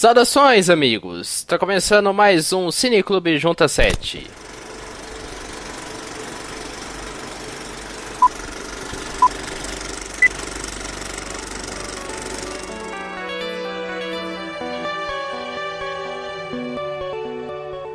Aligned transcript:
Saudações, 0.00 0.70
amigos! 0.70 1.44
Tá 1.44 1.58
começando 1.58 2.10
mais 2.14 2.54
um 2.54 2.70
Cineclube 2.70 3.36
Junta 3.36 3.68
7. 3.68 4.26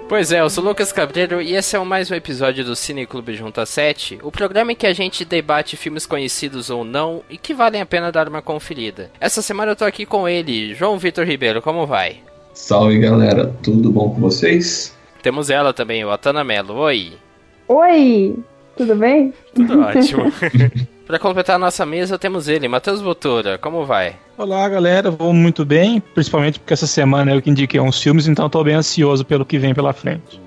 Pois 0.08 0.32
é, 0.32 0.40
eu 0.40 0.50
sou 0.52 0.64
Lucas 0.64 0.92
Cabreiro 0.92 1.42
e 1.42 1.56
esse 1.56 1.76
é 1.76 1.80
mais 1.80 2.12
um 2.12 2.16
episódio 2.16 2.64
do 2.64 2.76
Cine 2.76 3.08
Clube 3.08 3.34
Junta 3.34 3.66
7, 3.66 4.20
o 4.22 4.32
programa 4.32 4.72
em 4.72 4.76
que 4.76 4.86
a 4.86 4.94
gente 4.94 5.26
debate 5.26 5.76
filmes 5.76 6.06
conhecidos 6.06 6.70
ou 6.70 6.84
não 6.84 7.24
e 7.28 7.40
que 7.40 7.56
valem 7.56 7.82
a 7.82 7.86
pena 7.88 8.12
dar 8.12 8.30
uma 8.30 8.42
conferida. 8.42 9.10
Essa 9.20 9.42
semana 9.42 9.72
eu 9.72 9.76
tô 9.76 9.84
aqui 9.84 10.06
com 10.06 10.30
ele, 10.30 10.76
João 10.76 11.00
Vitor 11.00 11.26
Ribeiro, 11.26 11.60
como 11.60 11.88
vai? 11.88 12.18
Salve 12.54 13.00
galera, 13.00 13.52
tudo 13.64 13.92
bom 13.92 14.12
com 14.12 14.22
vocês? 14.22 14.96
Temos 15.24 15.50
ela 15.50 15.74
também, 15.74 16.06
o 16.06 16.12
Atana 16.12 16.44
Mello, 16.44 16.76
oi! 16.76 17.14
Oi, 17.68 18.36
tudo 18.78 18.96
bem? 18.96 19.34
Tudo 19.56 19.82
ótimo. 19.82 20.32
Para 21.08 21.18
completar 21.18 21.56
a 21.56 21.60
nossa 21.60 21.84
mesa, 21.84 22.20
temos 22.20 22.48
ele, 22.48 22.68
Matheus 22.68 23.02
Botura. 23.02 23.58
Como 23.58 23.86
vai? 23.86 24.16
Olá, 24.38 24.68
galera. 24.68 25.10
Vou 25.10 25.34
muito 25.34 25.64
bem, 25.64 26.02
principalmente 26.14 26.60
porque 26.60 26.74
essa 26.74 26.86
semana 26.86 27.34
eu 27.34 27.42
que 27.42 27.50
indiquei 27.50 27.80
uns 27.80 28.02
filmes, 28.02 28.28
então 28.28 28.48
estou 28.48 28.66
bem 28.66 28.76
ansioso 28.76 29.24
pelo 29.24 29.46
que 29.46 29.58
vem 29.58 29.74
pela 29.74 29.94
frente. 29.94 30.45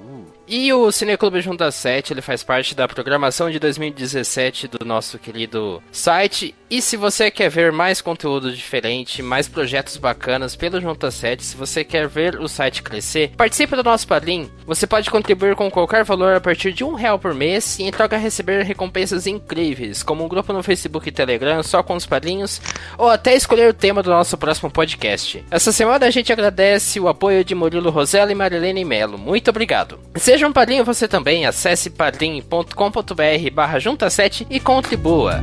E 0.51 0.73
o 0.73 0.91
Cineclube 0.91 1.43
Junta 1.43 1.71
7, 1.71 2.15
ele 2.15 2.23
faz 2.23 2.43
parte 2.43 2.75
da 2.75 2.89
programação 2.89 3.51
de 3.51 3.59
2017 3.59 4.67
do 4.67 4.83
nosso 4.83 5.19
querido 5.19 5.83
site. 5.93 6.55
E 6.71 6.81
se 6.81 6.97
você 6.97 7.31
quer 7.31 7.51
ver 7.51 7.71
mais 7.71 8.01
conteúdo 8.01 8.51
diferente, 8.51 9.23
mais 9.23 9.47
projetos 9.47 9.99
bacanas 9.99 10.57
pelo 10.57 10.81
Junta 10.81 11.11
7, 11.11 11.45
se 11.45 11.57
você 11.57 11.85
quer 11.85 12.09
ver 12.09 12.41
o 12.41 12.49
site 12.49 12.83
crescer, 12.83 13.33
participe 13.37 13.77
do 13.77 13.83
nosso 13.83 14.07
padrinho. 14.07 14.51
Você 14.67 14.87
pode 14.87 15.11
contribuir 15.11 15.55
com 15.55 15.71
qualquer 15.71 16.03
valor 16.03 16.35
a 16.35 16.41
partir 16.41 16.73
de 16.73 16.83
um 16.83 16.95
real 16.95 17.19
por 17.19 17.35
mês 17.35 17.79
e 17.79 17.83
em 17.83 17.91
troca 17.91 18.17
receber 18.17 18.65
recompensas 18.65 19.27
incríveis, 19.27 20.03
como 20.03 20.25
um 20.25 20.29
grupo 20.29 20.53
no 20.55 20.63
Facebook 20.63 21.09
e 21.09 21.13
Telegram 21.13 21.63
só 21.63 21.83
com 21.83 21.95
os 21.95 22.07
padrinhos, 22.07 22.61
ou 22.97 23.09
até 23.11 23.35
escolher 23.35 23.69
o 23.69 23.75
tema 23.75 24.03
do 24.03 24.11
nosso 24.11 24.37
próximo 24.39 24.71
podcast. 24.71 25.45
Essa 25.51 25.73
semana 25.73 26.07
a 26.07 26.11
gente 26.11 26.33
agradece 26.33 26.99
o 26.99 27.09
apoio 27.09 27.45
de 27.45 27.55
Murilo 27.55 27.91
Rosella 27.91 28.33
e 28.33 28.35
Marilene 28.35 28.85
Melo. 28.85 29.19
Muito 29.19 29.49
obrigado. 29.49 29.99
Seja 30.17 30.38
um 30.47 30.53
padrinho 30.53 30.85
você 30.85 31.09
também, 31.09 31.47
acesse 31.47 31.91
padrim.com.br 31.91 33.51
barra 33.53 33.79
junta 33.79 34.09
7 34.11 34.47
e 34.51 34.61
contribua. 34.61 35.43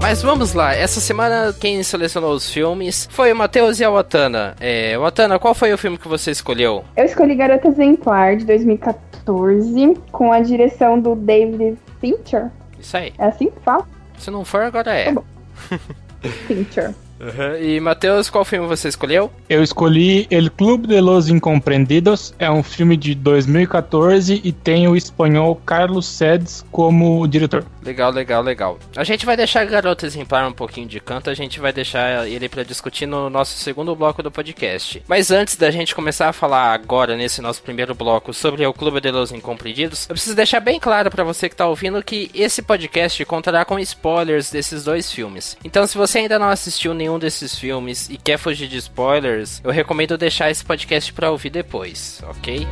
Mas 0.00 0.22
vamos 0.22 0.52
lá, 0.52 0.72
essa 0.72 1.00
semana 1.00 1.52
quem 1.52 1.82
selecionou 1.82 2.32
os 2.32 2.48
filmes 2.50 3.08
foi 3.10 3.32
o 3.32 3.36
Matheus 3.36 3.80
e 3.80 3.84
a 3.84 3.90
Watana. 3.90 4.54
É, 4.60 4.96
Watana, 4.96 5.38
qual 5.38 5.54
foi 5.54 5.72
o 5.72 5.78
filme 5.78 5.98
que 5.98 6.06
você 6.06 6.30
escolheu? 6.30 6.84
Eu 6.96 7.04
escolhi 7.04 7.34
Garota 7.34 7.68
Exemplar, 7.68 8.36
de 8.36 8.44
2014, 8.44 9.98
com 10.12 10.32
a 10.32 10.40
direção 10.40 11.00
do 11.00 11.16
David 11.16 11.76
Fincher. 12.00 12.50
Isso 12.78 12.96
aí. 12.96 13.12
É 13.18 13.26
assim 13.26 13.50
que 13.50 13.60
fala? 13.64 13.84
Se 14.18 14.30
não 14.30 14.44
for, 14.44 14.62
agora 14.62 14.92
é. 14.92 15.06
Tá 15.06 15.12
bom. 15.12 15.24
Fincher. 16.46 16.94
Uhum. 17.18 17.56
E 17.60 17.80
Matheus, 17.80 18.28
qual 18.28 18.44
filme 18.44 18.66
você 18.66 18.88
escolheu? 18.88 19.30
Eu 19.48 19.62
escolhi 19.62 20.26
El 20.30 20.50
Clube 20.50 20.86
de 20.86 21.00
los 21.00 21.28
Incompreendidos. 21.28 22.34
É 22.38 22.50
um 22.50 22.62
filme 22.62 22.96
de 22.96 23.14
2014 23.14 24.40
e 24.44 24.52
tem 24.52 24.86
o 24.86 24.96
espanhol 24.96 25.60
Carlos 25.64 26.06
Sedes 26.06 26.64
como 26.70 27.26
diretor. 27.26 27.64
Legal, 27.86 28.10
legal, 28.10 28.42
legal. 28.42 28.78
A 28.96 29.04
gente 29.04 29.24
vai 29.24 29.36
deixar 29.36 29.64
Garota 29.64 30.04
Exemplar 30.04 30.48
um 30.48 30.52
pouquinho 30.52 30.88
de 30.88 30.98
canto, 30.98 31.30
a 31.30 31.34
gente 31.34 31.60
vai 31.60 31.72
deixar 31.72 32.28
ele 32.28 32.48
para 32.48 32.64
discutir 32.64 33.06
no 33.06 33.30
nosso 33.30 33.56
segundo 33.58 33.94
bloco 33.94 34.24
do 34.24 34.30
podcast. 34.30 35.04
Mas 35.06 35.30
antes 35.30 35.54
da 35.54 35.70
gente 35.70 35.94
começar 35.94 36.28
a 36.28 36.32
falar 36.32 36.72
agora, 36.72 37.16
nesse 37.16 37.40
nosso 37.40 37.62
primeiro 37.62 37.94
bloco, 37.94 38.34
sobre 38.34 38.66
o 38.66 38.72
Clube 38.72 39.00
de 39.00 39.12
los 39.12 39.30
Incompreendidos, 39.30 40.08
eu 40.08 40.14
preciso 40.16 40.34
deixar 40.34 40.58
bem 40.58 40.80
claro 40.80 41.12
para 41.12 41.22
você 41.22 41.48
que 41.48 41.54
tá 41.54 41.68
ouvindo 41.68 42.02
que 42.02 42.28
esse 42.34 42.60
podcast 42.60 43.24
contará 43.24 43.64
com 43.64 43.78
spoilers 43.78 44.50
desses 44.50 44.82
dois 44.82 45.12
filmes. 45.12 45.56
Então, 45.64 45.86
se 45.86 45.96
você 45.96 46.18
ainda 46.18 46.40
não 46.40 46.48
assistiu 46.48 46.92
nenhum 46.92 47.20
desses 47.20 47.56
filmes 47.56 48.10
e 48.10 48.16
quer 48.16 48.36
fugir 48.36 48.66
de 48.66 48.78
spoilers, 48.78 49.60
eu 49.62 49.70
recomendo 49.70 50.18
deixar 50.18 50.50
esse 50.50 50.64
podcast 50.64 51.12
para 51.12 51.30
ouvir 51.30 51.50
depois, 51.50 52.20
ok? 52.28 52.66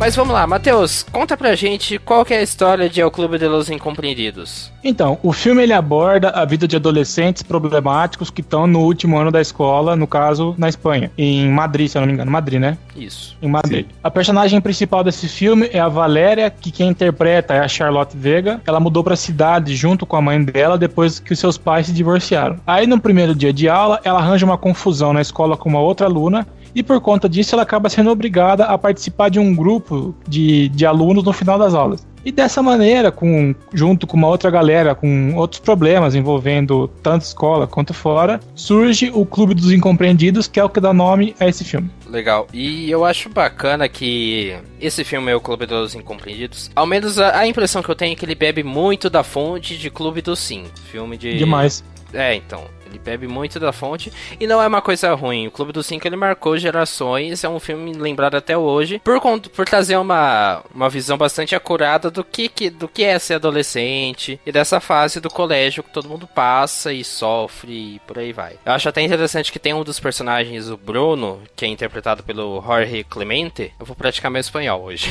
Mas 0.00 0.16
vamos 0.16 0.32
lá, 0.32 0.46
Matheus, 0.46 1.02
conta 1.12 1.36
pra 1.36 1.54
gente 1.54 1.98
qual 1.98 2.24
que 2.24 2.32
é 2.32 2.38
a 2.38 2.42
história 2.42 2.88
de 2.88 3.02
El 3.02 3.10
Clube 3.10 3.36
de 3.36 3.46
los 3.46 3.68
Incompreendidos. 3.68 4.72
Então, 4.82 5.18
o 5.22 5.30
filme 5.30 5.62
ele 5.62 5.74
aborda 5.74 6.30
a 6.30 6.42
vida 6.46 6.66
de 6.66 6.74
adolescentes 6.74 7.42
problemáticos 7.42 8.30
que 8.30 8.40
estão 8.40 8.66
no 8.66 8.80
último 8.80 9.18
ano 9.18 9.30
da 9.30 9.42
escola, 9.42 9.94
no 9.94 10.06
caso, 10.06 10.54
na 10.56 10.70
Espanha. 10.70 11.12
Em 11.18 11.50
Madrid, 11.50 11.86
se 11.86 11.98
eu 11.98 12.00
não 12.00 12.06
me 12.06 12.14
engano. 12.14 12.30
Madrid, 12.30 12.58
né? 12.58 12.78
Isso. 12.96 13.36
Em 13.42 13.48
Madrid. 13.48 13.84
Sim. 13.84 13.94
A 14.02 14.10
personagem 14.10 14.58
principal 14.58 15.04
desse 15.04 15.28
filme 15.28 15.68
é 15.70 15.78
a 15.78 15.88
Valéria, 15.88 16.48
que 16.48 16.70
quem 16.70 16.88
interpreta 16.88 17.52
é 17.52 17.60
a 17.60 17.68
Charlotte 17.68 18.16
Vega. 18.16 18.58
Ela 18.66 18.80
mudou 18.80 19.04
pra 19.04 19.16
cidade 19.16 19.76
junto 19.76 20.06
com 20.06 20.16
a 20.16 20.22
mãe 20.22 20.42
dela 20.42 20.78
depois 20.78 21.20
que 21.20 21.34
os 21.34 21.38
seus 21.38 21.58
pais 21.58 21.88
se 21.88 21.92
divorciaram. 21.92 22.56
Aí, 22.66 22.86
no 22.86 22.98
primeiro 22.98 23.34
dia 23.34 23.52
de 23.52 23.68
aula, 23.68 24.00
ela 24.02 24.18
arranja 24.18 24.46
uma 24.46 24.56
confusão 24.56 25.12
na 25.12 25.20
escola 25.20 25.58
com 25.58 25.68
uma 25.68 25.80
outra 25.80 26.06
aluna 26.06 26.46
e 26.74 26.82
por 26.82 27.00
conta 27.00 27.28
disso 27.28 27.54
ela 27.54 27.62
acaba 27.62 27.88
sendo 27.88 28.10
obrigada 28.10 28.64
a 28.64 28.78
participar 28.78 29.28
de 29.28 29.38
um 29.38 29.54
grupo 29.54 29.89
de, 30.26 30.68
de 30.68 30.86
alunos 30.86 31.24
no 31.24 31.32
final 31.32 31.58
das 31.58 31.74
aulas. 31.74 32.06
E 32.24 32.30
dessa 32.30 32.62
maneira, 32.62 33.10
com, 33.10 33.54
junto 33.72 34.06
com 34.06 34.16
uma 34.16 34.28
outra 34.28 34.50
galera 34.50 34.94
com 34.94 35.34
outros 35.36 35.60
problemas 35.60 36.14
envolvendo 36.14 36.88
tanto 37.02 37.22
escola 37.22 37.66
quanto 37.66 37.94
fora, 37.94 38.40
surge 38.54 39.10
o 39.14 39.24
Clube 39.24 39.54
dos 39.54 39.72
Incompreendidos, 39.72 40.46
que 40.46 40.60
é 40.60 40.64
o 40.64 40.68
que 40.68 40.80
dá 40.80 40.92
nome 40.92 41.34
a 41.40 41.48
esse 41.48 41.64
filme. 41.64 41.90
Legal. 42.06 42.46
E 42.52 42.90
eu 42.90 43.04
acho 43.04 43.30
bacana 43.30 43.88
que 43.88 44.54
esse 44.78 45.02
filme 45.02 45.30
é 45.30 45.34
o 45.34 45.40
Clube 45.40 45.64
dos 45.64 45.94
Incompreendidos. 45.94 46.70
Ao 46.76 46.86
menos 46.86 47.18
a, 47.18 47.38
a 47.38 47.46
impressão 47.46 47.82
que 47.82 47.88
eu 47.88 47.94
tenho 47.96 48.12
é 48.12 48.16
que 48.16 48.24
ele 48.24 48.34
bebe 48.34 48.62
muito 48.62 49.08
da 49.08 49.22
fonte 49.22 49.78
de 49.78 49.88
Clube 49.88 50.20
do 50.20 50.36
Sim. 50.36 50.64
Filme 50.90 51.16
de. 51.16 51.38
Demais. 51.38 51.82
É, 52.12 52.34
então. 52.34 52.64
Ele 52.90 52.98
bebe 52.98 53.26
muito 53.26 53.60
da 53.60 53.72
fonte 53.72 54.12
e 54.38 54.46
não 54.46 54.60
é 54.60 54.66
uma 54.66 54.82
coisa 54.82 55.14
ruim. 55.14 55.46
O 55.46 55.50
Clube 55.50 55.72
dos 55.72 55.86
Cinco 55.86 56.06
ele 56.06 56.16
marcou 56.16 56.58
gerações, 56.58 57.44
é 57.44 57.48
um 57.48 57.60
filme 57.60 57.92
lembrado 57.92 58.34
até 58.34 58.56
hoje 58.56 59.00
por, 59.04 59.20
por 59.20 59.64
trazer 59.66 59.96
uma, 59.96 60.62
uma 60.74 60.88
visão 60.88 61.16
bastante 61.16 61.54
acurada 61.54 62.10
do 62.10 62.24
que, 62.24 62.48
que, 62.48 62.68
do 62.68 62.88
que 62.88 63.04
é 63.04 63.18
ser 63.18 63.34
adolescente 63.34 64.40
e 64.44 64.52
dessa 64.52 64.80
fase 64.80 65.20
do 65.20 65.30
colégio 65.30 65.82
que 65.82 65.92
todo 65.92 66.08
mundo 66.08 66.26
passa 66.26 66.92
e 66.92 67.04
sofre 67.04 67.72
e 67.72 67.98
por 68.06 68.18
aí 68.18 68.32
vai. 68.32 68.54
Eu 68.64 68.72
acho 68.72 68.88
até 68.88 69.00
interessante 69.00 69.52
que 69.52 69.58
tem 69.58 69.72
um 69.72 69.84
dos 69.84 70.00
personagens, 70.00 70.68
o 70.68 70.76
Bruno, 70.76 71.40
que 71.54 71.64
é 71.64 71.68
interpretado 71.68 72.22
pelo 72.22 72.60
Jorge 72.62 73.04
Clemente. 73.04 73.72
Eu 73.78 73.86
vou 73.86 73.96
praticar 73.96 74.30
meu 74.30 74.40
espanhol 74.40 74.82
hoje. 74.82 75.08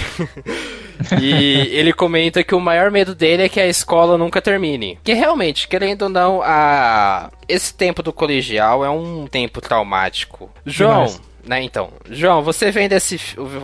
e 1.21 1.69
ele 1.71 1.93
comenta 1.93 2.43
que 2.43 2.55
o 2.55 2.59
maior 2.59 2.91
medo 2.91 3.15
dele 3.15 3.43
é 3.43 3.49
que 3.49 3.59
a 3.59 3.67
escola 3.67 4.17
nunca 4.17 4.41
termine. 4.41 4.99
Que 5.03 5.13
realmente, 5.13 5.67
querendo 5.67 6.03
ou 6.03 6.09
não, 6.09 6.41
a 6.43 7.31
esse 7.49 7.73
tempo 7.73 8.03
do 8.03 8.13
colegial 8.13 8.85
é 8.85 8.89
um 8.89 9.27
tempo 9.27 9.59
traumático. 9.59 10.49
João, 10.65 11.07
né, 11.45 11.63
então, 11.63 11.89
João, 12.09 12.43
você 12.43 12.69
vendo 12.69 12.93
esse, 12.93 13.19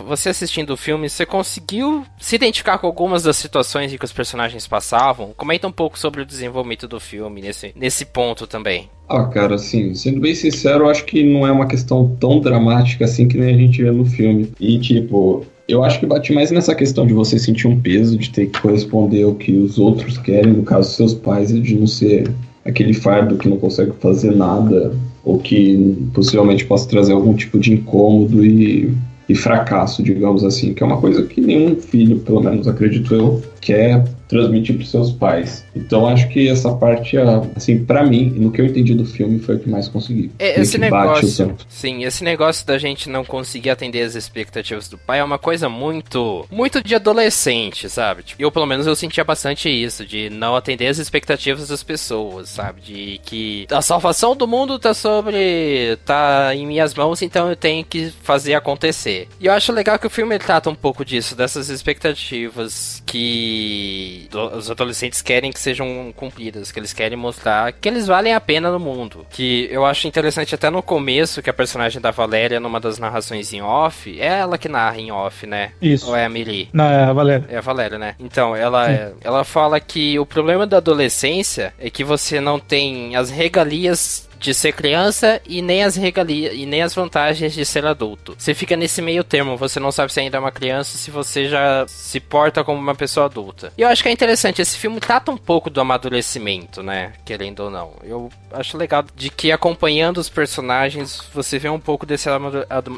você 0.06 0.30
assistindo 0.30 0.70
o 0.70 0.76
filme, 0.76 1.08
você 1.08 1.24
conseguiu 1.24 2.04
se 2.18 2.34
identificar 2.34 2.78
com 2.78 2.86
algumas 2.86 3.22
das 3.22 3.36
situações 3.36 3.92
em 3.92 3.96
que 3.96 4.04
os 4.04 4.12
personagens 4.12 4.66
passavam? 4.66 5.32
Comenta 5.36 5.68
um 5.68 5.72
pouco 5.72 5.98
sobre 5.98 6.20
o 6.20 6.26
desenvolvimento 6.26 6.88
do 6.88 6.98
filme 6.98 7.40
nesse, 7.40 7.72
nesse 7.76 8.04
ponto 8.04 8.46
também. 8.46 8.90
Ah, 9.08 9.24
cara, 9.26 9.54
assim, 9.54 9.94
sendo 9.94 10.20
bem 10.20 10.34
sincero, 10.34 10.84
eu 10.84 10.90
acho 10.90 11.04
que 11.04 11.22
não 11.22 11.46
é 11.46 11.52
uma 11.52 11.68
questão 11.68 12.16
tão 12.18 12.40
dramática 12.40 13.04
assim 13.04 13.28
que 13.28 13.38
nem 13.38 13.54
a 13.54 13.58
gente 13.58 13.80
vê 13.82 13.90
no 13.92 14.04
filme. 14.04 14.50
E, 14.58 14.80
tipo, 14.80 15.46
eu 15.68 15.84
acho 15.84 16.00
que 16.00 16.06
bate 16.06 16.32
mais 16.32 16.50
nessa 16.50 16.74
questão 16.74 17.06
de 17.06 17.12
você 17.12 17.38
sentir 17.38 17.68
um 17.68 17.80
peso, 17.80 18.18
de 18.18 18.30
ter 18.30 18.46
que 18.46 18.60
corresponder 18.60 19.22
ao 19.22 19.34
que 19.34 19.52
os 19.52 19.78
outros 19.78 20.18
querem, 20.18 20.52
no 20.52 20.64
caso, 20.64 20.92
seus 20.92 21.14
pais, 21.14 21.52
e 21.52 21.60
de 21.60 21.76
não 21.76 21.86
ser 21.86 22.28
aquele 22.66 22.92
fardo 22.92 23.36
que 23.36 23.48
não 23.48 23.56
consegue 23.56 23.92
fazer 24.00 24.34
nada 24.34 24.92
ou 25.24 25.38
que 25.38 26.08
possivelmente 26.12 26.64
possa 26.64 26.88
trazer 26.88 27.12
algum 27.12 27.34
tipo 27.34 27.58
de 27.58 27.72
incômodo 27.72 28.44
e, 28.44 28.92
e 29.28 29.34
fracasso, 29.34 30.02
digamos 30.02 30.44
assim, 30.44 30.74
que 30.74 30.82
é 30.82 30.86
uma 30.86 31.00
coisa 31.00 31.22
que 31.24 31.40
nenhum 31.40 31.76
filho, 31.76 32.18
pelo 32.18 32.42
menos 32.42 32.68
acredito 32.68 33.14
eu, 33.14 33.42
quer 33.60 34.04
transmitir 34.28 34.76
para 34.76 34.86
seus 34.86 35.12
pais. 35.12 35.64
Então 35.74 36.06
acho 36.06 36.28
que 36.28 36.48
essa 36.48 36.72
parte, 36.74 37.16
assim, 37.54 37.84
para 37.84 38.04
mim, 38.04 38.30
no 38.36 38.50
que 38.50 38.60
eu 38.60 38.66
entendi 38.66 38.94
do 38.94 39.04
filme, 39.04 39.38
foi 39.38 39.56
o 39.56 39.58
que 39.58 39.68
mais 39.68 39.88
consegui. 39.88 40.30
É, 40.38 40.60
esse 40.60 40.78
negócio, 40.78 41.56
sim, 41.68 42.04
esse 42.04 42.24
negócio 42.24 42.66
da 42.66 42.78
gente 42.78 43.08
não 43.08 43.24
conseguir 43.24 43.70
atender 43.70 44.02
as 44.02 44.14
expectativas 44.14 44.88
do 44.88 44.98
pai 44.98 45.20
é 45.20 45.24
uma 45.24 45.38
coisa 45.38 45.68
muito, 45.68 46.46
muito 46.50 46.82
de 46.82 46.94
adolescente, 46.94 47.88
sabe? 47.88 48.22
Tipo, 48.22 48.42
eu 48.42 48.50
pelo 48.50 48.66
menos 48.66 48.86
eu 48.86 48.96
sentia 48.96 49.24
bastante 49.24 49.68
isso, 49.68 50.04
de 50.04 50.28
não 50.30 50.56
atender 50.56 50.88
as 50.88 50.98
expectativas 50.98 51.68
das 51.68 51.82
pessoas, 51.82 52.48
sabe? 52.48 52.80
De 52.80 53.20
que 53.24 53.66
a 53.70 53.82
salvação 53.82 54.34
do 54.34 54.46
mundo 54.46 54.78
tá 54.78 54.92
sobre, 54.92 55.96
tá 56.04 56.54
em 56.54 56.66
minhas 56.66 56.94
mãos, 56.94 57.22
então 57.22 57.48
eu 57.48 57.56
tenho 57.56 57.84
que 57.84 58.12
fazer 58.22 58.54
acontecer. 58.54 59.28
E 59.40 59.46
eu 59.46 59.52
acho 59.52 59.72
legal 59.72 59.98
que 59.98 60.06
o 60.06 60.10
filme 60.10 60.38
trata 60.38 60.68
um 60.68 60.74
pouco 60.74 61.04
disso, 61.04 61.36
dessas 61.36 61.68
expectativas 61.68 63.02
que 63.06 63.55
que 63.56 64.28
os 64.54 64.70
adolescentes 64.70 65.22
querem 65.22 65.50
que 65.50 65.58
sejam 65.58 66.12
cumpridas, 66.14 66.70
que 66.70 66.78
eles 66.78 66.92
querem 66.92 67.16
mostrar 67.16 67.72
que 67.72 67.88
eles 67.88 68.06
valem 68.06 68.34
a 68.34 68.40
pena 68.40 68.70
no 68.70 68.78
mundo. 68.78 69.26
Que 69.30 69.68
eu 69.70 69.84
acho 69.86 70.06
interessante 70.06 70.54
até 70.54 70.68
no 70.68 70.82
começo 70.82 71.42
que 71.42 71.48
a 71.48 71.54
personagem 71.54 72.00
da 72.00 72.10
Valéria, 72.10 72.60
numa 72.60 72.78
das 72.78 72.98
narrações 72.98 73.52
em 73.52 73.62
off, 73.62 74.20
é 74.20 74.26
ela 74.26 74.58
que 74.58 74.68
narra 74.68 74.98
em 74.98 75.10
off, 75.10 75.46
né? 75.46 75.72
Isso. 75.80 76.08
Ou 76.08 76.16
é 76.16 76.24
a 76.24 76.28
Miri? 76.28 76.68
Não, 76.72 76.84
é 76.84 77.04
a 77.04 77.12
Valéria. 77.12 77.46
É 77.48 77.56
a 77.56 77.60
Valéria, 77.60 77.98
né? 77.98 78.14
Então, 78.18 78.54
ela, 78.54 78.90
é, 78.90 79.12
ela 79.22 79.44
fala 79.44 79.80
que 79.80 80.18
o 80.18 80.26
problema 80.26 80.66
da 80.66 80.76
adolescência 80.76 81.72
é 81.78 81.88
que 81.88 82.04
você 82.04 82.40
não 82.40 82.58
tem 82.58 83.16
as 83.16 83.30
regalias 83.30 84.25
de 84.38 84.54
ser 84.54 84.72
criança 84.72 85.40
e 85.46 85.62
nem 85.62 85.82
as 85.84 85.96
regalias 85.96 86.54
e 86.54 86.66
nem 86.66 86.82
as 86.82 86.94
vantagens 86.94 87.54
de 87.54 87.64
ser 87.64 87.86
adulto. 87.86 88.34
Você 88.38 88.54
fica 88.54 88.76
nesse 88.76 89.00
meio 89.02 89.24
termo, 89.24 89.56
você 89.56 89.80
não 89.80 89.92
sabe 89.92 90.12
se 90.12 90.20
ainda 90.20 90.36
é 90.36 90.40
uma 90.40 90.52
criança, 90.52 90.98
se 90.98 91.10
você 91.10 91.48
já 91.48 91.84
se 91.88 92.20
porta 92.20 92.64
como 92.64 92.80
uma 92.80 92.94
pessoa 92.94 93.26
adulta. 93.26 93.72
E 93.76 93.82
eu 93.82 93.88
acho 93.88 94.02
que 94.02 94.08
é 94.08 94.12
interessante, 94.12 94.62
esse 94.62 94.76
filme 94.76 95.00
trata 95.00 95.30
um 95.30 95.36
pouco 95.36 95.70
do 95.70 95.80
amadurecimento, 95.80 96.82
né? 96.82 97.12
Querendo 97.24 97.60
ou 97.60 97.70
não. 97.70 97.94
Eu 98.02 98.30
acho 98.52 98.76
legal 98.76 99.04
de 99.14 99.30
que 99.30 99.52
acompanhando 99.52 100.18
os 100.18 100.28
personagens, 100.28 101.20
você 101.32 101.58
vê 101.58 101.68
um 101.68 101.80
pouco 101.80 102.06
desse 102.06 102.28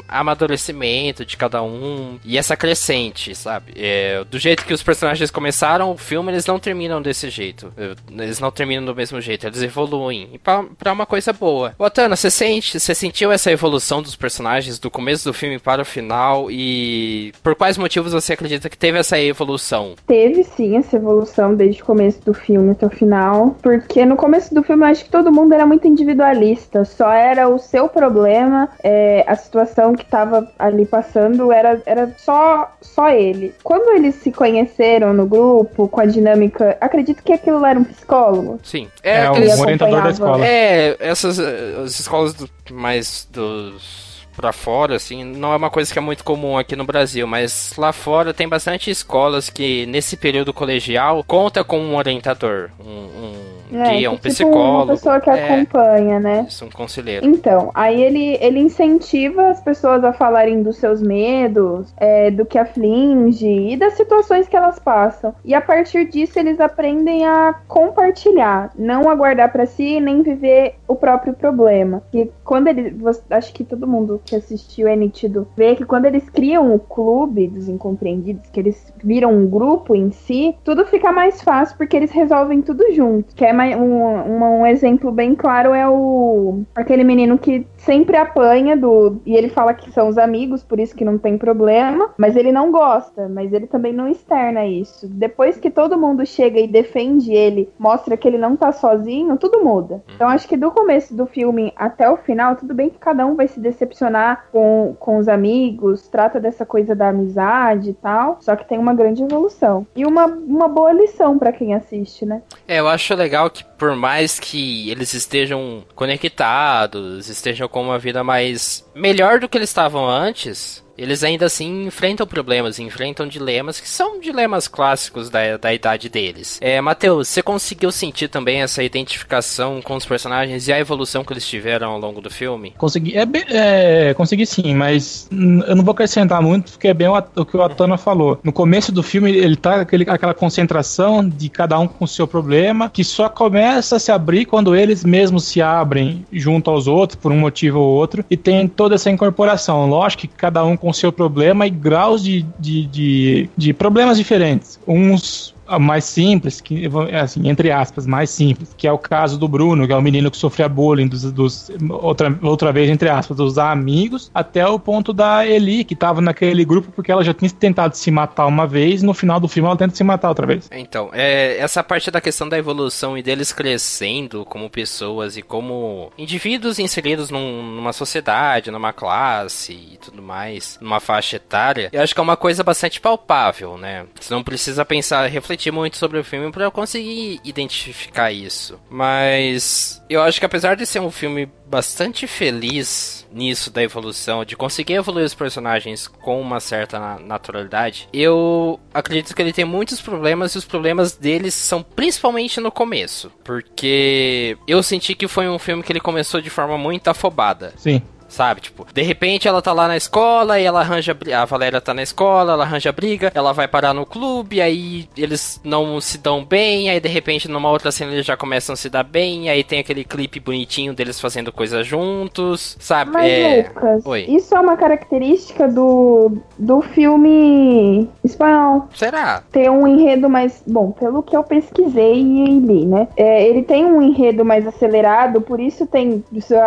amadurecimento 0.07 1.25
de 1.25 1.37
cada 1.37 1.61
um 1.61 2.19
e 2.23 2.37
essa 2.37 2.55
crescente, 2.55 3.35
sabe? 3.35 3.73
É, 3.75 4.23
do 4.23 4.39
jeito 4.39 4.65
que 4.65 4.73
os 4.73 4.83
personagens 4.83 5.31
começaram 5.31 5.91
o 5.91 5.97
filme, 5.97 6.31
eles 6.31 6.45
não 6.45 6.59
terminam 6.59 7.01
desse 7.01 7.29
jeito. 7.29 7.73
Eles 8.11 8.39
não 8.39 8.51
terminam 8.51 8.85
do 8.85 8.95
mesmo 8.95 9.19
jeito, 9.21 9.47
eles 9.47 9.61
evoluem. 9.61 10.29
E 10.33 10.37
pra, 10.37 10.63
pra 10.77 10.93
uma 10.93 11.05
coisa 11.05 11.28
boa. 11.33 11.73
Otana, 11.77 12.15
você 12.15 12.29
sente, 12.29 12.79
você 12.79 12.93
sentiu 12.93 13.31
essa 13.31 13.51
evolução 13.51 14.01
dos 14.01 14.15
personagens 14.15 14.79
do 14.79 14.89
começo 14.89 15.25
do 15.25 15.33
filme 15.33 15.59
para 15.59 15.81
o 15.81 15.85
final 15.85 16.49
e 16.49 17.33
por 17.43 17.55
quais 17.55 17.77
motivos 17.77 18.13
você 18.13 18.33
acredita 18.33 18.69
que 18.69 18.77
teve 18.77 18.97
essa 18.97 19.19
evolução? 19.19 19.95
Teve 20.07 20.43
sim 20.43 20.77
essa 20.77 20.95
evolução 20.95 21.55
desde 21.55 21.81
o 21.81 21.85
começo 21.85 22.23
do 22.23 22.33
filme 22.33 22.71
até 22.71 22.85
o 22.85 22.89
final, 22.89 23.55
porque 23.61 24.05
no 24.05 24.15
começo 24.15 24.53
do 24.53 24.63
filme 24.63 24.85
eu 24.85 24.89
acho 24.89 25.05
que 25.05 25.11
todo 25.11 25.31
mundo 25.31 25.53
era 25.53 25.65
muito 25.65 25.87
individualista, 25.87 26.85
só 26.85 27.11
era 27.11 27.47
o 27.47 27.57
seu 27.57 27.87
problema, 27.87 28.69
é, 28.83 29.23
a 29.27 29.35
situação 29.35 29.95
que 29.95 30.03
estava 30.03 30.49
ali 30.57 30.85
passando 30.85 31.51
era, 31.51 31.81
era 31.85 32.13
só, 32.17 32.73
só 32.81 33.09
ele. 33.09 33.53
Quando 33.63 33.95
eles 33.95 34.15
se 34.15 34.31
conheceram 34.31 35.13
no 35.13 35.25
grupo, 35.25 35.87
com 35.87 36.01
a 36.01 36.05
dinâmica, 36.05 36.77
acredito 36.79 37.23
que 37.23 37.33
aquilo 37.33 37.65
era 37.65 37.79
um 37.79 37.83
psicólogo. 37.83 38.59
Sim. 38.63 38.87
É, 39.03 39.25
é 39.25 39.29
o 39.29 39.61
orientador 39.61 40.03
da 40.03 40.09
escola. 40.09 40.45
É, 40.45 40.97
essas 41.25 41.39
as 41.39 41.99
escolas 41.99 42.33
do, 42.33 42.49
mais 42.71 43.27
dos 43.31 44.09
para 44.35 44.53
fora, 44.53 44.95
assim, 44.95 45.25
não 45.25 45.51
é 45.51 45.57
uma 45.57 45.69
coisa 45.69 45.91
que 45.91 45.99
é 45.99 46.01
muito 46.01 46.23
comum 46.23 46.57
aqui 46.57 46.73
no 46.73 46.85
Brasil, 46.85 47.27
mas 47.27 47.73
lá 47.77 47.91
fora 47.91 48.33
tem 48.33 48.47
bastante 48.47 48.89
escolas 48.89 49.49
que 49.49 49.85
nesse 49.87 50.15
período 50.15 50.53
colegial 50.53 51.21
conta 51.25 51.61
com 51.61 51.77
um 51.77 51.97
orientador, 51.97 52.69
um, 52.79 52.89
um 52.89 53.58
é, 53.71 53.97
guia, 53.97 54.11
um 54.11 54.15
tipo 54.15 54.29
psicólogo. 54.29 54.83
Uma 54.83 54.87
pessoa 54.87 55.19
que 55.19 55.29
é, 55.29 55.45
acompanha, 55.45 56.19
né? 56.19 56.45
Isso, 56.47 56.65
um 56.65 56.69
conselheiro. 56.69 57.25
Então, 57.25 57.71
aí 57.73 58.01
ele, 58.01 58.37
ele 58.41 58.59
incentiva 58.59 59.49
as 59.49 59.61
pessoas 59.61 60.03
a 60.03 60.13
falarem 60.13 60.63
dos 60.63 60.77
seus 60.77 61.01
medos, 61.01 61.93
é, 61.97 62.31
do 62.31 62.45
que 62.45 62.57
aflige 62.57 63.47
e 63.47 63.77
das 63.77 63.93
situações 63.93 64.47
que 64.47 64.55
elas 64.55 64.79
passam. 64.79 65.33
E 65.43 65.53
a 65.53 65.61
partir 65.61 66.09
disso 66.09 66.39
eles 66.39 66.59
aprendem 66.59 67.25
a 67.25 67.53
compartilhar, 67.67 68.71
não 68.77 69.09
a 69.09 69.15
guardar 69.15 69.51
para 69.51 69.65
si 69.65 69.99
nem 69.99 70.21
viver 70.21 70.75
o 70.87 70.95
próprio 70.95 71.33
problema. 71.33 72.01
E 72.13 72.29
quando 72.43 72.67
ele, 72.67 72.95
acho 73.29 73.53
que 73.53 73.63
todo 73.63 73.87
mundo 73.87 74.21
que 74.25 74.35
assistiu 74.35 74.87
é 74.87 74.95
nítido 74.95 75.47
ver 75.55 75.75
que 75.75 75.85
quando 75.85 76.05
eles 76.05 76.29
criam 76.29 76.73
o 76.73 76.79
clube 76.79 77.47
dos 77.47 77.67
incompreendidos, 77.67 78.49
que 78.49 78.59
eles 78.59 78.93
viram 79.03 79.33
um 79.33 79.47
grupo 79.47 79.95
em 79.95 80.11
si, 80.11 80.55
tudo 80.63 80.85
fica 80.85 81.11
mais 81.11 81.41
fácil 81.41 81.77
porque 81.77 81.95
eles 81.95 82.11
resolvem 82.11 82.61
tudo 82.61 82.91
junto. 82.93 83.35
Que 83.35 83.45
é 83.45 83.53
um, 83.67 84.61
um 84.61 84.65
exemplo 84.65 85.11
bem 85.11 85.35
claro 85.35 85.73
é 85.73 85.87
o 85.87 86.63
aquele 86.75 87.03
menino 87.03 87.37
que 87.37 87.65
sempre 87.77 88.17
apanha 88.17 88.75
do. 88.75 89.21
E 89.25 89.35
ele 89.35 89.49
fala 89.49 89.73
que 89.73 89.91
são 89.91 90.07
os 90.07 90.17
amigos, 90.17 90.63
por 90.63 90.79
isso 90.79 90.95
que 90.95 91.05
não 91.05 91.17
tem 91.17 91.37
problema. 91.37 92.11
Mas 92.17 92.35
ele 92.35 92.51
não 92.51 92.71
gosta, 92.71 93.27
mas 93.27 93.53
ele 93.53 93.67
também 93.67 93.93
não 93.93 94.07
externa 94.07 94.65
isso. 94.65 95.07
Depois 95.07 95.57
que 95.57 95.69
todo 95.69 95.97
mundo 95.97 96.25
chega 96.25 96.59
e 96.59 96.67
defende 96.67 97.33
ele, 97.33 97.69
mostra 97.77 98.17
que 98.17 98.27
ele 98.27 98.37
não 98.37 98.55
tá 98.55 98.71
sozinho, 98.71 99.37
tudo 99.37 99.63
muda. 99.63 100.03
Então 100.15 100.27
acho 100.27 100.47
que 100.47 100.57
do 100.57 100.71
começo 100.71 101.15
do 101.15 101.25
filme 101.25 101.73
até 101.75 102.09
o 102.09 102.17
final, 102.17 102.55
tudo 102.55 102.73
bem 102.73 102.89
que 102.89 102.97
cada 102.97 103.25
um 103.25 103.35
vai 103.35 103.47
se 103.47 103.59
decepcionar 103.59 104.45
com, 104.51 104.95
com 104.99 105.17
os 105.17 105.27
amigos, 105.27 106.07
trata 106.07 106.39
dessa 106.39 106.65
coisa 106.65 106.95
da 106.95 107.09
amizade 107.09 107.91
e 107.91 107.93
tal. 107.93 108.37
Só 108.41 108.55
que 108.55 108.67
tem 108.67 108.77
uma 108.77 108.93
grande 108.93 109.23
evolução. 109.23 109.85
E 109.95 110.05
uma, 110.05 110.25
uma 110.25 110.67
boa 110.67 110.91
lição 110.91 111.37
para 111.37 111.51
quem 111.51 111.73
assiste, 111.73 112.25
né? 112.25 112.41
É, 112.67 112.79
eu 112.79 112.87
acho 112.87 113.15
legal 113.15 113.48
que 113.49 113.63
por 113.63 113.95
mais 113.95 114.39
que 114.39 114.89
eles 114.89 115.13
estejam 115.13 115.85
conectados, 115.95 117.29
estejam 117.29 117.67
com 117.67 117.83
uma 117.83 117.99
vida 117.99 118.23
mais 118.23 118.85
melhor 118.93 119.39
do 119.39 119.47
que 119.47 119.57
eles 119.57 119.69
estavam 119.69 120.07
antes, 120.07 120.83
eles 120.99 121.23
ainda 121.23 121.45
assim 121.45 121.85
enfrentam 121.85 122.27
problemas, 122.27 122.77
enfrentam 122.77 123.25
dilemas 123.25 123.79
que 123.79 123.87
são 123.87 124.19
dilemas 124.19 124.67
clássicos 124.67 125.29
da, 125.29 125.55
da 125.55 125.73
idade 125.73 126.09
deles. 126.09 126.59
É, 126.61 126.81
Matheus, 126.81 127.29
você 127.29 127.41
conseguiu 127.41 127.91
sentir 127.91 128.27
também 128.27 128.61
essa 128.61 128.83
identificação 128.83 129.81
com 129.81 129.95
os 129.95 130.05
personagens 130.05 130.67
e 130.67 130.73
a 130.73 130.79
evolução 130.79 131.23
que 131.23 131.31
eles 131.31 131.47
tiveram 131.47 131.91
ao 131.91 131.99
longo 131.99 132.19
do 132.19 132.29
filme? 132.29 132.73
Consegui, 132.77 133.17
é, 133.17 133.25
é 133.49 134.13
consegui 134.13 134.45
sim, 134.45 134.75
mas 134.75 135.27
eu 135.31 135.75
não 135.75 135.83
vou 135.83 135.93
acrescentar 135.93 136.41
muito 136.41 136.73
porque 136.73 136.89
é 136.89 136.93
bem 136.93 137.07
o, 137.07 137.17
o 137.35 137.45
que 137.45 137.55
o 137.55 137.61
Atana 137.61 137.97
falou. 137.97 138.39
No 138.43 138.51
começo 138.51 138.91
do 138.91 139.01
filme 139.01 139.31
ele 139.31 139.55
tá 139.55 139.81
aquele, 139.81 140.03
aquela 140.09 140.33
concentração 140.33 141.27
de 141.27 141.47
cada 141.47 141.79
um 141.79 141.87
com 141.87 142.03
o 142.03 142.07
seu 142.07 142.27
problema 142.27 142.89
que 142.89 143.03
só 143.03 143.29
começa 143.29 143.95
a 143.95 143.99
se 143.99 144.11
abrir 144.11 144.45
quando 144.45 144.75
eles 144.75 145.05
mesmos 145.05 145.45
se 145.45 145.61
abrem 145.61 146.25
junto 146.31 146.69
aos 146.69 146.87
outros 146.87 147.17
por 147.17 147.31
um 147.31 147.39
motivo 147.39 147.79
ou 147.79 147.95
outro 147.95 148.25
e 148.29 148.35
tem 148.35 148.67
toda 148.67 148.95
essa 148.95 149.09
incorporação. 149.09 149.87
Lógico 149.87 150.23
que 150.23 150.27
cada 150.27 150.63
um 150.65 150.75
com 150.75 150.88
com 150.89 150.93
seu 150.93 151.11
problema 151.11 151.67
e 151.67 151.69
graus 151.69 152.23
de, 152.23 152.43
de, 152.57 152.85
de, 152.87 153.49
de 153.55 153.73
problemas 153.73 154.17
diferentes. 154.17 154.79
Uns 154.87 155.53
mais 155.77 156.05
simples, 156.05 156.61
que 156.61 156.89
assim, 157.13 157.47
entre 157.49 157.71
aspas, 157.71 158.07
mais 158.07 158.29
simples, 158.29 158.73
que 158.77 158.87
é 158.87 158.91
o 158.91 158.97
caso 158.97 159.37
do 159.37 159.47
Bruno, 159.47 159.85
que 159.85 159.93
é 159.93 159.95
o 159.95 160.01
menino 160.01 160.31
que 160.31 160.37
sofria 160.37 160.69
bullying 160.69 161.07
dos, 161.07 161.31
dos 161.31 161.71
outra, 161.89 162.37
outra 162.41 162.71
vez, 162.71 162.89
entre 162.89 163.09
aspas, 163.09 163.37
dos 163.37 163.57
amigos, 163.57 164.31
até 164.33 164.65
o 164.65 164.79
ponto 164.79 165.13
da 165.13 165.45
Eli, 165.45 165.83
que 165.83 165.95
tava 165.95 166.21
naquele 166.21 166.63
grupo 166.63 166.91
porque 166.91 167.11
ela 167.11 167.23
já 167.23 167.33
tinha 167.33 167.49
tentado 167.51 167.95
se 167.95 168.09
matar 168.09 168.45
uma 168.45 168.65
vez, 168.65 169.03
no 169.03 169.13
final 169.13 169.39
do 169.39 169.47
filme 169.47 169.67
ela 169.67 169.77
tenta 169.77 169.95
se 169.95 170.03
matar 170.03 170.29
outra 170.29 170.47
vez. 170.47 170.69
Então, 170.71 171.09
é, 171.13 171.57
essa 171.57 171.83
parte 171.83 172.09
da 172.09 172.21
questão 172.21 172.47
da 172.47 172.57
evolução 172.57 173.17
e 173.17 173.23
deles 173.23 173.51
crescendo 173.51 174.45
como 174.45 174.69
pessoas 174.69 175.37
e 175.37 175.41
como 175.41 176.11
indivíduos 176.17 176.79
inseridos 176.79 177.29
num, 177.29 177.75
numa 177.75 177.91
sociedade, 177.91 178.71
numa 178.71 178.93
classe 178.93 179.73
e 179.73 179.97
tudo 179.97 180.21
mais, 180.21 180.77
numa 180.81 180.99
faixa 180.99 181.35
etária, 181.35 181.89
eu 181.91 182.01
acho 182.01 182.13
que 182.13 182.19
é 182.19 182.23
uma 182.23 182.37
coisa 182.37 182.63
bastante 182.63 183.01
palpável, 183.01 183.77
né? 183.77 184.05
Você 184.19 184.33
não 184.33 184.43
precisa 184.43 184.85
pensar, 184.85 185.27
refletir 185.27 185.58
refletir 185.59 185.71
muito 185.71 185.97
sobre 185.97 186.17
o 186.17 186.23
filme 186.23 186.51
para 186.51 186.63
eu 186.63 186.71
conseguir 186.71 187.39
identificar 187.43 188.31
isso. 188.31 188.79
Mas 188.89 190.01
eu 190.09 190.21
acho 190.23 190.39
que 190.39 190.45
apesar 190.45 190.75
de 190.75 190.85
ser 190.85 191.01
um 191.01 191.11
filme 191.11 191.49
bastante 191.67 192.25
feliz 192.25 193.27
nisso 193.31 193.69
da 193.69 193.83
evolução, 193.83 194.45
de 194.45 194.55
conseguir 194.55 194.93
evoluir 194.93 195.25
os 195.25 195.35
personagens 195.35 196.07
com 196.07 196.39
uma 196.41 196.59
certa 196.59 197.19
naturalidade, 197.19 198.07
eu 198.13 198.79
acredito 198.93 199.35
que 199.35 199.41
ele 199.41 199.53
tem 199.53 199.65
muitos 199.65 200.01
problemas 200.01 200.55
e 200.55 200.57
os 200.57 200.65
problemas 200.65 201.15
deles 201.15 201.53
são 201.53 201.83
principalmente 201.83 202.61
no 202.61 202.71
começo. 202.71 203.31
Porque 203.43 204.57
eu 204.65 204.81
senti 204.81 205.13
que 205.13 205.27
foi 205.27 205.49
um 205.49 205.59
filme 205.59 205.83
que 205.83 205.91
ele 205.91 205.99
começou 205.99 206.41
de 206.41 206.49
forma 206.49 206.77
muito 206.77 207.09
afobada. 207.09 207.73
Sim 207.77 208.01
sabe? 208.29 208.61
Tipo, 208.61 208.85
de 208.93 209.01
repente 209.01 209.47
ela 209.47 209.61
tá 209.61 209.73
lá 209.73 209.87
na 209.87 209.97
escola 209.97 210.59
e 210.59 210.63
ela 210.63 210.79
arranja. 210.79 211.17
A 211.35 211.45
Valéria 211.45 211.81
tá 211.81 211.93
na 211.93 212.03
escola, 212.03 212.53
ela 212.53 212.63
arranja 212.63 212.91
briga, 212.91 213.31
ela 213.33 213.51
vai 213.51 213.67
parar 213.67 213.93
no 213.93 214.05
clube, 214.05 214.61
aí 214.61 215.09
eles 215.17 215.59
não 215.63 215.99
se 215.99 216.17
dão 216.17 216.45
bem, 216.45 216.89
aí 216.89 216.99
de 216.99 217.09
repente 217.09 217.49
numa 217.49 217.69
outra 217.69 217.91
cena 217.91 218.13
eles 218.13 218.25
já 218.25 218.37
começam 218.37 218.73
a 218.73 218.77
se 218.77 218.89
dar 218.89 219.03
bem, 219.03 219.49
aí 219.49 219.63
tem 219.63 219.79
aquele 219.79 220.03
clipe 220.03 220.39
bonitinho 220.39 220.93
deles 220.93 221.19
fazendo 221.19 221.51
coisas 221.51 221.85
juntos, 221.85 222.77
sabe? 222.79 223.11
Mas, 223.11 223.31
é... 223.31 223.67
Lucas, 223.67 224.05
Oi. 224.05 224.25
isso 224.29 224.55
é 224.55 224.59
uma 224.59 224.77
característica 224.77 225.67
do, 225.67 226.37
do 226.57 226.81
filme 226.81 228.09
espanhol. 228.23 228.87
Será? 228.93 229.43
Ter 229.51 229.69
um 229.69 229.87
enredo 229.87 230.29
mais. 230.29 230.63
Bom, 230.67 230.91
pelo 230.91 231.23
que 231.23 231.35
eu 231.35 231.43
pesquisei 231.43 232.19
e 232.19 232.59
li, 232.59 232.85
né? 232.85 233.07
É, 233.17 233.47
ele 233.47 233.63
tem 233.63 233.85
um 233.85 234.01
enredo 234.01 234.45
mais 234.45 234.67
acelerado, 234.67 235.41
por 235.41 235.59
isso 235.59 235.87
tem. 235.87 236.23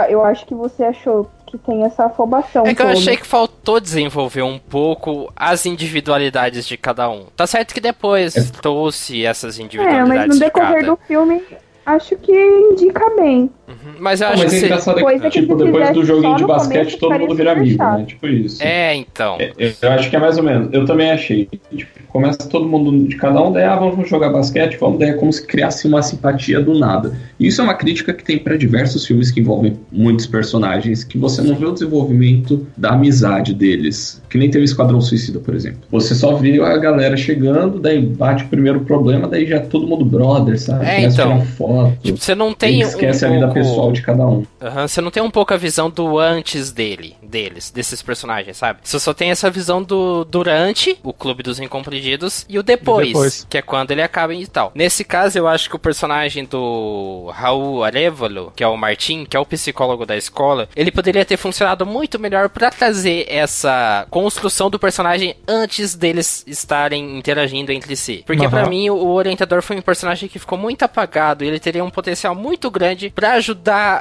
Eu 0.09 0.25
acho 0.25 0.47
que 0.47 0.55
você 0.55 0.85
achou 0.85 1.29
que 1.53 1.59
tem 1.59 1.85
essa 1.85 2.07
afobação. 2.07 2.65
É 2.65 2.71
que 2.71 2.77
toda. 2.77 2.91
eu 2.91 2.99
achei 2.99 3.17
que 3.17 3.27
faltou 3.27 3.79
desenvolver 3.79 4.43
um 4.43 4.59
pouco 4.59 5.31
as 5.37 5.67
individualidades 5.67 6.67
de 6.67 6.79
cada 6.79 7.11
um. 7.11 7.27
Tá 7.37 7.47
certo 7.47 7.75
que 7.75 7.81
depois 7.81 8.35
trouxe 8.63 9.25
essas 9.25 9.59
individualidades. 9.59 10.11
É, 10.11 10.17
mas 10.17 10.29
no 10.29 10.39
decorrer 10.39 10.81
de 10.81 10.87
do 10.87 10.97
filme, 10.97 11.43
acho 11.85 12.17
que 12.17 12.33
indica 12.33 13.09
bem. 13.17 13.51
Uhum. 13.73 13.93
Mas 13.99 14.21
eu 14.21 14.27
Não, 14.29 14.35
acho 14.35 14.43
mas 14.45 14.53
que. 14.53 14.59
é 14.59 14.65
engraçado 14.67 15.01
Coisa 15.01 15.21
que, 15.25 15.31
que 15.31 15.41
tipo, 15.41 15.57
depois 15.57 15.91
do 15.93 16.05
joguinho 16.05 16.37
de 16.37 16.45
basquete, 16.45 16.99
todo 16.99 17.19
mundo 17.19 17.35
vira 17.35 17.53
amigo, 17.53 17.77
chato. 17.77 17.99
né? 17.99 18.05
Tipo 18.07 18.29
isso. 18.29 18.63
É, 18.63 18.95
então. 18.95 19.37
É, 19.39 19.53
Eu 19.81 19.91
acho 19.93 20.11
que 20.11 20.17
é 20.17 20.19
mais 20.19 20.37
ou 20.39 20.45
menos. 20.45 20.73
Eu 20.73 20.85
também 20.85 21.11
achei. 21.11 21.49
Tipo, 21.75 21.91
começa 22.09 22.39
todo 22.49 22.69
mundo 22.69 23.09
de 23.09 23.17
cada 23.17 23.41
um, 23.43 23.51
daí 23.53 23.65
ah, 23.65 23.75
vamos 23.77 24.09
jogar 24.09 24.29
basquete, 24.31 24.77
vamos, 24.79 24.99
daí 24.99 25.11
é 25.11 25.13
como 25.15 25.33
se 25.33 25.47
criasse 25.47 25.89
uma 25.89 26.03
simpatia 26.03 26.61
do 26.61 26.79
nada. 26.79 27.17
E 27.41 27.47
isso 27.47 27.61
é 27.61 27.65
uma 27.65 27.75
crítica 27.75 28.13
que 28.13 28.23
tem 28.23 28.39
para 28.39 28.57
diversos 28.57 29.07
filmes 29.07 29.31
que 29.31 29.41
envolvem 29.41 29.79
muitos 29.91 30.27
personagens, 30.27 31.05
que 31.05 31.17
você 31.17 31.41
não 31.41 31.55
vê 31.55 31.65
o 31.65 31.73
desenvolvimento 31.73 32.67
da 32.77 32.91
amizade 32.91 33.55
deles. 33.55 34.21
Que 34.29 34.37
nem 34.39 34.51
teve 34.51 34.65
Esquadrão 34.65 35.01
Suicida, 35.01 35.39
por 35.41 35.55
exemplo. 35.55 35.81
Você 35.91 36.15
só 36.15 36.35
vê 36.35 36.61
a 36.61 36.77
galera 36.77 37.17
chegando, 37.17 37.79
daí 37.79 38.01
bate 38.01 38.45
o 38.45 38.49
primeiro 38.49 38.81
problema, 38.81 39.27
daí 39.27 39.47
já 39.47 39.57
é 39.57 39.61
todo 39.61 39.87
mundo 39.87 40.05
brother, 40.05 40.61
sabe? 40.61 40.85
É, 40.85 40.97
Começa 40.97 41.23
a 41.23 41.25
então. 41.27 41.39
tirar 41.39 41.51
foto. 41.53 41.99
Tipo, 42.03 42.19
você 42.19 42.35
não 42.35 42.53
tem 42.53 42.81
esquece 42.81 43.25
um 43.25 43.29
a 43.29 43.33
vida 43.33 43.47
pouco... 43.47 43.61
pessoal 43.63 43.93
de 43.93 44.03
cada 44.03 44.27
um. 44.27 44.45
Aham, 44.61 44.89
você 44.89 45.01
não 45.01 45.11
tem 45.11 45.23
um 45.23 45.31
pouco 45.31 45.55
a 45.55 45.57
visão 45.57 45.91
do 45.91 46.19
antes 46.19 46.71
dele, 46.71 47.17
deles, 47.23 47.71
desses 47.71 48.03
personagens, 48.03 48.57
sabe? 48.57 48.81
Você 48.83 48.99
só 48.99 49.13
tem 49.15 49.31
essa 49.31 49.51
visão 49.51 49.83
do 49.83 50.25
durante, 50.25 50.99
o 51.03 51.13
Clube 51.13 51.43
dos 51.43 51.59
Incompreendidos, 51.61 52.45
e 52.49 52.59
o 52.59 52.63
depois, 52.63 53.09
depois. 53.09 53.47
que 53.49 53.59
é 53.59 53.63
quando 53.63 53.91
ele 53.91 54.03
acaba 54.03 54.35
e 54.35 54.47
tal. 54.47 54.73
Nesse 54.75 55.05
caso, 55.05 55.39
eu 55.39 55.47
acho 55.47 55.69
que 55.69 55.77
o 55.77 55.79
personagem 55.79 56.45
do 56.45 57.31
Raul 57.35 57.85
Arevalo, 57.85 58.53
que 58.55 58.63
é 58.65 58.67
o 58.67 58.77
Martin, 58.77 59.25
que 59.25 59.37
é 59.37 59.41
o 59.41 59.47
psicólogo 59.47 60.07
da 60.07 60.17
escola, 60.17 60.69
ele 60.75 60.91
poderia 60.91 61.25
ter 61.25 61.37
funcionado 61.37 61.85
muito 61.85 62.19
melhor 62.19 62.49
pra 62.49 62.71
trazer 62.71 63.27
essa 63.29 64.07
construção 64.11 64.71
do 64.71 64.79
personagem 64.79 65.35
antes 65.47 65.95
deles 65.95 66.45
estarem 66.47 67.19
interagindo 67.19 67.73
entre 67.73 67.97
si. 67.97 68.23
Porque 68.27 68.43
Aham. 68.43 68.51
pra 68.51 68.67
mim, 68.69 68.89
o 68.91 69.09
orientador 69.09 69.63
foi 69.63 69.77
um 69.77 69.83
personagem 69.83 70.29
que 70.29 70.39
ficou 70.39 70.59
muito 70.59 70.83
apagado 70.83 71.45
e 71.45 71.49
ele 71.49 71.59
teria 71.61 71.85
um 71.85 71.91
potencial 71.91 72.35
muito 72.35 72.71
grande 72.71 73.11
pra 73.11 73.33
ajudar 73.35 73.52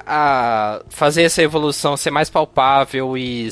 a 0.05 0.81
fazer 0.89 1.24
essa 1.24 1.41
evolução 1.41 1.96
ser 1.96 2.12
mais 2.12 2.29
palpável 2.29 3.17
e, 3.17 3.50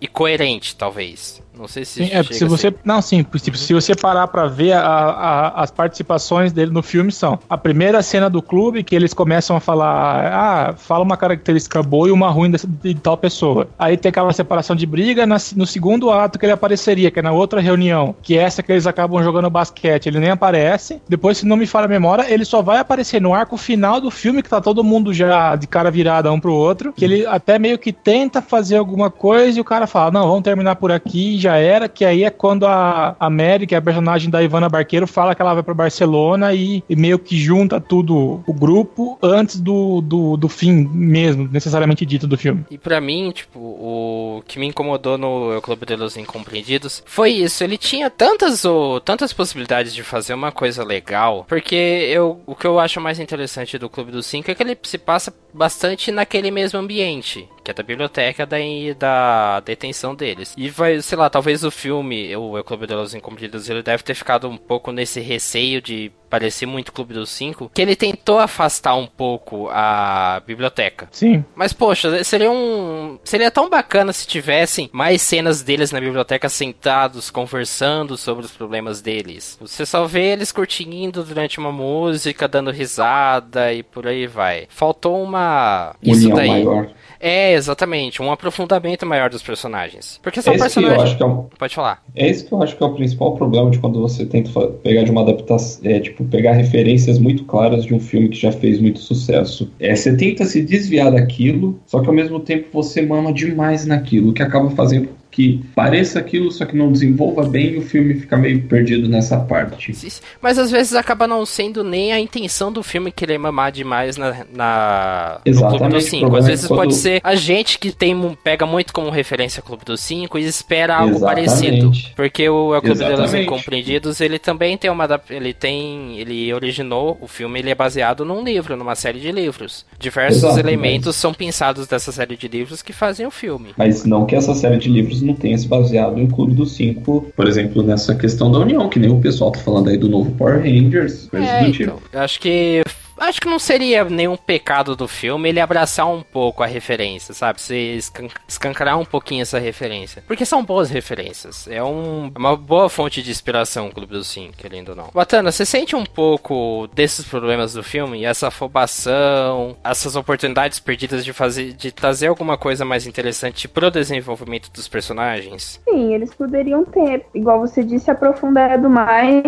e 0.00 0.08
coerente, 0.08 0.74
talvez. 0.76 1.43
Não 1.56 1.68
sei 1.68 1.84
se 1.84 2.04
Sim, 2.04 2.10
é, 2.12 2.22
se 2.22 2.44
você, 2.44 2.70
ser. 2.70 2.76
não, 2.84 3.00
sim, 3.00 3.22
tipo, 3.22 3.56
se 3.56 3.72
você 3.72 3.94
parar 3.94 4.26
pra 4.26 4.46
ver 4.46 4.72
a- 4.72 4.80
a- 4.84 5.62
as 5.62 5.70
participações 5.70 6.52
dele 6.52 6.72
no 6.72 6.82
filme 6.82 7.12
são 7.12 7.38
a 7.48 7.56
primeira 7.56 8.02
cena 8.02 8.28
do 8.28 8.42
clube 8.42 8.82
que 8.82 8.94
eles 8.94 9.14
começam 9.14 9.54
a 9.56 9.60
falar, 9.60 10.32
ah, 10.32 10.74
fala 10.76 11.04
uma 11.04 11.16
característica 11.16 11.80
boa 11.82 12.08
e 12.08 12.10
uma 12.10 12.28
ruim 12.28 12.50
dessa- 12.50 12.66
de 12.66 12.94
tal 12.96 13.16
pessoa. 13.16 13.68
Aí 13.78 13.96
tem 13.96 14.08
aquela 14.10 14.32
separação 14.32 14.74
de 14.74 14.84
briga 14.84 15.26
na- 15.26 15.36
no 15.54 15.64
segundo 15.66 16.10
ato 16.10 16.38
que 16.38 16.44
ele 16.44 16.52
apareceria, 16.52 17.10
que 17.10 17.20
é 17.20 17.22
na 17.22 17.30
outra 17.32 17.60
reunião, 17.60 18.16
que 18.20 18.36
é 18.36 18.42
essa 18.42 18.62
que 18.62 18.72
eles 18.72 18.86
acabam 18.86 19.22
jogando 19.22 19.48
basquete. 19.48 20.06
Ele 20.08 20.18
nem 20.18 20.30
aparece. 20.30 21.00
Depois, 21.08 21.38
se 21.38 21.46
não 21.46 21.56
me 21.56 21.66
falha 21.66 21.84
a 21.84 21.88
memória, 21.88 22.26
ele 22.28 22.44
só 22.44 22.62
vai 22.62 22.78
aparecer 22.78 23.20
no 23.20 23.32
arco 23.32 23.56
final 23.56 24.00
do 24.00 24.10
filme 24.10 24.42
que 24.42 24.48
tá 24.50 24.60
todo 24.60 24.82
mundo 24.82 25.14
já 25.14 25.54
de 25.54 25.66
cara 25.68 25.90
virada 25.90 26.32
um 26.32 26.40
pro 26.40 26.52
outro, 26.52 26.92
que 26.92 27.04
ele 27.04 27.24
até 27.26 27.58
meio 27.60 27.78
que 27.78 27.92
tenta 27.92 28.42
fazer 28.42 28.76
alguma 28.76 29.08
coisa 29.10 29.58
e 29.58 29.60
o 29.60 29.64
cara 29.64 29.86
fala, 29.86 30.10
não, 30.10 30.26
vamos 30.26 30.42
terminar 30.42 30.76
por 30.76 30.90
aqui 30.90 31.43
já 31.44 31.56
era, 31.56 31.88
que 31.88 32.04
aí 32.04 32.24
é 32.24 32.30
quando 32.30 32.66
a, 32.66 33.16
a 33.18 33.30
Mary, 33.30 33.66
que 33.66 33.74
é 33.74 33.78
a 33.78 33.82
personagem 33.82 34.30
da 34.30 34.42
Ivana 34.42 34.68
Barqueiro, 34.68 35.06
fala 35.06 35.34
que 35.34 35.42
ela 35.42 35.54
vai 35.54 35.62
pra 35.62 35.74
Barcelona 35.74 36.54
e, 36.54 36.82
e 36.88 36.96
meio 36.96 37.18
que 37.18 37.36
junta 37.36 37.80
tudo, 37.80 38.42
o 38.46 38.52
grupo, 38.52 39.18
antes 39.22 39.60
do, 39.60 40.00
do, 40.00 40.36
do 40.36 40.48
fim 40.48 40.72
mesmo, 40.92 41.48
necessariamente 41.50 42.06
dito 42.06 42.26
do 42.26 42.38
filme. 42.38 42.64
E 42.70 42.78
pra 42.78 43.00
mim, 43.00 43.30
tipo, 43.30 43.58
o 43.58 44.42
que 44.46 44.58
me 44.58 44.66
incomodou 44.66 45.18
no 45.18 45.60
Clube 45.60 45.86
de 45.86 45.96
los 45.96 46.16
Incompreendidos 46.16 47.02
foi 47.06 47.30
isso. 47.30 47.62
Ele 47.62 47.76
tinha 47.76 48.08
tantas, 48.08 48.64
ou, 48.64 49.00
tantas 49.00 49.32
possibilidades 49.32 49.94
de 49.94 50.02
fazer 50.02 50.34
uma 50.34 50.50
coisa 50.50 50.82
legal. 50.82 51.44
Porque 51.48 51.74
eu, 51.74 52.40
o 52.46 52.54
que 52.54 52.66
eu 52.66 52.80
acho 52.80 53.00
mais 53.00 53.20
interessante 53.20 53.78
do 53.78 53.90
Clube 53.90 54.10
dos 54.10 54.26
Cinco 54.26 54.50
é 54.50 54.54
que 54.54 54.62
ele 54.62 54.76
se 54.82 54.98
passa 54.98 55.34
bastante 55.52 56.10
naquele 56.10 56.50
mesmo 56.50 56.78
ambiente. 56.78 57.48
Que 57.64 57.70
é 57.70 57.74
da 57.74 57.82
biblioteca 57.82 58.44
da, 58.44 58.58
da 58.98 59.60
detenção 59.60 60.14
deles. 60.14 60.52
E 60.54 60.68
vai, 60.68 61.00
sei 61.00 61.16
lá, 61.16 61.30
talvez 61.30 61.64
o 61.64 61.70
filme, 61.70 62.36
o 62.36 62.62
Clube 62.62 62.86
de 62.86 62.94
los 62.94 63.14
Incompreendidos, 63.14 63.70
ele 63.70 63.82
deve 63.82 64.02
ter 64.02 64.14
ficado 64.14 64.46
um 64.48 64.58
pouco 64.58 64.92
nesse 64.92 65.18
receio 65.18 65.80
de 65.80 66.12
parecer 66.28 66.66
muito 66.66 66.92
Clube 66.92 67.14
dos 67.14 67.30
Cinco. 67.30 67.70
Que 67.72 67.80
ele 67.80 67.94
tentou 67.94 68.38
afastar 68.38 68.96
um 68.96 69.06
pouco 69.06 69.68
a 69.70 70.42
biblioteca. 70.46 71.08
Sim. 71.12 71.44
Mas, 71.54 71.72
poxa, 71.72 72.22
seria 72.24 72.50
um. 72.50 73.18
Seria 73.24 73.50
tão 73.50 73.70
bacana 73.70 74.12
se 74.12 74.26
tivessem 74.26 74.90
mais 74.92 75.22
cenas 75.22 75.62
deles 75.62 75.92
na 75.92 76.00
biblioteca 76.00 76.48
sentados, 76.48 77.30
conversando 77.30 78.16
sobre 78.16 78.44
os 78.44 78.52
problemas 78.52 79.00
deles. 79.00 79.56
Você 79.60 79.86
só 79.86 80.06
vê 80.06 80.32
eles 80.32 80.52
curtindo 80.52 81.22
durante 81.22 81.58
uma 81.58 81.72
música, 81.72 82.48
dando 82.48 82.70
risada 82.70 83.72
e 83.72 83.82
por 83.82 84.06
aí 84.06 84.26
vai. 84.26 84.66
Faltou 84.68 85.22
uma. 85.22 85.94
Isso 86.02 86.24
União 86.24 86.36
daí. 86.36 86.48
maior. 86.48 86.90
É, 87.26 87.54
exatamente, 87.54 88.20
um 88.20 88.30
aprofundamento 88.30 89.06
maior 89.06 89.30
dos 89.30 89.42
personagens. 89.42 90.20
Porque 90.22 90.42
são 90.42 90.52
Esse 90.52 90.62
que 90.62 90.80
eu 90.80 90.82
personagens. 90.82 91.02
acho 91.08 91.16
que 91.16 91.22
é 91.22 91.26
um, 91.26 91.46
Pode 91.58 91.74
falar. 91.74 92.02
É 92.14 92.28
isso 92.28 92.46
que 92.46 92.52
eu 92.52 92.62
acho 92.62 92.76
que 92.76 92.82
é 92.82 92.86
o 92.86 92.92
principal 92.92 93.34
problema 93.34 93.70
de 93.70 93.78
quando 93.78 93.98
você 93.98 94.26
tenta 94.26 94.50
pegar 94.82 95.04
de 95.04 95.10
uma 95.10 95.22
adaptação, 95.22 95.80
é, 95.84 96.00
tipo, 96.00 96.22
pegar 96.26 96.52
referências 96.52 97.18
muito 97.18 97.44
claras 97.44 97.86
de 97.86 97.94
um 97.94 97.98
filme 97.98 98.28
que 98.28 98.36
já 98.36 98.52
fez 98.52 98.78
muito 98.78 98.98
sucesso. 98.98 99.72
É, 99.80 99.96
você 99.96 100.14
tenta 100.14 100.44
se 100.44 100.62
desviar 100.62 101.12
daquilo, 101.12 101.80
só 101.86 102.02
que 102.02 102.08
ao 102.08 102.14
mesmo 102.14 102.38
tempo 102.40 102.66
você 102.70 103.00
mama 103.00 103.32
demais 103.32 103.86
naquilo, 103.86 104.34
que 104.34 104.42
acaba 104.42 104.68
fazendo 104.68 105.08
que 105.34 105.60
pareça 105.74 106.20
aquilo, 106.20 106.52
só 106.52 106.64
que 106.64 106.76
não 106.76 106.92
desenvolva 106.92 107.42
bem 107.42 107.72
e 107.72 107.78
o 107.78 107.82
filme 107.82 108.14
fica 108.14 108.36
meio 108.36 108.62
perdido 108.62 109.08
nessa 109.08 109.36
parte. 109.36 109.92
Mas 110.40 110.58
às 110.60 110.70
vezes 110.70 110.94
acaba 110.94 111.26
não 111.26 111.44
sendo 111.44 111.82
nem 111.82 112.12
a 112.12 112.20
intenção 112.20 112.70
do 112.72 112.84
filme 112.84 113.10
querer 113.10 113.36
mamar 113.36 113.72
demais 113.72 114.16
na, 114.16 114.46
na 114.54 115.40
no 115.44 115.50
Exatamente, 115.50 115.78
Clube 115.78 115.94
dos 115.94 116.04
o 116.04 116.08
Cinco. 116.08 116.36
Às 116.36 116.44
é 116.44 116.48
vezes 116.48 116.66
quando- 116.68 116.78
pode 116.78 116.94
ser 116.94 117.20
a 117.24 117.34
gente 117.34 117.80
que 117.80 117.90
tem 117.90 118.14
pega 118.44 118.64
muito 118.64 118.92
como 118.92 119.10
referência 119.10 119.60
Clube 119.60 119.84
dos 119.84 120.00
Cinco 120.00 120.38
e 120.38 120.44
espera 120.44 120.96
algo 120.98 121.16
Exatamente. 121.16 121.48
parecido. 121.50 121.92
Porque 122.14 122.48
o 122.48 122.72
El 122.72 122.80
Clube 122.80 122.98
dos 123.00 123.08
Exatamente. 123.08 123.42
Incompreendidos, 123.44 124.20
ele 124.20 124.38
também 124.38 124.76
tem 124.78 124.88
uma 124.90 125.20
ele 125.28 125.52
tem, 125.52 126.16
ele 126.18 126.54
originou 126.54 127.18
o 127.20 127.26
filme, 127.26 127.58
ele 127.58 127.70
é 127.70 127.74
baseado 127.74 128.24
num 128.24 128.44
livro, 128.44 128.76
numa 128.76 128.94
série 128.94 129.18
de 129.18 129.32
livros. 129.32 129.84
Diversos 129.98 130.44
Exato, 130.44 130.60
elementos 130.60 131.16
são 131.16 131.34
pensados 131.34 131.88
dessa 131.88 132.12
série 132.12 132.36
de 132.36 132.46
livros 132.46 132.82
que 132.82 132.92
fazem 132.92 133.26
o 133.26 133.30
filme. 133.32 133.70
Mas 133.76 134.04
não 134.04 134.24
que 134.26 134.36
essa 134.36 134.54
série 134.54 134.78
de 134.78 134.88
livros 134.88 135.23
não 135.24 135.34
tenha 135.34 135.56
se 135.58 135.66
baseado 135.66 136.18
em 136.20 136.26
Clube 136.26 136.54
dos 136.54 136.72
Cinco, 136.72 137.26
por 137.36 137.46
exemplo, 137.48 137.82
nessa 137.82 138.14
questão 138.14 138.50
da 138.50 138.58
união, 138.58 138.88
que 138.88 138.98
nem 138.98 139.10
o 139.10 139.20
pessoal 139.20 139.50
tá 139.50 139.58
falando 139.60 139.88
aí 139.90 139.96
do 139.96 140.08
novo 140.08 140.30
Power 140.32 140.58
Rangers, 140.62 141.28
coisas 141.28 141.48
É, 141.48 141.64
do 141.64 141.72
tipo. 141.72 141.82
então, 142.10 142.22
acho 142.22 142.40
que 142.40 142.82
acho 143.18 143.40
que 143.40 143.48
não 143.48 143.58
seria 143.58 144.04
nenhum 144.04 144.36
pecado 144.36 144.94
do 144.96 145.08
filme 145.08 145.48
ele 145.48 145.60
abraçar 145.60 146.08
um 146.08 146.22
pouco 146.22 146.62
a 146.62 146.66
referência, 146.66 147.34
sabe? 147.34 147.60
Se 147.60 147.74
escan 147.74 148.28
escancarar 148.48 148.98
um 148.98 149.04
pouquinho 149.04 149.42
essa 149.42 149.58
referência. 149.58 150.22
Porque 150.26 150.44
são 150.44 150.64
boas 150.64 150.90
referências. 150.90 151.66
É 151.68 151.82
um, 151.82 152.30
é 152.34 152.38
uma 152.38 152.56
boa 152.56 152.88
fonte 152.88 153.22
de 153.22 153.30
inspiração 153.30 153.88
o 153.88 153.92
Clube 153.92 154.12
dos 154.12 154.28
Cinco, 154.28 154.56
querendo 154.56 154.90
ou 154.90 154.96
não. 154.96 155.10
Batana, 155.12 155.52
você 155.52 155.64
sente 155.66 155.94
um 155.94 156.04
pouco 156.04 156.88
desses 156.94 157.24
problemas 157.26 157.74
do 157.74 157.82
filme? 157.82 158.24
Essa 158.24 158.48
afobação, 158.48 159.76
essas 159.84 160.16
oportunidades 160.16 160.78
perdidas 160.78 161.24
de 161.24 161.32
fazer, 161.32 161.72
de 161.72 161.92
trazer 161.92 162.28
alguma 162.28 162.56
coisa 162.56 162.84
mais 162.84 163.06
interessante 163.06 163.68
pro 163.68 163.90
desenvolvimento 163.90 164.70
dos 164.72 164.88
personagens? 164.88 165.80
Sim, 165.88 166.14
eles 166.14 166.34
poderiam 166.34 166.84
ter, 166.84 167.26
igual 167.34 167.60
você 167.60 167.82
disse, 167.82 168.10
aprofundado 168.10 168.88
mais 168.88 169.42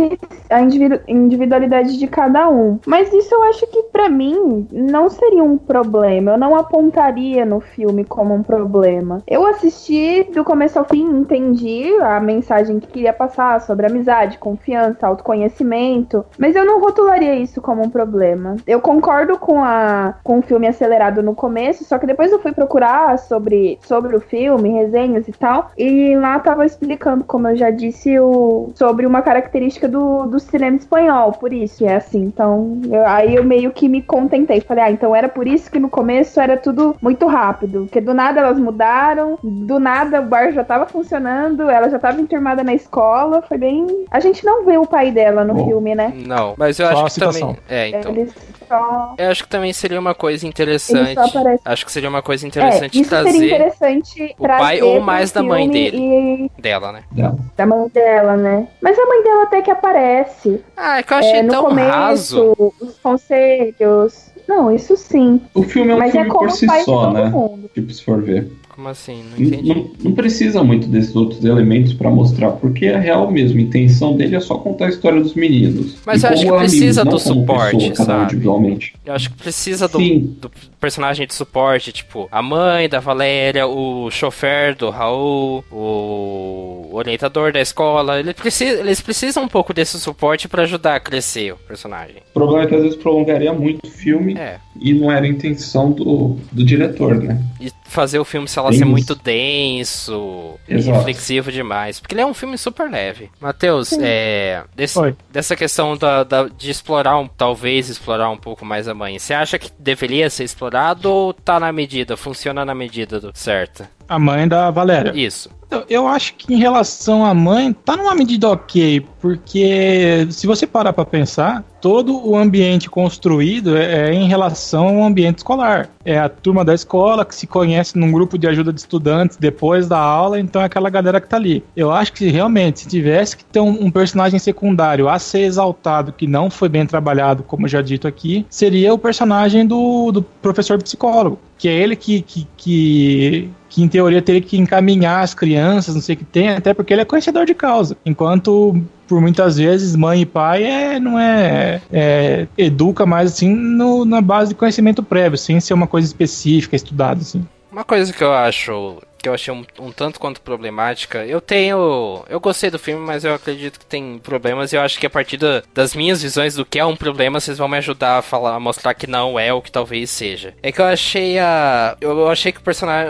a 0.51 0.61
individu- 0.61 1.01
individualidade 1.07 1.99
de 1.99 2.07
cada 2.07 2.49
um. 2.49 2.79
Mas 2.87 3.13
isso 3.13 3.35
eu 3.35 3.43
acho 3.45 3.56
que 3.67 3.85
pra 3.85 4.09
mim 4.09 4.67
não 4.73 5.09
seria 5.09 5.43
um 5.45 5.57
problema. 5.57 6.33
Eu 6.33 6.39
não 6.39 6.57
apontaria 6.57 7.45
no 7.45 7.61
filme 7.61 8.05
como 8.05 8.35
um 8.35 8.43
problema. 8.43 9.23
Eu 9.27 9.47
assisti 9.47 10.25
do 10.35 10.45
começo 10.45 10.79
ao 10.79 10.85
fim, 10.85 11.05
entendi 11.05 11.85
a 12.03 12.19
mensagem 12.21 12.81
que 12.81 12.89
queria 12.89 13.13
passar 13.13 13.61
sobre 13.61 13.87
amizade, 13.87 14.39
confiança, 14.39 15.07
autoconhecimento, 15.07 16.25
mas 16.39 16.55
eu 16.57 16.65
não 16.65 16.81
rotularia 16.81 17.35
isso 17.37 17.61
como 17.63 17.83
um 17.85 17.91
problema. 17.91 18.57
Eu 18.67 18.81
concordo 18.81 19.39
com 19.39 19.63
a 19.63 20.15
com 20.25 20.39
o 20.39 20.43
filme 20.43 20.67
acelerado 20.67 21.23
no 21.23 21.35
começo, 21.35 21.85
só 21.85 21.99
que 21.99 22.07
depois 22.07 22.33
eu 22.33 22.39
fui 22.41 22.53
procurar 22.53 23.19
sobre 23.19 23.79
sobre 23.83 24.17
o 24.17 24.21
filme, 24.21 24.71
resenhas 24.71 25.29
e 25.29 25.33
tal, 25.33 25.71
e 25.77 26.17
lá 26.17 26.39
tava 26.41 26.65
explicando, 26.67 27.25
como 27.25 27.49
eu 27.49 27.57
já 27.57 27.71
disse, 27.71 28.19
o, 28.19 28.71
sobre 28.75 29.07
uma 29.07 29.23
característica 29.23 29.87
do, 29.89 30.27
do 30.27 30.41
cinema 30.41 30.77
espanhol, 30.77 31.33
por 31.33 31.53
isso 31.53 31.87
é 31.87 31.95
assim. 31.97 32.23
Então, 32.25 32.81
eu- 32.91 33.07
aí 33.07 33.35
eu 33.37 33.45
meio 33.47 33.71
que 33.73 33.89
me 33.89 34.03
contentei. 34.03 34.61
Falei, 34.61 34.85
ah, 34.85 34.91
então 34.91 35.15
era 35.15 35.29
por 35.29 35.47
isso 35.47 35.71
que 35.71 35.79
no 35.79 35.89
começo 35.89 36.41
era 36.41 36.57
tudo 36.57 36.97
muito 37.01 37.27
rápido. 37.27 37.83
Porque 37.83 38.01
do 38.01 38.13
nada 38.13 38.41
elas 38.41 38.59
mudaram, 38.59 39.39
do 39.43 39.79
nada 39.79 40.21
o 40.21 40.25
bar 40.27 40.53
já 40.53 40.65
tava 40.65 40.87
funcionando, 40.87 41.71
ela 41.71 41.89
já 41.89 41.99
tava 41.99 42.21
enturmada 42.21 42.63
na 42.65 42.75
escola. 42.75 43.43
Foi 43.43 43.57
bem. 43.59 43.87
A 44.11 44.21
gente 44.21 44.45
não 44.45 44.65
vê 44.65 44.77
o 44.77 44.87
pai 44.87 45.11
dela 45.11 45.45
no 45.45 45.55
Bom. 45.55 45.67
filme, 45.67 45.95
né? 45.95 46.13
Não, 46.27 46.55
mas 46.57 46.79
eu 46.79 46.87
Só 46.89 47.05
acho 47.07 47.15
que 47.15 47.21
também. 47.21 47.57
É, 47.69 47.89
então. 47.89 48.13
Eles 48.13 48.35
só. 48.69 49.15
Eu 49.17 49.31
acho 49.31 49.45
que 49.45 49.49
também 49.49 49.73
seria 49.73 49.99
uma 50.01 50.15
coisa 50.15 50.47
interessante. 50.47 51.19
aparece. 51.19 51.63
Acho 51.65 51.87
que 51.87 51.93
seria 51.93 52.09
uma 52.09 52.23
coisa 52.23 52.45
É, 52.45 52.49
interessante 52.49 53.01
isso 53.01 53.11
trazer 53.11 53.31
seria 53.31 53.47
interessante 53.47 54.35
o 54.39 54.43
pai 54.47 54.83
ou 54.83 55.01
mais 55.01 55.31
da 55.33 55.43
mãe 55.43 55.69
dele. 55.71 56.51
dela, 56.59 56.93
né? 56.93 57.03
E 57.15 57.23
da 57.57 57.67
mãe 57.67 57.89
dela, 57.89 58.37
né? 58.37 58.67
Mas 58.81 58.99
a 58.99 59.07
mãe 59.07 59.23
dela 59.23 59.43
até 59.45 59.63
que 59.63 59.71
aparece. 59.71 60.61
Ah, 60.77 60.99
é 60.99 61.03
que 61.03 61.13
eu 61.13 61.19
achei 61.19 61.37
É, 61.37 61.43
no 61.43 61.51
tão 61.53 61.65
começo, 61.65 61.91
raso. 61.91 62.75
os 62.81 62.99
conselhos. 63.37 64.31
Não, 64.49 64.75
isso 64.75 64.97
sim. 64.97 65.41
O 65.55 65.63
filme 65.63 65.93
é 65.93 65.95
um 65.95 65.99
Mas 65.99 66.11
é 66.11 66.13
filme 66.13 66.31
como 66.31 66.49
por 66.49 66.57
si 66.57 66.67
só, 66.85 67.13
né? 67.13 67.29
mundo. 67.29 67.71
Tipo, 67.75 67.93
se 67.93 68.05
for 68.05 68.23
ver. 68.23 68.51
Como 68.77 68.89
assim? 68.89 69.25
Não 69.35 69.43
entendi. 69.47 69.69
não- 69.71 69.91
não 70.05 70.13
precisa 70.13 70.63
muito 70.63 70.87
desses 70.87 71.17
outros 71.17 71.43
elementos 71.43 71.95
pra 71.95 72.11
mostrar, 72.11 72.51
porque 72.53 72.85
é 72.85 72.99
real 72.99 73.31
mesmo. 73.31 73.59
A 73.59 73.63
intenção 73.63 74.15
dele 74.15 74.37
é 74.37 74.41
só 74.41 74.57
contar 74.59 74.87
a 74.87 74.89
história 74.91 75.19
dos 75.21 75.35
meninos. 75.35 75.97
Mas 76.05 76.23
E 76.23 76.27
eu 76.27 76.31
acho 76.33 76.43
que 76.45 76.53
precisa 76.53 77.01
amigos, 77.01 77.25
do 77.25 77.27
suporte, 77.35 77.89
pessoa, 77.89 78.07
sabe? 78.07 78.45
Eu 78.45 79.15
acho 79.15 79.31
que 79.31 79.37
precisa 79.37 79.89
do, 79.89 79.99
do 79.99 80.51
personagem 80.79 81.27
de 81.27 81.33
suporte, 81.35 81.91
tipo, 81.91 82.29
a 82.31 82.43
mãe 82.43 82.87
da 82.87 83.01
Valéria, 83.01 83.67
o 83.67 84.11
chofer 84.11 84.77
do 84.77 84.91
Raul, 84.91 85.65
o 85.73 86.91
orientador 86.93 87.53
da 87.53 87.61
escola. 87.61 88.21
Ele 88.21 88.35
precisa, 88.35 88.81
eles 88.81 89.01
precisam 89.01 89.45
um 89.45 89.49
pouco 89.49 89.73
desse 89.73 89.99
suporte 89.99 90.49
pra 90.49 90.63
ajudar 90.65 90.97
a 90.97 91.01
crescer 91.01 91.53
o 91.55 91.57
personagem. 91.57 92.17
O 92.31 92.35
problema 92.35 92.65
é 92.65 92.67
que 92.67 92.75
às 92.75 92.83
vezes 92.83 92.97
prolongaria 92.99 93.53
muito 93.53 93.87
o 93.87 93.91
filme 93.91 94.35
É. 94.35 94.59
e 94.79 94.93
não 94.93 95.11
era 95.11 95.25
a 95.25 95.29
intenção 95.29 95.91
do, 95.93 96.37
do 96.53 96.63
diretor, 96.65 97.17
né? 97.23 97.43
E 97.61 97.71
fazer 97.97 98.19
o 98.19 98.25
filme, 98.25 98.47
sei 98.47 98.63
lá, 98.63 98.71
ser 98.73 98.85
muito 98.85 99.15
denso, 99.15 100.59
e 100.69 100.75
Exato. 100.75 100.99
reflexivo 100.99 101.51
demais. 101.51 101.99
Porque 101.99 102.15
ele 102.15 102.21
é 102.21 102.27
um 102.27 102.35
filme 102.35 102.59
super 102.59 102.91
leve. 102.91 103.31
Matheus, 103.41 103.93
é, 104.01 104.63
desse- 104.75 104.99
dessa 105.33 105.57
questão 105.57 105.97
da, 105.97 106.23
da- 106.23 106.49
de 106.49 106.71
explorar, 106.71 107.19
um, 107.19 107.27
talvez 107.27 107.89
explorar 107.89 108.29
um 108.31 108.37
pouco 108.37 108.65
mais 108.65 108.87
a 108.87 108.95
mãe, 108.95 109.19
você 109.19 109.33
acha 109.35 109.59
que 109.59 109.71
deveria 109.79 110.29
ser 110.29 110.45
explorado 110.45 111.11
ou 111.11 111.33
tá 111.33 111.59
na 111.59 111.73
medida, 111.73 112.17
funciona 112.17 112.65
na 112.65 112.75
medida 112.75 113.19
do 113.19 113.31
certo? 113.35 113.87
A 114.09 114.19
mãe 114.19 114.47
da 114.47 114.71
Valéria. 114.71 115.13
Isso. 115.15 115.51
Eu- 115.71 115.85
Eu 115.89 116.07
acho 116.07 116.35
que 116.35 116.55
em 116.55 116.59
relação 116.59 117.25
à 117.25 117.35
mãe, 117.35 117.73
tá 117.73 117.97
numa 117.97 118.15
medida 118.15 118.49
ok, 118.49 119.05
porque 119.21 120.27
se 120.31 120.47
você 120.47 120.67
parar 120.67 120.93
pra 120.93 121.05
pensar, 121.05 121.65
todo 121.81 122.25
o 122.27 122.37
ambiente 122.37 122.89
construído 122.89 123.77
é, 123.77 124.11
é 124.11 124.15
em 124.15 124.29
relação 124.29 124.99
ao 124.99 125.05
ambiente 125.05 125.39
escolar. 125.39 125.89
É 126.05 126.19
a 126.19 126.29
turma 126.29 126.65
da 126.65 126.73
escola 126.75 127.25
que 127.25 127.35
se 127.35 127.47
conhece 127.47 127.99
num 127.99 128.13
grupo 128.13 128.39
de 128.39 128.47
ajuda 128.47 128.73
de 128.73 128.81
estudantes 128.81 129.37
depois 129.37 129.89
da 129.89 129.99
aula, 129.99 130.39
então 130.39 130.63
é 130.63 130.67
aquela 130.67 130.89
galera 130.89 131.21
que 131.21 131.29
tá 131.29 131.37
ali. 131.37 131.65
Eu 131.77 131.91
acho 131.91 132.13
que 132.13 132.29
realmente, 132.29 132.81
se 132.81 132.89
tivesse 132.89 133.37
que 133.37 133.45
ter 133.45 133.61
um, 133.61 133.87
um 133.87 133.91
personagem 133.91 134.39
secundário 134.39 135.09
a 135.09 135.19
ser 135.19 135.41
exaltado, 135.41 136.13
que 136.13 136.27
não 136.29 136.49
foi 136.49 136.69
bem 136.69 136.87
trabalhado, 136.87 137.43
como 137.43 137.67
já 137.69 137.83
dito 137.83 138.07
aqui, 138.07 138.47
seria 138.49 138.95
o 138.95 138.99
personagem 138.99 139.67
do, 139.67 140.13
do 140.13 140.23
professor 140.23 140.81
psicólogo, 140.81 141.39
que 141.59 141.69
é 141.69 141.73
ele 141.73 141.97
que, 141.97 142.23
que, 142.23 142.47
que 142.57 143.51
que 143.77 143.83
em 143.83 143.89
teoria 143.89 144.23
teria 144.23 144.41
que 144.41 144.57
encaminhar 144.57 145.23
as 145.23 145.35
crianças, 145.35 145.95
não 145.95 146.01
sei 146.01 146.15
o 146.15 146.19
que 146.19 146.25
tem, 146.25 146.49
até 146.49 146.73
porque 146.73 146.95
ele 146.95 147.03
é 147.03 147.05
conhecedor 147.05 147.45
de 147.45 147.53
causa. 147.53 147.95
Enquanto, 148.07 148.75
por 149.07 149.21
muitas 149.21 149.59
vezes, 149.59 149.95
mãe 149.95 150.23
e 150.23 150.27
pai 150.27 150.65
é, 150.65 150.99
não 150.99 151.19
é, 151.21 151.83
é 151.93 152.47
educa 152.57 153.05
mais 153.05 153.33
assim 153.33 153.55
no- 153.55 154.07
na 154.07 154.23
base 154.23 154.49
de 154.49 154.55
conhecimento 154.55 155.03
prévio, 155.03 155.37
sem 155.37 155.61
ser 155.61 155.75
uma 155.75 155.87
coisa 155.87 156.07
específica, 156.07 156.75
estudada, 156.75 157.21
assim. 157.21 157.45
Uma 157.71 157.85
coisa 157.85 158.11
que 158.11 158.25
eu 158.25 158.33
acho 158.33 158.97
que 159.27 159.29
eu 159.29 159.35
achei 159.35 159.53
um, 159.53 159.65
um 159.81 159.91
tanto 159.91 160.21
quanto 160.21 160.41
problemática, 160.41 161.25
eu 161.27 161.41
tenho. 161.41 162.25
Eu 162.29 162.39
gostei 162.39 162.71
do 162.71 162.79
filme, 162.79 163.05
mas 163.05 163.25
eu 163.25 163.35
acredito 163.35 163.79
que 163.81 163.85
tem 163.87 164.19
problemas 164.19 164.73
e 164.73 164.77
eu 164.77 164.81
acho 164.81 164.99
que 165.01 165.07
a 165.07 165.11
partir 165.11 165.37
da- 165.37 165.63
das 165.75 165.95
minhas 165.97 166.23
visões 166.23 166.55
do 166.55 166.65
que 166.65 166.79
é 166.79 166.85
um 166.85 166.95
problema, 166.97 167.41
vocês 167.41 167.59
vão 167.59 167.67
me 167.69 167.77
ajudar 167.79 168.19
a 168.19 168.23
falar, 168.23 168.55
a 168.55 168.61
mostrar 168.61 168.95
que 168.95 169.07
não 169.09 169.39
é 169.39 169.53
o 169.53 169.61
que 169.61 169.71
talvez 169.73 170.11
seja. 170.11 170.55
É 170.63 170.71
que 170.71 170.81
eu 170.81 170.85
achei 170.85 171.39
a. 171.39 171.97
Eu 172.01 172.29
achei 172.29 172.53
que 172.53 172.61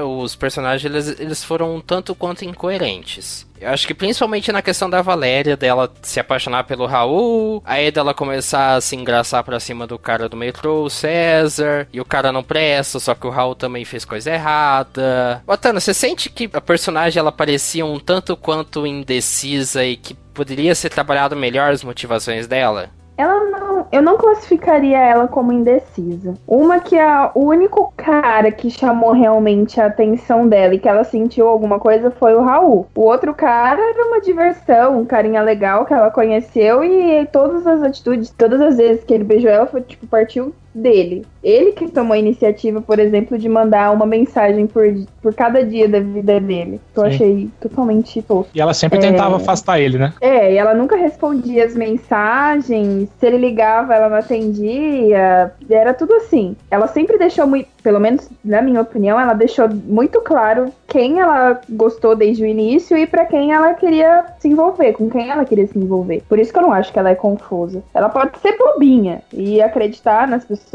os 0.02 0.34
personagens 0.36 0.84
eles, 0.90 1.20
eles 1.20 1.44
foram 1.44 1.76
um 1.76 1.80
tanto 1.80 2.14
quanto 2.14 2.44
incoerentes. 2.44 3.45
Eu 3.60 3.70
acho 3.70 3.86
que 3.86 3.94
principalmente 3.94 4.52
na 4.52 4.62
questão 4.62 4.88
da 4.88 5.02
Valéria, 5.02 5.56
dela 5.56 5.92
se 6.02 6.20
apaixonar 6.20 6.64
pelo 6.64 6.86
Raul, 6.86 7.62
aí 7.64 7.90
dela 7.90 8.14
começar 8.14 8.74
a 8.74 8.80
se 8.80 8.94
engraçar 8.96 9.42
pra 9.44 9.60
cima 9.60 9.86
do 9.86 9.98
cara 9.98 10.28
do 10.28 10.36
metrô, 10.36 10.84
o 10.84 10.90
César, 10.90 11.88
e 11.92 12.00
o 12.00 12.04
cara 12.04 12.32
não 12.32 12.42
presta, 12.42 12.98
só 12.98 13.14
que 13.14 13.26
o 13.26 13.30
Raul 13.30 13.54
também 13.54 13.84
fez 13.84 14.04
coisa 14.04 14.32
errada. 14.32 15.42
Botana, 15.46 15.80
você 15.80 15.94
sente 15.94 16.28
que 16.28 16.48
a 16.52 16.60
personagem 16.60 17.18
ela 17.18 17.32
parecia 17.32 17.84
um 17.84 17.98
tanto 17.98 18.36
quanto 18.36 18.86
indecisa 18.86 19.84
e 19.84 19.96
que 19.96 20.14
poderia 20.14 20.74
ser 20.74 20.90
trabalhado 20.90 21.34
melhor 21.34 21.72
as 21.72 21.82
motivações 21.82 22.46
dela? 22.46 22.90
Ela 23.16 23.44
não. 23.44 23.86
Eu 23.90 24.02
não 24.02 24.16
classificaria 24.16 24.98
ela 24.98 25.26
como 25.28 25.52
indecisa. 25.52 26.34
Uma 26.46 26.80
que 26.80 26.96
é 26.96 27.30
o 27.34 27.44
único 27.46 27.92
cara 27.96 28.50
que 28.50 28.70
chamou 28.70 29.12
realmente 29.12 29.80
a 29.80 29.86
atenção 29.86 30.48
dela 30.48 30.74
e 30.74 30.78
que 30.78 30.88
ela 30.88 31.04
sentiu 31.04 31.48
alguma 31.48 31.78
coisa 31.78 32.10
foi 32.10 32.34
o 32.34 32.42
Raul. 32.42 32.86
O 32.94 33.02
outro 33.02 33.34
cara 33.34 33.80
era 33.80 34.06
uma 34.06 34.20
diversão, 34.20 35.00
um 35.00 35.04
carinha 35.04 35.42
legal 35.42 35.86
que 35.86 35.94
ela 35.94 36.10
conheceu 36.10 36.84
e 36.84 37.26
todas 37.26 37.66
as 37.66 37.82
atitudes, 37.82 38.30
todas 38.30 38.60
as 38.60 38.76
vezes 38.76 39.04
que 39.04 39.14
ele 39.14 39.24
beijou 39.24 39.50
ela 39.50 39.66
foi 39.66 39.80
tipo, 39.82 40.06
partiu 40.06 40.54
dele. 40.76 41.24
Ele 41.42 41.72
que 41.72 41.88
tomou 41.88 42.14
a 42.14 42.18
iniciativa, 42.18 42.80
por 42.80 42.98
exemplo, 42.98 43.38
de 43.38 43.48
mandar 43.48 43.92
uma 43.92 44.04
mensagem 44.04 44.66
por, 44.66 44.84
por 45.22 45.32
cada 45.34 45.64
dia 45.64 45.88
da 45.88 46.00
vida 46.00 46.40
dele. 46.40 46.80
Que 46.92 46.98
eu 47.00 47.04
Sim. 47.04 47.08
achei 47.10 47.50
totalmente 47.60 48.20
tosco. 48.22 48.50
E 48.54 48.60
ela 48.60 48.74
sempre 48.74 48.98
É. 48.98 49.02
tentava 49.02 49.36
afastar 49.36 49.80
ele, 49.80 49.96
né? 49.98 50.12
É, 50.20 50.52
e 50.52 50.56
ela 50.56 50.74
nunca 50.74 50.96
respondia 50.96 51.64
as 51.64 51.74
mensagens. 51.74 53.08
Se 53.18 53.26
ele 53.26 53.38
ligava, 53.38 53.94
ela 53.94 54.08
não 54.08 54.16
atendia. 54.16 55.52
Era 55.70 55.94
tudo 55.94 56.14
assim. 56.14 56.56
Ela 56.70 56.88
sempre 56.88 57.16
deixou 57.18 57.46
muito, 57.46 57.68
pelo 57.82 58.00
menos 58.00 58.28
na 58.44 58.60
minha 58.60 58.80
opinião, 58.80 59.18
ela 59.18 59.34
deixou 59.34 59.68
muito 59.68 60.20
claro 60.20 60.72
quem 60.88 61.20
ela 61.20 61.60
gostou 61.68 62.16
desde 62.16 62.42
o 62.42 62.46
início 62.46 62.96
e 62.96 63.06
pra 63.06 63.24
quem 63.24 63.52
ela 63.52 63.74
queria 63.74 64.24
se 64.38 64.48
envolver, 64.48 64.92
com 64.94 65.08
quem 65.08 65.30
ela 65.30 65.44
queria 65.44 65.66
se 65.66 65.78
envolver. 65.78 66.22
Por 66.28 66.38
isso 66.38 66.52
que 66.52 66.58
eu 66.58 66.62
não 66.62 66.72
acho 66.72 66.92
que 66.92 66.98
ela 66.98 67.10
é 67.10 67.14
confusa. 67.14 67.82
Ela 67.94 68.08
pode 68.08 68.38
ser 68.38 68.56
bobinha 68.56 69.20
e 69.32 69.60
acreditar 69.62 70.26
nas 70.26 70.44
pessoas 70.44 70.65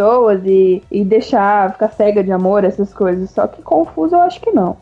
e, 0.45 0.81
e 0.91 1.03
deixar 1.03 1.73
ficar 1.73 1.89
cega 1.89 2.23
de 2.23 2.31
amor, 2.31 2.63
essas 2.63 2.93
coisas. 2.93 3.29
Só 3.31 3.47
que 3.47 3.61
confusa 3.61 4.15
eu 4.15 4.21
acho 4.21 4.41
que 4.41 4.51
não. 4.51 4.77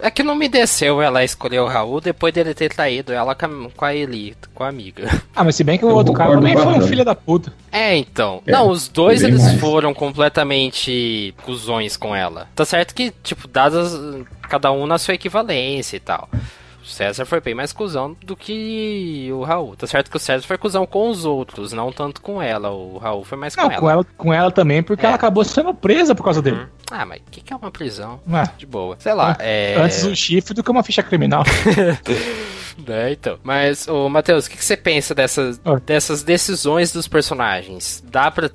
É 0.00 0.10
que 0.10 0.22
não 0.22 0.34
me 0.34 0.48
desceu 0.48 1.00
ela 1.00 1.22
escolher 1.22 1.60
o 1.60 1.66
Raul 1.66 2.00
depois 2.00 2.34
dele 2.34 2.54
ter 2.54 2.72
traído 2.74 3.12
ela 3.12 3.34
com 3.34 3.46
a, 3.46 3.70
com 3.76 3.84
a 3.84 3.94
Eli, 3.94 4.34
com 4.54 4.64
a 4.64 4.68
amiga. 4.68 5.08
Ah, 5.34 5.44
mas 5.44 5.56
se 5.56 5.64
bem 5.64 5.78
que 5.78 5.84
o 5.84 5.88
Eu 5.88 5.94
outro 5.96 6.12
cara 6.12 6.32
também 6.32 6.54
foi 6.54 6.74
um 6.74 6.82
filho 6.82 7.04
da 7.04 7.14
puta. 7.14 7.52
É, 7.70 7.96
então. 7.96 8.42
É, 8.46 8.52
não, 8.52 8.68
os 8.68 8.86
dois 8.86 9.22
eles 9.22 9.42
mais. 9.42 9.58
foram 9.60 9.94
completamente 9.94 11.34
cuzões 11.42 11.96
com 11.96 12.14
ela. 12.14 12.48
Tá 12.54 12.64
certo 12.66 12.94
que, 12.94 13.10
tipo, 13.22 13.48
dadas 13.48 13.98
cada 14.42 14.70
um 14.70 14.86
na 14.86 14.98
sua 14.98 15.14
equivalência 15.14 15.96
e 15.96 16.00
tal. 16.00 16.28
O 16.82 16.86
César 16.86 17.24
foi 17.24 17.40
bem 17.40 17.54
mais 17.54 17.72
cuzão 17.72 18.16
do 18.24 18.34
que 18.36 19.28
o 19.32 19.42
Raul. 19.44 19.76
Tá 19.76 19.86
certo 19.86 20.10
que 20.10 20.16
o 20.16 20.20
César 20.20 20.44
foi 20.46 20.58
cuzão 20.58 20.84
com 20.84 21.08
os 21.10 21.24
outros, 21.24 21.72
não 21.72 21.92
tanto 21.92 22.20
com 22.20 22.42
ela. 22.42 22.70
O 22.70 22.98
Raul 22.98 23.22
foi 23.24 23.38
mais 23.38 23.54
Não, 23.54 23.70
com 23.70 23.76
com 23.76 23.84
ela. 23.90 23.92
ela, 23.92 24.06
com 24.16 24.34
ela 24.34 24.50
também, 24.50 24.82
porque 24.82 25.04
É. 25.04 25.08
ela 25.08 25.14
acabou 25.16 25.44
sendo 25.44 25.72
presa 25.72 26.14
por 26.14 26.24
causa 26.24 26.42
dele. 26.42 26.56
Hum. 26.56 26.66
Ah, 26.90 27.06
mas 27.06 27.20
o 27.20 27.30
que, 27.30 27.40
que 27.40 27.52
é 27.52 27.56
uma 27.56 27.70
prisão? 27.70 28.20
Ah, 28.30 28.48
De 28.58 28.66
boa. 28.66 28.96
Sei 28.98 29.14
lá, 29.14 29.36
é. 29.38 29.76
Antes 29.78 30.04
um 30.04 30.14
chifre 30.14 30.52
do 30.54 30.62
que 30.62 30.70
uma 30.70 30.82
ficha 30.82 31.02
criminal. 31.02 31.44
É, 32.88 33.12
então. 33.12 33.38
Mas, 33.42 33.86
ô 33.86 34.08
Matheus, 34.08 34.46
o 34.46 34.50
que, 34.50 34.56
que 34.56 34.64
você 34.64 34.76
pensa 34.78 35.14
dessas, 35.14 35.60
dessas 35.84 36.22
decisões 36.22 36.90
dos 36.90 37.06
personagens? 37.06 38.02
Dá 38.10 38.30
pra. 38.30 38.50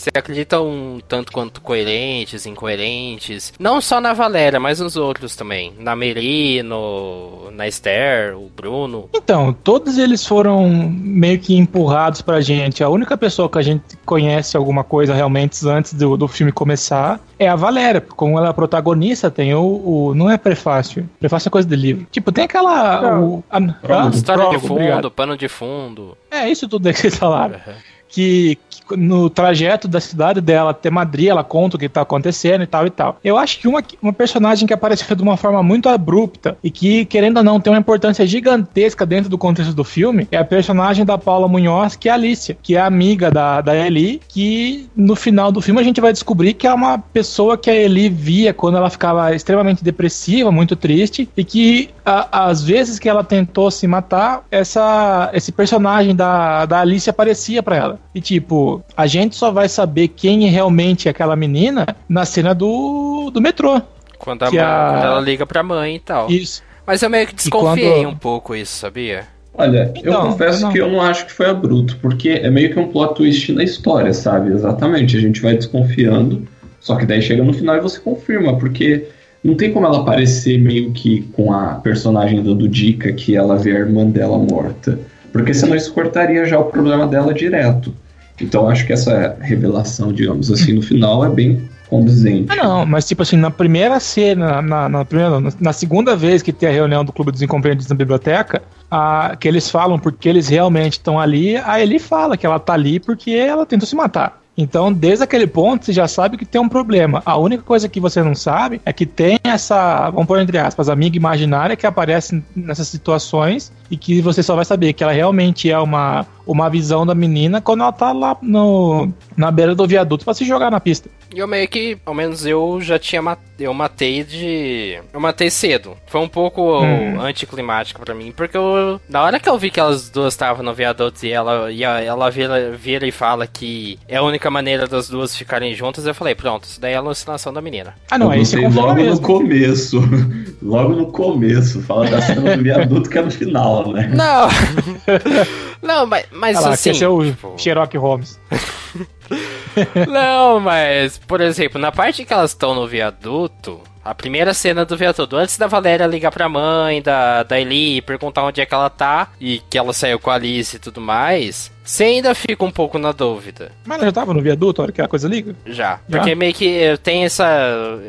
Você 0.00 0.08
acredita 0.14 0.58
um 0.62 0.98
tanto 1.06 1.30
quanto 1.30 1.60
coerentes, 1.60 2.46
incoerentes? 2.46 3.52
Não 3.60 3.82
só 3.82 4.00
na 4.00 4.14
Valéria, 4.14 4.58
mas 4.58 4.80
nos 4.80 4.96
outros 4.96 5.36
também. 5.36 5.74
Na 5.78 5.94
Meri, 5.94 6.62
no, 6.62 7.50
na 7.50 7.68
Esther, 7.68 8.34
o 8.34 8.48
Bruno. 8.48 9.10
Então, 9.14 9.52
todos 9.52 9.98
eles 9.98 10.26
foram 10.26 10.70
meio 10.70 11.38
que 11.38 11.54
empurrados 11.54 12.22
pra 12.22 12.40
gente. 12.40 12.82
A 12.82 12.88
única 12.88 13.14
pessoa 13.14 13.46
que 13.46 13.58
a 13.58 13.62
gente 13.62 13.94
conhece 14.06 14.56
alguma 14.56 14.82
coisa 14.82 15.12
realmente 15.12 15.68
antes 15.68 15.92
do, 15.92 16.16
do 16.16 16.26
filme 16.26 16.50
começar 16.50 17.20
é 17.38 17.46
a 17.46 17.54
Valéria. 17.54 18.00
Como 18.00 18.38
ela 18.38 18.46
é 18.46 18.50
a 18.50 18.54
protagonista, 18.54 19.30
tem 19.30 19.54
o. 19.54 19.60
o- 19.62 20.14
não 20.14 20.30
é 20.30 20.38
prefácio. 20.38 21.06
Prefácio 21.18 21.48
é 21.48 21.50
coisa 21.50 21.68
de 21.68 21.76
livro. 21.76 22.06
Tipo, 22.10 22.32
tem 22.32 22.44
aquela. 22.44 23.20
O, 23.20 23.44
a, 23.50 23.58
ah, 23.58 24.10
História 24.14 24.48
de 24.48 24.58
fundo, 24.60 24.72
obrigado. 24.72 25.10
pano 25.10 25.36
de 25.36 25.46
fundo. 25.46 26.16
É 26.30 26.48
isso 26.48 26.66
tudo 26.66 26.86
aí 26.86 26.94
que 26.94 27.00
vocês 27.00 27.16
falaram. 27.18 27.56
Uhum. 27.66 27.74
que 28.08 28.58
no 28.96 29.28
trajeto 29.30 29.86
da 29.88 30.00
cidade 30.00 30.40
dela 30.40 30.70
até 30.70 30.90
Madrid, 30.90 31.28
ela 31.28 31.44
conta 31.44 31.76
o 31.76 31.78
que 31.78 31.88
tá 31.88 32.00
acontecendo 32.02 32.62
e 32.62 32.66
tal 32.66 32.86
e 32.86 32.90
tal. 32.90 33.18
Eu 33.22 33.36
acho 33.36 33.58
que 33.58 33.68
uma, 33.68 33.82
uma 34.02 34.12
personagem 34.12 34.66
que 34.66 34.74
apareceu 34.74 35.14
de 35.16 35.22
uma 35.22 35.36
forma 35.36 35.62
muito 35.62 35.88
abrupta 35.88 36.56
e 36.62 36.70
que, 36.70 37.04
querendo 37.04 37.38
ou 37.38 37.42
não, 37.44 37.60
tem 37.60 37.72
uma 37.72 37.78
importância 37.78 38.26
gigantesca 38.26 39.06
dentro 39.06 39.30
do 39.30 39.38
contexto 39.38 39.72
do 39.74 39.84
filme 39.84 40.26
é 40.30 40.36
a 40.36 40.44
personagem 40.44 41.04
da 41.04 41.16
Paula 41.18 41.48
Munhoz, 41.48 41.96
que 41.96 42.08
é 42.08 42.12
a 42.12 42.14
Alicia, 42.14 42.56
que 42.62 42.76
é 42.76 42.80
amiga 42.80 43.30
da, 43.30 43.60
da 43.60 43.74
Eli, 43.76 44.20
que 44.28 44.88
no 44.96 45.14
final 45.16 45.50
do 45.52 45.60
filme 45.60 45.80
a 45.80 45.84
gente 45.84 46.00
vai 46.00 46.12
descobrir 46.12 46.54
que 46.54 46.66
é 46.66 46.72
uma 46.74 46.98
pessoa 46.98 47.56
que 47.56 47.70
a 47.70 47.74
Eli 47.74 48.08
via 48.08 48.52
quando 48.52 48.76
ela 48.76 48.90
ficava 48.90 49.34
extremamente 49.34 49.82
depressiva, 49.84 50.50
muito 50.50 50.76
triste, 50.76 51.28
e 51.36 51.44
que 51.44 51.90
a- 52.04 52.46
às 52.46 52.62
vezes 52.62 52.98
que 52.98 53.08
ela 53.08 53.22
tentou 53.24 53.70
se 53.70 53.86
matar, 53.86 54.42
essa, 54.50 55.30
esse 55.32 55.52
personagem 55.52 56.14
da, 56.14 56.66
da 56.66 56.80
Alice 56.80 57.08
aparecia 57.08 57.62
pra 57.62 57.76
ela. 57.76 57.98
E 58.14 58.20
tipo, 58.20 58.69
a 58.96 59.06
gente 59.06 59.34
só 59.36 59.50
vai 59.50 59.68
saber 59.68 60.08
quem 60.08 60.46
é 60.46 60.50
realmente 60.50 61.08
aquela 61.08 61.34
menina 61.36 61.86
na 62.08 62.24
cena 62.24 62.54
do, 62.54 63.30
do 63.32 63.40
metrô. 63.40 63.80
Quando, 64.18 64.42
a 64.42 64.50
Que 64.50 64.56
mãe- 64.56 64.64
a- 64.64 64.90
quando 64.94 65.04
ela 65.06 65.20
liga 65.20 65.46
pra 65.46 65.62
mãe 65.62 65.96
e 65.96 66.00
tal. 66.00 66.30
Isso. 66.30 66.62
Mas 66.86 67.02
eu 67.02 67.08
meio 67.10 67.26
que 67.26 67.34
desconfiei 67.34 68.02
quando- 68.02 68.08
um 68.08 68.16
pouco 68.16 68.54
isso, 68.54 68.76
sabia? 68.78 69.24
Olha, 69.54 69.92
eu 69.96 70.10
Então, 70.12 70.22
confesso 70.32 70.62
não. 70.62 70.72
que 70.72 70.78
eu 70.78 70.88
não 70.90 71.00
acho 71.02 71.26
que 71.26 71.32
foi 71.32 71.46
abrupto, 71.46 71.96
porque 72.00 72.30
é 72.30 72.50
meio 72.50 72.72
que 72.72 72.78
um 72.78 72.88
plot 72.88 73.14
twist 73.14 73.52
na 73.52 73.62
história, 73.64 74.12
sabe? 74.14 74.50
Exatamente, 74.52 75.16
a 75.16 75.20
gente 75.20 75.40
vai 75.40 75.54
desconfiando, 75.54 76.46
só 76.80 76.96
que 76.96 77.04
daí 77.04 77.20
chega 77.20 77.42
no 77.42 77.52
final 77.52 77.76
e 77.76 77.80
você 77.80 77.98
confirma, 78.00 78.56
porque 78.58 79.06
não 79.42 79.54
tem 79.56 79.72
como 79.72 79.86
ela 79.86 80.00
aparecer 80.00 80.58
meio 80.58 80.92
que 80.92 81.22
com 81.32 81.52
a 81.52 81.74
personagem 81.76 82.42
dando 82.42 82.68
dica 82.68 83.12
que 83.12 83.34
ela 83.36 83.56
vê 83.56 83.72
a 83.72 83.80
irmã 83.80 84.04
dela 84.06 84.38
morta, 84.38 84.98
porque 85.32 85.52
senão 85.52 85.74
isso 85.76 85.92
cortaria 85.92 86.44
já 86.46 86.58
o 86.58 86.64
problema 86.64 87.06
dela 87.06 87.34
direto. 87.34 87.92
Então 88.40 88.68
acho 88.68 88.86
que 88.86 88.92
essa 88.92 89.36
revelação, 89.40 90.12
digamos 90.12 90.50
assim, 90.50 90.72
no 90.72 90.82
final 90.82 91.24
é 91.24 91.28
bem 91.28 91.68
condizente. 91.88 92.46
Ah, 92.52 92.56
não, 92.56 92.86
mas 92.86 93.06
tipo 93.06 93.22
assim, 93.22 93.36
na 93.36 93.50
primeira 93.50 93.98
cena, 93.98 94.62
na, 94.62 94.88
na 94.88 95.04
primeira, 95.04 95.40
na, 95.60 95.72
segunda 95.72 96.16
vez 96.16 96.40
que 96.40 96.52
tem 96.52 96.68
a 96.68 96.72
reunião 96.72 97.04
do 97.04 97.12
Clube 97.12 97.32
dos 97.32 97.42
Incompreendidos 97.42 97.88
na 97.88 97.96
biblioteca, 97.96 98.62
a, 98.88 99.36
que 99.38 99.48
eles 99.48 99.68
falam 99.68 99.98
porque 99.98 100.28
eles 100.28 100.48
realmente 100.48 100.92
estão 100.92 101.18
ali, 101.18 101.56
a 101.56 101.80
Ellie 101.80 101.98
fala 101.98 102.36
que 102.36 102.46
ela 102.46 102.60
tá 102.60 102.74
ali 102.74 103.00
porque 103.00 103.32
ela 103.32 103.66
tentou 103.66 103.86
se 103.88 103.96
matar. 103.96 104.39
Então, 104.60 104.92
desde 104.92 105.24
aquele 105.24 105.46
ponto, 105.46 105.86
você 105.86 105.92
já 105.92 106.06
sabe 106.06 106.36
que 106.36 106.44
tem 106.44 106.60
um 106.60 106.68
problema. 106.68 107.22
A 107.24 107.38
única 107.38 107.62
coisa 107.62 107.88
que 107.88 107.98
você 107.98 108.22
não 108.22 108.34
sabe 108.34 108.78
é 108.84 108.92
que 108.92 109.06
tem 109.06 109.38
essa, 109.42 110.10
vamos 110.10 110.26
pôr 110.26 110.38
entre 110.38 110.58
aspas, 110.58 110.90
amiga 110.90 111.16
imaginária 111.16 111.74
que 111.76 111.86
aparece 111.86 112.42
nessas 112.54 112.88
situações 112.88 113.72
e 113.90 113.96
que 113.96 114.20
você 114.20 114.42
só 114.42 114.54
vai 114.54 114.66
saber 114.66 114.92
que 114.92 115.02
ela 115.02 115.12
realmente 115.12 115.70
é 115.70 115.78
uma, 115.78 116.26
uma 116.46 116.68
visão 116.68 117.06
da 117.06 117.14
menina 117.14 117.62
quando 117.62 117.80
ela 117.80 117.92
tá 117.92 118.12
lá 118.12 118.36
no, 118.42 119.08
na 119.34 119.50
beira 119.50 119.74
do 119.74 119.86
viaduto 119.86 120.26
pra 120.26 120.34
se 120.34 120.44
jogar 120.44 120.70
na 120.70 120.78
pista. 120.78 121.08
E 121.34 121.38
eu 121.38 121.46
meio 121.46 121.68
que, 121.68 121.96
ao 122.04 122.12
menos 122.12 122.44
eu 122.44 122.80
já 122.80 122.98
tinha 122.98 123.22
mat... 123.22 123.38
eu 123.58 123.72
matei 123.72 124.24
de. 124.24 124.98
Eu 125.12 125.20
matei 125.20 125.48
cedo. 125.48 125.96
Foi 126.06 126.20
um 126.20 126.28
pouco 126.28 126.80
Hum. 126.82 127.20
anticlimático 127.20 128.00
pra 128.04 128.14
mim, 128.14 128.32
porque 128.36 128.56
eu. 128.56 129.00
Na 129.08 129.22
hora 129.22 129.38
que 129.38 129.48
eu 129.48 129.56
vi 129.56 129.70
que 129.70 129.78
elas 129.78 130.10
duas 130.10 130.34
estavam 130.34 130.64
no 130.64 130.74
viaduto 130.74 131.24
e 131.24 131.30
ela, 131.30 131.70
e 131.70 131.84
ela 131.84 132.30
vira, 132.30 132.72
vira 132.72 133.06
e 133.06 133.12
fala 133.12 133.46
que 133.46 133.96
é 134.08 134.16
a 134.16 134.22
única 134.22 134.50
maneira 134.50 134.88
das 134.88 135.08
duas 135.08 135.36
ficarem 135.36 135.72
juntas, 135.74 136.04
eu 136.04 136.14
falei, 136.14 136.34
pronto, 136.34 136.64
isso 136.64 136.80
daí 136.80 136.94
é 136.94 136.96
alucinação 136.96 137.52
da 137.52 137.60
menina. 137.62 137.94
Ah, 138.10 138.18
não, 138.18 138.26
eu 138.26 138.32
aí 138.32 138.44
você 138.44 138.56
logo 138.68 138.88
no 138.88 138.94
mesmo. 138.94 139.20
começo. 139.26 140.00
logo 140.60 140.94
no 140.94 141.06
começo. 141.12 141.80
Fala 141.82 142.10
da 142.10 142.20
cena 142.22 142.56
do 142.56 142.62
viaduto 142.62 143.08
que 143.08 143.18
é 143.18 143.22
no 143.22 143.30
final, 143.30 143.92
né? 143.92 144.10
Não! 144.14 144.48
Não, 145.82 146.04
mas, 146.04 146.26
mas 146.30 146.56
Olha 146.58 146.66
lá, 146.66 146.72
assim. 146.74 146.90
esse 146.90 147.02
é 147.02 147.08
o 147.08 147.24
tipo, 147.24 147.54
Sherlock 147.56 147.96
Holmes. 147.96 148.38
Não, 150.08 150.60
mas, 150.60 151.18
por 151.18 151.40
exemplo, 151.40 151.80
na 151.80 151.92
parte 151.92 152.24
que 152.24 152.32
elas 152.32 152.50
estão 152.50 152.74
no 152.74 152.86
viaduto, 152.86 153.80
a 154.04 154.14
primeira 154.14 154.54
cena 154.54 154.84
do 154.84 154.96
viaduto, 154.96 155.36
antes 155.36 155.58
da 155.58 155.66
Valéria 155.66 156.06
ligar 156.06 156.30
pra 156.30 156.48
mãe 156.48 157.02
da, 157.02 157.42
da 157.42 157.60
Eli 157.60 157.98
e 157.98 158.02
perguntar 158.02 158.42
onde 158.44 158.60
é 158.60 158.66
que 158.66 158.74
ela 158.74 158.88
tá, 158.88 159.28
e 159.40 159.60
que 159.70 159.76
ela 159.76 159.92
saiu 159.92 160.18
com 160.18 160.30
a 160.30 160.34
Alice 160.34 160.76
e 160.76 160.78
tudo 160.78 161.00
mais, 161.00 161.70
você 161.84 162.04
ainda 162.04 162.34
fica 162.34 162.64
um 162.64 162.70
pouco 162.70 162.98
na 162.98 163.12
dúvida. 163.12 163.72
Mas 163.84 163.98
ela 163.98 164.06
já 164.06 164.12
tava 164.12 164.32
no 164.32 164.40
viaduto, 164.40 164.80
a 164.80 164.84
hora 164.84 164.92
que 164.92 165.02
a 165.02 165.08
coisa 165.08 165.28
liga? 165.28 165.54
Já. 165.66 166.00
Já? 166.08 166.18
Porque 166.18 166.34
meio 166.34 166.54
que 166.54 166.96
tem 167.02 167.24
essa. 167.24 167.46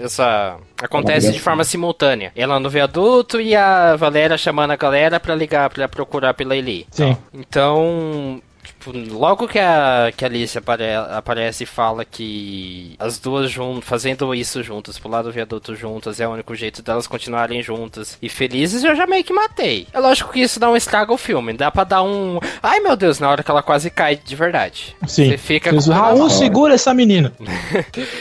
essa. 0.04 0.58
Acontece 0.82 1.32
de 1.32 1.40
forma 1.40 1.64
simultânea. 1.64 2.32
Ela 2.36 2.60
no 2.60 2.70
viaduto 2.70 3.40
e 3.40 3.56
a 3.56 3.96
Valéria 3.96 4.38
chamando 4.38 4.72
a 4.72 4.76
galera 4.76 5.20
pra 5.20 5.36
ligar, 5.36 5.70
pra 5.70 5.88
procurar 5.88 6.34
pela 6.34 6.56
Eli. 6.56 6.88
Sim. 6.92 7.16
Então, 7.34 8.42
logo 8.90 9.48
que 9.48 9.60
a, 9.60 10.12
que 10.16 10.24
a 10.26 10.28
Alice 10.28 10.58
apare- 10.58 10.96
aparece 11.12 11.64
e 11.64 11.68
fala 11.68 12.04
que 12.06 12.96
as 13.00 13.18
duas 13.20 13.50
juntas, 13.52 13.84
fazendo 13.88 14.34
isso 14.34 14.64
juntas, 14.64 14.98
pular 14.98 15.22
do 15.22 15.32
viaduto 15.32 15.76
juntas, 15.76 16.20
é 16.20 16.28
o 16.28 16.32
único 16.32 16.56
jeito 16.56 16.82
delas 16.82 17.08
continuarem 17.08 17.62
juntas 17.62 18.18
e 18.22 18.30
felizes, 18.30 18.84
eu 18.84 18.96
já 18.96 19.06
meio 19.06 19.24
que 19.24 19.34
matei. 19.34 19.88
É 19.94 20.00
lógico 20.00 20.32
que 20.32 20.42
isso 20.42 20.60
não 20.60 20.76
estraga 20.76 21.12
o 21.14 21.18
filme, 21.18 21.54
dá 21.54 21.70
pra 21.70 21.84
dar 21.84 22.04
um. 22.04 22.40
Ai 22.64 22.80
meu 22.80 22.96
Deus, 22.96 23.20
na 23.20 23.30
hora 23.30 23.44
que 23.44 23.52
ela 23.52 23.62
quase 23.64 23.90
cai 23.90 24.16
de 24.16 24.36
verdade. 24.36 24.96
Sim. 25.08 25.30
Você 25.30 25.38
fica 25.38 25.72
com. 25.74 25.92
Raul, 25.92 26.30
segura 26.30 26.74
essa 26.76 26.94
menina. 26.94 27.32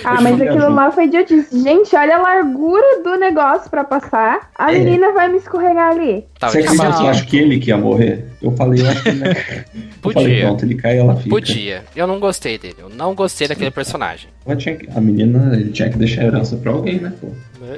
Ah, 0.05 0.21
mas 0.21 0.41
aquilo 0.41 0.73
lá 0.75 0.91
foi 0.91 1.05
idiotice. 1.05 1.63
Gente, 1.63 1.95
olha 1.95 2.17
a 2.17 2.23
largura 2.23 3.03
do 3.03 3.17
negócio 3.17 3.71
pra 3.71 3.85
passar. 3.85 4.51
A 4.59 4.73
É. 4.73 4.79
menina 4.79 5.13
vai 5.13 5.29
me 5.29 5.37
escorregar 5.39 5.91
ali. 5.93 6.25
Tava 6.39 6.53
Você 6.53 6.59
acredita 6.61 6.91
de 6.91 6.97
que 6.97 7.03
eu 7.03 7.09
acho 7.09 7.27
que 7.27 7.37
ele 7.39 7.59
que 7.59 7.69
ia 7.69 7.77
morrer? 7.77 8.27
Eu 8.43 8.53
falei, 8.57 8.83
eu 8.83 8.89
acho 8.91 9.03
que 9.03 9.11
falei, 9.21 9.65
Podia. 10.01 10.50
Pronto, 10.51 10.65
ele 10.65 10.75
cai 10.75 10.97
e 10.97 10.99
ela 10.99 11.17
fica. 11.17 11.31
Podia. 11.31 11.85
Eu 11.97 12.07
não 12.07 12.19
gostei 12.21 12.59
dele. 12.59 12.77
Eu 12.79 12.89
não 12.89 13.15
gostei 13.15 13.49
daquele 13.49 13.71
personagem. 13.71 14.29
Que- 14.57 14.89
a 14.95 15.01
menina, 15.01 15.55
ele 15.57 15.71
tinha 15.71 15.89
que 15.91 15.97
deixar 15.99 16.23
a 16.23 16.25
herança 16.27 16.57
pra 16.57 16.73
alguém, 16.73 16.99
né, 17.01 17.13
pô? 17.21 17.29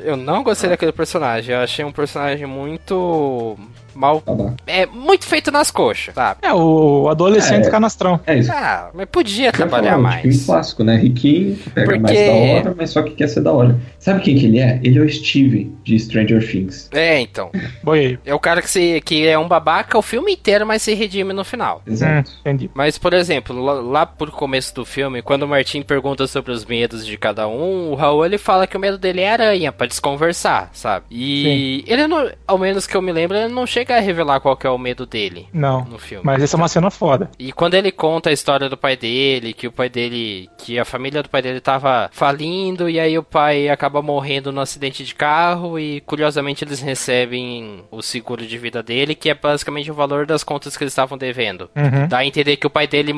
Eu 0.05 0.17
não 0.17 0.43
gostei 0.43 0.71
daquele 0.71 0.93
personagem. 0.93 1.55
Eu 1.55 1.61
achei 1.61 1.85
um 1.85 1.93
personagem 1.93 2.47
muito. 2.47 3.59
Mal. 3.95 4.21
Tá. 4.21 4.33
É 4.67 4.87
muito 4.87 5.25
feito 5.27 5.51
nas 5.51 5.71
coxas, 5.71 6.15
sabe? 6.15 6.41
É, 6.43 6.53
o 6.53 7.09
adolescente 7.09 7.67
É. 7.67 7.71
canastrão. 7.71 8.21
É 8.27 8.39
isso. 8.39 8.51
Ah, 8.53 8.91
mas 8.95 9.07
podia 9.11 9.53
trabalhar 9.53 9.91
falar, 9.93 9.99
um 9.99 10.03
mais. 10.03 10.23
Filme 10.23 10.39
clássico, 10.39 10.85
né? 10.85 10.97
Riquinho, 10.97 11.57
que 11.57 11.71
pega 11.71 11.87
Porque- 11.87 12.01
mais 12.01 12.19
da 12.27 12.33
hora, 12.33 12.75
mas 12.77 12.91
só 12.91 13.03
que 13.03 13.11
quer 13.13 13.29
ser 13.29 13.41
da 13.41 13.53
hora. 13.53 13.79
Sabe 13.99 14.21
quem 14.23 14.37
que 14.37 14.47
ele 14.47 14.59
é? 14.59 14.81
Ele 14.83 14.99
é 14.99 15.03
o 15.03 15.09
Steve, 15.09 15.73
de 15.85 15.99
Stranger 15.99 16.47
Things. 16.51 16.89
É, 16.93 17.21
então. 17.21 17.51
Boiei. 17.83 18.19
É 18.25 18.35
o 18.35 18.39
cara 18.39 18.61
que, 18.63 18.71
se, 18.71 19.01
que 19.03 19.27
é 19.27 19.39
um 19.39 19.47
babaca 19.49 19.97
o 19.99 20.03
filme 20.03 20.33
inteiro, 20.33 20.67
mas 20.67 20.83
se 20.83 20.95
redime 20.95 21.33
no 21.33 21.45
final. 21.45 21.83
Hum, 21.87 21.93
Exato. 21.93 22.31
entendi. 22.41 22.71
Mas, 22.75 22.99
por 22.99 23.13
exemplo, 23.15 23.61
lá, 23.63 23.73
lá 23.75 24.07
por 24.07 24.31
começo 24.31 24.75
do 24.75 24.85
filme, 24.85 25.23
quando 25.23 25.43
o 25.45 25.49
Martin 25.49 25.83
pergunta 25.83 26.27
sobre 26.27 26.53
os 26.53 26.65
medos 26.65 27.07
de 27.07 27.17
cada 27.17 27.47
um, 27.49 27.91
o 27.91 27.95
Raul 27.95 28.25
ele 28.25 28.39
fala 28.39 28.67
que 28.67 28.77
o 28.77 28.81
medo 28.81 28.99
dele 28.99 29.21
é 29.21 29.33
aranha, 29.33 29.73
pra 29.73 29.87
desconversar, 29.87 30.71
sabe? 30.73 31.07
E 31.11 31.85
ele 31.87 32.07
não, 32.07 32.31
ao 32.47 32.59
menos 32.59 32.87
que 32.87 32.97
eu 32.97 33.03
me 33.03 33.13
lembro, 33.13 33.37
ele 33.37 33.53
não 33.53 33.67
chega 33.83 33.97
a 33.97 34.01
revelar 34.01 34.40
qual 34.40 34.57
que 34.57 34.66
é 34.66 34.71
o 34.71 34.79
medo 34.79 35.05
dele 35.05 35.49
Não. 35.53 35.85
no 35.85 35.99
filme. 35.99 36.25
Mas 36.25 36.42
essa 36.42 36.57
é 36.57 36.59
uma 36.59 36.68
cena 36.68 36.90
foda. 36.90 37.31
E 37.38 37.53
quando 37.53 37.75
ele 37.75 37.90
conta 37.90 38.31
a 38.31 38.33
história 38.33 38.68
do 38.68 38.77
pai 38.77 38.97
dele, 38.97 39.53
que 39.53 39.66
o 39.66 39.73
pai 39.73 39.88
dele, 39.88 40.49
que 40.57 40.79
a 40.79 40.85
família 40.85 41.23
do 41.23 41.29
pai 41.29 41.42
dele 41.42 41.61
tava 41.61 42.09
falindo 42.12 42.88
e 42.88 43.01
aí 43.01 43.18
o 43.18 43.23
pai 43.23 43.68
acaba 43.68 44.01
morrendo 44.01 44.53
no 44.53 44.61
acidente 44.61 45.05
de 45.05 45.14
carro 45.14 45.79
e 45.79 46.01
curiosamente 46.03 46.64
eles 46.64 46.81
recebem 46.81 47.85
o 47.90 48.01
seguro 48.03 48.47
de 48.47 48.59
vida 48.59 48.83
dele, 48.83 49.14
que 49.14 49.29
é 49.29 49.35
basicamente 49.35 49.90
o 49.90 49.95
valor 49.95 50.27
das 50.27 50.45
contas 50.45 50.77
que 50.77 50.85
eles 50.85 50.92
estavam 50.92 51.18
devendo. 51.18 51.68
Uhum. 51.75 52.07
Dá 52.09 52.18
a 52.18 52.27
entender 52.27 52.57
que 52.57 52.66
o 52.66 52.71
pai 52.71 52.87
dele 52.87 53.12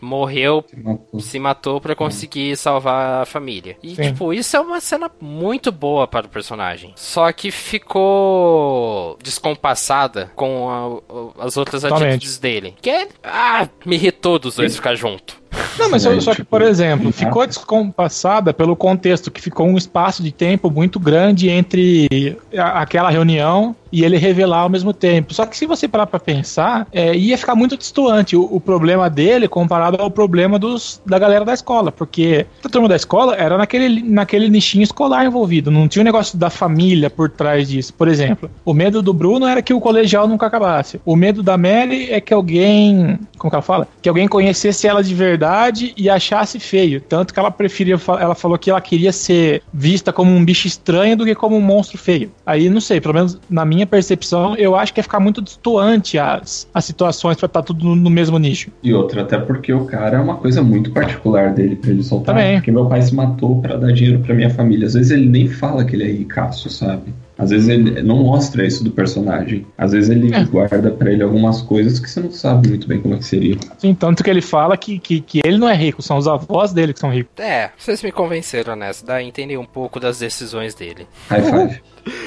morreu, 0.00 0.64
Se 0.68 0.76
matou. 0.76 1.20
se 1.20 1.38
matou 1.38 1.80
pra 1.80 1.94
conseguir 1.94 2.56
salvar 2.56 3.22
a 3.22 3.26
família. 3.26 3.76
E 3.82 3.94
Sim. 3.94 4.02
tipo, 4.12 4.32
isso 4.32 4.56
é 4.56 4.60
uma 4.60 4.80
cena 4.80 5.10
muito 5.20 5.70
boa 5.72 6.06
para 6.06 6.26
o 6.26 6.28
personagem. 6.30 6.92
Só 6.96 7.30
que 7.32 7.50
ficou 7.50 9.16
descompassada 9.22 10.30
com 10.34 10.68
a- 10.70 10.88
o- 10.88 11.34
as 11.38 11.56
outras 11.56 11.82
Totalmente. 11.82 12.08
atitudes 12.14 12.38
dele. 12.38 12.74
Que 12.80 12.90
é, 12.90 13.08
ah, 13.22 13.68
me 13.84 13.96
irritou 13.96 14.38
dos 14.38 14.56
dois 14.56 14.74
ficar 14.76 14.94
junto. 14.94 15.37
Não, 15.78 15.90
mas 15.90 16.02
só, 16.02 16.20
só 16.20 16.30
que, 16.32 16.38
tipo, 16.38 16.50
por 16.50 16.62
exemplo, 16.62 17.12
ficou 17.12 17.46
descompassada 17.46 18.52
pelo 18.52 18.74
contexto 18.76 19.30
que 19.30 19.40
ficou 19.40 19.66
um 19.66 19.76
espaço 19.76 20.22
de 20.22 20.32
tempo 20.32 20.70
muito 20.70 20.98
grande 20.98 21.48
entre 21.48 22.36
a- 22.56 22.82
aquela 22.82 23.10
reunião 23.10 23.74
e 23.90 24.04
ele 24.04 24.18
revelar 24.18 24.58
ao 24.60 24.68
mesmo 24.68 24.92
tempo. 24.92 25.32
Só 25.32 25.46
que 25.46 25.56
se 25.56 25.64
você 25.64 25.88
parar 25.88 26.06
pra 26.06 26.20
pensar, 26.20 26.86
é, 26.92 27.14
ia 27.16 27.38
ficar 27.38 27.54
muito 27.54 27.74
distante 27.76 28.36
o, 28.36 28.42
o 28.42 28.60
problema 28.60 29.08
dele 29.08 29.48
comparado 29.48 29.96
ao 30.02 30.10
problema 30.10 30.58
dos, 30.58 31.00
da 31.06 31.18
galera 31.18 31.42
da 31.44 31.54
escola, 31.54 31.90
porque 31.90 32.44
a 32.62 32.68
turma 32.68 32.86
da 32.88 32.96
escola 32.96 33.34
era 33.34 33.56
naquele, 33.56 34.02
naquele 34.02 34.50
nichinho 34.50 34.82
escolar 34.82 35.24
envolvido, 35.24 35.70
não 35.70 35.88
tinha 35.88 36.02
o 36.02 36.04
negócio 36.04 36.36
da 36.36 36.50
família 36.50 37.08
por 37.08 37.30
trás 37.30 37.68
disso. 37.68 37.94
Por 37.94 38.08
exemplo, 38.08 38.50
o 38.62 38.74
medo 38.74 39.00
do 39.00 39.14
Bruno 39.14 39.46
era 39.46 39.62
que 39.62 39.72
o 39.72 39.80
colegial 39.80 40.28
nunca 40.28 40.46
acabasse. 40.46 41.00
O 41.04 41.16
medo 41.16 41.42
da 41.42 41.56
Mary 41.56 42.08
é 42.10 42.20
que 42.20 42.34
alguém, 42.34 43.18
como 43.38 43.50
que 43.50 43.54
ela 43.56 43.62
fala? 43.62 43.88
Que 44.02 44.08
alguém 44.08 44.28
conhecesse 44.28 44.86
ela 44.86 45.02
de 45.02 45.14
verdade 45.14 45.47
e 45.96 46.10
achasse 46.10 46.58
feio. 46.58 47.00
Tanto 47.00 47.32
que 47.32 47.40
ela 47.40 47.50
preferia, 47.50 47.98
ela 48.20 48.34
falou 48.34 48.58
que 48.58 48.70
ela 48.70 48.80
queria 48.80 49.12
ser 49.12 49.62
vista 49.72 50.12
como 50.12 50.30
um 50.30 50.44
bicho 50.44 50.66
estranho 50.66 51.16
do 51.16 51.24
que 51.24 51.34
como 51.34 51.56
um 51.56 51.60
monstro 51.60 51.96
feio. 51.98 52.30
Aí, 52.44 52.68
não 52.68 52.80
sei, 52.80 53.00
pelo 53.00 53.14
menos 53.14 53.38
na 53.48 53.64
minha 53.64 53.86
percepção, 53.86 54.54
eu 54.56 54.76
acho 54.76 54.92
que 54.92 55.00
ia 55.00 55.04
ficar 55.04 55.20
muito 55.20 55.40
distoante 55.40 56.18
as, 56.18 56.68
as 56.72 56.84
situações 56.84 57.36
pra 57.36 57.46
estar 57.46 57.62
tudo 57.62 57.84
no, 57.84 57.96
no 57.96 58.10
mesmo 58.10 58.38
nicho. 58.38 58.70
E 58.82 58.92
outra, 58.92 59.22
até 59.22 59.38
porque 59.38 59.72
o 59.72 59.84
cara 59.84 60.18
é 60.18 60.20
uma 60.20 60.36
coisa 60.36 60.62
muito 60.62 60.90
particular 60.90 61.52
dele 61.52 61.76
pra 61.76 61.90
ele 61.90 62.02
soltar. 62.02 62.34
Também. 62.34 62.56
Porque 62.56 62.70
meu 62.70 62.86
pai 62.86 63.02
se 63.02 63.14
matou 63.14 63.60
pra 63.60 63.76
dar 63.76 63.92
dinheiro 63.92 64.20
pra 64.20 64.34
minha 64.34 64.50
família. 64.50 64.86
Às 64.86 64.94
vezes 64.94 65.10
ele 65.10 65.26
nem 65.26 65.48
fala 65.48 65.84
que 65.84 65.96
ele 65.96 66.04
é 66.04 66.12
ricaço, 66.12 66.68
sabe? 66.68 67.12
Às 67.38 67.50
vezes 67.50 67.68
ele 67.68 68.02
não 68.02 68.16
mostra 68.16 68.66
isso 68.66 68.82
do 68.82 68.90
personagem. 68.90 69.64
Às 69.78 69.92
vezes 69.92 70.10
ele 70.10 70.34
É. 70.34 70.44
guarda 70.44 70.90
pra 70.90 71.10
ele 71.12 71.22
algumas 71.22 71.62
coisas 71.62 72.00
que 72.00 72.10
você 72.10 72.20
não 72.20 72.32
sabe 72.32 72.68
muito 72.68 72.88
bem 72.88 73.00
como 73.00 73.14
é 73.14 73.18
que 73.18 73.24
seria. 73.24 73.56
Assim, 73.76 73.94
tanto 73.94 74.24
que 74.24 74.28
ele 74.30 74.42
fala 74.42 74.76
que, 74.76 74.98
que, 74.98 75.20
que 75.20 75.40
ele 75.44 75.56
não 75.56 75.68
é 75.68 75.74
rico, 75.74 76.02
são 76.02 76.16
os 76.18 76.26
avós 76.26 76.72
dele 76.72 76.92
que 76.92 76.98
são 76.98 77.10
ricos. 77.12 77.32
É, 77.38 77.70
vocês 77.78 78.02
me 78.02 78.10
convenceram 78.10 78.74
nessa. 78.74 79.06
Dá 79.06 79.14
a 79.14 79.22
entender 79.22 79.56
um 79.56 79.64
pouco 79.64 80.00
das 80.00 80.18
decisões 80.18 80.74
dele. 80.74 81.06
High 81.28 81.42
five. 81.42 81.82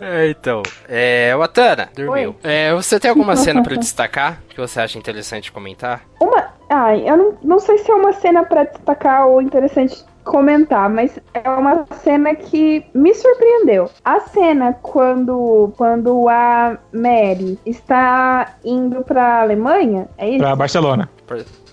É, 0.00 0.30
então. 0.30 0.62
É, 0.88 1.36
Watana, 1.36 1.90
dormiu. 1.94 2.34
É, 2.42 2.72
você 2.74 2.98
tem 2.98 3.10
alguma 3.10 3.36
cena 3.36 3.62
pra 3.62 3.76
destacar 3.76 4.42
que 4.48 4.58
você 4.58 4.80
acha 4.80 4.98
interessante 4.98 5.52
comentar? 5.52 6.02
Uma. 6.18 6.48
Ai, 6.70 7.06
eu 7.08 7.16
não, 7.18 7.34
não 7.44 7.58
sei 7.58 7.76
se 7.78 7.90
é 7.90 7.94
uma 7.94 8.14
cena 8.14 8.44
pra 8.44 8.64
destacar 8.64 9.26
ou 9.26 9.42
interessante 9.42 10.02
comentar, 10.24 10.88
mas 10.88 11.18
é 11.34 11.48
uma 11.48 11.86
cena 12.02 12.34
que 12.34 12.84
me 12.94 13.14
surpreendeu. 13.14 13.90
A 14.04 14.20
cena 14.20 14.76
quando, 14.82 15.72
quando 15.76 16.28
a 16.28 16.78
Mary 16.92 17.58
está 17.66 18.54
indo 18.64 19.02
pra 19.02 19.42
Alemanha, 19.42 20.08
é 20.18 20.30
isso? 20.30 20.38
Pra 20.38 20.56
Barcelona. 20.56 21.08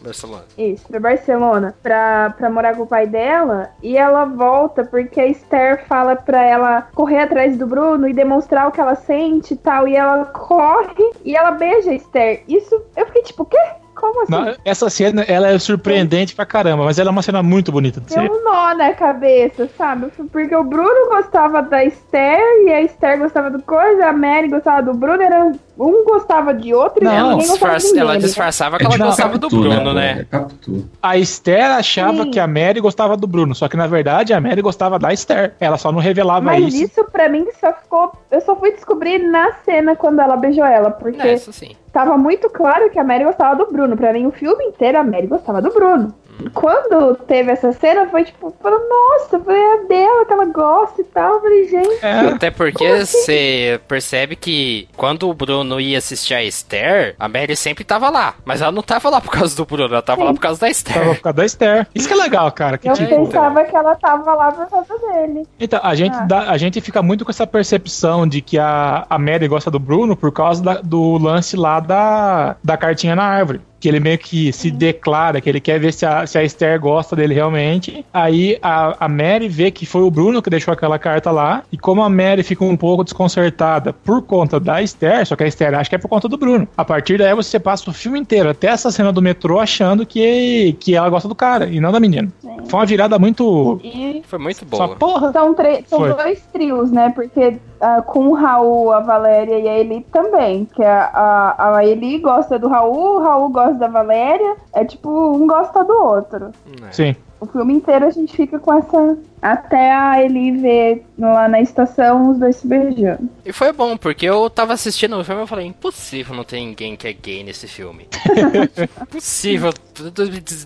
Barcelona. 0.01 0.45
Isso, 0.57 0.87
pra 0.87 0.99
Barcelona, 0.99 1.75
pra, 1.83 2.33
pra 2.37 2.49
morar 2.49 2.75
com 2.75 2.83
o 2.83 2.87
pai 2.87 3.05
dela, 3.05 3.69
e 3.83 3.97
ela 3.97 4.25
volta 4.25 4.83
porque 4.85 5.19
a 5.19 5.27
Esther 5.27 5.85
fala 5.87 6.15
pra 6.15 6.41
ela 6.41 6.87
correr 6.93 7.19
atrás 7.19 7.57
do 7.57 7.67
Bruno 7.67 8.07
e 8.07 8.13
demonstrar 8.13 8.67
o 8.67 8.71
que 8.71 8.79
ela 8.79 8.95
sente 8.95 9.53
e 9.53 9.57
tal, 9.57 9.87
e 9.87 9.95
ela 9.95 10.25
corre 10.25 11.11
e 11.25 11.35
ela 11.35 11.51
beija 11.51 11.91
a 11.91 11.95
Esther. 11.95 12.43
Isso, 12.47 12.81
eu 12.95 13.05
fiquei 13.07 13.23
tipo, 13.23 13.43
o 13.43 13.45
quê? 13.45 13.57
Como 13.99 14.21
assim? 14.23 14.31
Não, 14.31 14.55
essa 14.63 14.89
cena, 14.89 15.21
ela 15.23 15.49
é 15.49 15.59
surpreendente 15.59 16.33
pra 16.35 16.45
caramba, 16.45 16.85
mas 16.85 16.97
ela 16.97 17.09
é 17.09 17.11
uma 17.11 17.21
cena 17.21 17.43
muito 17.43 17.71
bonita 17.71 17.99
de 17.99 18.07
Deu 18.15 18.23
ser. 18.23 18.31
um 18.31 18.43
nó 18.43 18.73
na 18.73 18.93
cabeça, 18.93 19.69
sabe? 19.77 20.07
Porque 20.31 20.55
o 20.55 20.63
Bruno 20.63 21.09
gostava 21.09 21.61
da 21.61 21.83
Esther 21.83 22.39
e 22.65 22.71
a 22.71 22.81
Esther 22.81 23.19
gostava 23.19 23.49
do 23.51 23.61
coisa, 23.61 24.07
a 24.07 24.13
Mary 24.13 24.47
gostava 24.47 24.81
do 24.83 24.93
Bruno, 24.93 25.21
era 25.21 25.51
um 25.77 26.03
gostava 26.05 26.53
de 26.53 26.73
outro 26.73 27.03
Não, 27.03 27.11
e 27.11 27.15
Ela, 27.15 27.29
ninguém 27.31 27.47
gostava 27.47 27.71
de 27.73 27.77
disfarça, 27.77 27.87
ninguém. 27.87 28.01
ela 28.01 28.11
ali, 28.11 28.19
né? 28.21 28.25
disfarçava 28.27 28.77
que 28.77 28.83
É 28.83 28.85
ela 28.85 28.93
tipo 28.95 29.05
gostava 29.05 29.37
do 29.37 29.49
Capitu, 29.49 29.61
Bruno, 29.61 29.93
né? 29.93 30.13
né? 30.15 30.27
É. 30.31 30.81
A 31.01 31.17
Esther 31.17 31.65
achava 31.71 32.23
Sim. 32.23 32.31
que 32.31 32.39
a 32.39 32.47
Mary 32.47 32.79
gostava 32.81 33.15
do 33.17 33.27
Bruno, 33.27 33.53
só 33.55 33.67
que 33.67 33.77
na 33.77 33.87
verdade 33.87 34.33
a 34.33 34.41
Mary 34.41 34.61
gostava 34.61 34.97
da 34.99 35.11
Esther. 35.13 35.53
Ela 35.59 35.77
só 35.77 35.91
não 35.91 35.99
revelava 35.99 36.45
Mas 36.45 36.73
isso. 36.73 36.83
isso 36.83 37.03
pra 37.11 37.29
mim 37.29 37.45
só 37.59 37.71
ficou. 37.73 38.11
Eu 38.31 38.41
só 38.41 38.55
fui 38.55 38.71
descobrir 38.71 39.19
na 39.19 39.53
cena 39.65 39.95
quando 39.95 40.19
ela 40.19 40.35
beijou 40.35 40.65
ela, 40.65 40.91
porque 40.91 41.21
É, 41.21 41.33
isso 41.33 41.51
sim. 41.53 41.71
Tava 41.99 42.17
muito 42.17 42.49
claro 42.49 42.89
que 42.89 42.97
a 42.97 43.03
Mary 43.03 43.25
gostava 43.25 43.55
do 43.55 43.71
Bruno. 43.71 43.97
Pra 43.97 44.13
mim, 44.13 44.25
o 44.25 44.31
filme 44.31 44.63
inteiro 44.65 44.97
a 44.97 45.03
Mary 45.03 45.27
gostava 45.27 45.61
do 45.61 45.69
Bruno. 45.73 46.13
Quando 46.53 47.15
teve 47.27 47.51
essa 47.51 47.71
cena, 47.73 48.07
foi 48.07 48.23
tipo, 48.23 48.53
falando, 48.61 48.83
nossa, 48.87 49.39
foi 49.39 49.55
a 49.55 49.77
dela 49.87 50.25
que 50.25 50.33
ela 50.33 50.45
gosta 50.45 51.01
e 51.01 51.05
tal. 51.05 51.35
Eu 51.35 51.41
falei, 51.41 51.67
gente. 51.67 52.05
É, 52.05 52.19
Até 52.29 52.51
porque 52.51 52.87
você 53.05 53.79
percebe 53.87 54.35
que 54.35 54.87
quando 54.95 55.29
o 55.29 55.33
Bruno 55.33 55.79
ia 55.79 55.97
assistir 55.97 56.33
a 56.33 56.43
Esther, 56.43 57.15
a 57.19 57.27
Mary 57.27 57.55
sempre 57.55 57.83
tava 57.83 58.09
lá. 58.09 58.35
Mas 58.45 58.61
ela 58.61 58.71
não 58.71 58.81
tava 58.81 59.09
lá 59.09 59.19
por 59.21 59.31
causa 59.31 59.55
do 59.55 59.65
Bruno, 59.65 59.93
ela 59.93 60.01
tava 60.01 60.21
Sim. 60.21 60.27
lá 60.27 60.33
por 60.33 60.39
causa 60.39 60.59
da 60.59 60.67
tava 60.67 60.71
Esther. 60.71 61.15
por 61.15 61.21
causa 61.21 61.37
da 61.37 61.45
Esther. 61.45 61.87
Isso 61.93 62.07
que 62.07 62.13
é 62.13 62.17
legal, 62.17 62.51
cara. 62.51 62.77
Que 62.77 62.89
Eu 62.89 62.93
tipo, 62.93 63.09
pensava 63.25 63.63
que 63.63 63.75
ela 63.75 63.95
tava 63.95 64.33
lá 64.33 64.51
por 64.51 64.67
causa 64.69 64.97
dele. 64.97 65.47
Então, 65.59 65.79
a 65.83 65.95
gente, 65.95 66.15
Ah. 66.15 66.21
dá- 66.25 66.49
a 66.51 66.57
gente 66.57 66.81
fica 66.81 67.01
muito 67.01 67.23
com 67.25 67.31
essa 67.31 67.45
percepção 67.47 68.27
de 68.27 68.41
que 68.41 68.57
a, 68.57 69.05
a 69.09 69.17
Mary 69.19 69.47
gosta 69.47 69.69
do 69.71 69.79
Bruno 69.79 70.15
por 70.15 70.31
causa 70.31 70.63
da- 70.63 70.81
do 70.81 71.17
lance 71.17 71.55
lá 71.55 71.79
da, 71.79 72.55
da 72.63 72.77
cartinha 72.77 73.15
na 73.15 73.23
árvore. 73.23 73.61
Que 73.79 73.87
ele 73.87 73.99
meio 73.99 74.17
que 74.17 74.51
se 74.51 74.69
declara, 74.71 75.39
que 75.39 75.49
ele 75.49 75.59
quer 75.59 75.79
ver 75.79 75.93
se 75.93 76.05
a, 76.05 76.25
se 76.25 76.37
a 76.37 76.43
Esther 76.43 76.79
gosta 76.79 77.15
dele 77.15 77.33
realmente. 77.33 78.05
Aí 78.13 78.57
a, 78.61 79.05
a 79.05 79.09
Mary 79.09 79.47
vê 79.47 79.71
que 79.71 79.85
foi 79.85 80.01
o 80.01 80.11
Bruno 80.11 80.41
que 80.41 80.49
deixou 80.49 80.73
aquela 80.73 80.99
carta 80.99 81.31
lá. 81.31 81.63
E 81.71 81.77
como 81.77 82.03
a 82.03 82.09
Mary 82.09 82.43
fica 82.43 82.63
um 82.63 82.77
pouco 82.77 83.03
desconcertada 83.03 83.93
por 83.93 84.21
conta 84.21 84.59
da 84.59 84.81
Esther, 84.81 85.25
só 85.25 85.35
que 85.35 85.43
a 85.43 85.47
Esther 85.47 85.73
acha 85.73 85.89
que 85.89 85.95
é 85.95 85.99
por 85.99 86.07
conta 86.07 86.27
do 86.27 86.37
Bruno. 86.37 86.67
A 86.77 86.85
partir 86.85 87.17
daí 87.17 87.33
você 87.33 87.59
passa 87.59 87.89
o 87.89 87.93
filme 87.93 88.19
inteiro, 88.19 88.49
até 88.49 88.67
essa 88.67 88.91
cena 88.91 89.11
do 89.11 89.21
metrô, 89.21 89.59
achando 89.59 90.05
que, 90.05 90.75
que 90.79 90.95
ela 90.95 91.09
gosta 91.09 91.27
do 91.27 91.35
cara 91.35 91.67
e 91.67 91.79
não 91.79 91.91
da 91.91 91.99
menina. 91.99 92.29
Foi 92.67 92.79
uma 92.79 92.85
virada 92.85 93.17
muito. 93.17 93.79
E 93.83 94.21
Foi 94.27 94.39
muito 94.39 94.65
Só 94.71 94.87
boa. 94.87 94.95
porra. 94.95 95.31
são, 95.31 95.55
são 95.87 95.99
Foi. 95.99 96.13
dois 96.13 96.41
trios, 96.51 96.91
né? 96.91 97.11
Porque 97.15 97.57
ah, 97.81 98.01
com 98.01 98.27
o 98.27 98.33
Raul, 98.33 98.91
a 98.91 98.99
Valéria 98.99 99.57
e 99.57 99.67
a 99.67 99.79
Eli 99.79 100.05
também. 100.11 100.65
Que 100.65 100.83
a, 100.83 101.05
a, 101.05 101.77
a 101.77 101.85
Eli 101.85 102.19
gosta 102.19 102.59
do 102.59 102.67
Raul, 102.67 103.17
o 103.17 103.23
Raul 103.23 103.49
gosta 103.49 103.68
da 103.77 103.87
Valéria. 103.87 104.55
É 104.73 104.83
tipo, 104.85 105.09
um 105.09 105.45
gosta 105.45 105.83
do 105.83 105.93
outro. 105.93 106.51
né? 106.79 106.89
Sim. 106.91 107.15
O 107.41 107.45
filme 107.45 107.73
inteiro 107.73 108.05
a 108.05 108.09
gente 108.09 108.35
fica 108.35 108.59
com 108.59 108.73
essa. 108.73 109.17
Até 109.41 109.93
a 109.93 110.21
Eli 110.21 110.51
ver 110.51 111.05
lá 111.17 111.47
na 111.47 111.61
estação 111.61 112.31
os 112.31 112.37
dois 112.37 112.57
se 112.57 112.67
beijando. 112.67 113.29
E 113.45 113.53
foi 113.53 113.71
bom, 113.71 113.95
porque 113.95 114.25
eu 114.25 114.49
tava 114.49 114.73
assistindo 114.73 115.17
o 115.17 115.23
filme 115.23 115.41
e 115.41 115.43
eu 115.43 115.47
falei, 115.47 115.65
impossível 115.65 116.35
não 116.35 116.43
ter 116.43 116.57
ninguém 116.57 116.97
que 116.97 117.07
é 117.07 117.13
gay 117.13 117.41
nesse 117.41 117.65
filme. 117.65 118.05
impossível. 119.01 119.71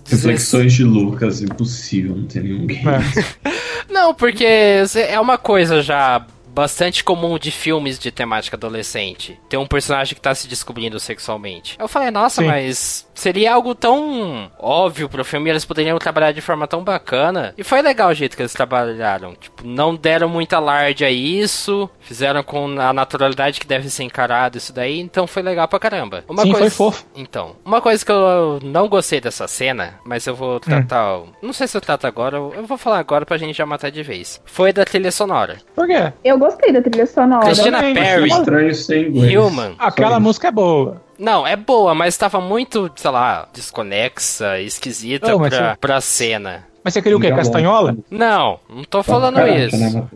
Reflexões 0.06 0.72
de 0.72 0.82
Lucas, 0.82 1.40
impossível 1.40 2.16
não 2.16 2.26
ter 2.26 2.42
ninguém. 2.42 2.82
É. 2.88 3.92
Não, 3.92 4.12
porque 4.12 4.44
é 5.08 5.20
uma 5.20 5.38
coisa 5.38 5.80
já 5.80 6.26
bastante 6.54 7.02
comum 7.02 7.36
de 7.38 7.50
filmes 7.50 7.98
de 7.98 8.12
temática 8.12 8.56
adolescente. 8.56 9.38
Ter 9.48 9.56
um 9.56 9.66
personagem 9.66 10.14
que 10.14 10.20
tá 10.20 10.34
se 10.34 10.46
descobrindo 10.46 11.00
sexualmente. 11.00 11.76
Eu 11.78 11.88
falei, 11.88 12.10
nossa, 12.10 12.40
Sim. 12.40 12.46
mas 12.46 13.06
seria 13.14 13.54
algo 13.54 13.74
tão 13.74 14.50
óbvio 14.58 15.08
pro 15.08 15.24
filme, 15.24 15.50
eles 15.50 15.64
poderiam 15.64 15.98
trabalhar 15.98 16.32
de 16.32 16.40
forma 16.40 16.66
tão 16.66 16.82
bacana. 16.84 17.54
E 17.56 17.64
foi 17.64 17.80
legal 17.82 18.10
o 18.10 18.14
jeito 18.14 18.36
que 18.36 18.42
eles 18.42 18.52
trabalharam. 18.52 19.34
Tipo, 19.34 19.66
não 19.66 19.94
deram 19.94 20.28
muita 20.28 20.56
alarde 20.56 21.04
a 21.04 21.10
isso, 21.10 21.88
fizeram 22.00 22.42
com 22.42 22.78
a 22.80 22.92
naturalidade 22.92 23.60
que 23.60 23.66
deve 23.66 23.88
ser 23.88 24.02
encarado 24.04 24.58
isso 24.58 24.72
daí, 24.72 25.00
então 25.00 25.26
foi 25.26 25.42
legal 25.42 25.66
pra 25.68 25.78
caramba. 25.78 26.24
Uma 26.28 26.42
Sim, 26.42 26.50
coisa... 26.52 26.66
foi 26.66 26.70
fofo. 26.70 27.06
Então, 27.14 27.56
uma 27.64 27.80
coisa 27.80 28.04
que 28.04 28.12
eu 28.12 28.58
não 28.62 28.88
gostei 28.88 29.20
dessa 29.20 29.46
cena, 29.48 29.94
mas 30.04 30.26
eu 30.26 30.34
Hum. 30.34 30.36
vou 30.36 30.60
tratar. 30.60 31.20
Não 31.40 31.52
sei 31.52 31.66
se 31.68 31.76
eu 31.76 31.80
trato 31.80 32.06
agora, 32.06 32.36
eu 32.36 32.66
vou 32.66 32.76
falar 32.76 32.98
agora 32.98 33.24
pra 33.24 33.36
gente 33.36 33.56
já 33.56 33.64
matar 33.64 33.90
de 33.90 34.02
vez. 34.02 34.40
Foi 34.44 34.72
da 34.72 34.84
trilha 34.84 35.12
sonora. 35.12 35.58
Por 35.74 35.86
quê? 35.86 36.12
Eu 36.24 36.36
gostei 36.38 36.72
da 36.72 36.82
trilha 36.82 37.06
sonora. 37.06 37.44
Christina 37.46 37.78
também. 37.78 37.94
Perry, 37.94 38.28
estranho 38.28 39.08
inglês. 39.08 39.36
Human. 39.38 39.74
Aquela 39.78 40.18
música 40.18 40.48
é 40.48 40.50
boa. 40.50 41.00
Não, 41.18 41.46
é 41.46 41.56
boa, 41.56 41.94
mas 41.94 42.16
tava 42.16 42.40
muito, 42.40 42.90
sei 42.96 43.10
lá, 43.10 43.48
desconexa, 43.52 44.60
esquisita 44.60 45.28
Não, 45.28 45.38
pra, 45.38 45.50
você- 45.72 45.76
pra 45.80 46.00
cena. 46.00 46.66
Mas 46.82 46.92
você 46.92 47.00
queria 47.00 47.16
o 47.16 47.20
quê? 47.20 47.32
Castanhola? 47.32 47.96
Não, 48.10 48.60
não 48.68 48.84
tô 48.84 49.02
falando 49.02 49.36
Caraca, 49.36 49.56
isso. 49.58 49.76
né. 49.78 50.06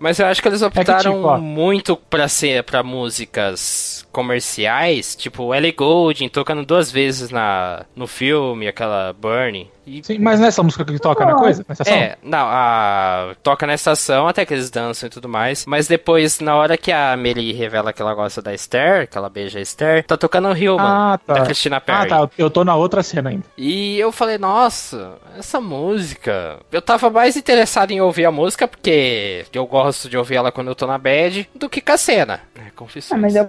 Mas 0.00 0.18
eu 0.18 0.24
acho 0.26 0.40
que 0.40 0.48
eles 0.48 0.62
optaram 0.62 1.12
tipo, 1.16 1.26
ó. 1.26 1.36
muito 1.36 1.96
pra 1.96 2.28
ser 2.28 2.62
para 2.64 2.82
músicas 2.82 4.06
comerciais, 4.18 5.14
tipo 5.14 5.54
Ellie 5.54 5.70
Goulding 5.72 6.28
tocando 6.28 6.64
duas 6.66 6.90
vezes 6.90 7.30
na 7.30 7.84
no 7.94 8.06
filme, 8.08 8.66
aquela 8.66 9.12
Burnie. 9.12 9.70
E 9.86 10.04
Sim, 10.04 10.18
mas 10.18 10.38
nessa 10.38 10.62
música 10.62 10.84
que 10.84 10.98
toca 10.98 11.24
na 11.24 11.34
coisa? 11.34 11.64
Na 11.66 11.72
estação? 11.72 11.94
É, 11.96 12.18
não, 12.22 12.46
a... 12.46 13.34
toca 13.42 13.66
na 13.66 13.72
estação 13.72 14.28
até 14.28 14.44
que 14.44 14.52
eles 14.52 14.68
dançam 14.68 15.06
e 15.06 15.10
tudo 15.10 15.30
mais. 15.30 15.64
Mas 15.64 15.88
depois, 15.88 16.40
na 16.40 16.54
hora 16.56 16.76
que 16.76 16.92
a 16.92 17.16
Mary 17.16 17.52
revela 17.54 17.90
que 17.90 18.02
ela 18.02 18.12
gosta 18.12 18.42
da 18.42 18.52
Esther, 18.52 19.08
que 19.08 19.16
ela 19.16 19.30
beija 19.30 19.58
a 19.58 19.62
Esther, 19.62 20.04
tá 20.04 20.14
tocando 20.18 20.48
o 20.48 20.52
Human, 20.52 20.76
Ah, 20.86 21.18
tá. 21.26 21.34
da 21.34 21.40
Christina 21.46 21.76
Ah, 21.78 21.80
Perry. 21.80 22.08
tá. 22.10 22.28
Eu 22.36 22.50
tô 22.50 22.64
na 22.64 22.76
outra 22.76 23.02
cena 23.02 23.30
ainda. 23.30 23.44
E 23.56 23.98
eu 23.98 24.12
falei, 24.12 24.36
nossa, 24.36 25.14
essa 25.38 25.58
música. 25.58 26.58
Eu 26.70 26.82
tava 26.82 27.08
mais 27.08 27.34
interessado 27.34 27.90
em 27.90 28.00
ouvir 28.02 28.26
a 28.26 28.30
música, 28.30 28.68
porque 28.68 29.46
eu 29.54 29.64
gosto 29.66 30.06
de 30.10 30.18
ouvir 30.18 30.34
ela 30.36 30.52
quando 30.52 30.68
eu 30.68 30.74
tô 30.74 30.86
na 30.86 30.98
bad, 30.98 31.48
do 31.54 31.66
que 31.70 31.80
com 31.80 31.92
a 31.92 31.96
cena. 31.96 32.40
É, 32.54 32.68
confissões. 32.76 33.18
Ah, 33.18 33.22
mas 33.22 33.34
é 33.36 33.42
o 33.42 33.46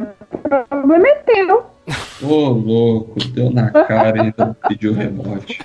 problema 0.68 1.08
é 1.08 1.16
teu. 1.16 1.66
Ô, 2.22 2.50
louco, 2.50 3.20
deu 3.30 3.50
na 3.50 3.72
cara 3.72 4.18
e 4.18 4.22
ainda 4.22 4.56
pediu 4.68 4.94
rebote. 4.94 5.60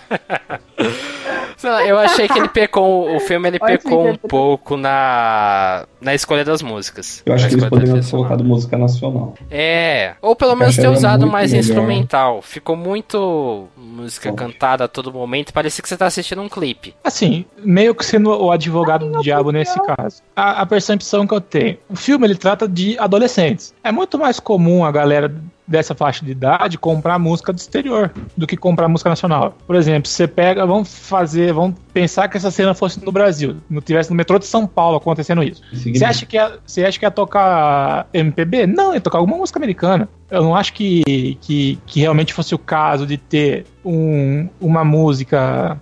Eu 1.87 1.99
achei 1.99 2.29
que 2.29 2.39
ele 2.39 2.49
pecou, 2.49 3.15
o 3.15 3.21
filme 3.21 3.49
ele 3.49 3.59
pecou 3.59 4.09
um 4.09 4.17
pouco 4.17 4.77
na, 4.77 5.87
na 6.01 6.15
escolha 6.15 6.45
das 6.45 6.63
músicas. 6.63 7.23
Eu 7.25 7.35
acho 7.35 7.49
que 7.49 7.55
eles 7.55 7.65
poderiam 7.69 8.01
ter 8.01 8.11
colocado 8.11 8.45
música 8.45 8.77
nacional. 8.77 9.35
É, 9.51 10.15
ou 10.21 10.37
pelo 10.37 10.55
menos 10.55 10.77
ter 10.77 10.89
usado 10.89 11.27
mais 11.27 11.53
melhor. 11.53 11.65
instrumental. 11.65 12.43
Ficou 12.43 12.77
muito 12.77 13.67
música 13.95 14.31
Bom. 14.31 14.37
cantada 14.37 14.85
a 14.85 14.89
todo 14.89 15.13
momento, 15.13 15.53
parecia 15.53 15.83
que 15.83 15.89
você 15.89 15.97
tá 15.97 16.07
assistindo 16.07 16.43
um 16.43 16.49
clipe. 16.49 16.95
Assim, 17.05 17.45
meio 17.59 17.95
que 17.95 18.05
sendo 18.05 18.31
o 18.31 18.51
advogado 18.51 19.09
do 19.11 19.23
diabo 19.23 19.51
nesse 19.51 19.81
caso. 19.83 20.23
A, 20.35 20.63
a 20.63 20.67
percepção 20.67 21.27
que 21.27 21.35
eu 21.35 21.41
tenho. 21.41 21.79
O 21.89 21.97
filme 21.97 22.27
ele 22.27 22.35
trata 22.35 22.67
de 22.67 22.99
adolescentes. 22.99 23.73
É 23.83 23.93
muito 23.93 24.19
mais 24.19 24.41
comum 24.41 24.85
a 24.85 24.91
galera 24.91 25.35
dessa 25.67 25.95
faixa 25.95 26.25
de 26.25 26.33
idade 26.33 26.79
comprar 26.79 27.19
música 27.19 27.53
do 27.53 27.59
exterior 27.59 28.13
do 28.37 28.47
que 28.47 28.57
comprar 28.57 28.89
música 28.89 29.09
nacional. 29.11 29.57
Por 29.67 29.77
exemplo, 29.77 30.09
você 30.09 30.27
pega, 30.27 30.67
vamos 30.67 30.95
fazer, 30.95 31.53
vamos 31.53 31.77
pensar 31.93 32.29
que 32.29 32.37
essa 32.37 32.51
cena 32.51 32.75
fosse 32.75 33.05
no 33.05 33.11
Brasil, 33.11 33.57
não 33.69 33.81
tivesse 33.81 34.11
no 34.11 34.17
metrô 34.17 34.39
de 34.39 34.47
São 34.47 34.67
Paulo 34.67 34.97
acontecendo 34.97 35.43
isso. 35.43 35.63
Você 35.73 36.05
acha 36.05 36.27
que 36.27 36.37
ia, 36.37 36.59
você 36.65 36.85
acha 36.85 36.99
que 36.99 37.05
ia 37.05 37.11
tocar 37.11 38.09
MPB? 38.13 38.67
Não, 38.67 38.95
ia 38.95 39.01
tocar 39.01 39.19
alguma 39.19 39.39
música 39.39 39.59
americana. 39.59 40.09
Eu 40.31 40.43
não 40.43 40.55
acho 40.55 40.73
que, 40.73 41.39
que, 41.41 41.79
que 41.87 42.01
realmente 42.01 42.35
fosse 42.35 42.55
o 42.55 42.59
caso 42.59 43.07
de 43.07 43.17
ter 43.17 43.67
um, 43.85 44.49
uma 44.61 44.85
música, 44.85 45.79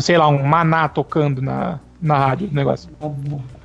sei 0.00 0.18
lá, 0.18 0.28
um 0.28 0.42
maná 0.42 0.88
tocando 0.88 1.40
na, 1.40 1.78
na 2.00 2.18
rádio, 2.18 2.48
o 2.50 2.54
negócio. 2.54 2.90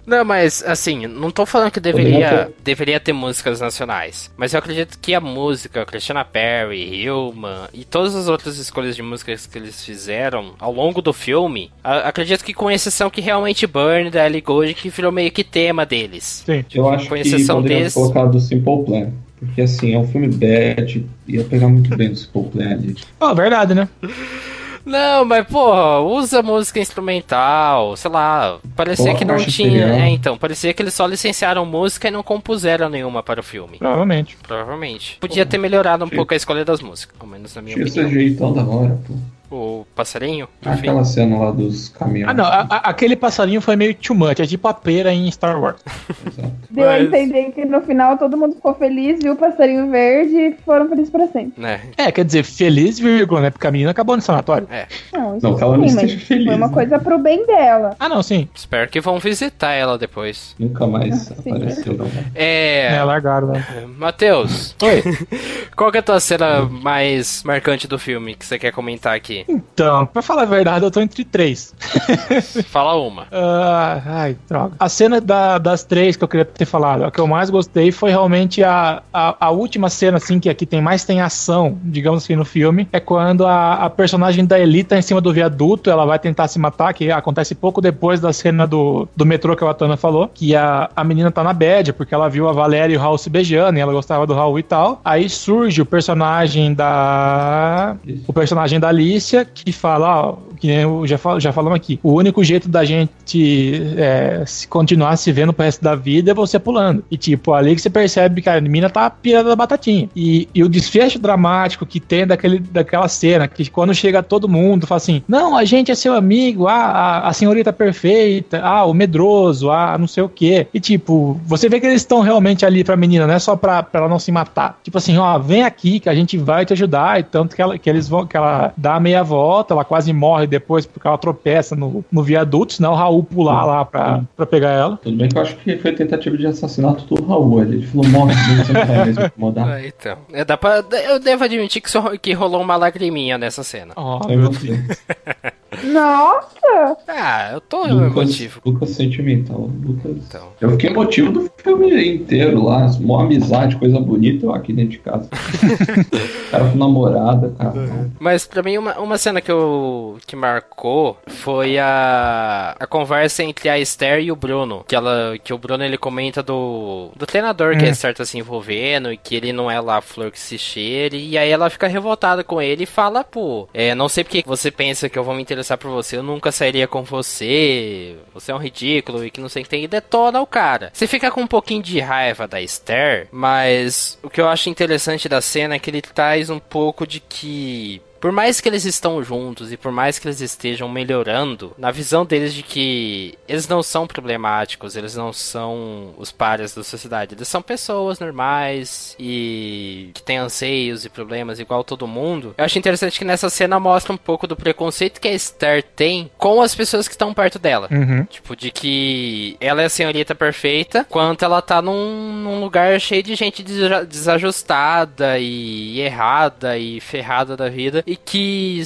Não, 0.10 0.26
mas 0.26 0.63
assim, 0.65 1.06
não 1.08 1.30
tô 1.30 1.45
falando 1.45 1.72
que 1.72 1.80
deveria, 1.80 2.52
deveria 2.63 3.00
ter 3.00 3.13
músicas 3.13 3.62
nacionais. 3.62 4.32
Mas 4.36 4.54
eu 4.54 4.60
acredito 4.60 4.98
que 5.00 5.13
a 5.13 5.22
música, 5.22 5.86
Christina 5.86 6.26
Perry, 6.26 7.04
Hillman 7.04 7.67
e 7.74 7.86
todas 7.86 8.15
as 8.15 8.28
outras 8.28 8.58
escolhas 8.58 8.95
de 8.95 9.04
músicas 9.04 9.45
que 9.45 9.58
eles 9.58 9.84
fizeram 9.86 10.54
ao 10.60 10.74
longo 10.74 11.02
do 11.02 11.13
filme, 11.13 11.72
a- 11.84 12.10
acredito 12.10 12.43
que 12.43 12.54
com 12.54 12.72
exceção 12.72 13.10
que 13.10 13.22
realmente 13.22 13.67
Burn 13.67 14.10
da 14.10 14.26
Ellie 14.26 14.41
Goulding, 14.41 14.74
que 14.74 14.89
virou 14.89 15.12
meio 15.12 15.32
que 15.32 15.43
tema 15.43 15.86
deles. 15.86 16.43
Sim. 16.45 16.65
Eu 16.74 16.89
acho 16.89 17.08
Com 17.08 17.15
que 17.15 17.22
exceção 17.22 17.58
poderiam 17.58 17.82
desse- 17.84 17.95
ter 17.95 18.02
colocado 18.02 18.36
o 18.36 18.39
Simple 18.39 18.84
Plan. 18.86 19.12
Porque 19.39 19.62
assim, 19.62 19.93
é 19.93 19.98
um 19.98 20.06
filme 20.08 20.28
bad, 20.28 21.06
ia 21.28 21.43
pegar 21.45 21.69
muito 21.69 21.95
bem 21.95 22.10
o 22.12 22.15
Simple 22.15 22.43
Plan 22.50 22.72
ali. 22.72 22.95
Oh, 23.19 23.34
verdade, 23.34 23.74
né? 23.74 23.88
Não, 24.86 25.26
mas, 25.26 25.46
porra, 25.48 26.00
usa 26.00 26.42
música 26.42 26.80
instrumental, 26.80 27.96
sei 27.96 28.10
lá. 28.12 28.58
Parecia 28.76 29.13
que 29.15 29.26
não 29.26 29.38
tinha. 29.38 29.86
É, 29.86 30.10
então, 30.10 30.38
parecia 30.38 30.74
que 30.74 30.82
eles 30.82 30.94
só 30.94 31.06
licenciaram 31.06 31.65
música 31.65 32.08
e 32.08 32.12
não 32.12 32.24
compuseram 32.24 32.89
nenhuma 32.89 33.22
para 33.22 33.39
o 33.39 33.44
filme. 33.44 33.78
Provavelmente. 33.78 34.38
Provavelmente. 34.42 35.18
Podia 35.20 35.46
ter 35.46 35.58
melhorado 35.58 36.06
um 36.06 36.10
pouco 36.10 36.34
a 36.34 36.38
escolha 36.38 36.63
das 36.65 36.82
músicas, 36.82 37.15
ao 37.20 37.28
menos 37.28 37.54
na 37.56 37.62
minha 37.62 37.76
Tinha 37.76 37.88
esse 37.88 38.00
opinião. 38.00 38.20
jeitão 38.22 38.54
da 38.54 38.63
hora, 38.63 39.00
pô. 39.08 39.13
O 39.52 39.86
passarinho? 39.96 40.48
Enfim. 40.62 40.72
Aquela 40.80 41.04
cena 41.04 41.38
lá 41.40 41.52
dos 41.52 41.90
caminhões. 41.90 42.30
Ah, 42.30 42.34
não. 42.36 42.46
a- 42.46 42.68
a- 42.70 42.90
aquele 42.90 43.16
passarinho 43.16 43.60
foi 43.62 43.76
meio 43.76 43.96
too 43.96 44.16
much. 44.16 44.40
É 44.40 44.46
tipo 44.46 44.68
a 44.68 44.74
pera 44.74 45.12
em 45.12 45.30
Star 45.32 45.60
Wars. 45.60 45.82
Exato. 46.28 46.54
Deu 46.70 46.88
a 46.88 46.94
Mas- 46.94 47.08
entender 47.08 47.52
que 47.52 47.66
no 47.66 47.82
final 47.82 48.16
todo 48.18 48.38
mundo 48.38 48.54
ficou 48.56 48.76
feliz, 48.76 49.20
viu 49.22 49.34
o 49.34 49.36
passarinho 49.36 49.90
verde 49.90 50.36
e 50.36 50.56
foram 50.64 50.88
felizes 50.88 51.10
pra 51.10 51.26
sempre. 51.28 51.54
Né? 51.60 51.82
É, 51.98 52.12
quer 52.12 52.24
dizer, 52.26 52.44
feliz, 52.44 53.00
vírgula, 53.00 53.42
né? 53.42 53.50
Porque 53.50 53.66
a 53.66 53.72
menina 53.72 53.90
acabou 53.92 54.16
no 54.16 54.22
sanatório. 54.22 54.68
É. 54.70 54.86
Não, 55.12 55.38
isso 55.38 55.48
Não, 55.48 55.56
que 55.56 55.64
ela 55.64 55.78
não 55.78 55.88
sim, 55.90 55.96
esteja 55.96 56.20
feliz, 56.20 56.46
foi 56.46 56.56
uma 56.56 56.68
né? 56.68 56.74
coisa 56.74 57.00
pro 57.00 57.18
bem 57.18 57.46
dela. 57.48 57.96
Ah, 58.00 58.08
não, 58.08 58.22
sim. 58.22 58.48
Espero 58.54 58.88
que 58.90 59.02
vão 59.02 59.18
visitar 59.18 59.72
ela 59.72 59.98
depois. 59.98 60.56
Nunca 60.60 60.86
mais 60.86 61.32
Ah, 61.32 61.36
sim. 61.42 61.50
apareceu, 61.56 61.94
não. 61.98 62.06
É. 62.36 62.94
É, 62.96 63.04
largaram, 63.04 63.48
né? 63.48 63.66
Matheus, 63.98 64.76
Oi. 64.84 65.02
qual 65.76 65.92
que 65.92 65.98
é 65.98 66.02
a 66.02 66.04
tua 66.04 66.20
cena 66.20 66.62
mais 66.62 67.42
marcante 67.44 67.88
do 67.88 67.98
filme 67.98 68.36
que 68.36 68.46
você 68.46 68.60
quer 68.60 68.72
comentar 68.72 69.16
aqui? 69.16 69.38
Então, 69.47 70.06
pra 70.06 70.21
falar 70.21 70.43
a 70.43 70.45
verdade, 70.45 70.84
eu 70.86 70.91
tô 70.91 70.99
entre 70.99 71.23
três. 71.23 71.73
Fala 72.67 72.95
uma. 72.95 73.28
Ah, 73.32 74.02
ai, 74.06 74.38
droga. 74.47 74.73
A 74.80 74.89
cena 74.89 75.19
da- 75.21 75.58
das 75.58 75.84
três 75.84 76.15
que 76.15 76.23
eu 76.23 76.28
queria 76.28 76.45
ter 76.45 76.65
falado, 76.65 77.06
a 77.06 77.12
que 77.12 77.19
eu 77.19 77.28
mais 77.28 77.49
gostei 77.49 77.91
foi 77.91 78.10
realmente 78.10 78.63
a, 78.63 79.02
a, 79.13 79.36
a 79.47 79.49
última 79.52 79.89
cena, 79.89 80.17
assim, 80.17 80.39
que 80.39 80.49
aqui 80.49 80.65
tem 80.65 80.82
mais 80.82 81.04
tem 81.04 81.21
ação, 81.21 81.78
digamos 81.84 82.23
assim, 82.23 82.36
no 82.36 82.45
filme, 82.45 82.88
é 82.91 82.99
quando 82.99 83.45
a, 83.45 83.73
a 83.86 83.89
personagem 83.89 84.45
da 84.45 84.60
Eli 84.60 84.84
tá 84.84 84.97
em 84.97 85.02
cima 85.02 85.21
do 85.21 85.32
viaduto, 85.34 85.89
ela 85.89 86.06
vai 86.06 86.19
tentar 86.19 86.47
se 86.47 86.60
matar, 86.60 86.93
que 86.93 87.12
acontece 87.12 87.56
pouco 87.56 87.82
depois 87.82 88.19
da 88.19 88.32
cena 88.34 88.65
do, 88.67 89.08
do 89.15 89.25
metrô 89.25 89.56
que 89.56 89.63
a 89.63 89.69
Atana 89.69 89.97
falou, 89.97 90.30
que 90.34 90.56
a, 90.56 90.89
a 90.95 91.04
menina 91.04 91.32
tá 91.32 91.43
na 91.43 91.54
bad, 91.54 91.93
porque 91.93 92.13
ela 92.13 92.30
viu 92.30 92.47
a 92.47 92.54
Valéria 92.54 92.93
e 92.93 92.97
o 92.97 92.99
Raul 92.99 93.17
se 93.17 93.30
beijando, 93.30 93.78
e 93.78 93.82
ela 93.82 93.93
gostava 93.93 94.25
do 94.25 94.34
Raul 94.34 94.60
e 94.60 94.63
tal. 94.63 94.99
Aí 95.04 95.30
surge 95.30 95.82
o 95.82 95.86
personagem 95.86 96.73
da... 96.73 97.95
o 98.28 98.34
personagem 98.34 98.80
da 98.80 98.91
Alicia, 99.30 99.46
que 99.46 99.72
fala, 99.72 100.38
que 100.60 100.70
eu 100.70 101.06
já, 101.06 101.18
fal, 101.18 101.39
já 101.39 101.52
falamos 101.52 101.76
aqui, 101.76 102.00
o 102.02 102.13
único 102.13 102.44
jeito 102.44 102.68
da 102.68 102.84
gente 102.84 103.94
é, 103.98 104.44
se 104.46 104.68
continuar 104.68 105.15
se 105.18 105.32
vendo 105.32 105.54
pro 105.54 105.63
resto 105.63 105.84
da 105.84 105.96
vida 105.96 106.32
é 106.32 106.34
você 106.34 106.58
pulando. 106.58 107.04
E 107.12 107.18
tipo, 107.18 107.54
ali 107.54 107.76
que 107.76 107.82
você 107.82 107.89
percebe 107.89 108.42
que 108.42 108.50
a 108.50 108.60
menina 108.60 108.89
tá 108.89 109.10
pirada 109.10 109.50
da 109.50 109.56
batatinha. 109.56 110.10
E, 110.15 110.48
e 110.54 110.63
o 110.63 110.70
desfecho 110.70 111.20
dramático 111.20 111.86
que 111.86 112.00
tem 112.00 112.26
daquele, 112.26 112.60
daquela 112.60 113.08
cena, 113.08 113.48
que 113.48 113.70
quando 113.70 113.94
chega 113.94 114.24
todo 114.24 114.50
mundo, 114.50 114.88
fala 114.88 114.98
assim, 114.98 115.22
não, 115.28 115.56
a 115.56 115.63
gente 115.63 115.92
é 115.92 115.96
seu 115.96 116.13
amigo, 116.13 116.68
ah, 116.68 116.74
a, 116.74 117.30
a 117.30 117.34
senhorita 117.34 117.72
perfeita, 117.72 118.62
ah, 118.63 118.86
o 118.86 118.94
medroso, 118.94 119.70
ah, 119.70 119.98
não 119.98 120.08
sei 120.08 120.24
o 120.24 120.30
quê. 120.30 120.68
E 120.74 120.80
tipo, 120.80 121.39
você 121.46 121.70
vê 121.70 121.80
que 121.80 121.86
eles 121.86 122.02
estão 122.02 122.22
realmente 122.22 122.65
ali 122.65 122.84
pra 122.84 122.98
menina, 122.98 123.28
não 123.28 123.34
é 123.34 123.39
só 123.39 123.56
pra, 123.56 123.84
pra 123.84 124.02
ela 124.02 124.10
não 124.10 124.20
se 124.20 124.32
matar. 124.32 124.80
Tipo 124.84 124.98
assim, 124.98 125.18
ó, 125.18 125.38
vem 125.38 125.63
aqui 125.63 126.00
que 126.00 126.10
a 126.10 126.15
gente 126.15 126.38
vai 126.38 126.65
te 126.65 126.74
ajudar. 126.74 127.20
E 127.20 127.24
tanto 127.24 127.56
que 127.56 127.62
ela, 127.62 127.78
que 127.78 127.89
eles 127.89 128.08
vão, 128.08 128.26
que 128.26 128.36
ela 128.36 128.74
dá 128.76 129.00
meia 129.00 129.18
volta, 129.23 129.73
ela 129.73 129.84
quase 129.86 130.12
morre 130.13 130.47
depois 130.47 130.86
porque 130.86 131.08
ela 131.08 131.17
tropeça 131.17 131.75
no, 131.75 132.03
no 132.12 132.23
viaduto, 132.23 132.73
senão 132.73 132.91
o 132.93 132.95
Raul 132.95 133.23
pular 133.23 133.65
lá 133.65 133.86
pra, 133.86 134.21
pra 134.36 134.45
pegar 134.45 134.71
ela. 134.71 134.97
Tudo 134.97 135.17
bem 135.17 135.29
que 135.29 135.38
eu 135.38 135.41
acho 135.41 135.55
que 135.58 135.77
foi 135.77 135.93
tentativa 135.93 136.38
de 136.38 136.47
assassinato 136.47 137.03
do 137.13 137.25
Raul. 137.25 137.62
Ele 137.62 137.86
falou, 137.88 138.08
morre, 138.10 138.34
você 138.34 138.73
não 138.73 138.86
vai 138.86 139.05
mesmo 139.05 139.25
incomodar. 139.25 139.67
Ah, 139.69 139.86
então. 139.86 140.17
É, 140.34 140.43
dá 140.45 140.58
pra, 140.58 140.84
eu 141.08 141.19
devo 141.19 141.43
admitir 141.43 141.82
que, 141.82 141.91
só- 141.91 142.17
que 142.17 142.34
rolou 142.34 142.62
uma 142.62 142.75
lagriminha 142.75 143.38
nessa 143.38 143.63
cena. 143.63 143.93
Ó, 143.95 144.19
Aí 144.27 144.36
meu 144.38 144.51
você. 144.51 144.69
Nossa! 145.84 146.97
Ah, 147.08 147.51
eu 147.53 147.62
tô 147.62 147.84
Lucas, 147.86 147.99
emotivo. 148.12 148.62
Lucas 148.65 148.89
sentimental. 148.91 149.69
Lucas. 149.84 150.12
Então. 150.27 150.49
Eu 150.60 150.71
fiquei 150.71 150.89
emotivo 150.89 151.32
do 151.32 151.51
filme 151.58 152.15
inteiro 152.15 152.63
lá. 152.63 152.88
Mó 152.99 153.21
amizade, 153.21 153.75
coisa 153.77 153.99
bonita, 153.99 154.45
eu 154.45 154.53
aqui 154.53 154.73
dentro 154.73 154.91
de 154.91 154.99
casa. 154.99 155.29
cara 156.51 156.69
com 156.69 156.77
namorada, 156.77 157.53
cara. 157.58 158.10
Mas 158.19 158.45
pra 158.45 158.63
mim, 158.63 158.77
uma, 158.77 158.97
uma 158.99 159.17
cena 159.17 159.41
que, 159.41 159.51
eu, 159.51 160.17
que 160.25 160.36
marcou 160.36 161.17
foi 161.27 161.77
a, 161.77 162.75
a 162.79 162.88
conversa 162.88 163.43
entre 163.43 163.69
a 163.69 163.79
Esther 163.79 164.19
e 164.21 164.32
o 164.32 164.36
Bruno. 164.36 164.84
Que, 164.88 164.95
ela, 164.95 165.38
que 165.43 165.53
o 165.53 165.58
Bruno 165.58 165.84
ele 165.84 165.97
comenta 165.97 166.41
do, 166.41 167.10
do 167.15 167.25
treinador 167.25 167.77
que 167.77 167.86
a 167.86 167.88
Hum. 167.89 167.91
Esther 167.91 168.13
tá 168.15 168.25
se 168.25 168.38
envolvendo 168.38 169.12
e 169.12 169.17
que 169.17 169.36
ele 169.36 169.51
não 169.53 169.69
é 169.69 169.79
lá 169.79 169.97
a 169.97 170.01
flor 170.01 170.32
que 170.32 170.39
se 170.39 170.58
cheire. 170.58 171.17
E 171.17 171.38
aí 171.38 171.49
ela 171.49 171.69
fica 171.69 171.88
revoltada 171.88 172.43
com 172.43 172.62
ele 172.62 172.84
e 172.84 172.88
fala: 172.88 173.23
pô, 173.23 173.67
é, 173.73 173.93
não 173.95 174.10
sei 174.10 174.23
porque 174.23 174.43
você 174.45 174.69
pensa 174.71 175.10
que 175.10 175.17
eu 175.17 175.23
vou 175.23 175.34
me 175.36 175.41
interessar 175.41 175.59
por 175.78 175.91
você, 175.91 176.17
eu 176.17 176.24
nunca 176.24 176.52
sairia 176.52 176.88
com 176.88 177.04
você, 177.04 178.15
você 178.34 178.52
é 178.52 178.56
um 178.56 178.60
ridículo 178.60 179.24
e 179.24 179.32
que 179.32 179.41
não 179.41 179.50
sei 179.50 179.62
o 179.62 179.63
que 179.63 179.69
tem. 179.69 179.84
E 179.84 179.88
detona 179.88 180.41
o 180.41 180.48
cara. 180.48 180.91
Você 180.93 181.08
fica 181.08 181.32
com 181.32 181.41
um 181.41 181.48
pouquinho 181.48 181.82
de 181.82 182.00
raiva 182.00 182.48
da 182.48 182.62
Esther, 182.62 183.28
mas 183.32 184.17
o 184.24 184.30
que 184.30 184.41
eu 184.41 184.48
acho 184.48 184.69
interessante 184.69 185.30
da 185.30 185.41
cena 185.41 185.76
é 185.76 185.80
que 185.80 185.89
ele 185.89 186.02
traz 186.02 186.50
um 186.50 186.60
pouco 186.60 187.06
de 187.06 187.19
que. 187.19 188.02
Por 188.19 188.32
mais 188.32 188.60
que 188.60 188.67
eles 188.67 188.86
estão 188.86 189.23
juntos 189.23 189.71
e 189.71 189.77
por 189.77 189.91
mais 189.91 190.19
que 190.19 190.27
eles 190.27 190.41
estejam 190.41 190.89
melhorando, 190.89 191.73
na 191.77 191.91
visão 191.91 192.25
deles 192.25 192.53
de 192.53 192.63
que 192.63 193.38
eles 193.47 193.67
não 193.67 193.82
são 193.82 194.05
problemáticos, 194.05 194.95
eles 194.95 195.15
não 195.15 195.32
são 195.32 196.13
os 196.17 196.32
pares 196.32 196.75
da 196.75 196.84
sociedade, 196.84 197.36
eles 197.36 197.47
são 197.47 197.62
pessoas 197.62 198.19
normais 198.19 199.15
e 199.19 200.12
que 200.13 200.21
têm 200.21 200.38
anseios 200.38 201.05
e 201.05 201.10
problemas 201.10 201.60
igual 201.60 201.84
todo 201.84 202.08
mundo. 202.08 202.53
Eu 202.58 202.65
acho 202.65 202.77
interessante 202.77 203.17
que 203.17 203.25
nessa 203.25 203.49
cena 203.49 203.79
mostra 203.79 204.13
um 204.13 204.17
pouco 204.17 204.45
do 204.47 204.55
preconceito 204.55 205.21
que 205.21 205.27
a 205.27 205.34
Esther 205.34 205.84
tem 205.84 206.29
com 206.38 206.62
as 206.62 206.75
pessoas 206.75 207.08
que 207.08 207.13
estão 207.13 207.34
perto 207.34 207.58
dela. 207.58 207.88
Uhum. 207.91 208.25
Tipo, 208.25 208.55
de 208.55 208.71
que 208.71 209.55
ela 209.60 209.82
é 209.82 209.86
a 209.86 209.89
senhorita 209.89 210.36
perfeita, 210.36 211.05
quanto 211.10 211.45
ela 211.45 211.62
tá 211.62 211.82
num, 211.82 212.34
num 212.43 212.60
lugar 212.60 212.99
cheio 212.99 213.23
de 213.23 213.36
gente 213.36 213.63
desajustada 213.63 215.39
e 215.39 215.99
errada 216.01 216.77
e 216.77 216.99
ferrada 216.99 217.55
da 217.55 217.69
vida, 217.69 218.03
e 218.10 218.15
que 218.15 218.82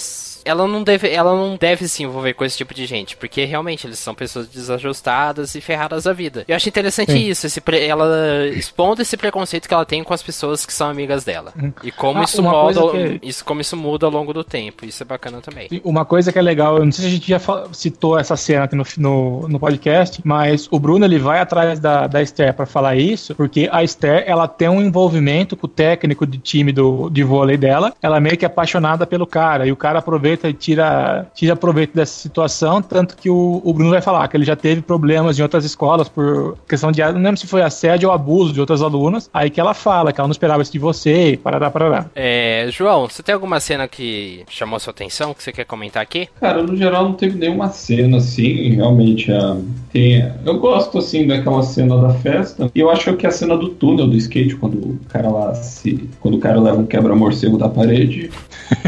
ela 0.45 0.67
não 0.67 0.83
deve, 0.83 1.09
ela 1.09 1.35
não 1.35 1.55
deve 1.55 1.87
se 1.87 2.03
envolver 2.03 2.33
com 2.33 2.43
esse 2.45 2.57
tipo 2.57 2.73
de 2.73 2.85
gente, 2.85 3.15
porque 3.17 3.45
realmente 3.45 3.85
eles 3.87 3.99
são 3.99 4.13
pessoas 4.15 4.47
desajustadas 4.47 5.55
e 5.55 5.61
ferradas 5.61 6.03
da 6.03 6.13
vida. 6.13 6.43
Eu 6.47 6.55
acho 6.55 6.67
interessante 6.69 7.11
Sim. 7.11 7.29
isso, 7.29 7.47
esse 7.47 7.61
pre- 7.61 7.85
ela 7.85 8.47
expondo 8.49 9.01
esse 9.01 9.15
preconceito 9.17 9.67
que 9.67 9.73
ela 9.73 9.85
tem 9.85 10.03
com 10.03 10.13
as 10.13 10.21
pessoas 10.23 10.65
que 10.65 10.73
são 10.73 10.89
amigas 10.89 11.23
dela. 11.23 11.53
E 11.83 11.91
como 11.91 12.19
Ah, 12.19 12.23
isso 12.23 12.41
muda, 12.43 12.81
que- 12.91 13.19
isso 13.23 13.45
como 13.45 13.61
isso 13.61 13.77
muda 13.77 14.05
ao 14.05 14.11
longo 14.11 14.33
do 14.33 14.43
tempo. 14.43 14.85
Isso 14.85 15.03
é 15.03 15.05
bacana 15.05 15.41
também. 15.41 15.67
Uma 15.83 16.05
coisa 16.05 16.31
que 16.31 16.39
é 16.39 16.41
legal, 16.41 16.77
eu 16.77 16.85
não 16.85 16.91
sei 16.91 17.03
se 17.03 17.09
a 17.09 17.13
gente 17.13 17.29
já 17.29 17.39
citou 17.71 18.17
essa 18.17 18.35
cena 18.35 18.65
aqui 18.65 18.75
no, 18.75 18.83
no, 18.97 19.47
no 19.47 19.59
podcast, 19.59 20.21
mas 20.23 20.67
o 20.71 20.79
Bruno 20.79 21.05
ele 21.05 21.19
vai 21.19 21.39
atrás 21.39 21.79
da, 21.79 22.07
da 22.07 22.21
Esther 22.21 22.53
pra 22.53 22.65
falar 22.65 22.95
isso, 22.95 23.35
porque 23.35 23.69
a 23.71 23.83
Esther 23.83 24.23
ela 24.27 24.47
tem 24.47 24.69
um 24.69 24.81
envolvimento 24.81 25.55
com 25.55 25.67
o 25.67 25.69
técnico 25.69 26.25
de 26.25 26.37
time 26.37 26.71
do, 26.71 27.09
de 27.09 27.23
vôlei 27.23 27.57
dela, 27.57 27.93
ela 28.01 28.17
é 28.17 28.19
meio 28.19 28.37
que 28.37 28.45
apaixonada 28.45 29.05
pelo 29.05 29.25
cara, 29.25 29.65
e 29.65 29.71
o 29.71 29.75
cara 29.75 29.99
aproveita 29.99 30.32
e 30.33 30.53
tira, 30.53 31.27
tira 31.33 31.55
proveito 31.55 31.95
dessa 31.95 32.13
situação, 32.13 32.81
tanto 32.81 33.15
que 33.15 33.29
o, 33.29 33.61
o 33.63 33.73
Bruno 33.73 33.91
vai 33.91 34.01
falar 34.01 34.27
que 34.27 34.37
ele 34.37 34.45
já 34.45 34.55
teve 34.55 34.81
problemas 34.81 35.37
em 35.37 35.41
outras 35.41 35.65
escolas 35.65 36.09
por 36.09 36.57
questão 36.67 36.91
de, 36.91 37.01
não 37.01 37.21
lembro 37.21 37.37
se 37.37 37.47
foi 37.47 37.61
assédio 37.61 38.09
ou 38.09 38.15
abuso 38.15 38.53
de 38.53 38.59
outras 38.59 38.81
alunas, 38.81 39.29
aí 39.33 39.49
que 39.49 39.59
ela 39.59 39.73
fala 39.73 40.11
que 40.11 40.19
ela 40.19 40.27
não 40.27 40.33
esperava 40.33 40.61
isso 40.61 40.71
de 40.71 40.79
você, 40.79 41.31
e 41.31 41.37
parará, 41.37 41.69
parará. 41.69 42.05
É, 42.15 42.67
João, 42.71 43.07
você 43.07 43.21
tem 43.23 43.33
alguma 43.33 43.59
cena 43.59 43.87
que 43.87 44.43
chamou 44.49 44.79
sua 44.79 44.91
atenção 44.91 45.33
que 45.33 45.43
você 45.43 45.51
quer 45.51 45.65
comentar 45.65 46.01
aqui? 46.01 46.27
Cara, 46.39 46.61
no 46.61 46.75
geral 46.75 47.03
não 47.03 47.13
teve 47.13 47.37
nenhuma 47.37 47.69
cena 47.69 48.17
assim, 48.17 48.69
realmente. 48.75 49.31
ah, 49.31 49.57
tem, 49.91 50.27
eu 50.45 50.57
gosto 50.57 50.97
assim 50.97 51.27
daquela 51.27 51.61
cena 51.61 51.97
da 52.01 52.13
festa. 52.15 52.71
E 52.73 52.79
eu 52.79 52.89
acho 52.89 53.13
que 53.15 53.27
a 53.27 53.31
cena 53.31 53.55
do 53.55 53.69
túnel 53.69 54.07
do 54.07 54.15
skate, 54.17 54.55
quando 54.55 54.75
o 54.75 54.99
cara 55.07 55.29
lá 55.29 55.53
se. 55.53 56.09
Quando 56.19 56.35
o 56.35 56.39
cara 56.39 56.59
leva 56.59 56.77
um 56.77 56.85
quebra-morcego 56.85 57.57
da 57.57 57.69
parede. 57.69 58.31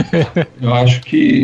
eu 0.62 0.74
acho 0.74 1.02
que. 1.02 1.35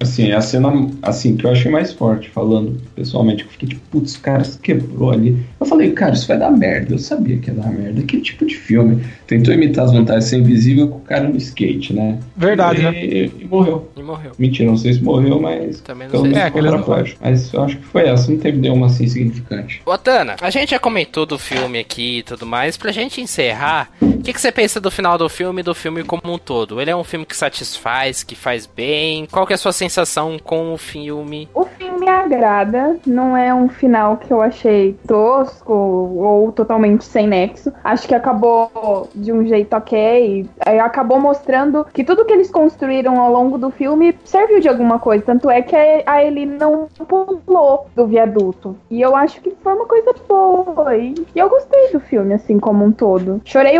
Assim, 0.00 0.28
é 0.28 0.36
a 0.36 0.40
cena 0.40 0.70
assim, 1.02 1.36
que 1.36 1.44
eu 1.44 1.50
achei 1.50 1.70
mais 1.70 1.92
forte, 1.92 2.30
falando 2.30 2.80
pessoalmente, 2.94 3.42
que 3.42 3.48
eu 3.48 3.52
fiquei 3.52 3.68
tipo, 3.70 3.80
putz, 3.90 4.14
o 4.14 4.20
cara 4.20 4.44
se 4.44 4.56
quebrou 4.58 5.10
ali. 5.10 5.44
Eu 5.58 5.66
falei, 5.66 5.90
cara, 5.92 6.14
isso 6.14 6.28
vai 6.28 6.38
dar 6.38 6.52
merda. 6.52 6.94
Eu 6.94 6.98
sabia 6.98 7.36
que 7.38 7.50
ia 7.50 7.54
dar 7.54 7.70
merda. 7.72 8.00
Que 8.02 8.20
tipo 8.20 8.46
de 8.46 8.56
filme? 8.56 9.02
Tentou 9.28 9.52
imitar 9.52 9.84
as 9.84 9.92
vantagens 9.92 10.24
de 10.24 10.30
ser 10.30 10.36
invisível 10.38 10.88
com 10.88 10.96
o 10.96 11.00
cara 11.00 11.28
no 11.28 11.36
skate, 11.36 11.92
né? 11.92 12.18
Verdade, 12.34 12.80
e, 12.80 12.82
né? 12.82 13.04
E 13.04 13.44
morreu. 13.44 13.86
E 13.94 14.02
morreu. 14.02 14.32
Mentira, 14.38 14.70
não 14.70 14.76
sei 14.78 14.94
se 14.94 15.02
morreu, 15.02 15.38
mas. 15.38 15.82
Também 15.82 16.08
não 16.08 16.22
sei 16.22 16.32
se 16.32 16.38
É, 16.38 16.50
paraplégico. 16.50 17.20
Mas 17.22 17.52
eu 17.52 17.62
acho 17.62 17.76
que 17.76 17.84
foi 17.84 18.08
essa, 18.08 18.30
não 18.30 18.38
teve 18.38 18.56
nenhuma 18.58 18.86
assim 18.86 19.06
significante. 19.06 19.82
Ô, 19.84 19.98
Tana, 19.98 20.34
a 20.40 20.48
gente 20.48 20.70
já 20.70 20.78
comentou 20.78 21.26
do 21.26 21.38
filme 21.38 21.78
aqui 21.78 22.18
e 22.18 22.22
tudo 22.22 22.46
mais. 22.46 22.78
Pra 22.78 22.90
gente 22.90 23.20
encerrar, 23.20 23.90
o 24.00 24.22
que, 24.22 24.32
que 24.32 24.40
você 24.40 24.50
pensa 24.50 24.80
do 24.80 24.90
final 24.90 25.18
do 25.18 25.28
filme 25.28 25.60
e 25.60 25.64
do 25.64 25.74
filme 25.74 26.02
como 26.02 26.22
um 26.24 26.38
todo? 26.38 26.80
Ele 26.80 26.90
é 26.90 26.96
um 26.96 27.04
filme 27.04 27.26
que 27.26 27.36
satisfaz, 27.36 28.22
que 28.22 28.34
faz 28.34 28.66
bem? 28.66 29.26
Qual 29.30 29.46
que 29.46 29.52
é 29.52 29.56
a 29.56 29.58
sua 29.58 29.72
sensação 29.72 30.38
com 30.42 30.72
o 30.72 30.78
filme? 30.78 31.48
O 31.54 31.64
filme 31.64 32.00
me 32.00 32.08
agrada, 32.08 32.96
não 33.06 33.36
é 33.36 33.54
um 33.54 33.68
final 33.68 34.16
que 34.16 34.32
eu 34.32 34.40
achei 34.40 34.96
tosco 35.06 35.72
ou 35.72 36.50
totalmente 36.52 37.04
sem 37.04 37.26
nexo. 37.26 37.70
Acho 37.84 38.08
que 38.08 38.14
acabou 38.14 39.08
de 39.18 39.32
um 39.32 39.44
jeito 39.46 39.74
ok. 39.74 40.46
Aí 40.64 40.78
acabou 40.78 41.20
mostrando 41.20 41.86
que 41.92 42.04
tudo 42.04 42.24
que 42.24 42.32
eles 42.32 42.50
construíram 42.50 43.20
ao 43.20 43.32
longo 43.32 43.58
do 43.58 43.70
filme 43.70 44.16
serviu 44.24 44.60
de 44.60 44.68
alguma 44.68 44.98
coisa. 44.98 45.24
Tanto 45.24 45.50
é 45.50 45.62
que 45.62 45.76
a 45.76 46.24
Ellie 46.24 46.46
não 46.46 46.88
pulou 47.06 47.86
do 47.94 48.06
viaduto. 48.06 48.76
E 48.90 49.00
eu 49.00 49.14
acho 49.16 49.40
que 49.40 49.52
foi 49.62 49.74
uma 49.74 49.86
coisa 49.86 50.14
boa. 50.28 50.96
E 50.96 51.14
eu 51.34 51.48
gostei 51.48 51.92
do 51.92 52.00
filme, 52.00 52.34
assim, 52.34 52.58
como 52.58 52.84
um 52.84 52.92
todo. 52.92 53.40
Chorei 53.44 53.78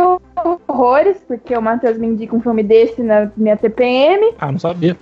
horrores, 0.68 1.18
porque 1.26 1.56
o 1.56 1.62
Matheus 1.62 1.98
me 1.98 2.06
indica 2.06 2.34
um 2.34 2.40
filme 2.40 2.62
desse 2.62 3.02
na 3.02 3.30
minha 3.36 3.56
TPM. 3.56 4.34
Ah, 4.38 4.52
não 4.52 4.58
sabia. 4.58 4.96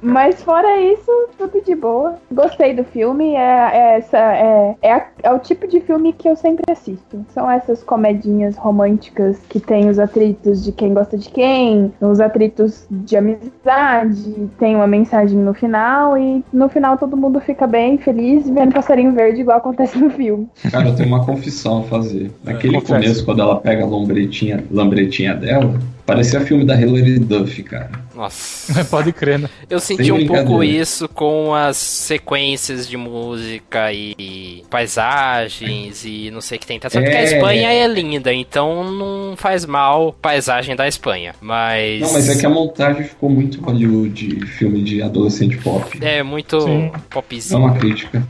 Mas 0.00 0.42
fora 0.42 0.80
isso, 0.80 1.28
tudo 1.38 1.62
de 1.62 1.74
boa. 1.74 2.16
Gostei 2.30 2.74
do 2.74 2.84
filme. 2.84 3.34
É, 3.34 3.70
é 3.72 3.96
essa, 3.98 4.18
é, 4.18 4.76
é, 4.82 5.06
é, 5.22 5.30
o 5.32 5.38
tipo 5.38 5.66
de 5.66 5.80
filme 5.80 6.12
que 6.12 6.28
eu 6.28 6.36
sempre 6.36 6.70
assisto. 6.70 7.24
São 7.30 7.50
essas 7.50 7.82
comedinhas 7.82 8.56
românticas 8.56 9.38
que 9.48 9.60
tem 9.62 9.88
os 9.88 9.98
atritos 9.98 10.64
de 10.64 10.72
quem 10.72 10.92
gosta 10.92 11.16
de 11.16 11.28
quem, 11.28 11.92
os 12.00 12.20
atritos 12.20 12.86
de 12.90 13.16
amizade, 13.16 14.48
tem 14.58 14.74
uma 14.74 14.86
mensagem 14.86 15.38
no 15.38 15.54
final 15.54 16.16
e 16.18 16.44
no 16.52 16.68
final 16.68 16.98
todo 16.98 17.16
mundo 17.16 17.40
fica 17.40 17.66
bem 17.66 17.98
feliz 17.98 18.48
vendo 18.48 18.72
passarinho 18.72 19.12
verde 19.12 19.40
igual 19.40 19.58
acontece 19.58 19.98
no 19.98 20.10
filme. 20.10 20.48
Cara, 20.70 20.88
eu 20.88 20.96
tenho 20.96 21.08
uma 21.08 21.24
confissão 21.24 21.80
a 21.80 21.82
fazer. 21.84 22.30
Naquele 22.44 22.80
começo, 22.80 23.24
quando 23.24 23.40
ela 23.40 23.56
pega 23.56 23.84
a 23.84 23.86
lombretinha, 23.86 24.64
lambretinha 24.70 25.34
dela, 25.34 25.74
Parecia 26.04 26.40
filme 26.40 26.64
da 26.64 26.78
Hilary 26.80 27.18
Duff, 27.18 27.62
cara. 27.62 27.90
Nossa. 28.14 28.84
Pode 28.90 29.12
crer, 29.12 29.38
né? 29.38 29.48
Eu 29.70 29.78
senti 29.78 30.04
Sem 30.04 30.12
um 30.12 30.26
pouco 30.26 30.62
isso 30.62 31.08
com 31.08 31.54
as 31.54 31.76
sequências 31.76 32.88
de 32.88 32.96
música 32.96 33.92
e 33.92 34.64
paisagens 34.68 36.04
e 36.04 36.30
não 36.30 36.40
sei 36.40 36.58
o 36.58 36.60
que 36.60 36.66
tem. 36.66 36.80
Certo 36.80 36.98
é... 36.98 37.10
que 37.10 37.16
a. 37.16 37.22
Espanha 37.22 37.72
é 37.72 37.86
linda, 37.86 38.32
então 38.32 38.84
não 38.92 39.36
faz 39.36 39.64
mal 39.64 40.12
paisagem 40.12 40.74
da 40.74 40.88
Espanha. 40.88 41.34
Mas. 41.40 42.00
Não, 42.00 42.12
mas 42.12 42.28
é 42.28 42.36
que 42.36 42.46
a 42.46 42.50
montagem 42.50 43.04
ficou 43.04 43.30
muito 43.30 43.60
Hollywood 43.60 44.46
filme 44.46 44.82
de 44.82 45.02
adolescente 45.02 45.56
pop. 45.58 45.98
É, 46.00 46.22
muito 46.22 46.60
Sim. 46.60 46.92
popzinho. 47.10 47.62
É 47.62 47.64
uma 47.64 47.74
crítica. 47.74 48.22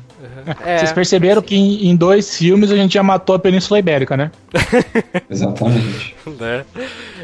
É. 0.65 0.79
Vocês 0.79 0.93
perceberam 0.93 1.43
que 1.43 1.57
em, 1.57 1.89
em, 1.89 1.97
dois 1.97 2.37
filmes 2.37 2.71
a 2.71 2.77
gente 2.77 2.95
já 2.95 3.03
matou 3.03 3.35
a 3.35 3.39
Península 3.39 3.79
Ibérica, 3.79 4.17
né? 4.17 4.31
Exatamente. 5.31 6.15
né? 6.27 6.65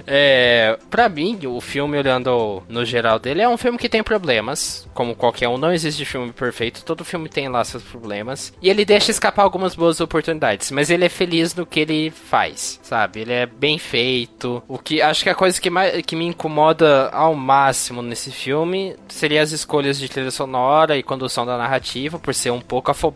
É, 0.06 0.78
pra 0.90 1.08
mim, 1.08 1.38
o 1.46 1.60
filme, 1.60 1.98
olhando 1.98 2.62
no 2.68 2.84
geral 2.84 3.18
dele, 3.18 3.42
é 3.42 3.48
um 3.48 3.56
filme 3.56 3.78
que 3.78 3.88
tem 3.88 4.02
problemas, 4.02 4.88
como 4.94 5.14
qualquer 5.14 5.48
um. 5.48 5.58
Não 5.58 5.72
existe 5.72 6.04
filme 6.04 6.32
perfeito, 6.32 6.84
todo 6.84 7.04
filme 7.04 7.28
tem 7.28 7.48
lá 7.48 7.64
seus 7.64 7.82
problemas. 7.82 8.52
E 8.62 8.70
ele 8.70 8.84
deixa 8.84 9.10
escapar 9.10 9.42
algumas 9.42 9.74
boas 9.74 10.00
oportunidades, 10.00 10.70
mas 10.70 10.90
ele 10.90 11.04
é 11.04 11.08
feliz 11.08 11.54
no 11.54 11.66
que 11.66 11.80
ele 11.80 12.10
faz, 12.10 12.80
sabe? 12.82 13.20
Ele 13.20 13.32
é 13.32 13.46
bem 13.46 13.78
feito. 13.78 14.62
O 14.68 14.78
que 14.78 15.02
acho 15.02 15.22
que 15.22 15.30
a 15.30 15.34
coisa 15.34 15.60
que, 15.60 15.70
mais, 15.70 16.02
que 16.02 16.16
me 16.16 16.26
incomoda 16.26 17.08
ao 17.10 17.34
máximo 17.34 18.02
nesse 18.02 18.30
filme 18.30 18.96
seria 19.08 19.42
as 19.42 19.52
escolhas 19.52 19.98
de 19.98 20.08
trilha 20.08 20.30
sonora 20.30 20.96
e 20.96 21.02
condução 21.02 21.44
da 21.44 21.58
narrativa, 21.58 22.18
por 22.18 22.34
ser 22.34 22.50
um 22.50 22.60
pouco 22.60 22.90
afobado, 22.90 23.07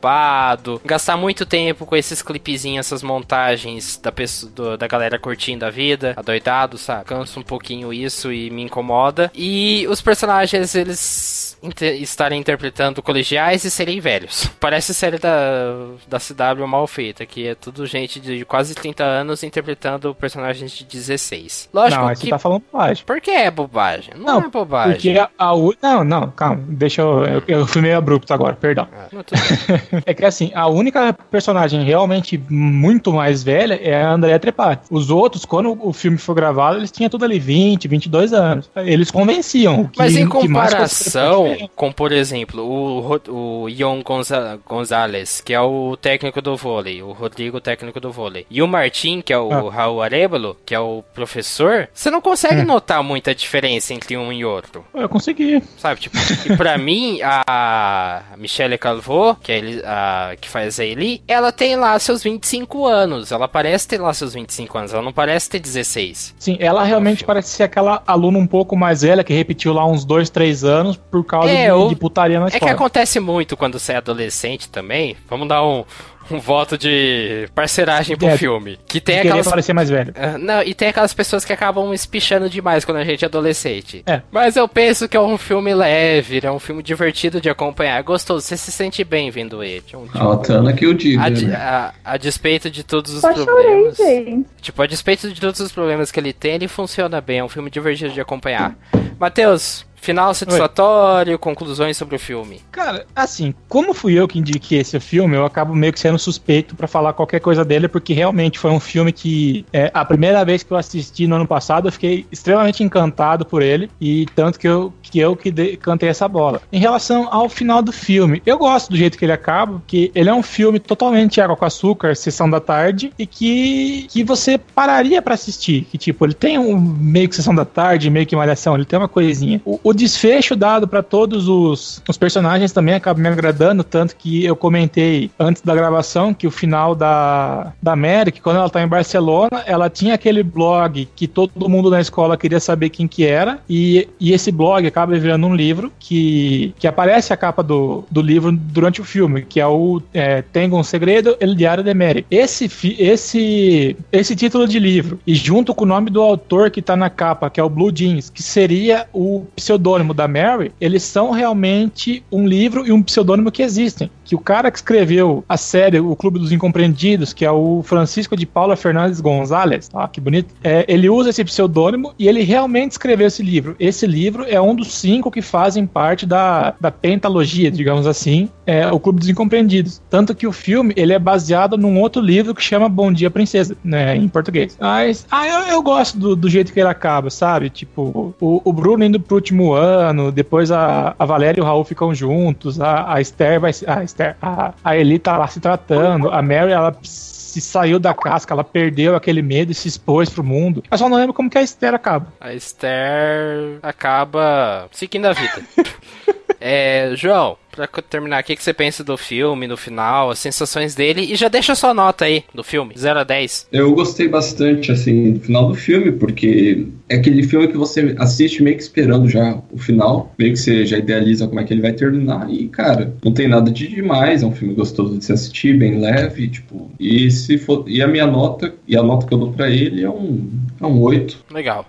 gastar 0.84 1.16
muito 1.16 1.44
tempo 1.44 1.86
com 1.86 1.96
esses 1.96 2.22
clipezinhos, 2.22 2.86
essas 2.86 3.02
montagens 3.02 3.96
da 3.96 4.12
pessoa, 4.12 4.52
do, 4.52 4.76
da 4.76 4.86
galera 4.86 5.18
curtindo 5.18 5.64
a 5.64 5.70
vida, 5.70 6.14
adoidado, 6.16 6.78
sabe? 6.78 7.04
Cansa 7.04 7.40
um 7.40 7.42
pouquinho 7.42 7.92
isso 7.92 8.32
e 8.32 8.50
me 8.50 8.62
incomoda. 8.62 9.30
E 9.34 9.86
os 9.88 10.00
personagens, 10.00 10.74
eles 10.74 11.41
inter 11.62 12.00
estarem 12.02 12.40
interpretando 12.40 13.02
colegiais 13.02 13.64
e 13.64 13.70
serem 13.70 14.00
velhos. 14.00 14.50
Parece 14.58 14.92
série 14.92 15.18
da, 15.18 15.86
da 16.08 16.18
CW 16.18 16.66
mal 16.66 16.86
feita, 16.86 17.24
que 17.24 17.46
é 17.46 17.54
tudo 17.54 17.86
gente 17.86 18.18
de 18.20 18.44
quase 18.44 18.74
30 18.74 19.04
anos 19.04 19.42
interpretando 19.42 20.14
personagens 20.14 20.72
de 20.72 20.84
16. 20.84 21.70
Lógico 21.72 22.02
não, 22.02 22.08
que... 22.10 22.16
você 22.16 22.28
tá 22.28 22.38
falando 22.38 22.62
bobagem. 22.70 23.04
Por 23.04 23.20
que 23.20 23.30
é 23.30 23.50
bobagem? 23.50 24.14
Não, 24.16 24.40
não 24.40 24.46
é 24.46 24.48
bobagem. 24.48 24.92
Porque 24.94 25.18
a, 25.18 25.30
a, 25.38 25.52
Não, 25.82 26.04
não, 26.04 26.30
calma. 26.30 26.62
Deixa 26.68 27.02
eu... 27.02 27.24
Eu, 27.24 27.42
eu 27.46 27.66
fui 27.66 27.80
meio 27.80 27.96
abrupto 27.96 28.32
agora, 28.34 28.56
perdão. 28.56 28.88
Ah, 28.92 29.08
é 30.04 30.12
que 30.12 30.24
assim, 30.24 30.50
a 30.54 30.66
única 30.66 31.12
personagem 31.12 31.84
realmente 31.84 32.42
muito 32.48 33.12
mais 33.12 33.42
velha 33.42 33.74
é 33.74 34.02
a 34.02 34.12
Andrea 34.12 34.38
Trepati. 34.38 34.86
Os 34.90 35.10
outros, 35.10 35.44
quando 35.44 35.78
o 35.80 35.92
filme 35.92 36.18
foi 36.18 36.34
gravado, 36.34 36.78
eles 36.78 36.90
tinham 36.90 37.08
tudo 37.08 37.24
ali 37.24 37.38
20, 37.38 37.86
22 37.86 38.32
anos. 38.32 38.70
Eles 38.76 39.10
convenciam. 39.10 39.84
Que, 39.84 39.98
Mas 39.98 40.16
em 40.16 40.26
comparação 40.26 41.51
com, 41.74 41.92
por 41.92 42.12
exemplo, 42.12 42.62
o, 42.62 43.20
o 43.28 43.68
Ion 43.68 44.02
Gonza, 44.02 44.58
Gonzalez, 44.66 45.40
que 45.40 45.52
é 45.52 45.60
o 45.60 45.96
técnico 45.96 46.40
do 46.40 46.56
vôlei, 46.56 47.02
o 47.02 47.12
Rodrigo, 47.12 47.60
técnico 47.60 48.00
do 48.00 48.12
vôlei, 48.12 48.46
e 48.50 48.62
o 48.62 48.68
Martin, 48.68 49.20
que 49.20 49.32
é 49.32 49.38
o 49.38 49.52
ah. 49.52 49.70
Raul 49.70 50.02
Arevalo, 50.02 50.56
que 50.64 50.74
é 50.74 50.80
o 50.80 51.02
professor, 51.14 51.88
você 51.92 52.10
não 52.10 52.20
consegue 52.20 52.62
hum. 52.62 52.66
notar 52.66 53.02
muita 53.02 53.34
diferença 53.34 53.94
entre 53.94 54.16
um 54.16 54.32
e 54.32 54.44
outro. 54.44 54.84
Eu 54.94 55.08
consegui. 55.08 55.62
Sabe, 55.76 56.00
tipo, 56.00 56.16
e 56.46 56.56
pra 56.56 56.76
mim, 56.78 57.20
a 57.22 58.22
Michelle 58.36 58.78
Calvô, 58.78 59.34
que, 59.36 59.52
é 59.52 59.82
a, 59.84 60.36
que 60.40 60.48
faz 60.48 60.78
a 60.78 60.84
Eli, 60.84 61.22
ela 61.26 61.52
tem 61.52 61.76
lá 61.76 61.98
seus 61.98 62.22
25 62.22 62.86
anos. 62.86 63.32
Ela 63.32 63.48
parece 63.48 63.88
ter 63.88 64.00
lá 64.00 64.12
seus 64.12 64.34
25 64.34 64.78
anos, 64.78 64.92
ela 64.92 65.02
não 65.02 65.12
parece 65.12 65.50
ter 65.50 65.58
16. 65.58 66.34
Sim, 66.38 66.56
ela 66.60 66.84
realmente 66.84 67.24
parece 67.24 67.50
ser 67.50 67.64
aquela 67.64 68.02
aluna 68.06 68.38
um 68.38 68.46
pouco 68.46 68.76
mais 68.76 69.02
velha 69.02 69.24
que 69.24 69.32
repetiu 69.32 69.72
lá 69.72 69.86
uns 69.86 70.04
2, 70.04 70.30
3 70.30 70.64
anos 70.64 70.96
por 70.96 71.24
causa 71.24 71.41
é, 71.48 71.72
de, 71.72 71.88
de, 71.88 71.96
putaria 71.96 72.40
na 72.40 72.48
escola. 72.48 72.64
É 72.64 72.66
que 72.66 72.74
acontece 72.74 73.20
muito 73.20 73.56
quando 73.56 73.78
você 73.78 73.92
é 73.92 73.96
adolescente 73.96 74.68
também. 74.68 75.16
Vamos 75.28 75.48
dar 75.48 75.64
um, 75.64 75.84
um 76.30 76.38
voto 76.38 76.78
de 76.78 77.48
parceragem 77.54 78.16
pro 78.16 78.28
é, 78.28 78.36
filme. 78.36 78.78
Que 78.86 79.00
tem 79.00 79.20
aquelas. 79.20 79.48
parecer 79.48 79.72
mais 79.72 79.90
velho. 79.90 80.12
Uh, 80.12 80.38
não, 80.38 80.62
e 80.62 80.74
tem 80.74 80.88
aquelas 80.88 81.12
pessoas 81.12 81.44
que 81.44 81.52
acabam 81.52 81.92
espichando 81.92 82.48
demais 82.48 82.84
quando 82.84 82.98
a 82.98 83.04
gente 83.04 83.24
é 83.24 83.28
adolescente. 83.28 84.02
É. 84.06 84.22
Mas 84.30 84.56
eu 84.56 84.68
penso 84.68 85.08
que 85.08 85.16
é 85.16 85.20
um 85.20 85.36
filme 85.36 85.74
leve, 85.74 86.40
é 86.42 86.50
um 86.50 86.58
filme 86.58 86.82
divertido 86.82 87.40
de 87.40 87.50
acompanhar. 87.50 87.98
É 87.98 88.02
gostoso, 88.02 88.46
você 88.46 88.56
se 88.56 88.70
sente 88.70 89.04
bem 89.04 89.30
vendo 89.30 89.62
ele. 89.62 89.84
Um, 89.94 90.06
tipo, 90.06 90.18
a 90.18 90.36
Tana 90.36 90.72
que 90.72 90.86
eu 90.86 90.94
digo. 90.94 91.22
A, 91.22 91.30
né? 91.30 91.54
a, 91.54 91.94
a, 92.04 92.16
despeito 92.16 92.70
de 92.70 92.82
todos 92.82 93.12
os 93.12 93.20
Só 93.20 93.32
problemas. 93.32 93.96
Chorei. 93.96 94.44
Tipo, 94.60 94.82
a 94.82 94.86
despeito 94.86 95.30
de 95.30 95.40
todos 95.40 95.60
os 95.60 95.72
problemas 95.72 96.10
que 96.10 96.20
ele 96.20 96.32
tem, 96.32 96.54
ele 96.54 96.68
funciona 96.68 97.20
bem. 97.20 97.38
É 97.38 97.44
um 97.44 97.48
filme 97.48 97.70
divertido 97.70 98.12
de 98.12 98.20
acompanhar. 98.20 98.76
Matheus, 99.18 99.84
Final 100.02 100.34
satisfatório, 100.34 101.34
Oi. 101.34 101.38
conclusões 101.38 101.96
sobre 101.96 102.16
o 102.16 102.18
filme. 102.18 102.60
Cara, 102.72 103.06
assim, 103.14 103.54
como 103.68 103.94
fui 103.94 104.14
eu 104.18 104.26
que 104.26 104.36
indiquei 104.36 104.80
esse 104.80 104.98
filme, 104.98 105.36
eu 105.36 105.46
acabo 105.46 105.76
meio 105.76 105.92
que 105.92 106.00
sendo 106.00 106.18
suspeito 106.18 106.74
para 106.74 106.88
falar 106.88 107.12
qualquer 107.12 107.38
coisa 107.38 107.64
dele, 107.64 107.86
porque 107.86 108.12
realmente 108.12 108.58
foi 108.58 108.72
um 108.72 108.80
filme 108.80 109.12
que 109.12 109.64
é, 109.72 109.92
a 109.94 110.04
primeira 110.04 110.44
vez 110.44 110.64
que 110.64 110.72
eu 110.72 110.76
assisti 110.76 111.28
no 111.28 111.36
ano 111.36 111.46
passado, 111.46 111.86
eu 111.86 111.92
fiquei 111.92 112.26
extremamente 112.32 112.82
encantado 112.82 113.46
por 113.46 113.62
ele, 113.62 113.88
e 114.00 114.26
tanto 114.34 114.58
que 114.58 114.66
eu 114.66 114.92
que, 115.00 115.20
eu 115.20 115.36
que 115.36 115.52
de, 115.52 115.76
cantei 115.76 116.08
essa 116.08 116.26
bola. 116.26 116.60
Em 116.72 116.80
relação 116.80 117.28
ao 117.30 117.48
final 117.48 117.80
do 117.80 117.92
filme, 117.92 118.42
eu 118.44 118.58
gosto 118.58 118.90
do 118.90 118.96
jeito 118.96 119.16
que 119.16 119.24
ele 119.24 119.32
acaba, 119.32 119.74
porque 119.74 120.10
ele 120.14 120.28
é 120.28 120.34
um 120.34 120.42
filme 120.42 120.80
totalmente 120.80 121.40
água 121.40 121.54
com 121.54 121.64
açúcar, 121.64 122.16
sessão 122.16 122.50
da 122.50 122.58
tarde, 122.58 123.12
e 123.16 123.26
que, 123.26 124.08
que 124.10 124.24
você 124.24 124.58
pararia 124.58 125.22
para 125.22 125.34
assistir. 125.34 125.84
Que 125.84 125.96
tipo, 125.96 126.24
ele 126.24 126.34
tem 126.34 126.58
um 126.58 126.76
meio 126.76 127.28
que 127.28 127.36
sessão 127.36 127.54
da 127.54 127.64
tarde, 127.64 128.10
meio 128.10 128.26
que 128.26 128.34
malhação, 128.34 128.74
ele 128.74 128.84
tem 128.84 128.98
uma 128.98 129.08
coisinha. 129.08 129.60
O, 129.64 129.78
o 129.84 129.91
o 129.92 129.94
desfecho 129.94 130.56
dado 130.56 130.88
para 130.88 131.02
todos 131.02 131.48
os, 131.48 132.02
os 132.08 132.16
personagens 132.16 132.72
também 132.72 132.94
acaba 132.94 133.20
me 133.20 133.28
agradando, 133.28 133.84
tanto 133.84 134.16
que 134.16 134.44
eu 134.44 134.56
comentei 134.56 135.30
antes 135.38 135.62
da 135.62 135.74
gravação 135.74 136.32
que 136.32 136.46
o 136.46 136.50
final 136.50 136.94
da, 136.94 137.72
da 137.80 137.94
Mary, 137.94 138.32
que 138.32 138.40
quando 138.40 138.56
ela 138.56 138.70
tá 138.70 138.82
em 138.82 138.88
Barcelona, 138.88 139.62
ela 139.66 139.90
tinha 139.90 140.14
aquele 140.14 140.42
blog 140.42 141.06
que 141.14 141.28
todo 141.28 141.68
mundo 141.68 141.90
na 141.90 142.00
escola 142.00 142.36
queria 142.36 142.58
saber 142.58 142.88
quem 142.88 143.06
que 143.06 143.26
era, 143.26 143.60
e, 143.68 144.08
e 144.18 144.32
esse 144.32 144.50
blog 144.50 144.86
acaba 144.86 145.16
virando 145.18 145.46
um 145.46 145.54
livro 145.54 145.92
que, 145.98 146.74
que 146.78 146.86
aparece 146.86 147.32
a 147.32 147.36
capa 147.36 147.62
do, 147.62 148.04
do 148.10 148.22
livro 148.22 148.50
durante 148.50 149.00
o 149.00 149.04
filme, 149.04 149.42
que 149.42 149.60
é 149.60 149.66
o 149.66 150.00
é, 150.14 150.40
Tengo 150.40 150.78
um 150.78 150.82
Segredo, 150.82 151.36
El 151.38 151.54
Diário 151.54 151.84
de 151.84 151.92
Mary. 151.92 152.24
Esse, 152.30 152.64
esse, 152.98 153.94
esse 154.10 154.34
título 154.34 154.66
de 154.66 154.78
livro, 154.78 155.20
e 155.26 155.34
junto 155.34 155.74
com 155.74 155.84
o 155.84 155.88
nome 155.88 156.08
do 156.08 156.22
autor 156.22 156.70
que 156.70 156.80
tá 156.80 156.96
na 156.96 157.10
capa, 157.10 157.50
que 157.50 157.60
é 157.60 157.62
o 157.62 157.68
Blue 157.68 157.92
Jeans, 157.92 158.30
que 158.30 158.42
seria 158.42 159.06
o 159.12 159.44
pseudônimo 159.54 159.81
pseudônimo 159.82 160.14
da 160.14 160.28
Mary, 160.28 160.72
eles 160.80 161.02
são 161.02 161.32
realmente 161.32 162.24
um 162.30 162.46
livro 162.46 162.86
e 162.86 162.92
um 162.92 163.02
pseudônimo 163.02 163.50
que 163.50 163.62
existem. 163.62 164.08
Que 164.32 164.36
o 164.36 164.38
cara 164.38 164.70
que 164.70 164.78
escreveu 164.78 165.44
a 165.46 165.58
série 165.58 166.00
O 166.00 166.16
Clube 166.16 166.38
dos 166.38 166.52
Incompreendidos, 166.52 167.34
que 167.34 167.44
é 167.44 167.50
o 167.50 167.82
Francisco 167.82 168.34
de 168.34 168.46
Paula 168.46 168.76
Fernandes 168.76 169.20
Gonzalez, 169.20 169.90
ah, 169.92 170.08
que 170.08 170.22
bonito, 170.22 170.54
é, 170.64 170.86
ele 170.88 171.10
usa 171.10 171.28
esse 171.28 171.44
pseudônimo 171.44 172.14
e 172.18 172.26
ele 172.26 172.42
realmente 172.42 172.92
escreveu 172.92 173.26
esse 173.26 173.42
livro. 173.42 173.76
Esse 173.78 174.06
livro 174.06 174.46
é 174.48 174.58
um 174.58 174.74
dos 174.74 174.94
cinco 174.94 175.30
que 175.30 175.42
fazem 175.42 175.86
parte 175.86 176.24
da, 176.24 176.74
da 176.80 176.90
pentalogia, 176.90 177.70
digamos 177.70 178.06
assim, 178.06 178.48
é 178.66 178.90
o 178.90 178.98
Clube 178.98 179.18
dos 179.18 179.28
Incompreendidos. 179.28 180.00
Tanto 180.08 180.34
que 180.34 180.46
o 180.46 180.52
filme 180.52 180.94
ele 180.96 181.12
é 181.12 181.18
baseado 181.18 181.76
num 181.76 182.00
outro 182.00 182.22
livro 182.22 182.54
que 182.54 182.62
chama 182.62 182.88
Bom 182.88 183.12
Dia 183.12 183.30
Princesa, 183.30 183.76
né, 183.84 184.16
em 184.16 184.28
português. 184.28 184.78
Mas 184.80 185.26
ah, 185.30 185.46
eu, 185.46 185.74
eu 185.74 185.82
gosto 185.82 186.16
do, 186.18 186.34
do 186.34 186.48
jeito 186.48 186.72
que 186.72 186.80
ele 186.80 186.88
acaba, 186.88 187.28
sabe? 187.28 187.68
Tipo, 187.68 188.34
o, 188.40 188.62
o 188.64 188.72
Bruno 188.72 189.04
indo 189.04 189.20
pro 189.20 189.34
último 189.34 189.74
ano, 189.74 190.32
depois 190.32 190.70
a, 190.70 191.14
a 191.18 191.26
Valéria 191.26 191.60
e 191.60 191.62
o 191.62 191.66
Raul 191.66 191.84
ficam 191.84 192.14
juntos, 192.14 192.80
a, 192.80 193.12
a 193.12 193.20
Esther 193.20 193.60
vai. 193.60 193.72
A, 193.86 194.02
Esther, 194.02 194.21
a, 194.40 194.74
a 194.82 194.96
Eli 194.96 195.18
tá 195.18 195.36
lá 195.36 195.46
se 195.46 195.60
tratando, 195.60 196.30
a 196.30 196.42
Mary, 196.42 196.72
ela 196.72 196.96
se 197.02 197.60
saiu 197.60 197.98
da 197.98 198.14
casca, 198.14 198.54
ela 198.54 198.64
perdeu 198.64 199.14
aquele 199.14 199.42
medo 199.42 199.72
e 199.72 199.74
se 199.74 199.88
expôs 199.88 200.30
pro 200.30 200.42
mundo. 200.42 200.82
Eu 200.90 200.98
só 200.98 201.08
não 201.08 201.16
lembro 201.16 201.34
como 201.34 201.50
que 201.50 201.58
a 201.58 201.62
Esther 201.62 201.94
acaba. 201.94 202.32
A 202.40 202.54
Esther 202.54 203.78
acaba 203.82 204.88
seguindo 204.90 205.26
a 205.26 205.32
vida. 205.32 205.62
é, 206.62 207.14
João, 207.16 207.56
pra 207.72 207.86
terminar, 207.86 208.42
o 208.42 208.44
que, 208.44 208.54
que 208.54 208.62
você 208.62 208.72
pensa 208.72 209.02
do 209.02 209.16
filme, 209.16 209.66
no 209.66 209.76
final, 209.76 210.30
as 210.30 210.38
sensações 210.38 210.94
dele? 210.94 211.32
E 211.32 211.34
já 211.34 211.48
deixa 211.48 211.74
sua 211.74 211.92
nota 211.92 212.26
aí 212.26 212.44
do 212.54 212.62
filme, 212.62 212.94
0 212.96 213.20
a 213.20 213.24
10. 213.24 213.68
Eu 213.72 213.92
gostei 213.94 214.28
bastante, 214.28 214.92
assim, 214.92 215.32
do 215.32 215.40
final 215.40 215.68
do 215.68 215.74
filme, 215.74 216.12
porque 216.12 216.86
é 217.08 217.16
aquele 217.16 217.42
filme 217.42 217.68
que 217.68 217.76
você 217.76 218.14
assiste 218.18 218.62
meio 218.62 218.76
que 218.76 218.82
esperando 218.82 219.28
já 219.28 219.60
o 219.70 219.78
final, 219.78 220.32
meio 220.38 220.52
que 220.52 220.58
você 220.58 220.86
já 220.86 220.98
idealiza 220.98 221.48
como 221.48 221.60
é 221.60 221.64
que 221.64 221.72
ele 221.72 221.82
vai 221.82 221.92
terminar, 221.92 222.48
e, 222.50 222.68
cara, 222.68 223.14
não 223.24 223.32
tem 223.32 223.48
nada 223.48 223.70
de 223.70 223.88
demais, 223.88 224.42
é 224.42 224.46
um 224.46 224.52
filme 224.52 224.74
gostoso 224.74 225.18
de 225.18 225.24
se 225.24 225.32
assistir, 225.32 225.76
bem 225.76 225.98
leve, 225.98 226.48
tipo, 226.48 226.90
e 227.00 227.30
se 227.30 227.58
for, 227.58 227.84
e 227.88 228.02
a 228.02 228.06
minha 228.06 228.26
nota, 228.26 228.72
e 228.86 228.96
a 228.96 229.02
nota 229.02 229.26
que 229.26 229.34
eu 229.34 229.38
dou 229.38 229.52
pra 229.52 229.70
ele 229.70 230.04
é 230.04 230.10
um, 230.10 230.48
é 230.82 230.86
um 230.86 231.00
8. 231.00 231.44
Legal. 231.50 231.86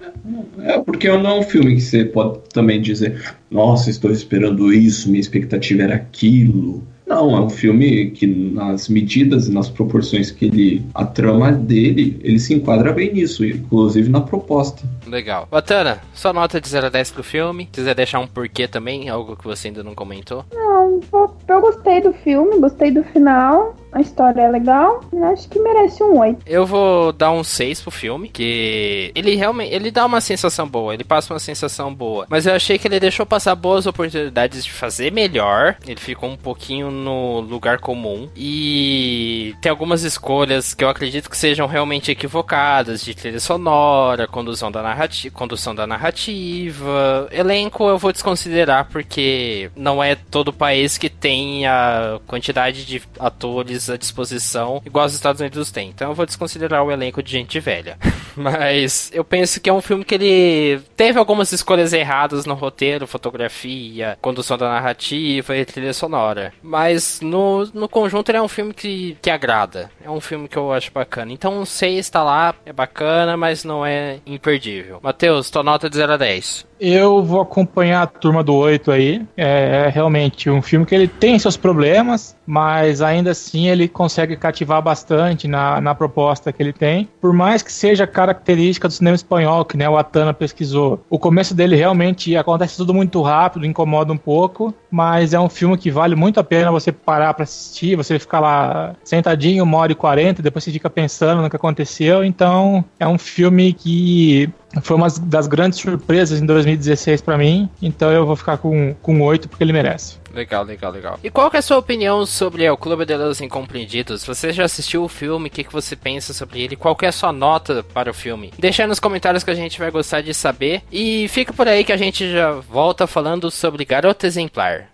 É, 0.60 0.80
porque 0.80 1.10
não 1.10 1.30
é 1.30 1.40
um 1.40 1.44
filme 1.44 1.76
que 1.76 1.82
você 1.82 2.06
pode 2.06 2.40
também 2.54 2.82
dizer, 2.82 3.36
nossa, 3.50 3.90
estou 3.90 4.12
esperando 4.12 4.72
isso, 4.72 5.10
minha 5.10 5.20
expectativa 5.20 5.84
era 5.84 5.96
aquilo. 5.96 6.84
Não, 7.06 7.36
é 7.36 7.40
um 7.42 7.50
filme 7.50 8.12
que 8.12 8.26
nas 8.26 8.88
medidas 8.88 9.48
e 9.48 9.52
nas 9.52 9.70
proporções 9.70 10.32
que 10.32 10.46
ele. 10.46 10.86
a 10.94 11.06
trama 11.06 11.52
dele, 11.52 12.20
ele 12.24 12.40
se 12.40 12.54
enquadra 12.54 12.94
bem 12.94 13.14
nisso, 13.14 13.46
inclusive 13.46 14.10
na 14.10 14.22
proposta. 14.22 14.88
Legal. 15.06 15.48
Batana, 15.52 16.00
sua 16.14 16.32
nota 16.32 16.62
de 16.62 16.68
0 16.68 16.88
a 16.88 16.90
10 16.90 17.12
pro 17.12 17.24
filme. 17.24 17.66
Se 17.66 17.82
quiser 17.82 17.96
deixar 17.96 18.20
um 18.20 18.28
porquê 18.28 18.68
também, 18.68 19.10
algo 19.10 19.36
que 19.36 19.44
você 19.44 19.68
ainda 19.68 19.84
não 19.84 19.94
comentou. 19.94 20.46
Não, 20.54 21.02
eu, 21.12 21.36
eu 21.48 21.62
gostei 21.62 22.02
do 22.02 22.14
filme, 22.14 22.60
gostei 22.60 22.90
do 22.90 23.04
final. 23.04 23.76
A 23.94 24.02
história 24.02 24.42
é 24.42 24.50
legal, 24.50 25.02
acho 25.32 25.48
que 25.48 25.60
merece 25.60 26.04
um 26.04 26.20
8. 26.20 26.44
Eu 26.48 26.66
vou 26.66 27.14
dar 27.14 27.32
um 27.32 27.44
6 27.44 27.82
pro 27.82 27.92
filme, 27.92 28.28
que 28.28 29.12
ele 29.14 29.36
realmente, 29.36 29.72
ele 29.74 29.92
dá 29.92 30.06
uma 30.06 30.20
sensação 30.20 30.68
boa, 30.68 30.94
ele 30.94 31.04
passa 31.04 31.32
uma 31.32 31.40
sensação 31.40 31.94
boa, 31.94 32.26
mas 32.28 32.48
eu 32.48 32.54
achei 32.54 32.80
que 32.80 32.88
ele 32.88 33.00
deixou 33.00 33.26
passar 33.26 33.54
boas 33.56 33.86
oportunidades 33.86 34.66
de 34.66 34.72
fazer 34.72 35.12
melhor. 35.12 35.76
Ele 35.86 36.00
ficou 36.00 36.30
um 36.30 36.36
pouquinho 36.36 36.90
no 36.90 37.40
lugar 37.40 37.80
comum 37.80 38.30
e 38.36 39.54
tem 39.62 39.70
algumas 39.70 40.04
escolhas 40.04 40.74
que 40.74 40.84
eu 40.84 40.90
acredito 40.90 41.30
que 41.30 41.38
sejam 41.38 41.68
realmente 41.68 42.10
equivocadas, 42.10 43.04
de 43.04 43.14
trilha 43.14 43.40
sonora, 43.40 44.28
condução 44.28 44.72
da 44.72 44.82
narrativa, 44.82 45.36
condução 45.36 45.76
da 45.76 45.86
narrativa. 45.86 47.28
Elenco 47.32 47.88
eu 47.88 47.98
vou 48.00 48.12
desconsiderar 48.12 48.88
porque 48.92 49.70
não 49.76 50.04
é 50.04 50.16
todo 50.16 50.52
país 50.52 50.98
que 50.98 51.10
tem 51.10 51.68
a 51.68 52.20
quantidade 52.26 52.86
de 52.86 53.02
atores 53.20 53.83
à 53.90 53.98
disposição 53.98 54.82
igual 54.86 55.06
os 55.06 55.14
Estados 55.14 55.42
Unidos 55.42 55.72
têm. 55.72 55.90
Então 55.90 56.10
eu 56.10 56.16
vou 56.16 56.26
desconsiderar 56.26 56.84
o 56.84 56.92
elenco 56.92 57.22
de 57.22 57.32
gente 57.32 57.60
velha. 57.60 57.98
Mas 58.36 59.12
eu 59.14 59.24
penso 59.24 59.60
que 59.62 59.70
é 59.70 59.74
um 59.74 59.82
filme 59.82 60.04
que 60.04 60.16
ele 60.16 60.82
teve 60.96 61.20
algumas 61.20 61.52
escolhas 61.52 61.94
erradas 61.94 62.46
no 62.46 62.54
roteiro, 62.54 63.08
fotografia, 63.08 64.18
condução 64.22 64.58
da 64.58 64.70
narrativa 64.70 65.56
e 65.56 65.66
trilha 65.66 65.94
sonora. 65.94 66.54
Mas 66.62 67.22
no, 67.22 67.66
no 67.74 67.88
conjunto 67.88 68.30
ele 68.30 68.38
é 68.38 68.42
um 68.42 68.48
filme 68.48 68.74
que, 68.74 69.18
que 69.22 69.30
agrada. 69.30 69.92
É 70.04 70.10
um 70.10 70.20
filme 70.20 70.48
que 70.48 70.58
eu 70.58 70.72
acho 70.72 70.92
bacana. 70.92 71.32
Então 71.32 71.60
um 71.60 71.66
6 71.66 72.10
tá 72.10 72.24
lá, 72.24 72.56
é 72.66 72.74
bacana, 72.74 73.38
mas 73.38 73.64
não 73.64 73.86
é 73.86 74.20
imperdível. 74.26 75.00
Matheus, 75.02 75.50
tua 75.50 75.64
nota 75.64 75.90
de 75.90 75.96
0 75.96 76.14
a 76.14 76.18
10. 76.18 76.66
Eu 76.86 77.24
vou 77.24 77.40
acompanhar 77.40 78.02
a 78.02 78.08
turma 78.08 78.44
do 78.44 78.54
8 78.54 78.92
aí. 78.92 79.26
É, 79.38 79.86
é 79.86 79.90
realmente 79.90 80.50
um 80.50 80.62
filme 80.62 80.86
que 80.86 80.94
ele 80.94 81.08
tem 81.08 81.40
seus 81.40 81.56
problemas, 81.56 82.36
mas 82.46 83.02
ainda 83.02 83.32
assim 83.32 83.70
ele 83.70 83.88
consegue 83.88 84.36
cativar 84.36 84.82
bastante 84.82 85.48
na, 85.48 85.80
na 85.80 85.96
proposta 85.96 86.52
que 86.52 86.62
ele 86.62 86.74
tem. 86.74 87.08
Por 87.22 87.32
mais 87.32 87.64
que 87.64 87.72
seja 87.72 88.06
característica 88.06 88.90
do 88.90 88.94
cinema 88.94 89.16
espanhol, 89.16 89.64
que 89.64 89.78
né, 89.78 89.88
o 89.88 89.98
Atana 89.98 90.34
pesquisou. 90.34 91.02
O 91.10 91.18
começo 91.18 91.56
dele 91.56 91.78
realmente 91.78 92.36
acontece 92.36 92.76
tudo 92.76 92.94
muito 92.94 93.22
rápido, 93.22 93.66
incomoda 93.66 94.12
um 94.12 94.18
pouco, 94.18 94.74
mas 94.94 95.34
é 95.34 95.40
um 95.40 95.50
filme 95.50 95.76
que 95.76 95.90
vale 95.90 96.16
muito 96.16 96.40
a 96.40 96.44
pena 96.44 96.72
você 96.72 96.92
parar 96.92 97.34
para 97.34 97.46
assistir, 97.46 97.96
você 97.96 98.20
ficar 98.20 98.40
lá 98.40 98.96
sentadinho 99.04 99.64
uma 99.64 99.80
hora 99.80 99.92
e 99.92 99.96
quarenta, 99.96 100.40
depois 100.40 100.64
você 100.64 100.72
fica 100.72 100.88
pensando 100.88 101.42
no 101.42 101.50
que 101.50 101.56
aconteceu. 101.56 102.24
Então 102.24 102.86
é 103.00 103.08
um 103.08 103.18
filme 103.18 103.74
que 103.74 104.48
foi 104.84 104.96
uma 104.96 105.08
das 105.24 105.48
grandes 105.48 105.80
surpresas 105.80 106.40
em 106.40 106.46
2016 106.46 107.22
para 107.22 107.40
mim, 107.40 107.68
então 107.82 108.12
eu 108.12 108.24
vou 108.24 108.36
ficar 108.36 108.58
com, 108.60 108.94
com 109.02 109.20
8 109.20 109.50
porque 109.50 109.64
ele 109.64 109.74
merece. 109.74 110.22
Legal, 110.34 110.64
legal, 110.64 110.92
legal. 110.92 111.20
E 111.24 111.30
qual 111.30 111.52
é 111.54 111.58
a 111.58 111.62
sua 111.62 111.78
opinião 111.78 112.26
sobre 112.26 112.68
o 112.70 112.76
Clube 112.76 113.06
de 113.06 113.16
los 113.16 113.40
Incompreendidos? 113.40 114.26
Você 114.26 114.52
já 114.52 114.66
assistiu 114.66 115.04
o 115.04 115.10
filme? 115.10 115.48
O 115.48 115.52
que, 115.52 115.64
que 115.64 115.72
você 115.72 115.96
pensa 115.96 116.34
sobre 116.34 116.62
ele? 116.62 116.76
Qual 116.76 116.98
é 117.02 117.08
a 117.08 117.12
sua 117.12 117.32
nota 117.32 117.84
para 117.84 118.10
o 118.10 118.14
filme? 118.14 118.52
Deixa 118.58 118.88
nos 118.88 119.00
comentários 119.00 119.44
que 119.44 119.52
a 119.52 119.56
gente 119.56 119.78
vai 119.78 119.92
gostar 119.92 120.22
de 120.22 120.34
saber. 120.34 120.82
E 120.92 121.28
fica 121.28 121.54
por 121.54 121.68
aí 121.68 121.84
que 121.84 121.94
a 121.94 121.98
gente 121.98 122.32
já 122.32 122.52
volta 122.52 123.06
falando 123.06 123.52
sobre 123.52 123.86
Garota 123.86 124.26
Exemplar. 124.26 124.93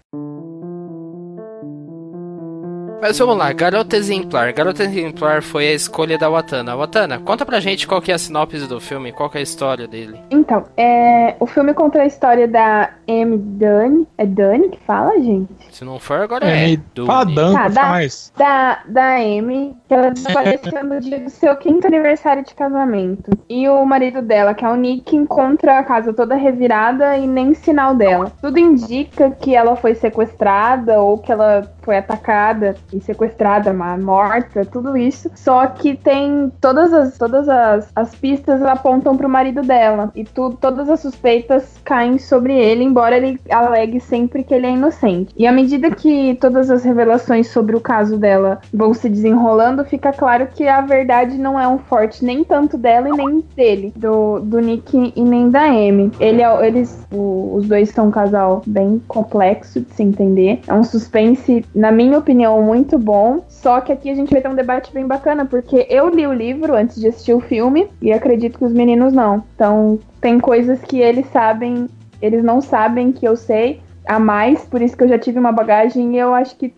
Mas 3.01 3.17
vamos 3.17 3.37
lá, 3.37 3.53
Garota 3.53 3.95
Exemplar. 3.95 4.53
Garota 4.53 4.83
Exemplar 4.83 5.41
foi 5.41 5.69
a 5.69 5.73
escolha 5.73 6.17
da 6.17 6.29
Watana. 6.29 6.75
Watana, 6.75 7.17
conta 7.19 7.45
pra 7.45 7.59
gente 7.61 7.87
qual 7.87 8.01
que 8.01 8.11
é 8.11 8.15
a 8.15 8.17
sinopse 8.17 8.67
do 8.67 8.79
filme, 8.79 9.13
qual 9.13 9.29
que 9.29 9.37
é 9.37 9.39
a 9.39 9.43
história 9.43 9.87
dele. 9.87 10.19
Então, 10.29 10.65
é, 10.75 11.35
o 11.39 11.45
filme 11.45 11.73
conta 11.73 12.01
a 12.01 12.05
história 12.05 12.47
da 12.47 12.91
M. 13.07 13.37
Dani. 13.37 14.05
É 14.17 14.25
Dani 14.25 14.69
que 14.69 14.79
fala, 14.81 15.17
gente? 15.19 15.49
Se 15.71 15.85
não 15.85 15.97
for, 15.97 16.19
agora 16.19 16.45
é. 16.45 16.73
é 16.73 16.77
fala 17.05 17.25
Dan, 17.25 17.53
tá, 17.53 17.67
da, 17.69 17.83
mais. 17.85 18.33
Da, 18.37 18.79
da 18.85 19.15
Amy, 19.15 19.75
que 19.87 19.93
ela 19.93 20.11
desapareceu 20.11 20.83
no 20.83 20.99
dia 20.99 21.19
do 21.19 21.29
seu 21.29 21.55
quinto 21.55 21.87
aniversário 21.87 22.43
de 22.43 22.53
casamento. 22.53 23.31
E 23.47 23.67
o 23.69 23.85
marido 23.85 24.21
dela, 24.21 24.53
que 24.53 24.65
é 24.65 24.69
o 24.69 24.75
Nick, 24.75 25.15
encontra 25.15 25.79
a 25.79 25.83
casa 25.83 26.13
toda 26.13 26.35
revirada 26.35 27.17
e 27.17 27.25
nem 27.25 27.53
sinal 27.53 27.95
dela. 27.95 28.31
Tudo 28.41 28.59
indica 28.59 29.31
que 29.31 29.55
ela 29.55 29.75
foi 29.77 29.95
sequestrada 29.95 30.99
ou 30.99 31.17
que 31.17 31.31
ela 31.31 31.71
foi 31.81 31.97
atacada 31.97 32.75
e 32.93 32.99
sequestrada, 32.99 33.73
morta, 33.73 34.65
tudo 34.65 34.97
isso. 34.97 35.29
Só 35.35 35.67
que 35.67 35.95
tem 35.95 36.51
todas 36.61 36.93
as, 36.93 37.17
todas 37.17 37.47
as, 37.47 37.89
as 37.95 38.15
pistas 38.15 38.61
apontam 38.63 39.15
pro 39.17 39.29
marido 39.29 39.61
dela. 39.61 40.11
E 40.15 40.23
tu, 40.23 40.51
todas 40.59 40.89
as 40.89 40.99
suspeitas 40.99 41.79
caem 41.83 42.17
sobre 42.17 42.53
ele, 42.53 42.83
embora 42.83 43.17
ele 43.17 43.39
alegue 43.49 43.99
sempre 43.99 44.43
que 44.43 44.53
ele 44.53 44.67
é 44.67 44.71
inocente. 44.71 45.33
E 45.37 45.45
à 45.45 45.51
medida 45.51 45.91
que 45.91 46.37
todas 46.39 46.69
as 46.69 46.83
revelações 46.83 47.47
sobre 47.49 47.75
o 47.75 47.81
caso 47.81 48.17
dela 48.17 48.59
vão 48.73 48.93
se 48.93 49.09
desenrolando, 49.09 49.83
fica 49.85 50.11
claro 50.11 50.47
que 50.47 50.67
a 50.67 50.81
verdade 50.81 51.37
não 51.37 51.59
é 51.59 51.67
um 51.67 51.77
forte 51.77 52.23
nem 52.23 52.43
tanto 52.43 52.77
dela 52.77 53.09
e 53.09 53.11
nem 53.11 53.43
dele, 53.55 53.93
do, 53.95 54.39
do 54.39 54.59
Nick 54.59 55.13
e 55.15 55.21
nem 55.21 55.49
da 55.49 55.63
Amy. 55.63 56.11
Ele, 56.19 56.41
é, 56.41 56.67
eles, 56.67 57.05
o, 57.11 57.55
os 57.55 57.67
dois 57.67 57.89
são 57.89 58.07
um 58.07 58.11
casal 58.11 58.61
bem 58.65 59.01
complexo 59.07 59.81
de 59.81 59.93
se 59.93 60.03
entender. 60.03 60.61
É 60.67 60.73
um 60.73 60.83
suspense, 60.83 61.65
na 61.73 61.91
minha 61.91 62.17
opinião, 62.17 62.61
muito 62.61 62.78
muito 62.79 62.97
bom. 62.97 63.43
Só 63.47 63.81
que 63.81 63.91
aqui 63.91 64.09
a 64.09 64.15
gente 64.15 64.31
vai 64.31 64.41
ter 64.41 64.47
um 64.47 64.55
debate 64.55 64.91
bem 64.91 65.05
bacana, 65.05 65.45
porque 65.45 65.85
eu 65.89 66.09
li 66.09 66.25
o 66.25 66.33
livro 66.33 66.75
antes 66.75 66.99
de 66.99 67.07
assistir 67.07 67.33
o 67.33 67.41
filme 67.41 67.87
e 68.01 68.11
acredito 68.11 68.57
que 68.57 68.65
os 68.65 68.73
meninos 68.73 69.13
não. 69.13 69.43
Então, 69.55 69.99
tem 70.21 70.39
coisas 70.39 70.81
que 70.81 70.99
eles 70.99 71.27
sabem, 71.27 71.87
eles 72.21 72.43
não 72.43 72.61
sabem 72.61 73.11
que 73.11 73.27
eu 73.27 73.35
sei 73.35 73.81
a 74.07 74.19
mais, 74.19 74.65
por 74.65 74.81
isso 74.81 74.97
que 74.97 75.03
eu 75.03 75.07
já 75.07 75.19
tive 75.19 75.37
uma 75.37 75.51
bagagem 75.51 76.15
e 76.15 76.17
eu 76.17 76.33
acho 76.33 76.55
que 76.55 76.73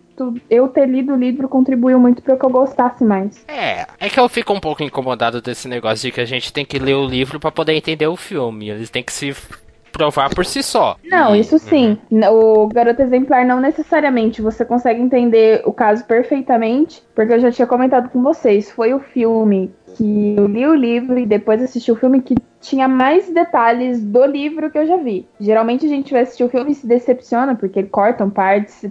eu 0.50 0.68
ter 0.68 0.86
lido 0.86 1.14
o 1.14 1.16
livro 1.16 1.48
contribuiu 1.48 1.98
muito 1.98 2.20
para 2.20 2.36
que 2.36 2.44
eu 2.44 2.50
gostasse 2.50 3.02
mais. 3.02 3.42
É, 3.48 3.86
é 3.98 4.08
que 4.10 4.20
eu 4.20 4.28
fico 4.28 4.52
um 4.52 4.60
pouco 4.60 4.82
incomodado 4.82 5.40
desse 5.40 5.66
negócio 5.66 6.06
de 6.06 6.12
que 6.12 6.20
a 6.20 6.26
gente 6.26 6.52
tem 6.52 6.64
que 6.66 6.78
ler 6.78 6.94
o 6.94 7.06
livro 7.06 7.40
para 7.40 7.50
poder 7.50 7.72
entender 7.72 8.06
o 8.06 8.14
filme. 8.14 8.68
Eles 8.68 8.90
têm 8.90 9.02
que 9.02 9.12
se 9.12 9.34
provar 9.92 10.34
por 10.34 10.44
si 10.44 10.62
só. 10.62 10.96
Não, 11.04 11.36
isso 11.36 11.58
sim. 11.58 11.98
Uhum. 12.10 12.64
O 12.64 12.68
garoto 12.68 13.02
exemplar 13.02 13.44
não 13.44 13.60
necessariamente 13.60 14.42
você 14.42 14.64
consegue 14.64 15.00
entender 15.00 15.62
o 15.64 15.72
caso 15.72 16.04
perfeitamente, 16.04 17.02
porque 17.14 17.34
eu 17.34 17.40
já 17.40 17.52
tinha 17.52 17.66
comentado 17.66 18.08
com 18.08 18.22
vocês, 18.22 18.70
foi 18.70 18.94
o 18.94 18.98
filme 18.98 19.70
que 19.96 20.34
eu 20.36 20.46
li 20.46 20.66
o 20.66 20.74
livro 20.74 21.18
e 21.18 21.26
depois 21.26 21.62
assisti 21.62 21.92
o 21.92 21.96
filme 21.96 22.22
que 22.22 22.34
tinha 22.60 22.88
mais 22.88 23.28
detalhes 23.28 24.02
do 24.02 24.24
livro 24.24 24.70
que 24.70 24.78
eu 24.78 24.86
já 24.86 24.96
vi. 24.96 25.26
Geralmente 25.38 25.84
a 25.84 25.88
gente 25.88 26.12
vai 26.12 26.22
assistir 26.22 26.44
o 26.44 26.48
filme 26.48 26.70
e 26.72 26.74
se 26.74 26.86
decepciona, 26.86 27.54
porque 27.54 27.82
cortam 27.82 28.30
partes, 28.30 28.84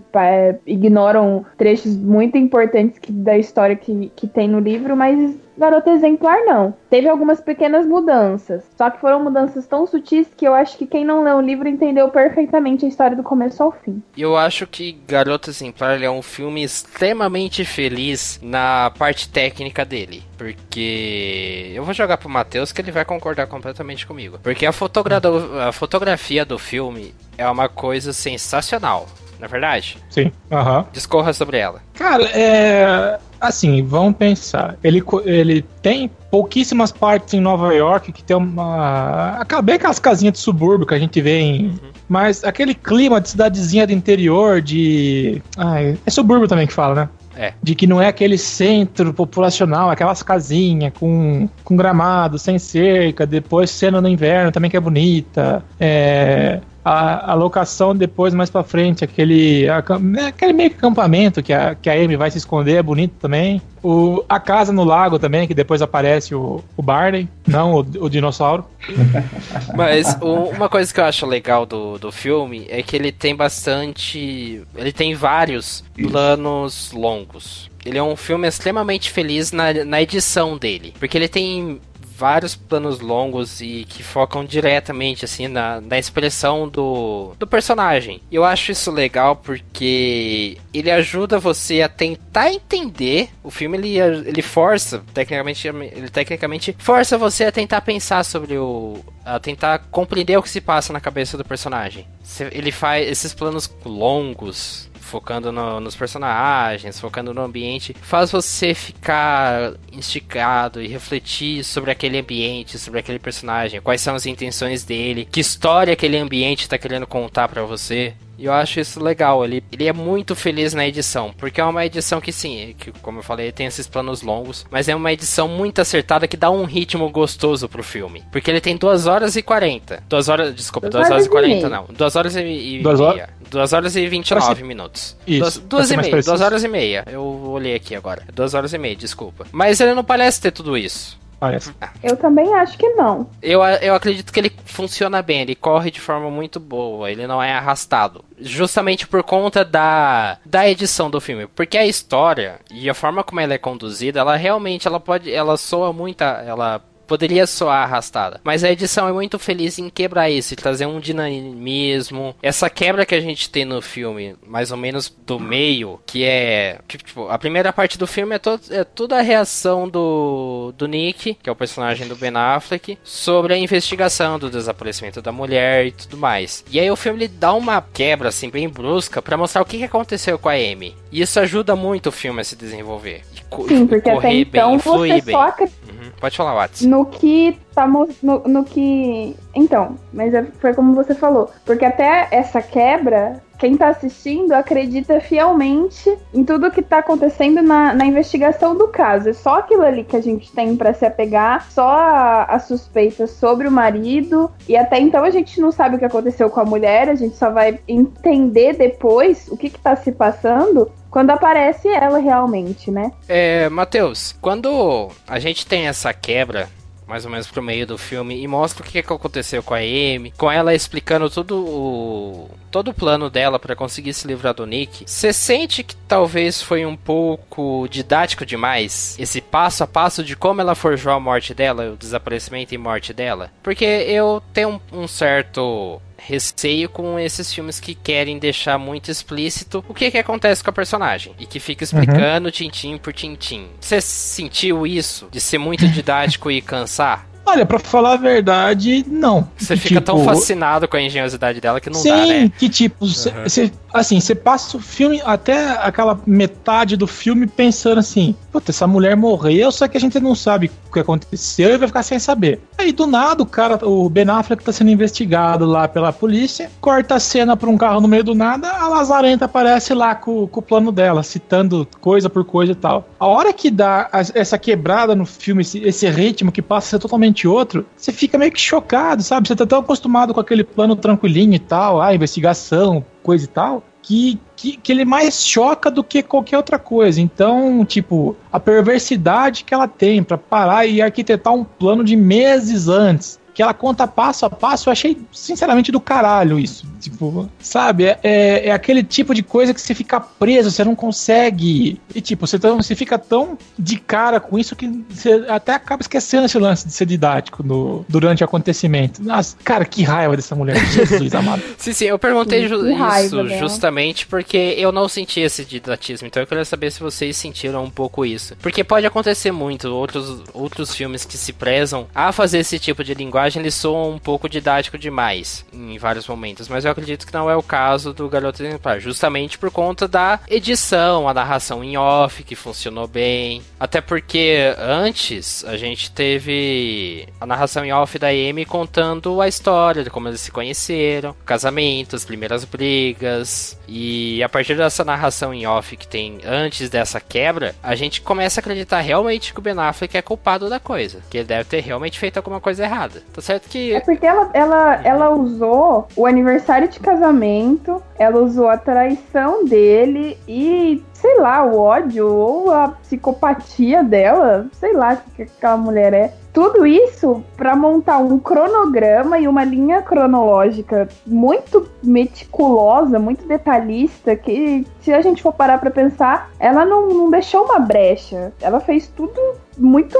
ignoram 0.66 1.45
trechos 1.58 1.95
muito 1.95 2.38
importantes 2.38 2.99
que, 2.99 3.12
da 3.12 3.38
história 3.38 3.76
que, 3.76 4.12
que 4.16 4.28
tem 4.28 4.47
no 4.47 4.60
livro, 4.60 4.95
mas 4.95 5.36
Garota 5.62 5.91
Exemplar, 5.91 6.39
não. 6.43 6.74
Teve 6.89 7.07
algumas 7.07 7.39
pequenas 7.39 7.86
mudanças. 7.86 8.64
Só 8.76 8.89
que 8.89 8.99
foram 8.99 9.24
mudanças 9.24 9.68
tão 9.68 9.86
sutis 9.86 10.28
que 10.36 10.47
eu 10.47 10.55
acho 10.55 10.76
que 10.76 10.88
quem 10.88 11.05
não 11.05 11.24
leu 11.24 11.38
o 11.38 11.41
livro 11.41 11.68
entendeu 11.68 12.09
perfeitamente 12.09 12.84
a 12.84 12.88
história 12.88 13.16
do 13.16 13.22
começo 13.22 13.62
ao 13.62 13.72
fim. 13.72 14.01
Eu 14.18 14.36
acho 14.36 14.66
que 14.66 14.93
Garota 15.07 15.51
Exemplar 15.51 16.01
é 16.01 16.09
um 16.09 16.24
filme 16.24 16.64
extremamente 16.64 17.64
feliz 17.64 18.39
na 18.41 18.91
parte 18.97 19.30
técnica 19.30 19.86
dele. 19.86 20.24
Porque 20.36 21.72
eu 21.76 21.84
vou 21.84 21.93
jogar 21.93 22.18
pro 22.18 22.28
Matheus 22.28 22.72
que 22.72 22.82
ele 22.82 22.91
vai 22.91 23.05
concordar 23.05 23.45
completamente 23.45 24.07
comigo. 24.07 24.39
Porque 24.41 24.66
a, 24.66 24.72
fotogra 24.72 25.22
a 25.68 25.72
fotografia 25.72 26.43
do 26.43 26.57
filme 26.57 27.14
é 27.38 27.47
uma 27.47 27.70
coisa 27.70 28.12
sensacional 28.14 29.07
na 29.41 29.47
é 29.47 29.49
verdade? 29.49 29.97
Sim. 30.07 30.31
Aham. 30.51 30.85
Discorra 30.93 31.33
sobre 31.33 31.57
ela. 31.57 31.81
Cara, 31.95 32.23
é. 32.25 33.19
Assim, 33.39 33.83
vamos 33.83 34.15
pensar. 34.15 34.77
Ele, 34.83 35.03
ele 35.25 35.63
tem 35.81 36.11
pouquíssimas 36.29 36.91
partes 36.91 37.33
em 37.33 37.39
Nova 37.39 37.73
York 37.73 38.11
que 38.11 38.23
tem 38.23 38.37
uma. 38.37 39.37
Acabei 39.39 39.79
com 39.79 39.87
as 39.87 39.97
casinhas 39.97 40.33
de 40.33 40.39
subúrbio 40.39 40.85
que 40.85 40.93
a 40.93 40.99
gente 40.99 41.19
vê 41.19 41.39
em. 41.39 41.65
Uhum. 41.65 41.79
Mas 42.07 42.43
aquele 42.43 42.75
clima 42.75 43.19
de 43.19 43.29
cidadezinha 43.29 43.87
do 43.87 43.93
interior, 43.93 44.61
de. 44.61 45.41
Ah, 45.57 45.81
é 45.81 46.09
subúrbio 46.11 46.47
também 46.47 46.67
que 46.67 46.73
fala, 46.73 46.93
né? 46.93 47.09
É. 47.35 47.53
De 47.63 47.73
que 47.73 47.87
não 47.87 47.99
é 47.99 48.07
aquele 48.07 48.37
centro 48.37 49.11
populacional, 49.11 49.89
aquelas 49.89 50.21
casinhas 50.21 50.93
com, 50.99 51.49
com 51.63 51.75
gramado, 51.75 52.37
sem 52.37 52.59
cerca, 52.59 53.25
depois 53.25 53.71
cena 53.71 53.99
no 53.99 54.07
inverno 54.07 54.51
também 54.51 54.69
que 54.69 54.77
é 54.77 54.79
bonita. 54.79 55.63
É, 55.79 56.59
a, 56.84 57.32
a 57.32 57.34
locação 57.34 57.95
depois, 57.95 58.34
mais 58.34 58.49
pra 58.49 58.63
frente, 58.63 59.03
aquele, 59.03 59.67
a, 59.69 59.84
né, 59.99 60.27
aquele 60.27 60.53
meio 60.53 60.69
que 60.71 60.77
acampamento 60.77 61.43
que 61.43 61.53
a, 61.53 61.75
que 61.75 61.89
a 61.89 61.93
Amy 61.93 62.15
vai 62.15 62.32
se 62.32 62.38
esconder, 62.38 62.75
é 62.75 62.84
bonito 62.84 63.13
também. 63.19 63.61
O, 63.84 64.23
a 64.29 64.39
casa 64.39 64.71
no 64.71 64.84
lago 64.84 65.17
também, 65.17 65.47
que 65.47 65.53
depois 65.53 65.82
aparece 65.82 66.36
o, 66.36 66.63
o 66.77 66.82
Barney, 66.82 67.27
não 67.47 67.73
o, 67.73 67.79
o 67.79 68.09
dinossauro. 68.09 68.65
Mas 69.75 70.17
o, 70.21 70.49
uma 70.49 70.69
coisa 70.69 70.93
que 70.93 70.99
eu 70.99 71.05
acho 71.05 71.25
legal 71.25 71.65
do, 71.65 71.97
do 71.97 72.11
filme 72.11 72.65
é 72.69 72.82
que 72.84 72.95
ele 72.95 73.11
tem 73.11 73.36
bastante. 73.36 74.63
Ele 74.75 74.91
tem 74.91 75.15
vários 75.15 75.84
planos 75.95 76.91
longos. 76.91 77.69
Ele 77.84 77.97
é 77.97 78.03
um 78.03 78.15
filme 78.15 78.47
extremamente 78.47 79.09
feliz 79.09 79.51
na, 79.51 79.73
na 79.84 80.01
edição 80.01 80.57
dele. 80.57 80.93
Porque 80.99 81.17
ele 81.17 81.27
tem 81.27 81.79
vários 82.22 82.55
planos 82.55 82.99
longos 82.99 83.61
e 83.61 83.84
que 83.89 84.03
focam 84.03 84.45
diretamente 84.45 85.26
assim 85.26 85.47
na, 85.47 85.82
na 85.82 85.97
expressão 85.97 86.69
do, 86.69 87.34
do 87.39 87.47
personagem. 87.47 88.22
Eu 88.32 88.45
acho 88.45 88.72
isso 88.72 88.91
legal 88.91 89.38
porque 89.38 90.55
ele 90.72 90.91
ajuda 90.91 91.39
você 91.39 91.82
a 91.82 91.89
tentar 91.89 92.53
entender 92.53 93.30
o 93.43 93.49
filme. 93.49 93.76
Ele, 93.76 93.97
ele 93.97 94.41
força, 94.43 95.03
tecnicamente, 95.15 95.67
ele 95.67 96.09
tecnicamente 96.09 96.76
força 96.78 97.17
você 97.17 97.45
a 97.45 97.51
tentar 97.51 97.82
pensar 97.82 98.24
sobre 98.24 98.55
o, 98.55 99.03
a 99.26 99.39
tentar 99.39 99.80
compreender 99.89 100.38
o 100.38 100.43
que 100.43 100.49
se 100.49 100.61
passa 100.61 100.93
na 100.93 101.01
cabeça 101.01 101.36
do 101.36 101.43
personagem. 101.43 102.05
Ele 102.51 102.72
faz 102.72 103.09
esses 103.09 103.34
planos 103.34 103.67
longos 103.84 104.90
focando 105.12 105.51
no, 105.51 105.82
nos 105.82 105.95
personagens, 105.95 106.99
focando 106.99 107.34
no 107.34 107.41
ambiente, 107.41 107.93
faz 108.01 108.32
você 108.32 108.74
ficar 108.74 109.74
instigado 109.91 110.82
e 110.82 110.88
refletir 110.88 111.66
sobre 111.66 111.91
aquele 111.91 112.18
ambiente, 112.18 112.80
sobre 112.80 113.01
aquele 113.01 113.20
personagem, 113.20 113.82
quais 113.82 113.99
são 113.99 114.16
as 114.16 114.26
intenções 114.26 114.86
dele, 114.86 115.28
que 115.30 115.41
história 115.41 115.91
aquele 115.91 116.18
ambiente 116.18 116.62
está 116.62 116.78
querendo 116.78 117.05
contar 117.05 117.49
para 117.49 117.64
você. 117.64 118.14
E 118.41 118.45
eu 118.45 118.53
acho 118.53 118.79
isso 118.79 118.99
legal. 118.99 119.45
Ele, 119.45 119.63
ele 119.71 119.85
é 119.85 119.93
muito 119.93 120.35
feliz 120.35 120.73
na 120.73 120.87
edição. 120.87 121.31
Porque 121.37 121.61
é 121.61 121.63
uma 121.63 121.85
edição 121.85 122.19
que, 122.19 122.31
sim, 122.31 122.73
que, 122.75 122.91
como 122.91 123.19
eu 123.19 123.23
falei, 123.23 123.51
tem 123.51 123.67
esses 123.67 123.85
planos 123.85 124.23
longos. 124.23 124.65
Mas 124.71 124.89
é 124.89 124.95
uma 124.95 125.13
edição 125.13 125.47
muito 125.47 125.79
acertada 125.79 126.27
que 126.27 126.35
dá 126.35 126.49
um 126.49 126.63
ritmo 126.63 127.07
gostoso 127.11 127.69
pro 127.69 127.83
filme. 127.83 128.23
Porque 128.31 128.49
ele 128.49 128.59
tem 128.59 128.75
2 128.75 129.05
horas 129.05 129.35
e 129.35 129.43
40. 129.43 130.03
2 130.09 130.27
horas. 130.27 130.55
Desculpa, 130.55 130.89
2 130.89 131.11
horas 131.11 131.25
e 131.27 131.29
40 131.29 131.69
não. 131.69 131.85
2 131.95 132.15
horas 132.15 132.35
e, 132.35 132.39
e 132.39 132.81
duas 132.81 132.99
meia. 132.99 133.29
2 133.51 133.73
horas 133.73 133.95
e 133.95 134.07
29 134.07 134.63
minutos. 134.63 135.15
Isso. 135.27 135.61
2 135.61 135.91
e 135.91 135.97
meia. 135.97 136.21
2 136.23 136.41
horas 136.41 136.63
e 136.63 136.67
meia. 136.67 137.05
Eu 137.11 137.23
olhei 137.23 137.75
aqui 137.75 137.93
agora. 137.93 138.23
2 138.33 138.55
horas 138.55 138.73
e 138.73 138.77
meia, 138.79 138.95
desculpa. 138.95 139.45
Mas 139.51 139.79
ele 139.79 139.93
não 139.93 140.03
parece 140.03 140.41
ter 140.41 140.51
tudo 140.51 140.75
isso. 140.75 141.21
Parece. 141.41 141.73
Eu 142.03 142.15
também 142.15 142.53
acho 142.53 142.77
que 142.77 142.87
não. 142.89 143.27
Eu, 143.41 143.63
eu 143.63 143.95
acredito 143.95 144.31
que 144.31 144.39
ele 144.39 144.51
funciona 144.63 145.23
bem, 145.23 145.41
ele 145.41 145.55
corre 145.55 145.89
de 145.89 145.99
forma 145.99 146.29
muito 146.29 146.59
boa, 146.59 147.09
ele 147.09 147.25
não 147.25 147.41
é 147.41 147.51
arrastado. 147.51 148.23
Justamente 148.39 149.07
por 149.07 149.23
conta 149.23 149.65
da, 149.65 150.37
da 150.45 150.69
edição 150.69 151.09
do 151.09 151.19
filme. 151.19 151.47
Porque 151.47 151.79
a 151.79 151.85
história 151.87 152.59
e 152.69 152.87
a 152.87 152.93
forma 152.93 153.23
como 153.23 153.39
ela 153.39 153.55
é 153.55 153.57
conduzida, 153.57 154.19
ela 154.19 154.35
realmente 154.35 154.87
ela 154.87 154.99
pode. 154.99 155.33
Ela 155.33 155.57
soa 155.57 155.91
muito. 155.91 156.23
Ela 156.23 156.79
poderia 157.08 157.45
soar 157.47 157.84
arrastada. 157.84 158.39
Mas 158.43 158.64
a 158.64 158.72
edição 158.72 159.08
é 159.08 159.12
muito 159.12 159.38
feliz 159.39 159.78
em 159.80 159.89
quebrar 159.89 160.30
isso, 160.30 160.54
e 160.54 160.58
trazer 160.58 160.86
um 160.86 160.99
dinamismo. 160.99 162.36
Essa 162.41 162.70
quebra 162.70 163.06
que 163.06 163.16
a 163.16 163.22
gente 163.22 163.49
tem 163.49 163.66
no 163.66 163.82
filme, 163.82 164.36
mais 164.45 164.72
ou 164.72 164.78
menos 164.78 165.10
do 165.26 165.39
meio, 165.39 165.99
que 166.06 166.24
é. 166.24 166.80
Tipo, 166.88 167.30
a 167.30 167.38
primeira 167.38 167.72
parte 167.74 167.97
do 167.97 168.08
filme 168.08 168.36
é, 168.36 168.39
todo, 168.39 168.62
é 168.70 168.84
toda 168.84 169.18
a 169.18 169.22
reação 169.22 169.88
do, 169.88 170.74
do 170.78 170.88
Nick, 170.88 171.36
que 171.36 171.49
é 171.49 171.52
o 171.52 171.56
personagem 171.56 172.08
do 172.08 172.16
Ben 172.16 172.32
Affleck, 172.36 172.97
sobre 173.04 173.54
a 173.54 173.58
investigação 173.58 174.39
do 174.39 174.49
desaparecimento 174.49 175.22
da 175.22 175.32
mulher 175.32 175.88
e 175.88 175.91
tudo 175.91 176.18
mais. 176.18 176.64
E 176.70 176.80
aí 176.80 176.89
o 176.89 176.95
filme 176.95 177.20
ele 177.20 177.28
dá 177.28 177.54
uma 177.54 177.82
quebra 177.82 178.30
assim 178.30 178.49
bem 178.49 178.68
brusca 178.68 179.22
para 179.22 179.38
mostrar 179.38 179.62
o 179.62 179.66
que, 179.66 179.78
que 179.78 179.84
aconteceu 179.84 180.39
com 180.39 180.49
a 180.49 180.54
Amy. 180.54 180.95
E 181.12 181.22
isso 181.22 181.39
ajuda 181.39 181.76
muito 181.76 182.08
o 182.08 182.12
filme 182.12 182.41
a 182.41 182.43
se 182.43 182.56
desenvolver. 182.56 183.24
Sim, 183.68 183.86
porque 183.86 184.10
até 184.10 184.34
então 184.34 184.72
bem, 184.72 184.80
você 184.80 185.22
bem. 185.22 185.36
só 185.36 185.56
uhum. 185.60 186.01
Pode 186.22 186.38
falar, 186.38 186.53
Watts. 186.53 186.84
No 186.84 187.03
que 187.05 187.57
tá 187.74 187.88
no, 187.88 188.39
no 188.39 188.63
que. 188.63 189.36
Então, 189.53 189.95
mas 190.13 190.34
é, 190.34 190.43
foi 190.59 190.74
como 190.74 190.93
você 190.93 191.15
falou. 191.15 191.49
Porque 191.65 191.86
até 191.86 192.28
essa 192.32 192.61
quebra, 192.61 193.41
quem 193.57 193.78
tá 193.78 193.89
assistindo 193.89 194.53
acredita 194.53 195.19
fielmente 195.19 196.17
em 196.34 196.43
tudo 196.43 196.72
que 196.72 196.82
tá 196.82 196.99
acontecendo 196.99 197.61
na, 197.61 197.93
na 197.93 198.05
investigação 198.05 198.76
do 198.76 198.88
caso. 198.88 199.30
É 199.30 199.34
só 199.34 199.59
aquilo 199.59 199.84
ali 199.84 200.03
que 200.03 200.15
a 200.15 200.22
gente 200.22 200.51
tem 200.51 200.76
para 200.76 200.93
se 200.93 201.05
apegar, 201.05 201.69
só 201.72 201.88
a, 201.88 202.43
a 202.45 202.59
suspeita 202.59 203.28
sobre 203.28 203.67
o 203.67 203.72
marido. 203.72 204.49
E 204.67 204.76
até 204.76 204.99
então 204.99 205.24
a 205.24 205.30
gente 205.30 205.61
não 205.61 205.72
sabe 205.72 205.95
o 205.95 205.99
que 205.99 206.05
aconteceu 206.05 206.49
com 206.49 206.59
a 206.59 206.65
mulher, 206.65 207.09
a 207.09 207.15
gente 207.15 207.36
só 207.36 207.49
vai 207.49 207.80
entender 207.88 208.74
depois 208.74 209.47
o 209.49 209.57
que, 209.57 209.69
que 209.69 209.80
tá 209.80 209.95
se 209.95 210.11
passando 210.11 210.91
quando 211.11 211.30
aparece 211.30 211.89
ela 211.89 212.19
realmente, 212.19 212.89
né? 212.89 213.11
É, 213.28 213.69
Matheus, 213.69 214.34
quando 214.41 215.09
a 215.28 215.38
gente 215.39 215.67
tem 215.67 215.88
essa 215.88 216.13
quebra 216.13 216.69
mais 217.08 217.26
ou 217.26 217.32
menos 217.32 217.47
pro 217.47 217.62
meio 217.62 217.86
do 217.86 217.97
filme 217.97 218.41
e 218.41 218.47
mostra 218.47 218.84
o 218.84 218.86
que, 218.86 219.02
que 219.02 219.14
aconteceu 219.14 219.62
com 219.62 219.74
a 219.74 219.80
Amy, 219.80 220.34
com 220.38 220.52
ela 220.52 220.74
explicando 220.74 221.30
todo 221.30 221.58
o 221.58 222.49
todo 222.70 222.89
o 222.89 222.93
plano 222.93 223.30
dela 223.30 223.60
para 223.60 223.76
conseguir 223.76 224.14
se 224.14 224.26
livrar 224.26 224.54
do 224.54 224.66
Nick. 224.66 225.04
Você 225.06 225.34
sente 225.34 225.84
que 225.84 225.95
talvez 225.95 226.62
foi 226.62 226.86
um 226.86 226.95
pouco 226.95 227.86
didático 227.89 228.45
demais 228.45 229.18
esse 229.20 229.41
passo 229.41 229.84
a 229.84 229.88
passo 229.88 230.24
de 230.24 230.38
como 230.38 230.62
ela 230.62 230.74
forjou 230.74 231.12
a 231.12 231.20
morte 231.20 231.54
dela, 231.54 231.91
o 231.91 231.97
desaparecimento 231.97 232.74
e 232.74 232.78
morte 232.78 233.14
dela? 233.14 233.52
Porque 233.62 233.84
eu 233.84 234.41
tenho 234.54 234.82
um, 234.91 235.02
um 235.02 235.08
certo 235.08 236.02
receio 236.26 236.89
com 236.89 237.19
esses 237.19 237.53
filmes 237.53 237.80
que 237.80 237.95
querem 237.95 238.38
deixar 238.38 238.78
muito 238.78 239.09
explícito 239.09 239.84
o 239.88 239.93
que 239.93 240.11
que 240.11 240.17
acontece 240.17 240.63
com 240.63 240.69
a 240.69 240.74
personagem 240.74 241.34
e 241.39 241.45
que 241.45 241.59
fica 241.59 241.84
explicando 241.84 242.47
uhum. 242.47 242.51
tintim 242.51 242.97
por 242.97 243.13
tintim. 243.13 243.67
Você 243.80 243.99
sentiu 244.01 244.86
isso 244.86 245.28
de 245.32 245.41
ser 245.41 245.57
muito 245.57 245.88
didático 245.88 246.51
e 246.51 246.61
cansar? 246.61 247.28
Olha, 247.45 247.65
para 247.65 247.80
falar 247.80 248.13
a 248.13 248.17
verdade, 248.17 249.03
não. 249.07 249.49
Você 249.57 249.76
fica 249.76 249.95
tipo, 249.95 250.05
tão 250.05 250.24
fascinado 250.24 250.88
com 250.88 250.95
a 250.95 251.01
engenhosidade 251.01 251.59
dela 251.59 251.82
que 251.82 251.89
não 251.89 251.99
sim, 251.99 252.09
dá, 252.09 252.26
né? 252.26 252.51
Que 252.57 252.69
tipo, 252.69 253.07
você, 253.07 253.63
uhum. 253.63 253.72
Assim, 253.93 254.19
você 254.19 254.33
passa 254.33 254.77
o 254.77 254.79
filme, 254.79 255.21
até 255.23 255.71
aquela 255.71 256.19
metade 256.25 256.95
do 256.95 257.07
filme 257.07 257.47
pensando 257.47 257.99
assim, 257.99 258.35
puta, 258.51 258.71
essa 258.71 258.87
mulher 258.87 259.15
morreu, 259.15 259.71
só 259.71 259.87
que 259.87 259.97
a 259.97 259.99
gente 259.99 260.19
não 260.19 260.35
sabe 260.35 260.71
o 260.89 260.93
que 260.93 260.99
aconteceu 260.99 261.73
e 261.73 261.77
vai 261.77 261.87
ficar 261.87 262.03
sem 262.03 262.19
saber. 262.19 262.59
Aí 262.77 262.91
do 262.91 263.05
nada 263.05 263.43
o 263.43 263.45
cara, 263.45 263.79
o 263.87 264.09
Ben 264.09 264.29
Affleck 264.29 264.63
tá 264.63 264.71
sendo 264.71 264.89
investigado 264.89 265.65
lá 265.65 265.87
pela 265.87 266.13
polícia, 266.13 266.69
corta 266.79 267.15
a 267.15 267.19
cena 267.19 267.55
pra 267.55 267.69
um 267.69 267.77
carro 267.77 268.01
no 268.01 268.07
meio 268.07 268.23
do 268.23 268.35
nada, 268.35 268.69
a 268.69 268.87
Lazarenta 268.87 269.45
aparece 269.45 269.93
lá 269.93 270.15
com, 270.15 270.47
com 270.47 270.59
o 270.59 270.63
plano 270.63 270.91
dela, 270.91 271.23
citando 271.23 271.87
coisa 271.99 272.29
por 272.29 272.45
coisa 272.45 272.71
e 272.71 272.75
tal. 272.75 273.07
A 273.19 273.27
hora 273.27 273.53
que 273.53 273.69
dá 273.69 274.09
essa 274.33 274.57
quebrada 274.57 275.15
no 275.15 275.25
filme, 275.25 275.61
esse, 275.61 275.79
esse 275.79 276.09
ritmo 276.09 276.51
que 276.51 276.61
passa 276.61 276.87
a 276.87 276.89
ser 276.91 276.99
totalmente 276.99 277.47
outro, 277.47 277.85
você 277.95 278.11
fica 278.11 278.37
meio 278.37 278.51
que 278.51 278.59
chocado, 278.59 279.23
sabe? 279.23 279.47
Você 279.47 279.55
tá 279.55 279.65
tão 279.65 279.79
acostumado 279.79 280.33
com 280.33 280.39
aquele 280.39 280.63
plano 280.63 280.95
tranquilinho 280.95 281.55
e 281.55 281.59
tal, 281.59 282.01
ah, 282.01 282.13
investigação, 282.13 283.03
coisa 283.24 283.45
e 283.45 283.47
tal, 283.47 283.84
que, 284.01 284.39
que, 284.55 284.78
que, 284.78 284.91
ele 284.91 285.05
mais 285.05 285.45
choca 285.45 285.89
do 285.91 286.03
que 286.03 286.24
qualquer 286.24 286.57
outra 286.57 286.80
coisa. 286.80 287.22
Então, 287.22 287.86
tipo, 287.86 288.36
a 288.51 288.59
perversidade 288.59 289.63
que 289.63 289.74
ela 289.74 289.88
tem 289.88 290.24
para 290.24 290.38
parar 290.38 290.86
e 290.86 291.01
arquitetar 291.01 291.53
um 291.53 291.63
plano 291.63 292.03
de 292.03 292.15
meses 292.15 292.88
antes 292.88 293.40
que 293.54 293.62
ela 293.62 293.74
conta 293.74 294.08
passo 294.08 294.45
a 294.45 294.49
passo. 294.49 294.89
Eu 294.89 294.91
achei, 294.91 295.18
sinceramente, 295.32 295.91
do 295.91 295.99
caralho 295.99 296.60
isso. 296.60 296.86
Tipo, 296.99 297.49
sabe? 297.60 298.06
É, 298.06 298.20
é, 298.24 298.68
é 298.68 298.72
aquele 298.72 299.04
tipo 299.04 299.34
de 299.34 299.43
coisa 299.43 299.74
que 299.74 299.82
você 299.82 299.93
fica 299.93 300.20
preso, 300.20 300.72
você 300.72 300.84
não 300.84 300.95
consegue. 300.95 301.99
E 302.14 302.22
tipo, 302.22 302.45
você, 302.45 302.58
tão, 302.60 302.82
você 302.82 302.95
fica 302.95 303.18
tão 303.18 303.58
de 303.78 303.97
cara 303.97 304.39
com 304.39 304.58
isso 304.58 304.76
que 304.76 304.88
você 305.10 305.45
até 305.47 305.74
acaba 305.74 306.02
esquecendo 306.02 306.45
esse 306.45 306.58
lance 306.58 306.88
de 306.88 306.93
ser 306.93 307.06
didático 307.06 307.64
no, 307.64 308.06
durante 308.08 308.43
o 308.43 308.45
acontecimento. 308.45 309.24
Nossa, 309.24 309.56
cara, 309.64 309.86
que 309.86 310.04
raiva 310.04 310.36
dessa 310.36 310.56
mulher. 310.56 310.78
Jesus 310.91 311.34
amado. 311.34 311.62
Sim, 311.78 311.93
sim, 311.93 312.06
eu 312.06 312.20
perguntei 312.20 312.68
ju 312.68 312.88
isso 312.88 313.47
justamente 313.60 314.28
porque 314.28 314.76
eu 314.78 314.91
não 314.91 315.08
senti 315.08 315.39
esse 315.39 315.66
didatismo. 315.66 316.28
Então 316.28 316.41
eu 316.41 316.47
queria 316.47 316.66
saber 316.66 316.91
se 316.91 316.99
vocês 316.99 317.36
sentiram 317.38 317.84
um 317.84 317.89
pouco 317.89 318.26
isso. 318.26 318.56
Porque 318.62 318.84
pode 318.84 319.06
acontecer 319.06 319.52
muito. 319.52 319.88
Outros, 319.89 320.41
outros 320.54 320.95
filmes 320.95 321.26
que 321.26 321.38
se 321.38 321.54
prezam 321.54 322.08
a 322.14 322.32
fazer 322.32 322.60
esse 322.60 322.80
tipo 322.80 323.04
de 323.04 323.14
linguagem, 323.14 323.40
eles 323.47 323.75
soam 323.75 324.11
um 324.11 324.19
pouco 324.19 324.49
didático 324.49 324.97
demais 324.97 325.65
em 325.73 325.97
vários 325.97 326.27
momentos. 326.27 326.67
Mas 326.67 326.85
eu 326.85 326.91
acredito 326.91 327.25
que 327.25 327.33
não 327.33 327.49
é 327.49 327.55
o 327.55 327.63
caso 327.63 328.13
do 328.13 328.29
Garoto 328.29 328.63
Exemplar. 328.63 328.99
Justamente 328.99 329.57
por 329.57 329.71
conta 329.71 330.07
da 330.07 330.39
edição, 330.47 331.27
a 331.27 331.33
narração 331.33 331.83
em 331.83 331.97
off, 331.97 332.43
que 332.43 332.55
funcionou 332.55 333.07
bem. 333.07 333.61
Até 333.79 334.01
porque 334.01 334.75
antes 334.77 335.63
a 335.65 335.77
gente 335.77 336.11
teve 336.11 337.27
a 337.39 337.45
narração 337.45 337.85
em 337.85 337.91
off 337.91 338.17
da 338.17 338.27
Amy 338.27 338.65
contando 338.65 339.41
a 339.41 339.47
história 339.47 340.03
de 340.03 340.09
como 340.09 340.27
eles 340.27 340.41
se 340.41 340.51
conheceram, 340.51 341.35
casamentos, 341.45 342.25
primeiras 342.25 342.65
brigas. 342.65 343.77
E 343.87 344.41
a 344.43 344.49
partir 344.49 344.75
dessa 344.75 345.03
narração 345.03 345.53
em 345.53 345.65
off 345.65 345.95
que 345.97 346.07
tem 346.07 346.39
antes 346.45 346.89
dessa 346.89 347.19
quebra, 347.19 347.75
a 347.81 347.95
gente 347.95 348.21
começa 348.21 348.59
a 348.59 348.61
acreditar 348.61 349.01
realmente 349.01 349.53
que 349.53 349.59
o 349.59 349.61
Ben 349.61 349.77
Affleck 349.77 350.17
é 350.17 350.21
culpado 350.21 350.69
da 350.69 350.79
coisa. 350.79 351.21
Que 351.29 351.37
ele 351.37 351.47
deve 351.47 351.65
ter 351.65 351.81
realmente 351.81 352.19
feito 352.19 352.37
alguma 352.37 352.59
coisa 352.59 352.83
errada. 352.83 353.23
Tá 353.34 353.41
certo 353.41 353.69
que. 353.69 353.93
É 353.93 353.99
porque 353.99 354.25
ela, 354.25 354.49
ela, 354.53 355.01
ela 355.03 355.29
usou 355.32 356.07
o 356.15 356.25
aniversário 356.25 356.88
de 356.88 356.99
casamento, 356.99 358.01
ela 358.17 358.39
usou 358.39 358.67
a 358.67 358.77
traição 358.77 359.65
dele 359.65 360.38
e 360.47 361.03
sei 361.13 361.38
lá, 361.38 361.63
o 361.63 361.77
ódio 361.77 362.27
ou 362.27 362.71
a 362.71 362.89
psicopatia 362.89 364.03
dela, 364.03 364.67
sei 364.73 364.91
lá 364.93 365.13
o 365.13 365.32
que 365.36 365.43
aquela 365.43 365.77
mulher 365.77 366.13
é. 366.13 366.34
Tudo 366.51 366.86
isso 366.86 367.43
para 367.55 367.75
montar 367.75 368.17
um 368.17 368.38
cronograma 368.39 369.39
e 369.39 369.47
uma 369.47 369.63
linha 369.63 370.01
cronológica 370.01 371.07
muito 371.25 371.88
meticulosa, 372.03 373.19
muito 373.19 373.47
detalhista, 373.47 374.36
que 374.36 374.86
se 374.99 375.13
a 375.13 375.21
gente 375.21 375.41
for 375.41 375.53
parar 375.53 375.77
para 375.77 375.91
pensar, 375.91 376.49
ela 376.59 376.84
não, 376.84 377.07
não 377.07 377.29
deixou 377.29 377.63
uma 377.65 377.79
brecha. 377.79 378.51
Ela 378.59 378.79
fez 378.79 379.07
tudo 379.07 379.39
muito, 379.77 380.17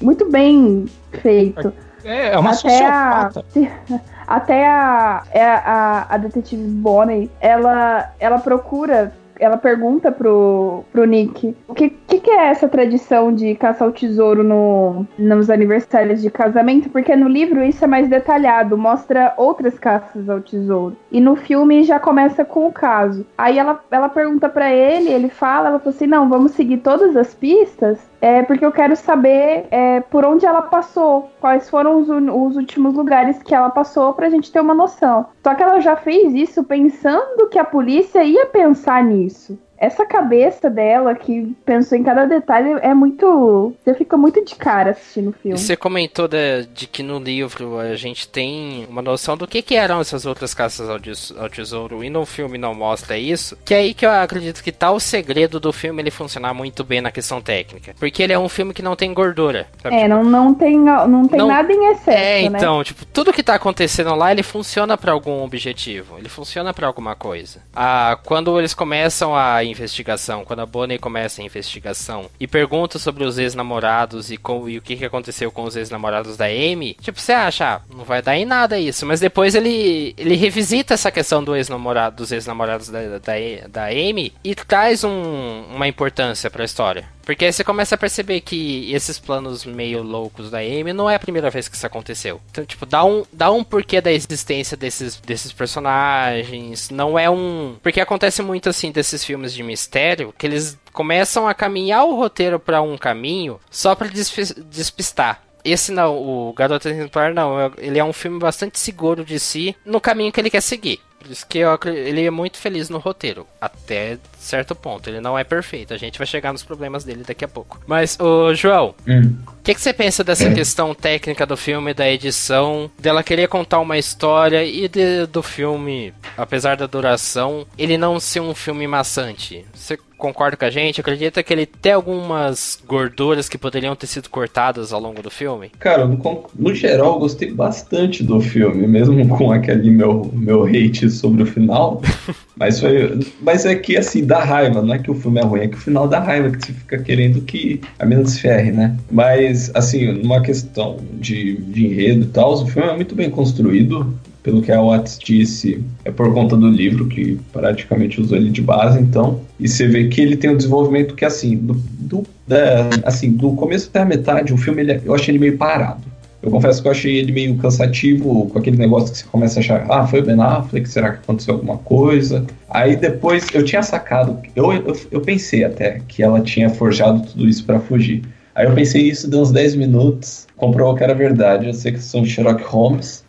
muito 0.00 0.28
bem 0.28 0.86
feito. 1.12 1.72
É, 2.04 2.28
é 2.28 2.38
uma 2.38 2.50
até 2.50 2.58
sociopata. 2.58 3.44
A, 3.90 4.00
até 4.36 4.66
a, 4.66 5.22
a, 5.34 5.72
a, 5.72 6.14
a 6.14 6.16
detetive 6.18 6.62
Bonnie, 6.62 7.30
ela, 7.40 8.12
ela 8.18 8.38
procura 8.38 9.12
ela 9.38 9.56
pergunta 9.56 10.10
pro, 10.10 10.84
pro 10.92 11.04
Nick 11.04 11.56
o 11.66 11.74
que, 11.74 11.90
que, 11.90 12.20
que, 12.20 12.30
é 12.30 12.48
essa 12.48 12.68
tradição 12.68 13.32
de 13.32 13.54
caçar 13.54 13.88
o 13.88 13.92
tesouro 13.92 14.42
no, 14.42 15.06
nos 15.18 15.48
aniversários 15.48 16.20
de 16.20 16.30
casamento, 16.30 16.90
porque 16.90 17.14
no 17.14 17.28
livro 17.28 17.62
isso 17.62 17.84
é 17.84 17.86
mais 17.86 18.08
detalhado, 18.08 18.76
mostra 18.76 19.32
outras 19.36 19.78
caças 19.78 20.28
ao 20.28 20.40
tesouro. 20.40 20.96
E 21.10 21.20
no 21.20 21.36
filme 21.36 21.84
já 21.84 21.98
começa 21.98 22.44
com 22.44 22.66
o 22.66 22.72
caso. 22.72 23.24
Aí 23.36 23.58
ela, 23.58 23.80
ela 23.90 24.08
pergunta 24.08 24.48
para 24.48 24.72
ele, 24.72 25.10
ele 25.10 25.28
fala, 25.28 25.68
ela 25.68 25.78
fala 25.78 25.94
assim: 25.94 26.06
não, 26.06 26.28
vamos 26.28 26.52
seguir 26.52 26.78
todas 26.78 27.16
as 27.16 27.34
pistas 27.34 27.98
é 28.20 28.42
porque 28.42 28.64
eu 28.64 28.72
quero 28.72 28.96
saber 28.96 29.66
é, 29.70 30.00
por 30.00 30.24
onde 30.24 30.44
ela 30.44 30.62
passou, 30.62 31.30
quais 31.40 31.70
foram 31.70 32.00
os, 32.00 32.08
os, 32.08 32.56
últimos 32.56 32.94
lugares 32.94 33.42
que 33.42 33.54
ela 33.54 33.70
passou 33.70 34.12
pra 34.12 34.30
gente 34.30 34.50
ter 34.50 34.60
uma 34.60 34.74
noção. 34.74 35.26
Só 35.42 35.54
que 35.54 35.62
ela 35.62 35.80
já 35.80 35.96
fez 35.96 36.34
isso 36.34 36.64
pensando 36.64 37.48
que 37.48 37.58
a 37.58 37.64
polícia 37.64 38.24
ia 38.24 38.46
pensar 38.46 39.02
nisso 39.04 39.58
essa 39.78 40.04
cabeça 40.04 40.68
dela 40.68 41.14
que 41.14 41.54
pensou 41.64 41.96
em 41.96 42.02
cada 42.02 42.24
detalhe 42.24 42.70
é 42.82 42.92
muito. 42.92 43.74
Você 43.84 43.94
fica 43.94 44.16
muito 44.16 44.44
de 44.44 44.56
cara 44.56 44.90
assistindo 44.90 45.30
o 45.30 45.32
filme. 45.32 45.56
Você 45.56 45.76
comentou 45.76 46.26
de, 46.26 46.66
de, 46.66 46.86
que 46.86 47.02
no 47.02 47.18
livro 47.18 47.78
a 47.78 47.94
gente 47.94 48.28
tem 48.28 48.86
uma 48.88 49.00
noção 49.00 49.36
do 49.36 49.46
que, 49.46 49.62
que 49.62 49.76
eram 49.76 50.00
essas 50.00 50.26
outras 50.26 50.52
caças 50.52 50.88
ao, 50.88 50.98
ao, 51.40 51.48
tesouro 51.48 52.02
e 52.02 52.10
no 52.10 52.26
filme 52.26 52.58
não 52.58 52.74
mostra 52.74 53.16
isso. 53.16 53.56
Que 53.64 53.74
é 53.74 53.78
aí 53.78 53.94
que 53.94 54.04
eu 54.04 54.10
acredito 54.10 54.62
que 54.64 54.72
tá 54.72 54.90
o 54.90 54.98
segredo 54.98 55.60
do 55.60 55.72
filme 55.72 56.02
ele 56.02 56.10
funcionar 56.10 56.52
muito 56.52 56.82
bem 56.82 57.00
na 57.00 57.12
questão 57.12 57.40
técnica. 57.40 57.94
Porque 57.98 58.22
ele 58.22 58.32
é 58.32 58.38
um 58.38 58.48
filme 58.48 58.74
que 58.74 58.82
não 58.82 58.96
tem 58.96 59.14
gordura. 59.14 59.68
Sabe? 59.80 59.94
É, 59.94 60.08
não, 60.08 60.24
não 60.24 60.54
tem, 60.54 60.76
não 60.76 61.28
tem 61.28 61.38
não, 61.38 61.46
nada 61.48 61.72
em 61.72 61.92
excesso. 61.92 62.10
É, 62.10 62.48
né? 62.48 62.58
então, 62.58 62.78
né? 62.78 62.84
tipo, 62.84 63.06
tudo 63.06 63.32
que 63.32 63.44
tá 63.44 63.54
acontecendo 63.54 64.14
lá 64.14 64.32
ele 64.32 64.42
funciona 64.42 64.98
para 64.98 65.12
algum 65.12 65.44
objetivo. 65.44 66.18
Ele 66.18 66.28
funciona 66.28 66.74
para 66.74 66.86
alguma 66.86 67.14
coisa. 67.14 67.62
Ah, 67.74 68.18
quando 68.24 68.58
eles 68.58 68.74
começam 68.74 69.36
a 69.36 69.67
investigação, 69.68 70.44
quando 70.44 70.60
a 70.60 70.66
Bonnie 70.66 70.98
começa 70.98 71.40
a 71.40 71.44
investigação 71.44 72.26
e 72.38 72.46
pergunta 72.46 72.98
sobre 72.98 73.24
os 73.24 73.38
ex-namorados 73.38 74.30
e, 74.30 74.36
com, 74.36 74.68
e 74.68 74.78
o 74.78 74.82
que, 74.82 74.96
que 74.96 75.04
aconteceu 75.04 75.50
com 75.50 75.64
os 75.64 75.76
ex-namorados 75.76 76.36
da 76.36 76.46
Amy, 76.46 76.96
tipo, 77.00 77.20
você 77.20 77.32
acha, 77.32 77.76
ah, 77.76 77.80
não 77.94 78.04
vai 78.04 78.22
dar 78.22 78.36
em 78.36 78.44
nada 78.44 78.78
isso. 78.78 79.06
Mas 79.06 79.20
depois 79.20 79.54
ele, 79.54 80.14
ele 80.16 80.36
revisita 80.36 80.94
essa 80.94 81.10
questão 81.10 81.42
do 81.42 81.54
ex-namorado, 81.54 82.16
dos 82.16 82.32
ex-namorados 82.32 82.88
da, 82.88 83.18
da, 83.18 83.34
da 83.68 83.84
Amy 83.86 84.32
e 84.42 84.54
traz 84.54 85.04
um, 85.04 85.64
uma 85.74 85.88
importância 85.88 86.50
para 86.50 86.62
a 86.62 86.64
história. 86.64 87.18
Porque 87.28 87.44
aí 87.44 87.52
você 87.52 87.62
começa 87.62 87.94
a 87.94 87.98
perceber 87.98 88.40
que 88.40 88.90
esses 88.90 89.18
planos 89.18 89.66
meio 89.66 90.02
loucos 90.02 90.50
da 90.50 90.60
Amy 90.60 90.94
não 90.94 91.10
é 91.10 91.14
a 91.14 91.18
primeira 91.18 91.50
vez 91.50 91.68
que 91.68 91.76
isso 91.76 91.86
aconteceu. 91.86 92.40
Então, 92.50 92.64
tipo, 92.64 92.86
dá 92.86 93.04
um, 93.04 93.22
dá 93.30 93.50
um 93.50 93.62
porquê 93.62 94.00
da 94.00 94.10
existência 94.10 94.78
desses, 94.78 95.16
desses 95.20 95.52
personagens. 95.52 96.88
Não 96.88 97.18
é 97.18 97.28
um. 97.28 97.76
Porque 97.82 98.00
acontece 98.00 98.40
muito 98.40 98.70
assim 98.70 98.90
desses 98.90 99.22
filmes 99.22 99.52
de 99.58 99.62
mistério 99.62 100.32
que 100.36 100.46
eles 100.46 100.78
começam 100.92 101.46
a 101.46 101.54
caminhar 101.54 102.04
o 102.04 102.16
roteiro 102.16 102.58
para 102.58 102.80
um 102.80 102.96
caminho 102.96 103.60
só 103.70 103.94
para 103.94 104.08
despistar. 104.08 105.42
Esse 105.64 105.92
não, 105.92 106.16
o 106.16 106.52
Garoto 106.52 106.88
Exemplar 106.88 107.34
não, 107.34 107.60
é, 107.60 107.70
ele 107.78 107.98
é 107.98 108.04
um 108.04 108.12
filme 108.12 108.38
bastante 108.38 108.78
seguro 108.78 109.24
de 109.24 109.38
si 109.38 109.76
no 109.84 110.00
caminho 110.00 110.32
que 110.32 110.40
ele 110.40 110.50
quer 110.50 110.62
seguir. 110.62 111.00
Por 111.18 111.30
isso 111.30 111.46
que 111.46 111.58
eu, 111.58 111.78
ele 111.86 112.24
é 112.24 112.30
muito 112.30 112.58
feliz 112.58 112.88
no 112.88 112.98
roteiro. 112.98 113.46
Até 113.60 114.18
certo 114.38 114.74
ponto. 114.74 115.08
Ele 115.08 115.20
não 115.20 115.38
é 115.38 115.44
perfeito. 115.44 115.92
A 115.92 115.96
gente 115.96 116.18
vai 116.18 116.26
chegar 116.26 116.52
nos 116.52 116.62
problemas 116.62 117.04
dele 117.04 117.24
daqui 117.26 117.44
a 117.44 117.48
pouco. 117.48 117.80
Mas, 117.86 118.16
o 118.20 118.54
João, 118.54 118.94
hum. 119.06 119.34
o 119.46 119.62
que, 119.62 119.74
que, 119.74 119.80
você 119.80 119.92
pensa 119.92 120.24
dessa 120.24 120.50
questão 120.52 120.94
técnica 120.94 121.44
do 121.44 121.56
filme, 121.56 121.92
da 121.92 122.08
edição, 122.08 122.90
dela 122.98 123.22
querer 123.22 123.48
contar 123.48 123.80
uma 123.80 123.98
história 123.98 124.64
e 124.64 124.88
de, 124.88 125.26
do 125.26 125.42
filme, 125.42 126.12
apesar 126.36 126.76
da 126.76 126.86
duração, 126.86 127.66
ele 127.76 127.98
não 127.98 128.18
ser 128.20 128.40
um 128.40 128.54
filme 128.54 128.86
maçante? 128.86 129.64
Você 129.74 129.98
concorda 130.18 130.56
com 130.56 130.64
a 130.64 130.70
gente? 130.70 131.00
Acredita 131.00 131.42
que 131.42 131.52
ele 131.52 131.64
tem 131.64 131.92
algumas 131.92 132.78
gorduras 132.86 133.48
que 133.48 133.56
poderiam 133.56 133.94
ter 133.94 134.08
sido 134.08 134.28
cortadas 134.28 134.92
ao 134.92 135.00
longo 135.00 135.22
do 135.22 135.30
filme? 135.30 135.70
Cara, 135.78 136.04
no, 136.04 136.50
no 136.54 136.74
geral, 136.74 137.14
eu 137.14 137.20
gostei 137.20 137.52
bastante 137.52 138.22
do 138.24 138.40
filme, 138.40 138.86
mesmo 138.86 139.26
com 139.38 139.52
aquele 139.52 139.90
meu, 139.90 140.28
meu 140.34 140.64
hate 140.64 141.08
sobre 141.08 141.44
o 141.44 141.46
final. 141.46 142.02
mas, 142.56 142.80
foi, 142.80 143.20
mas 143.40 143.64
é 143.64 143.76
que, 143.76 143.96
assim, 143.96 144.24
dá 144.28 144.44
raiva, 144.44 144.82
não 144.82 144.94
é 144.94 144.98
que 144.98 145.10
o 145.10 145.14
filme 145.14 145.40
é 145.40 145.42
ruim, 145.42 145.60
é 145.62 145.68
que 145.68 145.76
o 145.76 145.80
final 145.80 146.06
dá 146.06 146.20
raiva, 146.20 146.50
que 146.50 146.64
você 146.64 146.72
fica 146.72 146.98
querendo 146.98 147.40
que 147.40 147.80
a 147.98 148.04
mina 148.04 148.24
se 148.26 148.40
ferre, 148.40 148.70
né? 148.70 148.94
Mas, 149.10 149.70
assim, 149.74 150.12
numa 150.12 150.42
questão 150.42 150.98
de, 151.14 151.56
de 151.56 151.86
enredo 151.86 152.24
e 152.24 152.28
tal, 152.28 152.52
o 152.52 152.66
filme 152.66 152.88
é 152.88 152.94
muito 152.94 153.14
bem 153.14 153.30
construído 153.30 154.14
pelo 154.42 154.62
que 154.62 154.70
a 154.70 154.80
Watts 154.80 155.18
disse, 155.18 155.82
é 156.04 156.10
por 156.10 156.32
conta 156.32 156.56
do 156.56 156.68
livro, 156.68 157.06
que 157.06 157.38
praticamente 157.52 158.20
usou 158.20 158.36
ele 158.36 158.50
de 158.50 158.62
base, 158.62 159.00
então. 159.00 159.40
E 159.58 159.66
você 159.66 159.86
vê 159.88 160.08
que 160.08 160.20
ele 160.20 160.36
tem 160.36 160.50
um 160.50 160.56
desenvolvimento 160.56 161.14
que, 161.14 161.24
assim, 161.24 161.56
do, 161.56 161.74
do 161.74 162.24
da, 162.46 162.88
assim, 163.04 163.32
do 163.32 163.52
começo 163.52 163.88
até 163.88 164.00
a 164.00 164.04
metade, 164.04 164.52
o 164.52 164.56
filme, 164.56 164.82
ele, 164.82 164.92
é, 164.92 165.00
eu 165.04 165.14
achei 165.14 165.32
ele 165.32 165.38
meio 165.38 165.56
parado. 165.56 166.02
Eu 166.48 166.52
confesso 166.52 166.80
que 166.80 166.88
eu 166.88 166.92
achei 166.92 167.18
ele 167.18 167.30
meio 167.30 167.58
cansativo, 167.58 168.48
com 168.48 168.58
aquele 168.58 168.78
negócio 168.78 169.12
que 169.12 169.18
você 169.18 169.24
começa 169.26 169.58
a 169.58 169.60
achar, 169.60 169.86
ah, 169.90 170.06
foi 170.06 170.20
o 170.20 170.24
Ben 170.24 170.40
Affleck, 170.40 170.88
será 170.88 171.12
que 171.12 171.18
aconteceu 171.18 171.52
alguma 171.52 171.76
coisa? 171.76 172.46
Aí 172.70 172.96
depois 172.96 173.46
eu 173.52 173.62
tinha 173.62 173.82
sacado, 173.82 174.38
eu, 174.56 174.72
eu, 174.72 174.98
eu 175.10 175.20
pensei 175.20 175.62
até 175.62 176.00
que 176.08 176.22
ela 176.22 176.40
tinha 176.40 176.70
forjado 176.70 177.20
tudo 177.20 177.46
isso 177.46 177.66
para 177.66 177.78
fugir. 177.78 178.22
Aí 178.54 178.64
eu 178.64 178.74
pensei 178.74 179.02
isso, 179.02 179.28
deu 179.28 179.42
uns 179.42 179.52
10 179.52 179.76
minutos, 179.76 180.46
comprovou 180.56 180.94
que 180.94 181.04
era 181.04 181.14
verdade. 181.14 181.66
Eu 181.66 181.74
sei 181.74 181.92
que 181.92 182.00
são 182.00 182.24
Sherlock 182.24 182.64
Holmes, 182.64 183.22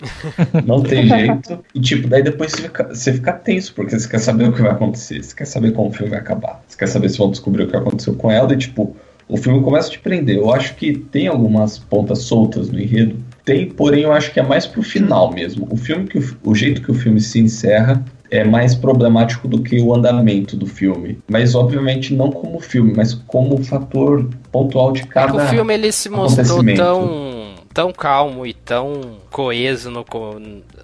não 0.66 0.82
tem 0.82 1.06
jeito. 1.10 1.60
E 1.76 1.82
tipo, 1.82 2.08
daí 2.08 2.24
depois 2.24 2.54
você 2.54 2.62
fica, 2.62 2.84
você 2.88 3.14
fica 3.14 3.34
tenso, 3.34 3.74
porque 3.76 4.00
você 4.00 4.08
quer 4.08 4.20
saber 4.20 4.48
o 4.48 4.54
que 4.54 4.62
vai 4.62 4.72
acontecer, 4.72 5.22
você 5.22 5.36
quer 5.36 5.46
saber 5.46 5.74
como 5.74 5.90
o 5.90 5.92
filme 5.92 6.10
vai 6.10 6.20
acabar, 6.20 6.64
você 6.66 6.78
quer 6.78 6.88
saber 6.88 7.10
se 7.10 7.18
vão 7.18 7.30
descobrir 7.30 7.64
o 7.64 7.68
que 7.68 7.76
aconteceu 7.76 8.16
com 8.16 8.32
ela, 8.32 8.54
e 8.54 8.58
tipo, 8.58 8.96
o 9.30 9.38
filme 9.38 9.62
começa 9.62 9.88
a 9.88 9.92
te 9.92 10.00
prender. 10.00 10.38
Eu 10.38 10.52
acho 10.52 10.76
que 10.76 10.98
tem 10.98 11.28
algumas 11.28 11.78
pontas 11.78 12.24
soltas 12.24 12.70
no 12.70 12.80
enredo. 12.80 13.16
Tem, 13.46 13.70
porém, 13.70 14.02
eu 14.02 14.12
acho 14.12 14.34
que 14.34 14.40
é 14.40 14.44
mais 14.44 14.66
pro 14.66 14.82
final 14.82 15.32
mesmo. 15.32 15.68
O 15.70 15.78
filme 15.78 16.08
que 16.08 16.18
o, 16.18 16.38
o 16.44 16.56
jeito 16.56 16.82
que 16.82 16.90
o 16.90 16.96
filme 16.96 17.22
se 17.22 17.40
encerra 17.40 18.04
é 18.32 18.44
mais 18.44 18.74
problemático 18.74 19.48
do 19.48 19.62
que 19.62 19.80
o 19.80 19.94
andamento 19.94 20.58
do 20.58 20.66
filme. 20.66 21.20
Mas, 21.30 21.54
obviamente, 21.54 22.14
não 22.14 22.32
como 22.32 22.60
filme, 22.60 22.94
mas 22.96 23.14
como 23.14 23.64
fator 23.64 24.28
pontual 24.52 24.92
de 24.92 25.06
cada. 25.06 25.42
É 25.42 25.46
o 25.46 25.50
filme 25.50 25.74
ele 25.76 25.92
se 25.92 26.10
mostrou 26.10 26.64
tão 26.76 27.40
tão 27.72 27.94
calmo 27.94 28.46
e 28.46 28.54
tão 28.54 29.20
coeso 29.30 29.92
no, 29.92 30.04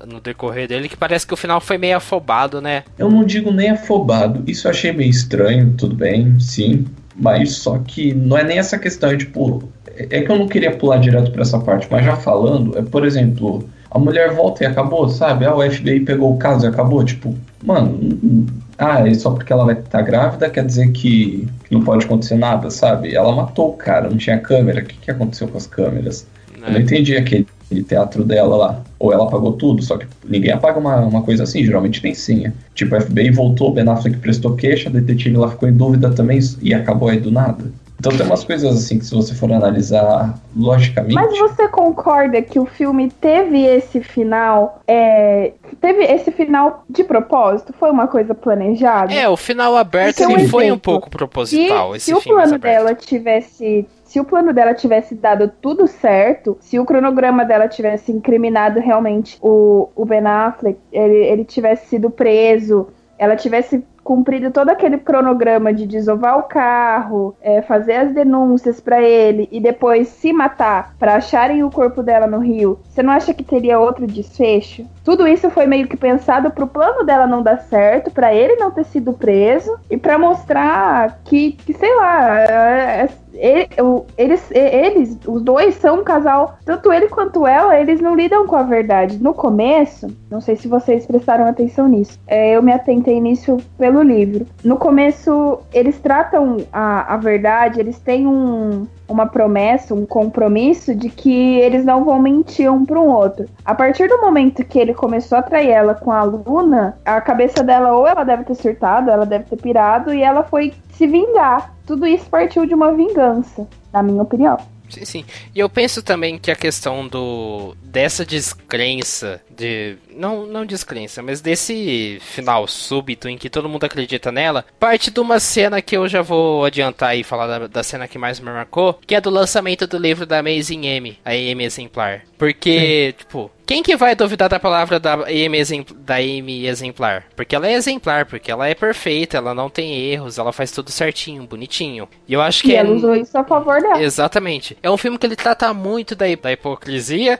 no 0.07 0.21
decorrer 0.21 0.67
dele 0.67 0.87
que 0.87 0.95
parece 0.95 1.25
que 1.25 1.33
o 1.33 1.37
final 1.37 1.59
foi 1.59 1.77
meio 1.77 1.97
afobado, 1.97 2.61
né? 2.61 2.83
Eu 2.97 3.09
não 3.09 3.25
digo 3.25 3.51
nem 3.51 3.71
afobado, 3.71 4.43
isso 4.47 4.67
eu 4.67 4.71
achei 4.71 4.91
meio 4.91 5.09
estranho, 5.09 5.73
tudo 5.75 5.95
bem, 5.95 6.39
sim. 6.39 6.85
Mas 7.17 7.53
só 7.53 7.77
que 7.79 8.13
não 8.13 8.37
é 8.37 8.43
nem 8.43 8.57
essa 8.57 8.77
questão, 8.77 9.09
é 9.09 9.17
tipo. 9.17 9.63
É 9.97 10.21
que 10.21 10.29
eu 10.29 10.37
não 10.37 10.47
queria 10.47 10.75
pular 10.75 10.97
direto 10.97 11.31
para 11.31 11.41
essa 11.41 11.57
parte, 11.57 11.87
mas 11.89 12.03
já 12.03 12.17
falando, 12.17 12.77
é 12.77 12.81
por 12.81 13.05
exemplo, 13.05 13.63
a 13.89 13.97
mulher 13.97 14.33
volta 14.33 14.63
e 14.63 14.67
acabou, 14.67 15.07
sabe? 15.07 15.45
Ah, 15.45 15.55
o 15.55 15.71
FBI 15.71 16.01
pegou 16.01 16.33
o 16.33 16.37
caso 16.37 16.65
e 16.65 16.67
acabou. 16.67 17.01
Tipo, 17.05 17.33
mano, 17.63 18.45
ah, 18.77 19.07
e 19.07 19.15
só 19.15 19.31
porque 19.31 19.53
ela 19.53 19.63
vai 19.63 19.75
estar 19.75 20.01
grávida 20.01 20.49
quer 20.49 20.65
dizer 20.65 20.91
que, 20.91 21.47
que, 21.63 21.73
não 21.73 21.81
pode 21.81 22.05
acontecer 22.05 22.35
nada, 22.35 22.69
sabe? 22.69 23.15
Ela 23.15 23.33
matou 23.33 23.69
o 23.69 23.73
cara, 23.73 24.09
não 24.09 24.17
tinha 24.17 24.37
câmera. 24.37 24.81
O 24.81 24.85
que, 24.85 24.97
que 24.97 25.11
aconteceu 25.11 25.47
com 25.47 25.57
as 25.57 25.65
câmeras? 25.65 26.27
Eu 26.65 26.73
não 26.73 26.79
entendi 26.79 27.15
aquele, 27.15 27.47
aquele 27.65 27.83
teatro 27.83 28.23
dela 28.23 28.55
lá. 28.55 28.81
Ou 28.99 29.13
ela 29.13 29.25
apagou 29.25 29.53
tudo, 29.53 29.81
só 29.81 29.97
que 29.97 30.07
ninguém 30.27 30.51
apaga 30.51 30.79
uma, 30.79 30.97
uma 31.01 31.21
coisa 31.21 31.43
assim, 31.43 31.63
geralmente 31.63 32.01
tem 32.01 32.13
senha. 32.13 32.53
Tipo, 32.73 32.95
o 32.95 33.01
FBI 33.01 33.31
voltou, 33.31 33.71
Ben 33.71 33.87
Affleck 33.87 34.17
prestou 34.17 34.55
queixa, 34.55 34.89
a 34.89 34.91
detetive 34.91 35.37
lá 35.37 35.49
ficou 35.49 35.67
em 35.67 35.73
dúvida 35.73 36.11
também 36.11 36.39
e 36.61 36.73
acabou 36.73 37.09
aí 37.09 37.19
do 37.19 37.31
nada. 37.31 37.65
Então 37.99 38.15
tem 38.15 38.25
umas 38.25 38.43
coisas 38.43 38.75
assim 38.75 38.99
que 38.99 39.05
se 39.05 39.15
você 39.15 39.33
for 39.33 39.51
analisar 39.51 40.37
logicamente. 40.55 41.15
Mas 41.15 41.37
você 41.37 41.67
concorda 41.67 42.41
que 42.41 42.59
o 42.59 42.65
filme 42.65 43.09
teve 43.09 43.63
esse 43.63 44.01
final? 44.01 44.81
É, 44.87 45.53
teve 45.81 46.03
esse 46.03 46.31
final 46.31 46.83
de 46.89 47.03
propósito? 47.03 47.73
Foi 47.79 47.89
uma 47.89 48.07
coisa 48.07 48.35
planejada? 48.35 49.13
É, 49.13 49.27
o 49.27 49.37
final 49.37 49.75
aberto 49.75 50.19
ele 50.19 50.43
um 50.43 50.49
foi 50.49 50.71
um 50.71 50.77
pouco 50.77 51.09
proposital. 51.09 51.93
Se, 51.93 52.01
se 52.01 52.13
o 52.13 52.21
plano 52.21 52.59
dela 52.59 52.93
tivesse 52.93 53.87
se 54.15 54.19
o 54.21 54.23
plano 54.23 54.53
dela 54.53 54.73
tivesse 54.73 55.13
dado 55.13 55.51
tudo 55.61 55.87
certo, 55.87 56.55
se 56.61 56.79
o 56.79 56.85
cronograma 56.85 57.43
dela 57.43 57.67
tivesse 57.67 58.13
incriminado 58.13 58.79
realmente 58.79 59.37
o, 59.41 59.89
o 59.93 60.05
Ben 60.05 60.25
Affleck, 60.25 60.79
ele, 60.89 61.17
ele 61.17 61.43
tivesse 61.43 61.87
sido 61.87 62.09
preso, 62.09 62.87
ela 63.17 63.35
tivesse 63.35 63.83
cumprido 64.05 64.51
todo 64.51 64.69
aquele 64.69 64.99
cronograma 64.99 65.73
de 65.73 65.87
desovar 65.87 66.37
o 66.37 66.43
carro, 66.43 67.35
é, 67.41 67.63
fazer 67.63 67.93
as 67.93 68.13
denúncias 68.13 68.79
para 68.79 69.01
ele 69.01 69.49
e 69.51 69.59
depois 69.59 70.09
se 70.09 70.31
matar 70.31 70.95
para 70.99 71.15
acharem 71.15 71.63
o 71.63 71.71
corpo 71.71 72.03
dela 72.03 72.27
no 72.27 72.37
rio, 72.37 72.79
você 72.87 73.01
não 73.01 73.11
acha 73.11 73.33
que 73.33 73.43
teria 73.43 73.79
outro 73.79 74.05
desfecho? 74.05 74.85
Tudo 75.03 75.27
isso 75.27 75.49
foi 75.49 75.65
meio 75.65 75.87
que 75.87 75.97
pensado 75.97 76.51
pro 76.51 76.67
plano 76.67 77.03
dela 77.03 77.25
não 77.25 77.41
dar 77.41 77.57
certo, 77.61 78.11
para 78.11 78.31
ele 78.31 78.55
não 78.57 78.69
ter 78.69 78.85
sido 78.85 79.11
preso 79.11 79.75
e 79.89 79.97
para 79.97 80.19
mostrar 80.19 81.19
que, 81.25 81.53
que, 81.53 81.73
sei 81.73 81.95
lá, 81.95 82.41
é, 82.41 83.01
é, 83.01 83.09
eles, 83.37 84.51
eles, 84.51 85.17
os 85.25 85.41
dois 85.41 85.75
são 85.75 85.99
um 86.01 86.03
casal, 86.03 86.57
tanto 86.65 86.91
ele 86.91 87.07
quanto 87.07 87.45
ela, 87.45 87.79
eles 87.79 88.01
não 88.01 88.15
lidam 88.15 88.45
com 88.47 88.55
a 88.55 88.63
verdade. 88.63 89.21
No 89.21 89.33
começo, 89.33 90.07
não 90.29 90.41
sei 90.41 90.55
se 90.55 90.67
vocês 90.67 91.05
prestaram 91.05 91.45
atenção 91.45 91.87
nisso, 91.87 92.19
é, 92.27 92.55
eu 92.55 92.61
me 92.61 92.71
atentei 92.71 93.19
nisso 93.19 93.57
pelo 93.77 94.01
livro. 94.01 94.45
No 94.63 94.77
começo, 94.77 95.59
eles 95.73 95.99
tratam 95.99 96.57
a, 96.71 97.13
a 97.13 97.17
verdade, 97.17 97.79
eles 97.79 97.99
têm 97.99 98.25
um, 98.27 98.87
uma 99.07 99.25
promessa, 99.25 99.93
um 99.93 100.05
compromisso 100.05 100.95
de 100.95 101.09
que 101.09 101.57
eles 101.59 101.85
não 101.85 102.03
vão 102.03 102.19
mentir 102.19 102.71
um 102.71 102.85
para 102.85 102.99
um 102.99 103.09
outro. 103.09 103.45
A 103.63 103.75
partir 103.75 104.07
do 104.07 104.21
momento 104.21 104.63
que 104.63 104.79
ele 104.79 104.93
começou 104.93 105.37
a 105.37 105.43
trair 105.43 105.69
ela 105.69 105.95
com 105.95 106.11
a 106.11 106.23
Luna, 106.23 106.97
a 107.05 107.21
cabeça 107.21 107.63
dela 107.63 107.93
ou 107.93 108.07
ela 108.07 108.23
deve 108.23 108.43
ter 108.43 108.55
surtado, 108.55 109.09
ela 109.09 109.25
deve 109.25 109.45
ter 109.45 109.57
pirado 109.57 110.13
e 110.13 110.21
ela 110.21 110.43
foi 110.43 110.73
se 110.93 111.07
vingar. 111.07 111.74
Tudo 111.85 112.05
isso 112.05 112.25
partiu 112.29 112.65
de 112.65 112.73
uma 112.73 112.93
vingança, 112.93 113.67
na 113.93 114.01
minha 114.01 114.21
opinião. 114.21 114.57
Sim, 114.89 115.05
sim. 115.05 115.25
E 115.53 115.59
eu 115.59 115.69
penso 115.69 116.01
também 116.03 116.37
que 116.37 116.51
a 116.51 116.55
questão 116.55 117.07
do 117.07 117.75
dessa 117.83 118.25
descrença 118.25 119.41
de 119.49 119.97
não 120.11 120.45
não 120.45 120.65
descrença, 120.65 121.21
mas 121.21 121.41
desse 121.41 122.17
final 122.21 122.67
súbito 122.67 123.27
em 123.27 123.37
que 123.37 123.49
todo 123.49 123.69
mundo 123.69 123.83
acredita 123.83 124.31
nela, 124.31 124.65
parte 124.79 125.09
de 125.11 125.19
uma 125.19 125.39
cena 125.39 125.81
que 125.81 125.97
eu 125.97 126.07
já 126.07 126.21
vou 126.21 126.65
adiantar 126.65 127.17
e 127.17 127.23
falar 127.23 127.47
da, 127.47 127.67
da 127.67 127.83
cena 127.83 128.07
que 128.07 128.17
mais 128.17 128.39
me 128.39 128.45
marcou, 128.45 128.93
que 129.05 129.15
é 129.15 129.21
do 129.21 129.29
lançamento 129.29 129.87
do 129.87 129.97
livro 129.97 130.25
da 130.25 130.39
Amazing 130.39 130.85
M, 130.85 131.19
a 131.23 131.35
M 131.35 131.63
exemplar. 131.63 132.21
Porque, 132.37 133.11
Sim. 133.11 133.17
tipo, 133.17 133.51
quem 133.65 133.81
que 133.81 133.95
vai 133.95 134.15
duvidar 134.15 134.47
da 134.47 134.59
palavra 134.59 134.99
da 134.99 135.13
Amy, 135.13 135.85
da 135.95 136.15
Amy 136.15 136.67
exemplar? 136.67 137.25
Porque 137.35 137.55
ela 137.55 137.67
é 137.67 137.73
exemplar, 137.73 138.25
porque 138.25 138.51
ela 138.51 138.67
é 138.67 138.75
perfeita, 138.75 139.37
ela 139.37 139.53
não 139.53 139.69
tem 139.69 139.95
erros, 140.11 140.37
ela 140.37 140.53
faz 140.53 140.71
tudo 140.71 140.91
certinho, 140.91 141.47
bonitinho. 141.47 142.07
E 142.27 142.33
eu 142.33 142.41
acho 142.41 142.61
que 142.61 142.69
e 142.69 142.75
é... 142.75 142.79
ela 142.79 142.91
usou 142.91 143.15
isso 143.15 143.37
a 143.37 143.43
favor 143.43 143.81
dela. 143.81 144.01
Exatamente. 144.01 144.77
É 144.83 144.89
um 144.89 144.97
filme 144.97 145.17
que 145.17 145.25
ele 145.25 145.35
trata 145.35 145.73
muito 145.73 146.15
da, 146.15 146.25
da 146.41 146.51
hipocrisia 146.51 147.39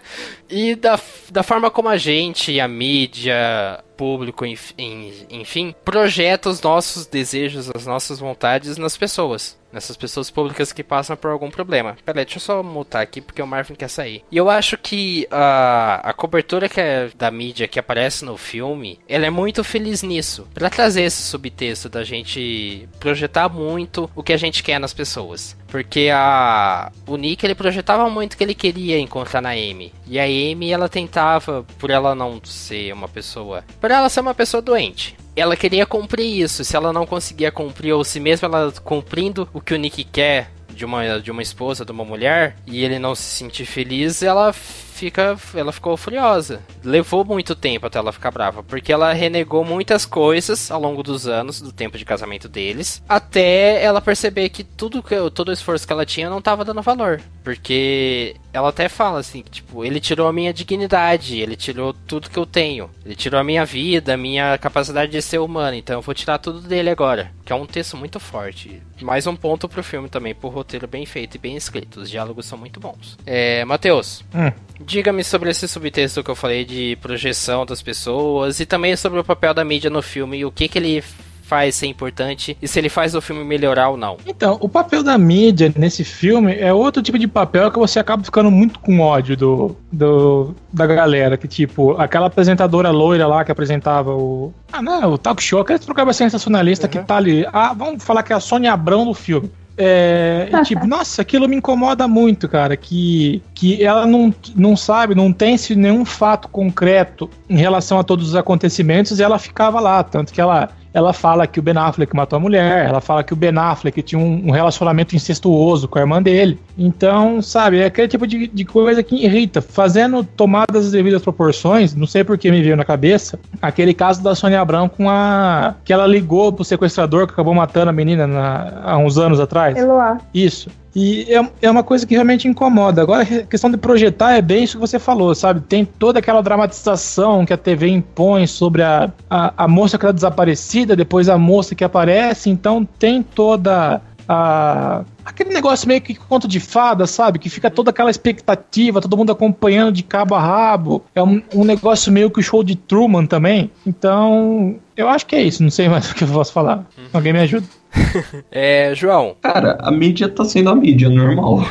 e 0.50 0.76
da, 0.76 1.00
da 1.32 1.44
forma 1.44 1.70
como 1.70 1.90
a 1.90 1.98
gente, 1.98 2.60
a 2.60 2.68
mídia, 2.68 3.84
público, 3.96 4.46
enfim, 4.46 5.74
projeta 5.84 6.50
os 6.50 6.62
nossos 6.62 7.06
desejos, 7.06 7.70
as 7.74 7.86
nossas 7.86 8.20
vontades 8.20 8.78
nas 8.78 8.98
pessoas. 8.98 9.58
Nessas 9.76 9.98
pessoas 9.98 10.32
públicas 10.32 10.72
que 10.72 10.82
passam 10.82 11.18
por 11.18 11.30
algum 11.30 11.52
problema. 11.52 11.98
Peraí, 12.06 12.24
deixa 12.24 12.38
eu 12.38 12.42
só 12.42 12.64
mutar 12.64 13.02
aqui 13.02 13.20
porque 13.20 13.42
o 13.42 13.48
Marvin 13.48 13.76
quer 13.76 13.90
sair. 13.90 14.24
E 14.32 14.38
eu 14.38 14.50
acho 14.50 14.78
que 14.78 15.28
a, 15.30 16.00
a 16.02 16.14
cobertura 16.14 16.70
que 16.70 16.80
é 16.80 17.10
da 17.14 17.30
mídia 17.30 17.68
que 17.68 17.78
aparece 17.78 18.24
no 18.24 18.38
filme, 18.38 18.98
ela 19.06 19.26
é 19.26 19.30
muito 19.30 19.66
feliz 19.66 20.02
nisso. 20.02 20.48
para 20.54 20.70
trazer 20.70 21.02
esse 21.02 21.22
subtexto 21.22 21.90
da 21.90 22.06
gente 22.06 22.88
projetar 23.02 23.50
muito 23.50 24.10
o 24.16 24.24
que 24.24 24.32
a 24.32 24.38
gente 24.38 24.64
quer 24.64 24.80
nas 24.80 24.94
pessoas. 24.94 25.58
Porque 25.68 26.10
a 26.10 26.90
o 27.06 27.18
Nick 27.18 27.46
ele 27.46 27.54
projetava 27.54 28.10
muito 28.10 28.38
que 28.38 28.44
ele 28.46 28.56
queria 28.56 28.98
encontrar 28.98 29.42
na 29.42 29.50
Amy. 29.50 29.92
E 30.08 30.18
a 30.18 30.24
Amy 30.24 30.72
ela 30.72 30.88
tentava, 30.88 31.66
por 31.78 31.90
ela 31.90 32.16
não 32.16 32.40
ser 32.46 32.94
uma 32.94 33.10
pessoa 33.10 33.66
por 33.82 33.92
ela 33.92 34.08
ser 34.08 34.22
uma 34.22 34.34
pessoa 34.34 34.62
doente. 34.62 35.18
Ela 35.36 35.56
queria 35.58 35.86
cumprir 35.86 36.42
isso. 36.42 36.64
Se 36.64 36.76
ela 36.76 36.94
não 36.94 37.06
conseguia 37.06 37.52
cumprir, 37.52 37.94
ou 37.94 38.04
se 38.04 38.20
mesmo 38.20 38.46
ela 38.46 38.72
cumprindo 38.84 39.48
o 39.54 39.60
que 39.60 39.74
o 39.74 39.78
Nick 39.78 40.04
quer 40.04 40.52
de 40.70 40.86
uma, 40.86 41.20
de 41.20 41.32
uma 41.32 41.42
esposa, 41.42 41.86
de 41.86 41.92
uma 41.92 42.06
mulher, 42.06 42.56
e 42.68 42.84
ele 42.84 43.00
não 43.00 43.16
se 43.16 43.24
sentir 43.24 43.66
feliz, 43.66 44.22
ela 44.22 44.54
fica, 44.96 45.38
ela 45.54 45.72
ficou 45.72 45.98
furiosa. 45.98 46.62
Levou 46.84 47.26
muito 47.26 47.56
tempo 47.56 47.86
até 47.86 48.00
ela 48.00 48.14
ficar 48.14 48.32
brava, 48.32 48.64
porque 48.64 48.92
ela 48.92 49.14
renegou 49.14 49.64
muitas 49.64 50.06
coisas 50.06 50.72
ao 50.72 50.80
longo 50.80 51.04
dos 51.04 51.28
anos, 51.28 51.62
do 51.62 51.72
tempo 51.72 51.98
de 51.98 52.06
casamento 52.06 52.48
deles, 52.48 53.04
até 53.08 53.84
ela 53.84 54.02
perceber 54.02 54.50
que 54.50 54.64
tudo 54.64 55.04
que 55.04 55.16
todo 55.32 55.50
o 55.50 55.54
esforço 55.54 55.86
que 55.86 55.94
ela 55.94 56.06
tinha 56.06 56.30
não 56.30 56.40
estava 56.40 56.64
dando 56.64 56.82
valor, 56.82 57.22
porque 57.44 58.36
ela 58.54 58.70
até 58.70 58.88
fala 58.88 59.20
assim, 59.20 59.44
tipo, 59.50 59.84
ele 59.84 60.00
tirou 60.00 60.28
a 60.28 60.34
minha 60.34 60.54
dignidade, 60.54 61.40
ele 61.40 61.56
tirou 61.56 61.94
tudo 61.94 62.30
que 62.30 62.38
eu 62.38 62.46
tenho, 62.46 62.90
ele 63.06 63.16
tirou 63.16 63.40
a 63.40 63.44
minha 63.44 63.66
vida, 63.66 64.14
a 64.14 64.18
minha 64.18 64.58
capacidade 64.58 65.12
de 65.12 65.22
ser 65.22 65.40
humano, 65.40 65.76
então 65.76 65.98
eu 65.98 66.02
vou 66.02 66.16
tirar 66.16 66.38
tudo 66.38 66.62
dele 66.62 66.90
agora, 66.90 67.32
que 67.44 67.52
é 67.52 67.56
um 67.56 67.66
texto 67.66 67.98
muito 67.98 68.20
forte. 68.20 68.82
Mais 69.02 69.28
um 69.28 69.36
ponto 69.36 69.68
pro 69.68 69.84
filme 69.84 70.08
também, 70.08 70.34
pro 70.34 70.48
roteiro 70.48 70.88
bem 70.88 71.06
feito 71.06 71.36
e 71.36 71.40
bem 71.40 71.58
escrito, 71.58 72.00
os 72.00 72.10
diálogos 72.10 72.46
são 72.46 72.58
muito 72.58 72.80
bons. 72.80 73.18
É, 73.26 73.66
Matheus, 73.66 74.24
hum. 74.34 74.52
Diga-me 74.86 75.24
sobre 75.24 75.50
esse 75.50 75.68
subtexto 75.68 76.24
que 76.24 76.30
eu 76.30 76.36
falei 76.36 76.64
de 76.64 76.96
projeção 77.02 77.66
das 77.66 77.82
pessoas 77.82 78.60
e 78.60 78.66
também 78.66 78.96
sobre 78.96 79.20
o 79.20 79.24
papel 79.24 79.54
da 79.54 79.66
mídia 79.66 79.90
no 79.90 80.02
filme 80.02 80.38
e 80.38 80.46
o 80.46 80.52
que, 80.52 80.68
que 80.68 80.78
ele 80.78 81.04
faz 81.46 81.76
ser 81.76 81.88
importante 81.88 82.58
e 82.62 82.68
se 82.68 82.80
ele 82.80 82.90
faz 82.90 83.14
o 83.14 83.22
filme 83.22 83.44
melhorar 83.44 83.90
ou 83.90 83.98
não. 83.98 84.18
Então, 84.26 84.58
o 84.60 84.68
papel 84.68 85.04
da 85.04 85.18
mídia 85.18 85.72
nesse 85.76 86.04
filme 86.04 86.56
é 86.56 86.74
outro 86.74 87.02
tipo 87.02 87.20
de 87.20 87.28
papel 87.28 87.72
que 87.72 87.78
você 87.78 88.00
acaba 88.00 88.24
ficando 88.24 88.50
muito 88.50 88.80
com 88.80 89.00
ódio 89.00 89.38
do, 89.38 89.76
do 89.92 90.56
da 90.74 90.88
galera, 90.88 91.38
que 91.38 91.48
tipo, 91.48 91.94
aquela 91.98 92.28
apresentadora 92.28 92.90
loira 92.90 93.28
lá 93.28 93.46
que 93.46 93.52
apresentava 93.52 94.12
o 94.12 94.54
ah, 94.74 94.82
não, 94.82 95.14
o 95.14 95.18
talk 95.18 95.42
show, 95.42 95.62
aquele 95.62 95.80
programa 95.80 96.14
sensacionalista 96.14 96.88
uhum. 96.88 96.92
que 96.92 97.00
tá 97.00 97.16
ali, 97.16 97.46
ah, 97.54 97.74
vamos 97.74 98.04
falar 98.04 98.24
que 98.24 98.34
é 98.34 98.36
a 98.36 98.40
Sônia 98.40 98.74
Abrão 98.74 99.06
do 99.06 99.14
filme. 99.14 99.50
É, 99.78 100.50
tipo, 100.64 100.86
nossa, 100.88 101.22
aquilo 101.22 101.48
me 101.48 101.58
incomoda 101.58 102.08
muito, 102.08 102.48
cara, 102.48 102.78
que, 102.78 103.42
que 103.54 103.84
ela 103.84 104.06
não, 104.06 104.34
não 104.56 104.76
sabe, 104.76 105.16
não 105.16 105.34
tem 105.34 105.58
nenhum 105.76 106.06
fato 106.06 106.48
concreto 106.48 107.30
em 107.50 107.58
relação 107.58 108.00
a 108.00 108.04
todos 108.04 108.30
os 108.30 108.36
acontecimentos 108.36 109.20
e 109.20 109.24
ela 109.24 109.38
ficava 109.38 109.80
lá, 109.80 110.04
tanto 110.04 110.34
que 110.34 110.40
ela 110.40 110.70
ela 110.96 111.12
fala 111.12 111.46
que 111.46 111.60
o 111.60 111.62
Ben 111.62 111.78
Affleck 111.78 112.16
matou 112.16 112.38
a 112.38 112.40
mulher, 112.40 112.88
ela 112.88 113.02
fala 113.02 113.22
que 113.22 113.34
o 113.34 113.36
Ben 113.36 113.52
Affleck 113.58 114.02
tinha 114.02 114.18
um, 114.18 114.48
um 114.48 114.52
relacionamento 114.52 115.14
incestuoso 115.14 115.90
com 115.90 116.00
a 116.00 116.02
irmã 116.02 116.24
dele. 116.24 116.58
Então, 116.78 117.42
sabe, 117.42 117.80
é 117.80 117.86
aquele 117.86 118.08
tipo 118.08 118.26
de, 118.26 118.48
de 118.48 118.64
coisa 118.64 119.04
que 119.04 119.14
irrita. 119.14 119.62
Fazendo 119.62 120.24
tomadas 120.24 120.86
as 120.86 120.92
devidas 120.94 121.22
proporções, 121.22 121.94
não 121.94 122.08
sei 122.08 122.24
por 122.24 122.38
que 122.38 122.50
me 122.50 122.64
veio 122.64 122.78
na 122.78 122.86
cabeça, 122.86 123.38
aquele 123.62 123.94
caso 123.94 124.24
da 124.24 124.34
Sônia 124.34 124.62
Abrão 124.62 124.88
com 124.88 125.10
a. 125.10 125.76
que 125.84 125.92
ela 125.92 126.08
ligou 126.08 126.54
pro 126.54 126.64
sequestrador 126.64 127.28
que 127.28 127.34
acabou 127.34 127.54
matando 127.54 127.90
a 127.90 127.94
menina 127.94 128.26
na, 128.26 128.82
há 128.86 128.98
uns 128.98 129.18
anos 129.18 129.42
atrás. 129.42 129.78
Eloá. 129.78 130.18
Isso. 130.34 130.70
E 130.96 131.26
é, 131.30 131.50
é 131.64 131.70
uma 131.70 131.84
coisa 131.84 132.08
que 132.08 132.14
realmente 132.14 132.48
incomoda. 132.48 133.02
Agora, 133.02 133.24
a 133.24 133.44
questão 133.44 133.70
de 133.70 133.76
projetar 133.76 134.34
é 134.34 134.42
bem 134.42 134.64
isso 134.64 134.78
que 134.78 134.82
você 134.82 134.98
falou, 134.98 135.36
sabe? 135.36 135.60
Tem 135.60 135.84
toda 135.84 136.20
aquela 136.20 136.42
dramatização 136.42 137.46
que 137.46 137.52
a 137.52 137.58
TV 137.58 137.90
impõe 137.90 138.48
sobre 138.48 138.82
a, 138.82 139.12
a, 139.30 139.66
a 139.66 139.68
moça 139.68 139.98
que 139.98 140.06
era 140.06 140.14
desaparecida, 140.14 140.96
depois 140.96 141.28
a 141.28 141.38
moça 141.38 141.76
que 141.76 141.84
aparece, 141.84 142.50
então 142.50 142.88
tem 142.98 143.22
toda 143.22 144.02
a 144.28 145.04
aquele 145.26 145.50
negócio 145.50 145.88
meio 145.88 146.02
que 146.02 146.14
conto 146.14 146.48
de 146.48 146.60
fada, 146.60 147.08
sabe? 147.08 147.40
Que 147.40 147.50
fica 147.50 147.70
toda 147.72 147.90
aquela 147.90 148.12
expectativa, 148.12 149.02
todo 149.02 149.18
mundo 149.18 149.32
acompanhando 149.32 149.92
de 149.92 150.04
cabo 150.04 150.36
a 150.36 150.40
rabo. 150.40 151.04
É 151.16 151.22
um, 151.22 151.42
um 151.54 151.64
negócio 151.66 152.12
meio 152.12 152.30
que 152.30 152.40
o 152.40 152.44
show 152.44 152.64
de 152.64 152.76
Truman 152.76 153.26
também. 153.26 153.72
Então, 153.86 154.76
eu 154.96 155.10
acho 155.10 155.26
que 155.26 155.36
é 155.36 155.42
isso. 155.42 155.64
Não 155.64 155.72
sei 155.72 155.90
mais 155.90 156.10
o 156.12 156.16
que 156.16 156.24
eu 156.24 156.28
posso 156.28 156.54
falar. 156.54 156.86
Uhum. 156.98 157.06
Alguém 157.12 157.34
me 157.34 157.40
ajuda. 157.40 157.66
é, 158.52 158.94
João. 158.96 159.36
Cara, 159.42 159.78
a 159.82 159.92
mídia 159.92 160.28
tá 160.30 160.46
sendo 160.46 160.70
a 160.70 160.76
mídia 160.76 161.10
normal. 161.10 161.62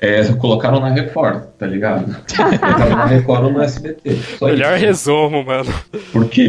É, 0.00 0.20
é 0.20 0.32
colocaram 0.34 0.80
na 0.80 0.90
Record, 0.90 1.44
tá 1.58 1.66
ligado? 1.66 2.16
Colocaram 2.36 2.96
na 2.96 3.06
Record 3.06 3.44
ou 3.44 3.52
no 3.52 3.62
SBT. 3.62 4.16
Melhor 4.42 4.76
isso. 4.76 4.86
resumo, 4.86 5.44
mano. 5.44 5.72
Porque 6.12 6.46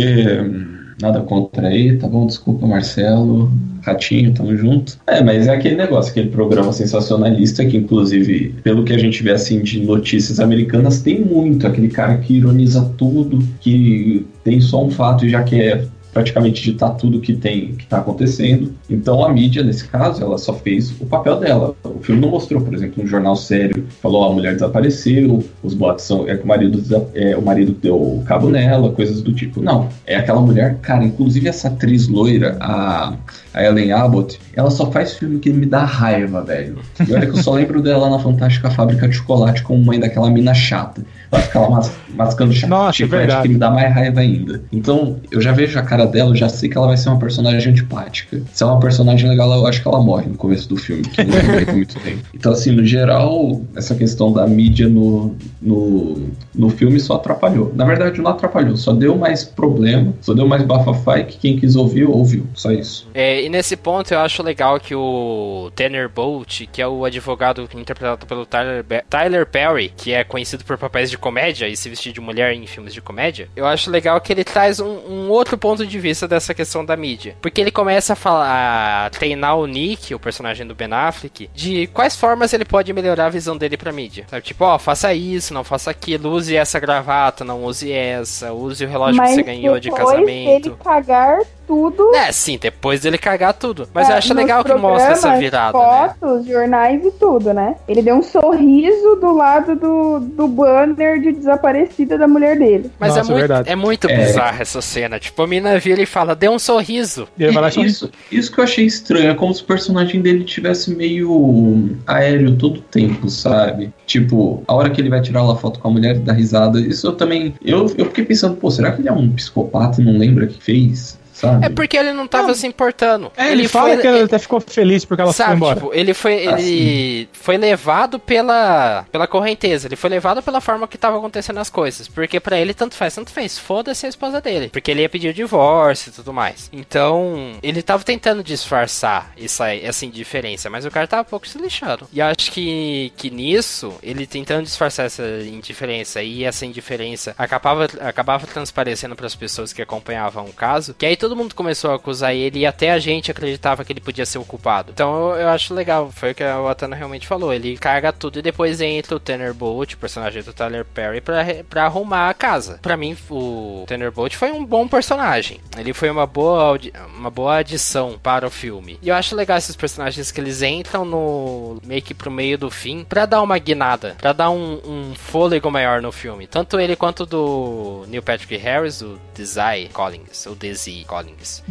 Nada 1.02 1.22
contra 1.22 1.70
aí, 1.70 1.98
tá 1.98 2.08
bom? 2.08 2.28
Desculpa, 2.28 2.68
Marcelo. 2.68 3.50
Ratinho, 3.82 4.34
tamo 4.34 4.56
junto. 4.58 4.98
É, 5.08 5.24
mas 5.24 5.48
é 5.48 5.54
aquele 5.54 5.76
negócio, 5.76 6.12
aquele 6.12 6.30
programa 6.30 6.74
sensacionalista 6.74 7.66
que, 7.66 7.78
inclusive, 7.78 8.54
pelo 8.62 8.84
que 8.84 8.92
a 8.92 8.98
gente 8.98 9.24
vê 9.24 9.32
assim 9.32 9.62
de 9.62 9.80
notícias 9.80 10.42
americanas, 10.42 11.02
tem 11.02 11.22
muito 11.22 11.66
aquele 11.66 11.88
cara 11.88 12.18
que 12.18 12.36
ironiza 12.36 12.94
tudo, 12.98 13.40
que 13.62 14.26
tem 14.44 14.60
só 14.60 14.84
um 14.84 14.92
fato 14.92 15.26
e 15.26 15.30
já 15.30 15.42
quer 15.42 15.86
praticamente 16.20 16.62
ditar 16.62 16.96
tudo 16.98 17.22
que 17.22 17.34
tem 17.34 17.76
que 17.76 17.84
está 17.84 18.00
acontecendo. 18.00 18.74
Então 18.90 19.24
a 19.24 19.32
mídia, 19.32 19.64
nesse 19.64 19.88
caso, 19.88 20.22
ela 20.22 20.38
só 20.38 20.54
fez 20.54 20.92
o 21.00 21.06
papel 21.06 21.40
dela. 21.40 21.76
O 21.84 22.00
filme 22.02 22.22
não 22.22 22.30
mostrou, 22.30 22.62
por 22.62 22.74
exemplo, 22.74 23.02
um 23.04 23.08
jornal 23.08 23.36
sério 23.36 23.86
falou 24.02 24.26
a 24.26 24.34
mulher 24.34 24.54
desapareceu, 24.54 25.44
os 25.64 25.74
bots 25.74 26.04
são 26.04 26.28
é 26.28 26.36
que 26.36 26.44
o 26.44 26.48
marido 26.48 27.10
é, 27.14 27.38
o 27.38 27.42
marido 27.42 27.72
deu 27.72 28.22
cabo 28.26 28.50
nela, 28.50 28.92
coisas 28.92 29.22
do 29.22 29.34
tipo. 29.34 29.62
Não, 29.62 29.88
é 30.06 30.16
aquela 30.16 30.42
mulher, 30.42 30.78
cara, 30.82 31.04
inclusive 31.04 31.48
essa 31.48 31.70
atriz 31.70 32.08
loira, 32.08 32.58
a, 32.60 33.14
a 33.54 33.64
Ellen 33.64 33.94
Abbott, 33.94 34.40
ela 34.54 34.70
só 34.70 34.92
faz 34.92 35.14
filme 35.14 35.40
que 35.40 35.52
me 35.52 35.66
dá 35.66 35.84
raiva, 35.86 36.42
velho. 36.44 36.80
E 37.08 37.14
olha 37.14 37.26
que 37.26 37.38
eu 37.38 37.44
só 37.44 37.54
lembro 37.54 37.82
dela 37.82 38.10
na 38.10 38.20
Fantástica 38.20 38.70
Fábrica 38.70 39.08
de 39.08 39.16
Chocolate 39.16 39.64
como 39.64 39.84
mãe 39.84 40.00
daquela 40.00 40.30
mina 40.30 40.54
chata. 40.54 41.02
Ela 41.32 41.42
fica 41.42 41.60
lá 41.60 41.70
mas, 41.70 41.92
mascando 42.16 42.68
Nossa, 42.68 42.94
chiclete 42.94 43.42
que 43.42 43.50
me 43.50 43.58
dá 43.58 43.70
mais 43.70 43.94
raiva 43.94 44.20
ainda. 44.22 44.62
Então, 44.72 45.20
eu 45.32 45.42
já 45.42 45.52
vejo 45.52 45.78
a 45.78 45.82
cara 45.82 46.06
dela, 46.06 46.32
eu 46.32 46.36
já 46.36 46.50
sei 46.50 46.70
que 46.70 46.78
ela 46.78 46.88
vai 46.88 46.98
ser 46.98 47.10
uma 47.10 47.20
personagem 47.20 47.72
antipática. 47.72 48.42
Se 48.52 48.64
é 48.64 48.66
uma 48.66 48.80
personagem 48.80 49.30
legal, 49.30 49.52
eu 49.54 49.66
acho 49.66 49.82
que 49.82 49.88
ela 49.88 50.02
morre 50.02 50.28
no 50.28 50.36
começo 50.36 50.68
do 50.68 50.76
filme, 50.76 51.04
que 51.04 51.24
não 51.24 51.74
muito 51.74 52.00
tempo. 52.00 52.20
Então, 52.34 52.54
assim, 52.54 52.72
no 52.72 52.86
geral, 52.86 53.62
essa 53.76 53.94
questão 53.96 54.32
da 54.32 54.48
mídia 54.48 54.88
no, 54.88 55.36
no, 55.62 56.30
no 56.56 56.70
filme 56.70 57.00
só 57.00 57.16
atrapalhou. 57.16 57.72
Na 57.76 57.84
verdade, 57.86 58.22
não 58.22 58.32
atrapalhou, 58.32 58.78
só 58.78 58.94
deu 58.94 59.18
mais 59.18 59.44
problema, 59.44 60.14
só 60.22 60.34
deu 60.34 60.48
mais 60.48 60.64
bafafá 60.64 61.20
e 61.20 61.26
que 61.26 61.38
quem 61.38 61.60
quis 61.60 61.76
ouvir, 61.76 62.06
ouviu. 62.06 62.48
Só 62.54 62.72
isso. 62.72 63.08
É, 63.14 63.44
e 63.44 63.50
nesse 63.50 63.76
ponto 63.76 64.14
eu 64.14 64.20
acho 64.20 64.42
legal 64.42 64.80
que 64.80 64.96
o 64.96 65.70
Tanner 65.76 66.10
Bolt, 66.10 66.62
que 66.72 66.82
é 66.82 66.88
o 66.88 67.04
advogado 67.04 67.68
interpretado 67.76 68.26
pelo 68.26 68.46
Tyler, 68.46 68.86
Tyler 69.10 69.46
Perry, 69.46 69.92
que 69.96 70.14
é 70.14 70.24
conhecido 70.24 70.64
por 70.64 70.78
papéis 70.78 71.10
de 71.10 71.18
comédia 71.20 71.68
e 71.68 71.78
se 71.78 71.90
vestir 71.90 72.12
de 72.12 72.22
mulher 72.22 72.54
em 72.54 72.66
filmes 72.66 72.94
de 72.94 73.02
comédia, 73.02 73.50
eu 73.56 73.66
acho 73.66 73.92
legal 73.92 74.20
que 74.22 74.34
ele 74.34 74.44
traz 74.44 74.80
um, 74.80 74.90
um 75.08 75.30
outro 75.30 75.58
ponto 75.58 75.86
de 75.86 76.00
vista 76.00 76.28
dessa 76.28 76.54
questão 76.54 76.84
da 76.84 76.96
mídia. 76.96 77.36
Porque 77.42 77.62
ele 77.62 77.72
começa 77.72 78.14
a 78.14 78.16
falar, 78.16 79.06
a 79.06 79.10
treinar 79.10 79.58
o 79.58 79.68
Nick, 79.68 80.14
o 80.14 80.20
personagem 80.20 80.66
do 80.66 80.76
Ben 80.76 80.92
Affleck, 80.92 81.50
de 81.54 81.88
quais 81.88 82.16
formas 82.16 82.54
ele 82.54 82.66
pode 82.66 82.92
melhorar 82.94 83.28
a 83.28 83.30
visão 83.30 83.58
dele 83.58 83.78
pra 83.78 83.92
mídia. 83.92 84.26
Sabe? 84.30 84.42
Tipo, 84.42 84.66
ó, 84.66 84.80
faça 84.80 85.14
isso, 85.14 85.54
não 85.54 85.64
faça 85.64 85.92
aquilo, 85.92 86.32
use 86.32 86.56
essa 86.56 86.80
gravata, 86.80 87.44
não 87.44 87.64
use 87.64 87.92
essa, 87.92 88.52
use 88.54 88.84
o 88.84 88.88
relógio 88.88 89.18
Mas 89.18 89.30
que 89.30 89.36
você 89.36 89.44
ganhou 89.44 89.80
de 89.80 89.92
casamento. 89.92 90.68
Ele 90.68 90.76
cagar 90.84 91.40
tudo. 91.70 92.16
É, 92.16 92.32
sim, 92.32 92.58
depois 92.60 93.02
dele 93.02 93.20
cagar 93.20 93.54
tudo. 93.54 93.88
Mas 93.94 94.10
é, 94.10 94.14
eu 94.14 94.18
acho 94.18 94.34
legal 94.34 94.64
que 94.64 94.74
mostra 94.74 95.12
essa 95.12 95.38
virada. 95.38 95.78
Né? 95.78 96.16
Fotos, 96.20 96.46
né? 96.48 96.52
jornais 96.52 97.06
e 97.06 97.12
tudo, 97.12 97.54
né? 97.54 97.76
Ele 97.88 98.02
deu 98.02 98.16
um 98.16 98.24
sorriso 98.24 99.16
do 99.18 99.32
lado 99.32 99.76
do, 99.76 100.20
do 100.20 100.48
banner 100.48 101.22
de 101.22 101.32
desaparecida 101.32 102.18
da 102.18 102.28
mulher 102.28 102.58
dele. 102.58 102.90
Mas 103.00 103.16
é 103.16 103.20
Nossa, 103.20 103.32
é, 103.32 103.36
muito, 103.36 103.54
é 103.54 103.76
muito 103.76 104.10
é. 104.10 104.18
bizarra 104.18 104.64
essa 104.64 104.82
cena. 104.82 105.20
Tipo, 105.20 105.44
a 105.44 105.48
mina 105.48 105.78
vira 105.78 106.02
e 106.02 106.08
fala, 106.08 106.36
deu 106.36 106.52
um 106.52 106.58
sorriso. 106.58 107.28
E 107.38 107.44
ele 107.44 107.54
vai 107.54 107.70
isso, 107.70 108.10
isso 108.32 108.52
que 108.52 108.60
eu 108.60 108.64
achei 108.64 108.86
estranho. 108.86 109.30
É 109.30 109.36
como 109.36 109.54
se 109.54 109.62
o 109.62 109.66
personagem 109.66 110.22
dele 110.22 110.44
tivesse 110.44 110.90
meio 110.90 111.88
aéreo 112.08 112.56
todo 112.56 112.78
o 112.78 112.82
tempo, 112.82 113.30
sabe? 113.30 113.94
Tipo, 114.08 114.64
a 114.68 114.74
hora 114.74 114.90
que 114.90 115.00
ele 115.00 115.10
vai 115.10 115.22
tirar 115.22 115.44
lá 115.44 115.56
foto 115.56 115.80
com 115.80 115.88
a 115.88 115.92
mulher 115.92 116.16
e 116.16 116.20
dar 116.20 116.34
risada. 116.34 116.80
Isso 116.80 117.06
eu 117.06 117.14
também. 117.14 117.54
Eu, 117.64 117.82
eu 117.96 118.06
fiquei 118.06 118.26
pensando, 118.26 118.56
pô, 118.56 118.72
será 118.72 118.92
que 118.92 119.02
ele 119.02 119.10
é 119.10 119.12
um 119.12 119.30
psicopata 119.30 120.02
e 120.02 120.04
não 120.04 120.18
lembra 120.18 120.48
que 120.48 120.60
fez? 120.60 121.19
Sabe? 121.40 121.66
É 121.66 121.70
porque 121.70 121.96
ele 121.96 122.12
não 122.12 122.28
tava 122.28 122.50
não. 122.50 122.54
se 122.54 122.68
importando. 122.68 123.32
É, 123.38 123.46
ele, 123.46 123.62
ele 123.62 123.68
fala 123.68 123.94
foi, 123.94 123.98
que 123.98 124.08
ele 124.08 124.24
até 124.24 124.38
ficou 124.38 124.60
feliz 124.60 125.06
porque 125.06 125.22
ela 125.22 125.32
sabe, 125.32 125.50
foi 125.50 125.56
embora. 125.56 125.76
Tipo, 125.80 125.94
ele 125.94 126.14
foi, 126.14 126.34
ele 126.34 127.30
foi 127.32 127.58
levado 127.58 128.20
pela, 128.20 129.06
pela 129.10 129.26
correnteza, 129.26 129.88
ele 129.88 129.96
foi 129.96 130.10
levado 130.10 130.44
pela 130.44 130.60
forma 130.60 130.88
que 130.88 130.98
tava 130.98 131.18
acontecendo 131.18 131.60
as 131.60 131.70
coisas. 131.70 132.08
Porque 132.10 132.40
para 132.40 132.60
ele 132.60 132.74
tanto 132.74 132.96
faz, 132.96 133.16
tanto 133.16 133.32
fez. 133.32 133.58
Foda-se 133.58 134.06
a 134.06 134.10
esposa 134.10 134.42
dele. 134.42 134.70
Porque 134.70 134.92
ele 134.92 135.02
ia 135.02 135.10
pedir 135.10 135.30
o 135.30 135.34
divórcio 135.34 136.10
e 136.10 136.14
tudo 136.14 136.34
mais. 136.34 136.70
Então, 136.74 137.54
ele 137.64 137.82
tava 137.82 138.04
tentando 138.04 138.44
disfarçar 138.44 139.32
essa, 139.42 139.74
essa 139.74 140.06
indiferença, 140.06 140.70
mas 140.70 140.86
o 140.86 140.92
cara 140.92 141.08
tava 141.08 141.22
um 141.22 141.30
pouco 141.30 141.48
se 141.48 141.58
lixando. 141.58 142.08
E 142.12 142.22
acho 142.22 142.52
que, 142.52 143.14
que 143.16 143.30
nisso, 143.30 143.94
ele 144.04 144.28
tentando 144.28 144.64
disfarçar 144.64 145.06
essa 145.06 145.24
indiferença 145.46 146.22
e 146.22 146.44
essa 146.44 146.66
indiferença 146.66 147.34
acabava, 147.38 147.88
acabava 148.02 148.46
transparecendo 148.46 149.16
para 149.16 149.26
as 149.26 149.36
pessoas 149.36 149.72
que 149.72 149.82
acompanhavam 149.82 150.46
o 150.46 150.54
caso, 150.54 150.94
que 150.94 151.06
aí 151.06 151.16
todo 151.16 151.29
todo 151.30 151.38
mundo 151.38 151.54
começou 151.54 151.92
a 151.92 151.96
acusar 151.96 152.34
ele 152.34 152.60
e 152.60 152.66
até 152.66 152.92
a 152.92 152.98
gente 152.98 153.30
acreditava 153.30 153.86
que 153.86 153.94
ele 153.94 154.02
podia 154.02 154.26
ser 154.26 154.40
o 154.40 154.44
culpado. 154.44 154.92
Então 154.92 155.30
eu, 155.30 155.42
eu 155.42 155.50
acho 155.50 155.76
legal, 155.76 156.12
foi 156.12 156.32
o 156.32 156.36
que 156.36 156.44
a 156.44 156.60
Watana 156.60 156.96
realmente 156.96 157.28
falou. 157.28 157.54
Ele 157.54 157.78
carga 157.78 158.12
tudo 158.12 158.40
e 158.40 158.42
depois 158.42 158.82
entra 158.82 159.16
o 159.16 159.20
Tanner 159.20 159.54
Bolt, 159.54 159.94
o 159.94 159.98
personagem 159.98 160.42
do 160.42 160.52
Tyler 160.52 160.84
Perry, 160.86 161.22
pra, 161.22 161.46
pra 161.70 161.86
arrumar 161.86 162.30
a 162.30 162.34
casa. 162.34 162.80
Pra 162.82 162.98
mim, 162.98 163.16
o 163.30 163.84
Tanner 163.88 164.12
Bolt 164.12 164.34
foi 164.34 164.52
um 164.52 164.66
bom 164.66 164.88
personagem. 164.88 165.62
Ele 165.78 165.94
foi 165.94 166.10
uma 166.10 166.26
boa, 166.26 166.80
uma 167.16 167.30
boa 167.30 167.58
adição 167.58 168.20
para 168.22 168.48
o 168.48 168.52
filme. 168.52 168.98
E 169.02 169.10
eu 169.10 169.16
acho 169.16 169.36
legal 169.36 169.58
esses 169.58 169.76
personagens 169.76 170.32
que 170.32 170.42
eles 170.42 170.64
entram 170.64 171.06
no 171.06 171.80
meio 171.86 172.02
que 172.02 172.16
pro 172.16 172.32
meio 172.32 172.58
do 172.58 172.72
fim 172.72 173.04
pra 173.04 173.28
dar 173.28 173.44
uma 173.44 173.60
guinada, 173.60 174.16
pra 174.20 174.34
dar 174.34 174.50
um, 174.50 174.82
um 174.84 175.14
fôlego 175.16 175.70
maior 175.70 176.02
no 176.02 176.12
filme. 176.12 176.48
Tanto 176.48 176.80
ele 176.80 176.96
quanto 176.96 177.24
do 177.24 178.04
Neil 178.08 178.24
Patrick 178.24 178.58
Harris, 178.58 179.02
o 179.02 179.20
Desai 179.36 179.90
Collins, 179.94 180.48
ou 180.48 180.56
Desi 180.56 181.06
Collins 181.06 181.19
Collins. 181.20 181.64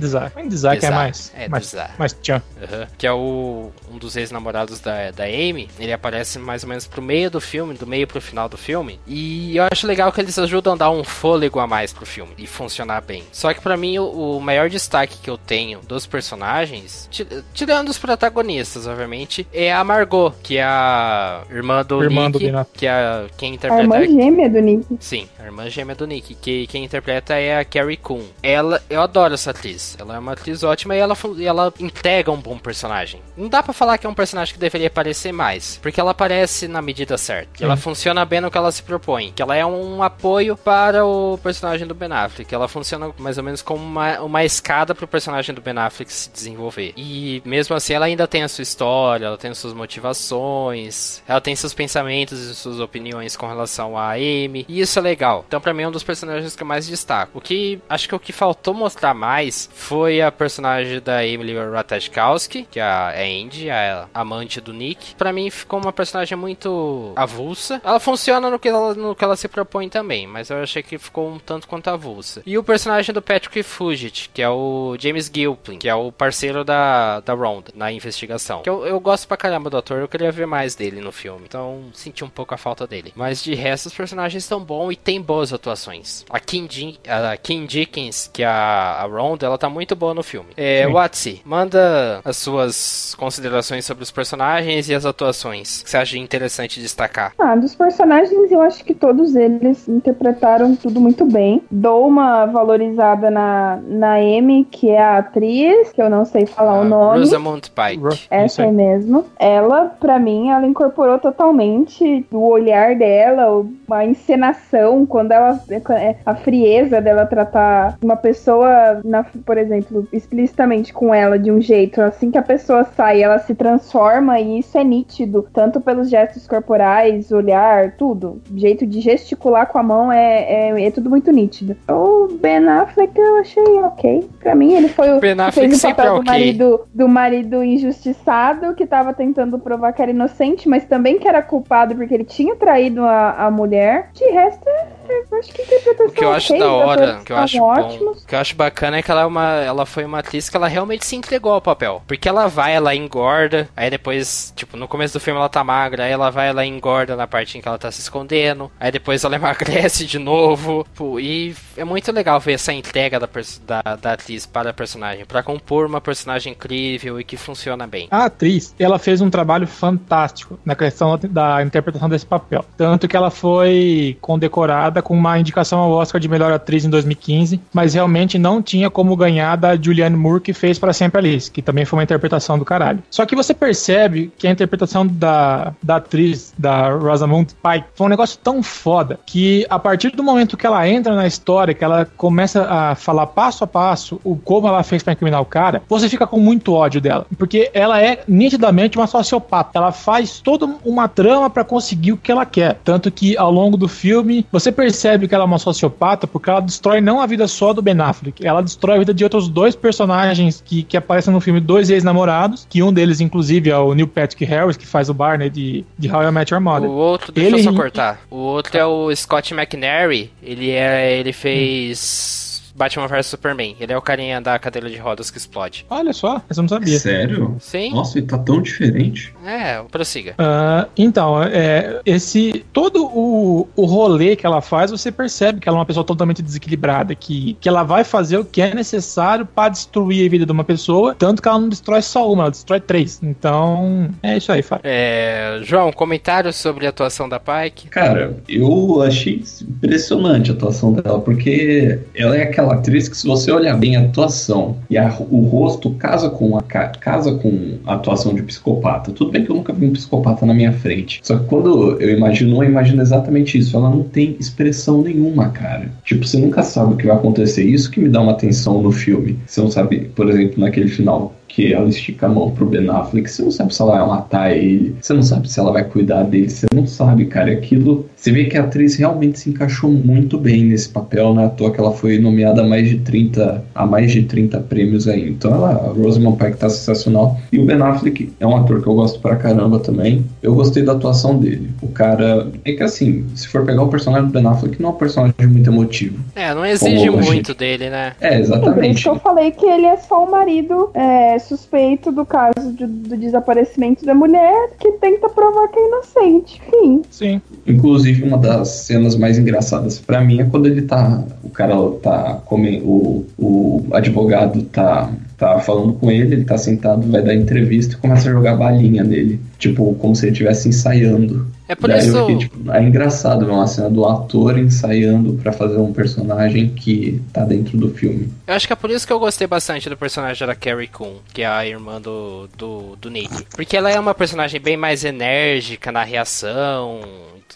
Que 0.80 0.86
é 0.86 0.90
mais. 0.90 1.32
É, 1.34 1.49
mais, 1.49 1.70
Desire. 1.70 1.90
mais 1.99 2.12
tchan. 2.12 2.42
Uhum. 2.61 2.86
Que 2.96 3.07
é 3.07 3.12
o, 3.12 3.70
um 3.90 3.99
dos 3.99 4.16
ex-namorados 4.16 4.80
da, 4.80 5.11
da 5.11 5.24
Amy. 5.24 5.68
Ele 5.78 5.92
aparece 5.92 6.38
mais 6.38 6.62
ou 6.62 6.68
menos 6.68 6.86
pro 6.86 7.01
meio 7.01 7.30
do 7.30 7.40
filme, 7.40 7.74
do 7.74 7.86
meio 7.86 8.07
pro 8.07 8.20
final 8.20 8.49
do 8.49 8.57
filme. 8.57 9.01
E 9.07 9.57
eu 9.57 9.64
acho 9.70 9.86
legal 9.86 10.12
que 10.12 10.20
eles 10.20 10.38
ajudam 10.38 10.74
a 10.74 10.76
dar 10.76 10.90
um 10.90 11.03
fôlego 11.03 11.59
a 11.61 11.66
mais 11.66 11.92
pro 11.92 12.07
filme 12.07 12.32
e 12.36 12.46
funcionar 12.46 13.01
bem. 13.01 13.22
Só 13.32 13.53
que 13.53 13.61
para 13.61 13.76
mim, 13.76 13.99
o, 13.99 14.36
o, 14.36 14.40
maior 14.40 14.68
destaque 14.68 15.18
que 15.18 15.30
eu 15.30 15.38
tenho 15.38 15.80
dos 15.80 16.07
personagens, 16.07 17.09
tirando 17.53 17.88
os 17.88 17.99
protagonistas, 17.99 18.86
obviamente, 18.86 19.46
é 19.53 19.72
a 19.72 19.82
Margot, 19.82 20.32
que 20.42 20.59
é 20.59 20.64
a 20.64 21.42
irmã 21.51 21.84
do 21.84 22.03
irmã 22.03 22.28
Nick. 22.28 22.51
Do 22.51 22.66
que 22.72 22.86
é 22.86 23.26
quem 23.36 23.55
interpreta. 23.55 23.94
A 23.94 24.03
irmã 24.03 24.22
gêmea 24.22 24.51
do 24.51 24.61
Nick. 24.61 24.86
Sim, 25.01 25.28
a 25.38 25.44
irmã 25.44 25.68
gêmea 25.68 25.94
do 25.94 26.07
Nick. 26.07 26.34
Que 26.34 26.66
quem 26.66 26.84
interpreta 26.84 27.34
é 27.34 27.59
a 27.59 27.64
Carrie 27.64 27.96
Coon. 27.96 28.24
Ela, 28.42 28.82
eu 28.88 29.01
adoro 29.01 29.38
essa 29.39 29.51
atriz. 29.51 29.97
Ela 29.99 30.16
é 30.16 30.18
uma 30.18 30.32
atriz 30.32 30.62
ótima 30.62 30.95
e 30.95 30.99
ela, 30.99 31.16
ela 31.41 31.72
entrega 31.78 32.30
um 32.30 32.41
bom 32.41 32.59
personagem. 32.59 33.22
Não 33.36 33.49
dá 33.49 33.62
para 33.62 33.72
falar 33.72 33.97
que 33.97 34.07
é 34.07 34.11
um 34.11 34.14
personagem 34.14 34.53
que 34.53 34.61
deveria 34.61 34.89
aparecer 34.89 35.32
mais, 35.32 35.78
porque 35.80 36.01
ela 36.01 36.11
aparece 36.11 36.68
na 36.68 36.82
medida 36.82 37.16
certa. 37.16 37.64
Ela 37.64 37.76
funciona 37.76 38.24
bem 38.24 38.41
no 38.41 38.51
que 38.51 38.59
ela 38.59 38.70
se 38.70 38.82
propõe. 38.82 39.32
Que 39.34 39.43
ela 39.43 39.57
é 39.57 39.64
um 39.64 40.03
apoio 40.03 40.57
para 40.57 41.05
o 41.05 41.39
personagem 41.43 41.86
do 41.86 41.95
Ben 41.95 42.12
Affleck. 42.12 42.53
Ela 42.55 42.68
funciona 42.68 43.12
mais 43.18 43.39
ou 43.39 43.45
menos 43.45 43.62
como 43.62 43.82
uma, 43.82 44.20
uma 44.20 44.45
escada 44.45 44.95
para 44.95 45.05
o 45.05 45.09
personagem 45.09 45.55
do 45.55 45.61
Ben 45.61 45.78
Affleck 45.78 46.12
se 46.12 46.30
desenvolver. 46.30 46.93
E 46.97 47.43
mesmo 47.45 47.74
assim, 47.74 47.95
ela 47.95 48.07
ainda 48.07 48.26
tem 48.26 48.43
a 48.43 48.49
sua 48.49 48.62
história, 48.62 49.26
ela 49.26 49.39
tem 49.39 49.55
suas 49.55 49.72
motivações, 49.72 51.22
ela 51.26 51.41
tem 51.41 51.55
seus 51.55 51.72
pensamentos 51.72 52.39
e 52.39 52.55
suas 52.55 52.80
opiniões 52.80 53.36
com 53.36 53.47
relação 53.47 53.97
a 53.97 54.12
Amy. 54.12 54.66
E 54.68 54.80
isso 54.80 54.99
é 54.99 55.03
legal. 55.03 55.45
Então, 55.47 55.61
para 55.61 55.72
mim, 55.72 55.82
é 55.82 55.89
um 55.89 55.93
dos 55.93 56.03
personagens 56.03 56.57
que 56.57 56.62
eu 56.62 56.66
mais 56.66 56.86
destaco. 56.86 57.39
O 57.39 57.41
que 57.41 57.80
acho 57.89 58.09
que 58.09 58.14
o 58.14 58.18
que 58.18 58.32
faltou 58.32 58.74
mostrar 58.74 59.14
mais 59.14 59.28
mais 59.29 59.68
foi 59.74 60.22
a 60.22 60.33
personagem 60.33 61.03
da 61.03 61.22
Emily 61.22 61.55
Ratajkowski, 61.55 62.66
que 62.70 62.81
é 62.81 62.83
a 62.83 63.11
Andy, 63.11 63.68
a 63.68 64.09
amante 64.14 64.59
do 64.59 64.72
Nick. 64.72 65.14
Para 65.16 65.35
mim 65.35 65.51
ficou 65.51 65.79
uma 65.79 65.93
personagem 65.93 66.37
muito 66.37 67.12
avulsa. 67.14 67.79
Ela 67.85 68.01
funciona 68.01 68.49
no 68.49 68.59
que 68.59 68.68
ela, 68.68 68.95
no 68.95 69.14
que 69.14 69.22
ela 69.22 69.37
se 69.37 69.47
propõe 69.47 69.91
também, 69.91 70.26
mas 70.26 70.49
eu 70.49 70.62
achei 70.62 70.83
que 70.83 70.97
ficou 70.97 71.29
um 71.29 71.39
tanto 71.39 71.68
quanto 71.68 71.89
avulsa. 71.89 72.43
E 72.47 72.57
o 72.57 72.62
personagem 72.64 73.14
do 73.14 73.20
Patrick 73.20 73.62
Fugit, 73.62 74.31
que 74.33 74.41
é 74.41 74.49
o 74.49 74.97
James 74.99 75.31
Gilpin, 75.33 75.79
que 75.79 75.91
é 75.91 75.95
o 75.95 76.11
parceiro 76.11 76.64
da, 76.64 77.20
da 77.20 77.35
Ronda 77.35 77.70
na 77.74 77.93
investigação. 77.93 78.62
Que 78.62 78.70
eu, 78.70 78.87
eu 78.87 78.99
gosto 78.99 79.29
pra 79.29 79.37
caramba 79.37 79.68
do 79.68 79.76
ator, 79.76 79.99
eu 79.99 80.09
queria 80.09 80.33
ver 80.33 80.47
mais 80.47 80.74
dele 80.74 81.03
no 81.03 81.12
filme. 81.12 81.45
Então 81.47 81.91
senti 81.93 82.24
um 82.24 82.31
pouco 82.31 82.55
a 82.55 82.57
falta 82.57 82.87
dele. 82.87 83.12
Mas 83.14 83.45
de 83.45 83.55
resto, 83.55 83.87
os 83.87 83.95
personagens 83.95 84.43
estão 84.43 84.64
bons 84.64 84.93
e 84.93 84.97
tem 84.97 85.20
boas 85.20 85.53
atuações. 85.53 86.24
A 86.31 86.41
Kim, 86.41 86.66
Din, 86.66 86.97
a 87.07 87.37
Kim 87.37 87.66
Dickens, 87.66 88.31
que 88.33 88.43
é 88.43 88.47
a, 88.47 89.03
a 89.03 89.18
Ela 89.47 89.59
tá 89.59 89.69
muito 89.69 89.95
boa 89.97 90.14
no 90.14 90.23
filme. 90.23 90.49
É. 90.57 90.87
Watsi, 90.87 91.41
manda 91.45 92.21
as 92.25 92.37
suas 92.37 93.14
considerações 93.19 93.85
sobre 93.85 94.03
os 94.03 94.11
personagens 94.11 94.89
e 94.89 94.95
as 94.95 95.05
atuações 95.05 95.83
que 95.83 95.91
você 95.91 95.97
acha 95.97 96.19
interessante 96.19 96.81
destacar. 96.81 97.33
Ah, 97.39 97.55
dos 97.57 97.75
personagens, 97.75 98.51
eu 98.51 98.61
acho 98.61 98.85
que 98.85 98.95
todos 98.95 99.35
eles 99.37 99.89
interpretaram 99.89 100.75
tudo 100.77 101.01
muito 101.01 101.25
bem. 101.25 101.62
Dou 101.71 102.07
uma 102.07 102.47
valorizada 102.47 103.31
na, 103.31 103.79
na 103.87 104.14
Amy, 104.14 104.64
que 104.71 104.91
é 104.91 105.01
a 105.03 105.19
atriz, 105.19 105.93
que 105.93 106.01
eu 106.03 106.09
não 106.11 106.25
sei 106.25 106.47
falar 106.47 106.75
o 106.79 106.83
A 106.83 106.85
nome. 106.85 107.19
Rosamund 107.21 107.71
Pike. 107.71 108.03
Ro- 108.03 108.19
Essa 108.31 108.62
aí. 108.62 108.69
é 108.69 108.73
mesmo. 108.73 109.25
Ela, 109.39 109.87
pra 110.01 110.19
mim, 110.19 110.51
ela 110.51 110.66
incorporou 110.66 111.19
totalmente 111.19 112.27
o 112.31 112.49
olhar 112.49 112.95
dela, 112.97 113.64
a 113.91 114.05
encenação, 114.05 115.07
quando 115.07 115.33
ela. 115.33 115.59
é, 115.93 116.16
A 116.25 116.35
frieza 116.35 117.01
dela 117.01 117.27
tratar 117.27 117.97
uma 118.03 118.16
pessoa, 118.16 118.97
na- 119.05 119.24
por 119.44 119.57
exemplo, 119.59 120.07
explicitamente 120.12 120.92
com 120.92 121.14
ela 121.14 121.38
de 121.38 121.51
um 121.51 121.61
jeito. 121.61 122.01
Assim 122.01 122.30
que 122.30 122.38
a 122.38 122.42
pessoa 122.42 122.84
sai, 122.84 123.22
ela 123.22 123.38
se 123.38 123.55
transforma 123.55 124.38
e 124.40 124.61
isso 124.61 124.76
é 124.78 124.84
nítido. 124.84 125.49
Tanto 125.53 125.80
pelos 125.80 126.09
gestos 126.09 126.46
corporais, 126.46 127.30
olhar, 127.32 127.92
tudo. 127.92 128.40
Jeito 128.55 128.86
de 128.86 129.01
gesticular 129.01 129.66
com 129.66 129.78
a 129.78 129.82
mão 129.82 130.12
é, 130.12 130.70
é, 130.70 130.86
é 130.86 130.90
tudo 130.90 131.11
muito 131.11 131.30
nítido. 131.32 131.76
O 131.88 132.28
Ben 132.40 132.66
Affleck 132.68 133.18
eu 133.18 133.36
achei 133.36 133.62
ok. 133.62 134.28
Pra 134.40 134.55
mim, 134.55 134.74
ele 134.74 134.88
foi 134.88 135.11
o 135.12 135.20
Ben 135.20 135.32
Affleck 135.40 135.68
fez 135.68 135.84
o 135.84 135.88
papel 135.88 136.05
é 136.05 136.09
do 136.09 136.20
ok. 136.20 136.24
marido 136.32 136.80
do 136.94 137.09
marido 137.09 137.62
injustiçado 137.62 138.74
que 138.74 138.86
tava 138.86 139.12
tentando 139.12 139.59
provar 139.59 139.92
que 139.92 140.03
era 140.03 140.11
inocente, 140.11 140.68
mas 140.68 140.84
também 140.84 141.18
que 141.18 141.26
era 141.28 141.42
culpado 141.42 141.94
porque 141.94 142.14
ele 142.14 142.24
tinha 142.24 142.55
traído 142.57 143.05
a, 143.05 143.46
a 143.46 143.51
mulher. 143.51 144.11
De 144.14 144.24
resto, 144.30 144.68
é, 144.68 144.86
é, 145.09 145.22
eu 145.30 145.38
acho 145.38 145.53
que 145.53 145.62
a 145.62 145.64
interpretação 145.64 146.07
O 146.07 146.11
que 146.12 146.24
eu 146.24 146.32
acho 146.32 146.53
ok, 146.53 146.62
da 146.64 146.72
hora, 146.72 147.20
que 147.24 147.32
eu 147.32 147.36
acho 147.36 147.59
bom, 147.59 148.14
que 148.26 148.34
eu 148.34 148.38
acho 148.38 148.57
bacana 148.57 148.88
é 148.97 149.03
que 149.03 149.11
ela 149.11 149.22
é 149.22 149.26
uma, 149.26 149.47
ela 149.57 149.86
foi 149.86 150.05
uma 150.05 150.18
atriz 150.18 150.49
que 150.49 150.57
ela 150.57 150.68
realmente 150.68 151.05
se 151.05 151.16
entregou 151.16 151.53
ao 151.53 151.61
papel, 151.61 152.03
porque 152.07 152.28
ela 152.28 152.47
vai, 152.47 152.74
ela 152.74 152.95
engorda, 152.95 153.68
aí 153.76 153.91
depois, 153.91 154.53
tipo, 154.57 154.76
no 154.76 154.89
começo 154.89 155.14
do 155.14 155.20
filme 155.20 155.39
ela 155.39 155.49
tá 155.49 155.62
magra, 155.62 156.05
aí 156.05 156.12
ela 156.12 156.30
vai, 156.30 156.49
ela 156.49 156.64
engorda 156.64 157.16
na 157.16 157.26
parte 157.26 157.59
em 157.59 157.61
que 157.61 157.68
ela 157.68 157.78
tá 157.78 157.91
se 157.91 158.01
escondendo, 158.01 158.70
aí 158.78 158.91
depois 158.91 159.24
ela 159.24 159.34
emagrece 159.36 160.07
de 160.07 160.18
novo, 160.18 160.86
pô, 160.95 161.18
e 161.20 161.55
é 161.76 161.84
muito 161.84 162.11
legal 162.12 162.41
ver 162.41 162.55
essa 162.55 162.72
entrega 162.72 163.18
da, 163.18 163.28
da, 163.66 163.97
da 163.97 164.12
atriz 164.12 164.47
para 164.47 164.70
a 164.70 164.74
personagem, 164.74 165.24
pra 165.24 165.43
compor 165.43 165.86
uma 165.86 166.01
personagem 166.01 166.53
incrível 166.53 167.20
e 167.20 167.24
que 167.24 167.36
funciona 167.36 167.86
bem. 167.86 168.09
A 168.11 168.24
atriz, 168.24 168.74
ela 168.78 168.99
fez 168.99 169.20
um 169.20 169.30
trabalho 169.30 169.66
fantástico 169.66 170.59
na 170.64 170.74
questão 170.74 171.18
da 171.18 171.62
interpretação 171.62 172.09
desse 172.09 172.26
papel. 172.26 172.64
Tanto 172.76 173.09
que 173.09 173.16
ela 173.16 173.30
foi 173.30 174.16
condecorada 174.20 175.03
com 175.03 175.14
uma 175.14 175.39
indicação 175.39 175.78
ao 175.80 175.91
Oscar 175.93 176.20
de 176.20 176.28
melhor 176.28 176.53
atriz 176.53 176.84
em 176.84 176.91
2015, 176.91 177.61
mas 177.72 177.95
realmente 177.95 178.39
não 178.39 178.62
tinha 178.62 178.78
como 178.87 179.16
ganhar 179.16 179.57
da 179.57 179.76
Julianne 179.76 180.16
Moore 180.16 180.43
que 180.43 180.53
fez 180.53 180.79
para 180.79 180.93
sempre 180.93 181.18
Alice, 181.18 181.51
que 181.51 181.62
também 181.62 181.85
foi 181.85 181.99
uma 181.99 182.03
interpretação 182.03 182.59
do 182.59 182.64
caralho. 182.64 183.03
Só 183.11 183.24
que 183.24 183.35
você 183.35 183.55
percebe 183.55 184.31
que 184.37 184.47
a 184.47 184.51
interpretação 184.51 185.07
da, 185.07 185.72
da 185.83 185.97
atriz, 185.97 186.53
da 186.57 186.91
Rosamund 186.91 187.55
Pike, 187.55 187.87
foi 187.95 188.07
um 188.07 188.11
negócio 188.11 188.39
tão 188.43 188.62
foda 188.62 189.18
que 189.26 189.66
a 189.68 189.79
partir 189.79 190.11
do 190.11 190.22
momento 190.22 190.57
que 190.57 190.66
ela 190.66 190.89
entra 190.89 191.14
na 191.14 191.26
história, 191.26 191.74
que 191.74 191.85
ela 191.85 192.05
começa 192.16 192.64
a 192.64 192.95
falar 192.95 193.26
passo 193.26 193.64
a 193.64 193.66
passo 193.66 194.20
o 194.24 194.37
como 194.37 194.68
ela 194.68 194.83
fez 194.83 195.03
para 195.03 195.12
incriminar 195.12 195.41
o 195.41 195.47
cara, 195.47 195.83
você 195.89 196.09
fica 196.09 196.26
com 196.26 196.39
muito 196.39 196.72
ódio 196.72 197.01
dela, 197.01 197.26
porque 197.37 197.70
ela 197.72 198.01
é 198.03 198.22
nitidamente 198.26 198.99
uma 198.99 199.07
sociopata. 199.07 199.79
Ela 199.79 199.93
faz 199.93 200.41
toda 200.41 200.66
uma 200.85 201.09
trama 201.09 201.49
para 201.49 201.64
conseguir 201.64 202.12
o 202.12 202.16
que 202.16 202.31
ela 202.31 202.45
quer, 202.45 202.79
tanto 202.85 203.11
que 203.11 203.37
ao 203.37 203.51
longo 203.51 203.76
do 203.76 203.89
filme 203.89 204.47
você 204.51 204.70
percebe 204.70 205.29
que 205.29 205.35
ela 205.35 205.45
é 205.45 205.47
uma 205.47 205.59
sociopata 205.59 206.26
porque 206.26 206.51
ela 206.51 206.61
destrói 206.61 207.01
não 207.01 207.20
a 207.20 207.26
vida 207.26 207.47
só 207.47 207.72
do 207.72 207.83
Ben 207.83 208.01
Affleck, 208.01 208.47
ela 208.47 208.62
destrói 208.69 208.97
a 208.97 208.99
vida 209.01 209.12
de 209.14 209.25
outros 209.25 209.49
dois 209.49 209.75
personagens 209.75 210.62
que, 210.64 210.83
que 210.83 210.97
aparecem 210.97 211.33
no 211.33 211.41
filme, 211.41 211.61
dois 211.61 211.91
ex-namorados, 211.91 212.66
que 212.69 212.83
um 212.83 212.93
deles 212.93 213.21
inclusive 213.21 213.71
é 213.71 213.77
o 213.77 213.95
Neil 213.95 214.07
Patrick 214.09 214.45
Harris 214.45 214.77
que 214.77 214.87
faz 214.87 215.09
o 215.11 215.14
Barney 215.14 215.51
de, 215.51 215.85
de 215.99 216.11
How 216.11 216.23
I 216.29 216.31
Met 216.31 216.53
Your 216.53 216.61
O 216.61 216.64
Mother. 216.64 216.91
outro, 216.91 217.33
deixa 217.33 217.49
Ele- 217.51 217.61
eu 217.61 217.64
só 217.64 217.73
cortar. 217.73 218.21
O 218.31 218.37
outro 218.37 218.77
é 218.79 218.85
o 218.87 219.14
Scott 219.14 219.53
McNary. 219.55 220.31
Ele 220.43 220.71
é, 220.71 221.19
ele 221.19 221.33
fez 221.33 222.47
Batman 222.79 223.09
vs 223.09 223.26
Superman. 223.26 223.76
Ele 223.81 223.93
é 223.93 223.99
o 223.99 224.01
carinha 224.01 224.41
da 224.41 224.57
cadeira 224.59 224.89
de 224.89 224.97
rodas 224.97 225.31
que 225.31 225.37
explode. 225.37 225.85
Olha 225.91 226.12
só, 226.12 226.41
essa 226.49 226.61
eu 226.61 226.62
não 226.62 226.68
sabia. 226.68 226.99
Sério? 226.99 227.57
Sim? 227.59 227.93
Nossa, 227.93 228.18
ele 228.18 228.26
tá 228.26 228.39
tão 228.39 228.62
diferente. 228.62 229.35
É, 229.45 229.83
prossiga. 229.91 230.35
Ah, 230.39 230.87
então, 230.97 231.43
é, 231.43 232.01
esse 232.07 232.64
todo 232.72 233.05
o, 233.05 233.68
o 233.74 233.85
rolê 233.85 234.37
que 234.37 234.47
ela 234.47 234.61
faz, 234.61 234.91
você 234.93 235.11
percebe 235.11 235.61
que 235.61 235.68
ela 235.68 235.79
é 235.79 235.81
uma 235.81 235.87
pessoa 235.87 236.05
totalmente 236.05 236.41
desequilibrada, 236.41 237.14
que, 237.14 237.57
que 237.61 237.68
ela 237.68 237.83
vai 237.83 238.05
fazer 238.05 238.39
o 238.39 238.45
que 238.45 238.62
é 238.62 238.72
necessário 238.72 239.45
para 239.45 239.70
destruir 239.70 240.24
a 240.24 240.31
vida 240.31 240.47
de 240.47 240.53
uma 240.53 240.64
pessoa, 240.64 241.16
tanto 241.18 241.43
que 241.43 241.49
ela 241.49 241.59
não 241.59 241.68
destrói 241.68 242.01
só 242.03 242.31
uma, 242.33 242.45
ela 242.45 242.51
destrói 242.51 242.81
três. 242.81 243.20
Então, 243.22 244.11
é 244.22 244.37
isso 244.37 244.53
aí, 244.53 244.62
Fábio. 244.62 244.83
É, 244.85 245.61
João, 245.62 245.91
comentários 245.93 246.55
sobre 246.55 246.87
a 246.87 246.91
atuação 246.91 247.29
da 247.29 247.41
Pike? 247.41 247.89
Cara, 247.89 248.37
eu 248.49 249.03
achei 249.03 249.43
impressionante 249.62 250.51
a 250.51 250.55
atuação 250.55 250.93
dela, 250.93 251.20
porque 251.20 251.99
ela 252.14 252.37
é 252.37 252.43
aquela 252.43 252.68
atriz 252.75 253.09
que, 253.09 253.16
se 253.16 253.27
você 253.27 253.51
olhar 253.53 253.77
bem 253.77 253.97
a 253.97 254.01
atuação 254.01 254.77
e 254.91 254.97
a- 254.99 255.14
o 255.31 255.41
rosto 255.43 255.91
casa 255.93 256.29
com, 256.31 256.57
a, 256.57 256.62
ca- 256.62 256.93
casa 257.01 257.33
com 257.35 257.79
a 257.87 257.95
atuação 257.95 258.35
de 258.35 258.43
psicopata. 258.43 259.12
Tudo 259.12 259.31
bem 259.33 259.45
que 259.45 259.51
eu 259.51 259.57
nunca 259.57 259.73
vi 259.73 259.87
um 259.87 259.93
psicopata 259.93 260.45
na 260.47 260.55
minha 260.55 260.73
frente. 260.73 261.21
Só 261.23 261.37
que 261.39 261.45
quando 261.47 262.01
eu 262.01 262.11
imagino, 262.16 262.62
eu 262.62 262.69
imagino 262.69 263.03
exatamente 263.03 263.59
isso. 263.59 263.77
Ela 263.77 263.91
não 263.91 264.03
tem 264.03 264.37
expressão 264.39 265.03
nenhuma, 265.03 265.49
cara. 265.51 265.91
Tipo, 266.05 266.27
você 266.27 266.39
nunca 266.39 266.62
sabe 266.62 266.95
o 266.95 266.97
que 266.97 267.07
vai 267.07 267.16
acontecer. 267.16 267.64
Isso 267.64 267.91
que 267.91 268.01
me 268.01 268.09
dá 268.09 268.21
uma 268.21 268.35
tensão 268.35 268.81
no 268.83 268.93
filme. 268.93 269.39
Você 269.47 269.61
não 269.61 269.71
sabe, 269.71 270.11
por 270.14 270.29
exemplo, 270.29 270.61
naquele 270.61 270.89
final 270.89 271.35
que 271.59 271.75
ela 271.75 271.89
estica 271.89 272.27
a 272.27 272.29
mão 272.29 272.53
pro 272.53 272.67
Ben 272.67 272.89
Affleck, 272.89 273.29
você 273.29 273.43
não 273.43 273.51
sabe 273.51 273.75
se 273.75 273.83
ela 273.83 273.99
vai 273.99 274.07
matar 274.07 274.57
ele, 274.57 274.95
você 275.01 275.13
não 275.13 275.23
sabe 275.25 275.51
se 275.51 275.59
ela 275.59 275.73
vai 275.73 275.83
cuidar 275.83 276.23
dele, 276.23 276.49
você 276.49 276.67
não 276.73 276.87
sabe, 276.87 277.25
cara. 277.25 277.51
Aquilo. 277.51 278.07
Você 278.15 278.31
vê 278.31 278.45
que 278.45 278.57
a 278.57 278.63
atriz 278.63 278.95
realmente 278.97 279.41
se 279.41 279.51
encaixou 279.51 279.91
muito 279.91 280.39
bem 280.39 280.65
nesse 280.67 280.89
papel, 280.89 281.35
não 281.35 281.43
é 281.43 281.47
à 281.47 281.49
toa 281.49 281.73
que 281.73 281.81
ela 281.81 281.91
foi 281.93 282.19
nomeada 282.19 282.63
a 282.63 282.67
mais 282.67 282.89
de 282.89 282.99
30, 282.99 283.65
a 283.75 283.85
mais 283.87 284.13
de 284.13 284.23
30 284.23 284.61
prêmios 284.61 285.09
aí. 285.09 285.29
Então 285.31 285.53
ela, 285.53 285.71
a 285.71 285.89
Rosamund 286.01 286.37
Pike 286.39 286.59
tá 286.59 286.69
sensacional. 286.71 287.37
E 287.51 287.59
o 287.59 287.65
Ben 287.65 287.81
Affleck 287.83 288.33
é 288.39 288.47
um 288.47 288.57
ator 288.57 288.81
que 288.81 288.87
eu 288.89 288.95
gosto 288.95 289.19
pra 289.19 289.35
caramba 289.35 289.81
também. 289.81 290.25
Eu 290.41 290.55
gostei 290.55 290.85
da 290.85 290.93
atuação 290.93 291.39
dele. 291.39 291.71
O 291.83 291.89
cara. 291.89 292.47
É 292.65 292.73
que 292.73 292.83
assim, 292.85 293.25
se 293.35 293.49
for 293.49 293.65
pegar 293.65 293.83
o 293.83 293.89
personagem 293.89 294.29
do 294.29 294.33
Ben 294.33 294.47
Affleck, 294.47 294.81
não 294.81 294.91
é 294.91 294.93
um 294.93 294.97
personagem 294.97 295.35
muito 295.49 295.71
emotivo. 295.71 296.19
É, 296.37 296.55
não 296.55 296.65
exige 296.65 297.11
muito 297.11 297.33
gente- 297.33 297.55
dele, 297.55 297.91
né? 297.91 298.13
É, 298.21 298.29
Por 298.29 298.35
isso 298.43 298.53
exatamente. 298.53 299.03
que 299.03 299.09
eu 299.09 299.17
falei 299.19 299.51
que 299.51 299.67
ele 299.67 299.87
é 299.87 299.97
só 299.97 300.25
o 300.25 300.31
marido 300.31 300.91
é, 300.95 301.39
suspeito 301.49 302.12
do 302.12 302.24
caso 302.26 302.72
de- 302.72 302.86
do 302.86 303.16
desaparecimento 303.16 304.05
da 304.05 304.14
mulher 304.14 304.70
que 304.78 304.92
tenta 304.92 305.28
provar 305.28 305.68
que 305.68 305.78
é 305.78 305.86
inocente. 305.88 306.61
Fim. 306.70 307.03
Sim. 307.11 307.40
Inclusive, 307.66 308.22
uma 308.22 308.38
das 308.38 308.68
cenas 308.68 309.16
mais 309.16 309.38
engraçadas 309.38 309.99
pra 309.99 310.20
mim 310.20 310.40
é 310.40 310.44
quando 310.44 310.66
ele 310.66 310.82
tá. 310.82 311.24
O 311.42 311.51
cara 311.51 311.74
tá. 312.03 312.40
Come, 312.44 312.80
o, 312.84 313.24
o 313.38 313.84
advogado 313.92 314.62
tá, 314.64 315.11
tá 315.39 315.61
falando 315.61 315.93
com 315.93 316.11
ele, 316.11 316.34
ele 316.34 316.45
tá 316.45 316.59
sentado, 316.59 317.09
vai 317.11 317.22
dar 317.22 317.32
entrevista 317.32 317.95
e 317.95 317.97
começa 317.97 318.28
a 318.28 318.32
jogar 318.32 318.57
balinha 318.57 319.05
nele. 319.05 319.41
Tipo, 319.57 319.95
como 319.95 320.14
se 320.14 320.26
ele 320.26 320.32
estivesse 320.32 320.68
ensaiando. 320.68 321.47
É 321.68 321.76
por 321.76 321.89
Daí 321.89 322.01
isso. 322.01 322.16
eu 322.16 322.26
fiquei, 322.26 322.49
tipo, 322.49 322.72
é 322.72 322.82
engraçado 322.82 323.47
ver 323.47 323.53
uma 323.53 323.66
cena 323.66 323.89
do 323.89 324.05
ator 324.05 324.59
ensaiando 324.59 325.34
pra 325.34 325.53
fazer 325.53 325.76
um 325.76 325.93
personagem 325.93 326.70
que 326.70 327.22
tá 327.32 327.45
dentro 327.45 327.78
do 327.78 327.91
filme. 327.91 328.28
Eu 328.47 328.55
acho 328.55 328.66
que 328.66 328.72
é 328.72 328.76
por 328.76 328.91
isso 328.91 329.07
que 329.07 329.12
eu 329.12 329.18
gostei 329.18 329.47
bastante 329.47 329.89
do 329.89 329.97
personagem 329.97 330.45
da 330.45 330.57
Carrie 330.57 330.89
Coon, 330.89 331.14
que 331.32 331.43
é 331.43 331.47
a 331.47 331.64
irmã 331.64 332.01
do, 332.01 332.49
do, 332.59 332.97
do 332.97 333.09
Nick. 333.09 333.45
Porque 333.55 333.76
ela 333.76 333.91
é 333.91 334.01
uma 334.01 334.14
personagem 334.14 334.61
bem 334.61 334.76
mais 334.76 335.05
enérgica 335.05 335.93
na 335.93 336.03
reação 336.03 337.01